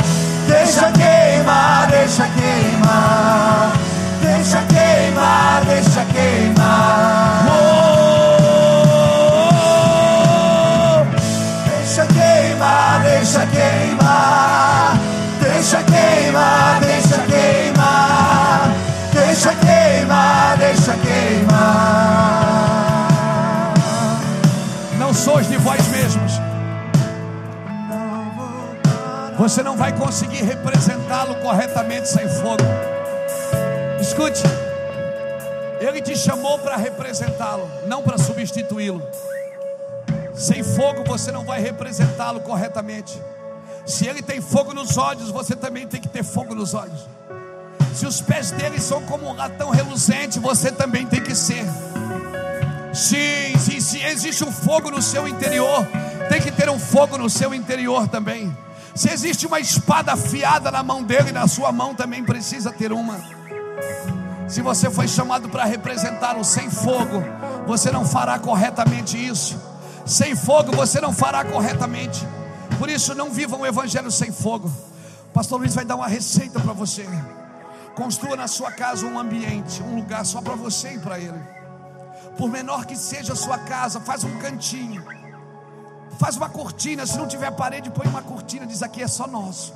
Você 29.40 29.62
não 29.62 29.74
vai 29.74 29.90
conseguir 29.96 30.42
representá-lo 30.42 31.34
corretamente 31.36 32.06
sem 32.06 32.28
fogo. 32.28 32.62
Escute, 33.98 34.42
ele 35.80 36.02
te 36.02 36.14
chamou 36.14 36.58
para 36.58 36.76
representá-lo, 36.76 37.66
não 37.86 38.02
para 38.02 38.18
substituí-lo. 38.18 39.02
Sem 40.34 40.62
fogo 40.62 41.04
você 41.06 41.32
não 41.32 41.42
vai 41.42 41.58
representá-lo 41.58 42.40
corretamente. 42.40 43.18
Se 43.86 44.06
ele 44.06 44.20
tem 44.20 44.42
fogo 44.42 44.74
nos 44.74 44.98
olhos, 44.98 45.30
você 45.30 45.56
também 45.56 45.86
tem 45.86 46.02
que 46.02 46.08
ter 46.08 46.22
fogo 46.22 46.54
nos 46.54 46.74
olhos. 46.74 47.08
Se 47.94 48.04
os 48.04 48.20
pés 48.20 48.50
dele 48.50 48.78
são 48.78 49.00
como 49.06 49.26
um 49.26 49.32
latão 49.32 49.70
reluzente, 49.70 50.38
você 50.38 50.70
também 50.70 51.06
tem 51.06 51.22
que 51.22 51.34
ser. 51.34 51.64
Sim, 52.92 53.56
sim, 53.58 53.80
se 53.80 54.02
existe 54.02 54.44
um 54.44 54.52
fogo 54.52 54.90
no 54.90 55.00
seu 55.00 55.26
interior, 55.26 55.86
tem 56.28 56.42
que 56.42 56.52
ter 56.52 56.68
um 56.68 56.78
fogo 56.78 57.16
no 57.16 57.30
seu 57.30 57.54
interior 57.54 58.06
também. 58.06 58.54
Se 58.94 59.10
existe 59.10 59.46
uma 59.46 59.60
espada 59.60 60.12
afiada 60.12 60.70
na 60.70 60.82
mão 60.82 61.02
dele, 61.02 61.32
na 61.32 61.46
sua 61.46 61.72
mão 61.72 61.94
também 61.94 62.24
precisa 62.24 62.72
ter 62.72 62.92
uma. 62.92 63.20
Se 64.48 64.62
você 64.62 64.90
foi 64.90 65.06
chamado 65.06 65.48
para 65.48 65.64
representar 65.64 66.36
o 66.36 66.44
sem 66.44 66.68
fogo, 66.68 67.22
você 67.66 67.90
não 67.90 68.04
fará 68.04 68.38
corretamente 68.38 69.16
isso. 69.16 69.60
Sem 70.04 70.34
fogo 70.34 70.74
você 70.74 71.00
não 71.00 71.12
fará 71.12 71.44
corretamente. 71.44 72.26
Por 72.78 72.88
isso, 72.88 73.14
não 73.14 73.30
viva 73.30 73.56
um 73.56 73.64
evangelho 73.64 74.10
sem 74.10 74.32
fogo. 74.32 74.70
Pastor 75.32 75.60
Luiz 75.60 75.74
vai 75.74 75.84
dar 75.84 75.96
uma 75.96 76.08
receita 76.08 76.58
para 76.58 76.72
você. 76.72 77.06
Construa 77.94 78.34
na 78.34 78.48
sua 78.48 78.72
casa 78.72 79.06
um 79.06 79.18
ambiente, 79.18 79.82
um 79.82 79.94
lugar 79.96 80.24
só 80.24 80.40
para 80.40 80.54
você 80.54 80.94
e 80.94 80.98
para 80.98 81.18
ele. 81.18 81.40
Por 82.36 82.48
menor 82.48 82.86
que 82.86 82.96
seja 82.96 83.34
a 83.34 83.36
sua 83.36 83.58
casa, 83.58 84.00
faz 84.00 84.24
um 84.24 84.38
cantinho. 84.38 85.04
Faz 86.20 86.36
uma 86.36 86.50
cortina, 86.50 87.06
se 87.06 87.16
não 87.16 87.26
tiver 87.26 87.50
parede, 87.52 87.88
põe 87.88 88.06
uma 88.06 88.20
cortina, 88.20 88.66
diz 88.66 88.82
aqui 88.82 89.02
é 89.02 89.08
só 89.08 89.26
nosso. 89.26 89.72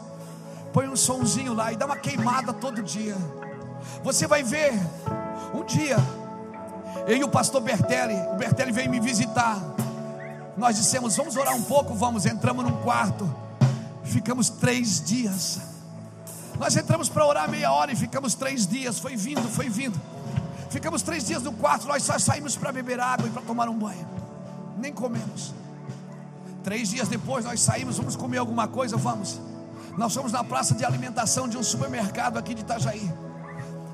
Põe 0.74 0.86
um 0.86 0.94
sonzinho 0.94 1.54
lá 1.54 1.72
e 1.72 1.76
dá 1.76 1.86
uma 1.86 1.96
queimada 1.96 2.52
todo 2.52 2.82
dia. 2.82 3.16
Você 4.02 4.26
vai 4.26 4.42
ver 4.42 4.74
um 5.54 5.64
dia 5.64 5.96
eu 7.06 7.16
e 7.16 7.24
o 7.24 7.28
pastor 7.30 7.62
Bertelli, 7.62 8.14
o 8.30 8.36
Bertelli 8.36 8.72
veio 8.72 8.90
me 8.90 9.00
visitar. 9.00 9.58
Nós 10.54 10.76
dissemos, 10.76 11.16
vamos 11.16 11.34
orar 11.34 11.56
um 11.56 11.62
pouco, 11.62 11.94
vamos. 11.94 12.26
Entramos 12.26 12.62
num 12.62 12.76
quarto, 12.82 13.26
ficamos 14.02 14.50
três 14.50 15.02
dias. 15.02 15.60
Nós 16.58 16.76
entramos 16.76 17.08
para 17.08 17.24
orar 17.24 17.50
meia 17.50 17.72
hora 17.72 17.90
e 17.90 17.96
ficamos 17.96 18.34
três 18.34 18.66
dias. 18.66 18.98
Foi 18.98 19.16
vindo, 19.16 19.48
foi 19.48 19.70
vindo. 19.70 19.98
Ficamos 20.68 21.00
três 21.00 21.24
dias 21.24 21.42
no 21.42 21.54
quarto. 21.54 21.88
Nós 21.88 22.02
só 22.02 22.18
saímos 22.18 22.54
para 22.54 22.70
beber 22.70 23.00
água 23.00 23.26
e 23.26 23.30
para 23.30 23.40
tomar 23.40 23.66
um 23.66 23.78
banho. 23.78 24.06
Nem 24.76 24.92
comemos. 24.92 25.63
Três 26.64 26.88
dias 26.88 27.08
depois 27.08 27.44
nós 27.44 27.60
saímos, 27.60 27.98
vamos 27.98 28.16
comer 28.16 28.38
alguma 28.38 28.66
coisa, 28.66 28.96
vamos. 28.96 29.38
Nós 29.98 30.14
fomos 30.14 30.32
na 30.32 30.42
praça 30.42 30.74
de 30.74 30.82
alimentação 30.82 31.46
de 31.46 31.58
um 31.58 31.62
supermercado 31.62 32.38
aqui 32.38 32.54
de 32.54 32.62
Itajaí. 32.62 33.12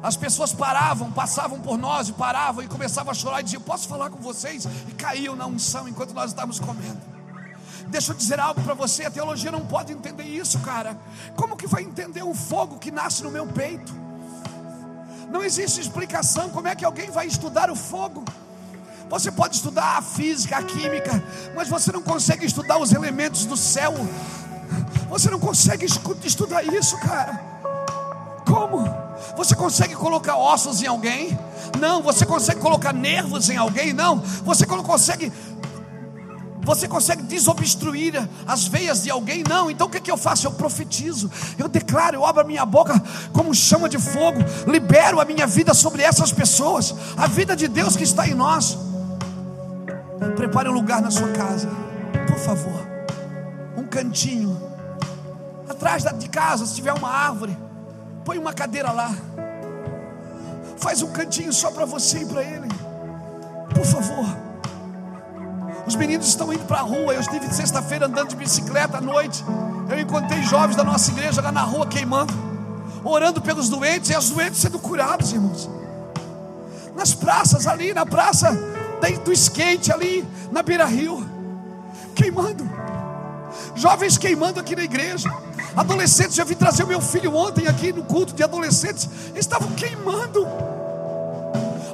As 0.01 0.17
pessoas 0.17 0.53
paravam, 0.53 1.11
passavam 1.11 1.61
por 1.61 1.77
nós 1.77 2.09
e 2.09 2.13
paravam 2.13 2.63
e 2.63 2.69
começavam 2.69 3.11
a 3.11 3.15
chorar 3.15 3.41
e 3.41 3.43
diziam: 3.43 3.61
Posso 3.61 3.89
falar 3.89 4.09
com 4.09 4.19
vocês? 4.19 4.67
E 4.89 4.93
caíam 4.93 5.35
na 5.35 5.47
unção 5.47 5.89
enquanto 5.89 6.15
nós 6.15 6.31
estávamos 6.31 6.61
comendo. 6.61 7.01
Deixa 7.89 8.13
eu 8.13 8.17
dizer 8.17 8.39
algo 8.39 8.63
para 8.63 8.73
você: 8.73 9.05
a 9.05 9.11
teologia 9.11 9.51
não 9.51 9.67
pode 9.67 9.93
entender 9.93 10.23
isso, 10.23 10.61
cara. 10.61 10.97
Como 11.35 11.57
que 11.57 11.67
vai 11.67 11.83
entender 11.83 12.23
o 12.23 12.35
fogo 12.35 12.79
que 12.79 12.93
nasce 12.93 13.25
no 13.25 13.33
meu 13.33 13.49
peito? 13.49 13.93
Não 15.29 15.43
existe 15.43 15.81
explicação. 15.81 16.51
Como 16.51 16.69
é 16.69 16.77
que 16.77 16.85
alguém 16.85 17.11
vai 17.11 17.27
estudar 17.27 17.69
o 17.69 17.75
fogo? 17.75 18.25
Você 19.11 19.33
pode 19.33 19.57
estudar 19.57 19.99
a 19.99 20.03
física, 20.03 20.57
a 20.57 20.63
química, 20.63 21.23
mas 21.55 21.69
você 21.69 21.91
não 21.91 22.01
consegue 22.01 22.47
estudar 22.47 22.79
os 22.79 22.93
elementos 22.93 23.45
do 23.45 23.57
céu. 23.57 23.93
Você 25.09 25.29
não 25.29 25.41
consegue 25.41 25.85
estudar 25.85 26.63
isso, 26.63 26.97
cara. 26.99 27.41
Como? 28.47 28.89
Você 29.37 29.57
consegue 29.57 29.97
colocar 29.97 30.37
ossos 30.37 30.81
em 30.81 30.87
alguém? 30.87 31.37
Não. 31.81 32.03
Você 32.03 32.25
consegue 32.25 32.61
colocar 32.61 32.93
nervos 32.93 33.51
em 33.51 33.57
alguém? 33.57 33.93
Não. 33.93 34.21
Você 34.45 34.65
consegue 34.65 35.33
você 36.63 36.87
consegue 36.87 37.23
desobstruir 37.23 38.29
as 38.47 38.69
veias 38.69 39.03
de 39.03 39.11
alguém? 39.11 39.43
Não. 39.49 39.71
Então 39.73 39.89
o 39.89 39.91
que, 39.91 39.97
é 39.97 40.01
que 40.01 40.11
eu 40.11 40.17
faço? 40.17 40.47
Eu 40.47 40.53
profetizo, 40.53 41.29
eu 41.59 41.69
declaro, 41.69 42.17
eu 42.17 42.25
abro 42.25 42.43
a 42.43 42.45
minha 42.45 42.65
boca 42.65 43.03
como 43.33 43.53
chama 43.53 43.89
de 43.89 43.99
fogo, 43.99 44.39
libero 44.69 45.21
a 45.21 45.25
minha 45.25 45.49
vida 45.49 45.75
sobre 45.75 46.03
essas 46.03 46.31
pessoas, 46.31 46.95
a 47.17 47.27
vida 47.27 47.57
de 47.57 47.67
Deus 47.67 47.97
que 47.97 48.05
está 48.05 48.29
em 48.29 48.35
nós. 48.35 48.90
Prepare 50.37 50.69
um 50.69 50.73
lugar 50.73 51.01
na 51.01 51.11
sua 51.11 51.29
casa, 51.29 51.69
por 52.27 52.39
favor, 52.39 52.87
um 53.77 53.85
cantinho, 53.85 54.61
atrás 55.69 56.05
de 56.05 56.29
casa, 56.29 56.67
se 56.67 56.75
tiver 56.75 56.93
uma 56.93 57.09
árvore. 57.09 57.57
Põe 58.25 58.37
uma 58.37 58.53
cadeira 58.53 58.93
lá. 58.93 59.15
Faz 60.77 61.03
um 61.03 61.11
cantinho 61.11 61.53
só 61.53 61.71
para 61.71 61.87
você 61.87 62.19
e 62.19 62.27
para 62.27 62.43
ele. 62.43 62.69
Por 63.75 63.85
favor. 63.85 64.27
Os 65.87 65.97
meninos 65.97 66.29
estão 66.29 66.53
indo 66.53 66.65
para 66.67 66.79
a 66.79 66.83
rua. 66.83 67.15
Eu 67.15 67.21
estive 67.21 67.53
sexta-feira 67.53 68.07
andando 68.07 68.29
de 68.29 68.37
bicicleta 68.37 68.99
à 68.99 69.01
noite. 69.01 69.43
Eu 69.89 69.99
encontrei 69.99 70.43
jovens 70.43 70.77
da 70.77 70.85
nossa 70.85 71.11
igreja 71.11 71.41
lá 71.41 71.51
na 71.51 71.63
rua 71.63 71.87
queimando, 71.87 72.33
orando 73.03 73.41
pelos 73.41 73.69
doentes 73.69 74.11
e 74.11 74.17
os 74.17 74.31
doentes 74.31 74.61
sendo 74.61 74.79
curados, 74.79 75.33
irmãos. 75.33 75.69
Nas 76.95 77.15
praças 77.15 77.67
ali, 77.67 77.95
na 77.95 78.05
praça 78.05 78.57
do 79.25 79.33
skate 79.33 79.93
ali, 79.93 80.27
na 80.51 80.63
beira 80.63 80.85
rio, 80.85 81.27
queimando. 82.15 82.69
Jovens 83.75 84.19
queimando 84.19 84.61
aqui 84.61 84.77
na 84.77 84.85
igreja. 84.85 85.29
Adolescentes, 85.77 86.37
eu 86.39 86.47
vim 86.47 86.55
trazer 86.55 86.85
o 86.85 86.87
meu 86.87 87.01
filho 87.01 87.35
ontem 87.35 87.67
aqui 87.67 87.93
no 87.93 88.03
culto 88.03 88.33
de 88.35 88.43
adolescentes. 88.43 89.09
Eles 89.31 89.41
estavam 89.41 89.71
queimando. 89.73 90.47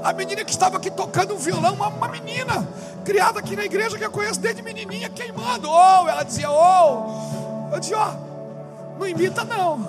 A 0.02 0.12
menina 0.12 0.44
que 0.44 0.50
estava 0.50 0.76
aqui 0.76 0.90
tocando 0.90 1.34
um 1.34 1.38
violão, 1.38 1.74
uma, 1.74 1.88
uma 1.88 2.08
menina 2.08 2.66
criada 3.04 3.38
aqui 3.38 3.56
na 3.56 3.64
igreja 3.64 3.98
que 3.98 4.04
eu 4.04 4.10
conheço 4.10 4.40
desde 4.40 4.62
menininha, 4.62 5.08
queimando. 5.08 5.68
Oh, 5.68 6.08
ela 6.08 6.22
dizia, 6.22 6.50
oh. 6.50 7.72
Eu 7.72 7.80
dizia, 7.80 7.98
ó, 7.98 8.10
oh, 8.12 8.98
não 8.98 9.06
imita 9.06 9.44
não. 9.44 9.88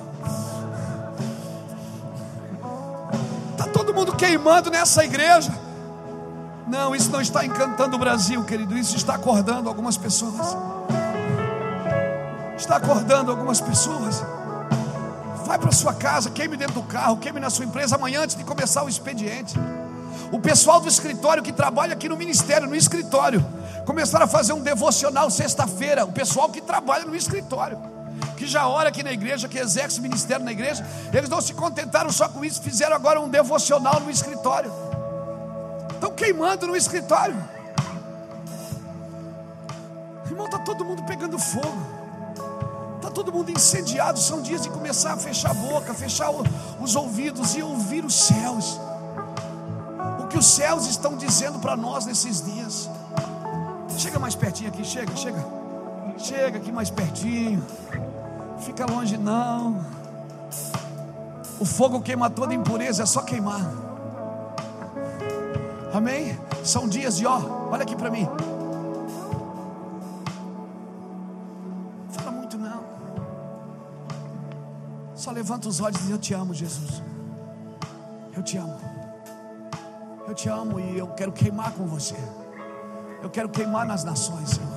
Está 3.51 3.65
todo 3.71 3.93
mundo 3.93 4.15
queimando 4.15 4.69
nessa 4.69 5.03
igreja. 5.03 5.66
Não, 6.67 6.95
isso 6.95 7.09
não 7.09 7.21
está 7.21 7.45
encantando 7.45 7.95
o 7.95 7.99
Brasil, 7.99 8.43
querido. 8.43 8.77
Isso 8.77 8.95
está 8.95 9.15
acordando 9.15 9.69
algumas 9.69 9.97
pessoas 9.97 10.55
está 12.57 12.77
acordando 12.77 13.31
algumas 13.31 13.61
pessoas. 13.61 14.23
Vai 15.45 15.57
para 15.57 15.71
sua 15.71 15.93
casa, 15.93 16.29
queime 16.29 16.57
dentro 16.57 16.75
do 16.75 16.83
carro, 16.83 17.17
queime 17.17 17.39
na 17.39 17.49
sua 17.49 17.63
empresa 17.63 17.95
amanhã 17.95 18.23
antes 18.23 18.35
de 18.35 18.43
começar 18.43 18.83
o 18.83 18.89
expediente. 18.89 19.55
O 20.31 20.39
pessoal 20.39 20.81
do 20.81 20.89
escritório 20.89 21.41
que 21.41 21.53
trabalha 21.53 21.93
aqui 21.93 22.09
no 22.09 22.17
ministério, 22.17 22.67
no 22.67 22.75
escritório, 22.75 23.45
começaram 23.85 24.25
a 24.25 24.27
fazer 24.27 24.51
um 24.51 24.59
devocional 24.59 25.29
sexta-feira. 25.29 26.03
O 26.03 26.11
pessoal 26.11 26.49
que 26.49 26.59
trabalha 26.59 27.05
no 27.05 27.15
escritório, 27.15 27.79
que 28.35 28.45
já 28.45 28.67
ora 28.67 28.89
aqui 28.89 29.03
na 29.03 29.13
igreja, 29.13 29.47
que 29.47 29.57
exerce 29.57 30.01
ministério 30.01 30.43
na 30.43 30.51
igreja, 30.51 30.85
eles 31.13 31.29
não 31.29 31.39
se 31.39 31.53
contentaram 31.53 32.11
só 32.11 32.27
com 32.27 32.43
isso, 32.43 32.61
fizeram 32.61 32.95
agora 32.95 33.21
um 33.21 33.29
devocional 33.29 34.01
no 34.01 34.11
escritório. 34.11 34.86
Queimando 36.17 36.65
no 36.65 36.75
escritório. 36.75 37.37
Irmão, 40.25 40.45
está 40.45 40.59
todo 40.59 40.83
mundo 40.83 41.03
pegando 41.03 41.37
fogo. 41.37 41.77
Está 42.95 43.11
todo 43.11 43.31
mundo 43.31 43.51
incendiado. 43.51 44.19
São 44.19 44.41
dias 44.41 44.63
de 44.63 44.69
começar 44.69 45.13
a 45.13 45.17
fechar 45.17 45.51
a 45.51 45.53
boca, 45.53 45.93
fechar 45.93 46.31
os 46.81 46.95
ouvidos 46.95 47.55
e 47.55 47.61
ouvir 47.61 48.03
os 48.03 48.15
céus. 48.15 48.79
O 50.19 50.27
que 50.27 50.37
os 50.37 50.45
céus 50.47 50.87
estão 50.87 51.15
dizendo 51.15 51.59
para 51.59 51.77
nós 51.77 52.05
nesses 52.05 52.41
dias. 52.41 52.89
Chega 53.97 54.19
mais 54.19 54.35
pertinho 54.35 54.69
aqui, 54.69 54.83
chega, 54.83 55.15
chega. 55.15 55.45
Chega 56.17 56.57
aqui 56.57 56.71
mais 56.71 56.89
pertinho. 56.89 57.63
Fica 58.59 58.85
longe 58.85 59.17
não. 59.17 59.85
O 61.59 61.65
fogo 61.65 62.01
queima 62.01 62.29
toda 62.29 62.53
impureza, 62.53 63.03
é 63.03 63.05
só 63.05 63.21
queimar. 63.21 63.86
Amém? 65.97 66.37
São 66.63 66.87
dias 66.87 67.17
de 67.17 67.25
ó, 67.25 67.39
olha 67.71 67.83
aqui 67.83 67.95
para 67.95 68.11
mim. 68.11 68.27
Só 75.27 75.31
levanta 75.31 75.67
os 75.67 75.81
olhos 75.81 75.99
e 75.99 76.03
diz: 76.03 76.11
Eu 76.11 76.17
te 76.19 76.33
amo, 76.33 76.53
Jesus. 76.53 77.01
Eu 78.33 78.41
te 78.41 78.57
amo. 78.57 78.79
Eu 80.25 80.33
te 80.33 80.47
amo 80.47 80.79
e 80.79 80.97
eu 80.97 81.07
quero 81.07 81.33
queimar 81.33 81.73
com 81.73 81.85
você. 81.85 82.15
Eu 83.21 83.29
quero 83.29 83.49
queimar 83.49 83.85
nas 83.85 84.05
nações, 84.05 84.51
Senhor. 84.51 84.69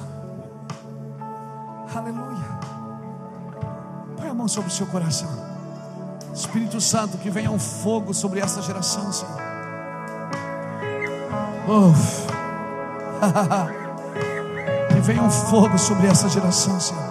Aleluia. 1.94 2.58
Põe 4.16 4.28
a 4.28 4.34
mão 4.34 4.48
sobre 4.48 4.70
o 4.70 4.72
seu 4.72 4.86
coração. 4.86 5.28
Espírito 6.34 6.80
Santo, 6.80 7.18
que 7.18 7.30
venha 7.30 7.50
um 7.50 7.58
fogo 7.58 8.12
sobre 8.12 8.40
essa 8.40 8.60
geração, 8.60 9.12
Senhor. 9.12 9.49
Uf. 11.68 12.26
que 14.92 15.00
venha 15.00 15.22
um 15.22 15.30
fogo 15.30 15.78
sobre 15.78 16.06
essa 16.06 16.28
geração, 16.28 16.78
Senhor 16.80 17.10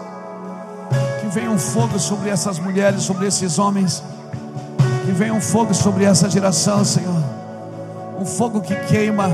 venha 1.30 1.52
um 1.52 1.60
fogo 1.60 2.00
sobre 2.00 2.30
essas 2.30 2.60
mulheres, 2.60 3.04
sobre 3.04 3.28
esses 3.28 3.60
homens. 3.60 4.04
Que 5.06 5.12
venha 5.12 5.34
um 5.34 5.42
fogo 5.42 5.74
sobre 5.74 6.04
essa 6.04 6.30
geração, 6.30 6.84
Senhor. 6.84 7.24
Um 8.20 8.26
fogo 8.26 8.62
que 8.62 8.76
queima 8.76 9.30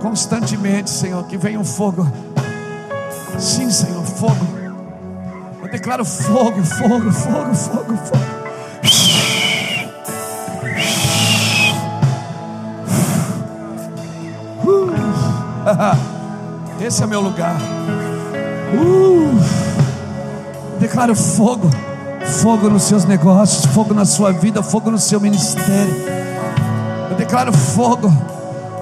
constantemente, 0.00 0.90
Senhor. 0.90 1.24
Que 1.24 1.36
venha 1.36 1.58
um 1.58 1.64
fogo. 1.64 2.06
Sim, 3.38 3.70
Senhor, 3.70 4.04
fogo. 4.04 4.46
Eu 5.62 5.70
declaro 5.70 6.04
fogo, 6.04 6.62
fogo, 6.62 7.12
fogo, 7.12 7.54
fogo, 7.54 7.96
fogo. 7.96 8.37
Esse 16.80 17.02
é 17.02 17.06
meu 17.06 17.20
lugar. 17.20 17.56
Uh. 18.74 19.38
Declaro 20.78 21.14
fogo, 21.14 21.68
fogo 22.40 22.70
nos 22.70 22.84
seus 22.84 23.04
negócios, 23.04 23.66
fogo 23.66 23.92
na 23.92 24.04
sua 24.04 24.32
vida, 24.32 24.62
fogo 24.62 24.90
no 24.90 24.98
seu 24.98 25.20
ministério. 25.20 25.94
Eu 27.10 27.16
declaro 27.16 27.52
fogo, 27.52 28.12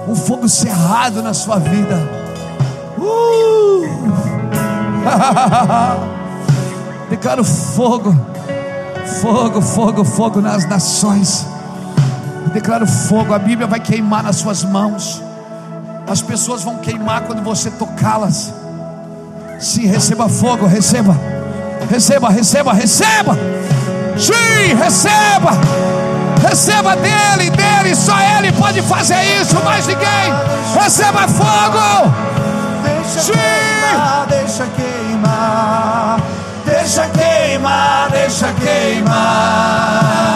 um 0.07 0.15
fogo 0.15 0.47
cerrado 0.47 1.23
na 1.23 1.33
sua 1.33 1.57
vida. 1.57 1.97
Uh. 2.97 3.81
Declaro 7.09 7.43
fogo, 7.43 8.15
fogo, 9.21 9.61
fogo, 9.61 10.03
fogo 10.03 10.41
nas 10.41 10.67
nações. 10.67 11.47
Declaro 12.53 12.85
fogo, 12.85 13.33
a 13.33 13.39
Bíblia 13.39 13.65
vai 13.65 13.79
queimar 13.79 14.23
nas 14.23 14.35
suas 14.35 14.63
mãos. 14.63 15.26
As 16.07 16.21
pessoas 16.21 16.63
vão 16.63 16.77
queimar 16.77 17.21
quando 17.21 17.43
você 17.43 17.69
tocá-las. 17.69 18.53
Sim, 19.59 19.87
receba 19.87 20.29
fogo, 20.29 20.65
receba. 20.65 21.19
Receba, 21.89 22.29
receba, 22.29 22.73
receba. 22.73 23.37
Sim, 24.17 24.73
receba. 24.81 25.51
Receba 26.47 26.95
dele, 26.95 27.49
dele, 27.49 27.95
só 27.95 28.17
ele 28.37 28.51
pode 28.53 28.81
fazer 28.83 29.21
isso, 29.41 29.55
mais 29.65 29.85
ninguém. 29.85 30.33
Receba 30.81 31.27
fogo. 31.27 32.13
Deixa 32.83 33.33
queimar, 33.33 34.27
deixa 34.27 34.65
queimar. 34.75 36.21
Deixa 36.65 37.07
queimar, 37.07 38.09
deixa 38.11 38.53
queimar. 38.53 40.26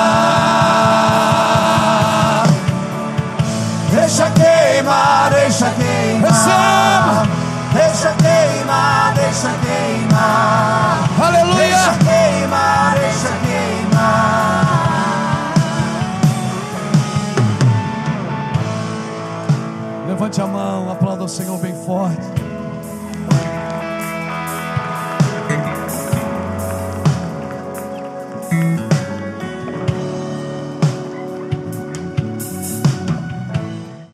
Levante 20.21 20.39
a 20.39 20.45
mão, 20.45 20.91
aplauda 20.91 21.23
o 21.23 21.27
Senhor 21.27 21.57
bem 21.57 21.73
forte. 21.73 22.40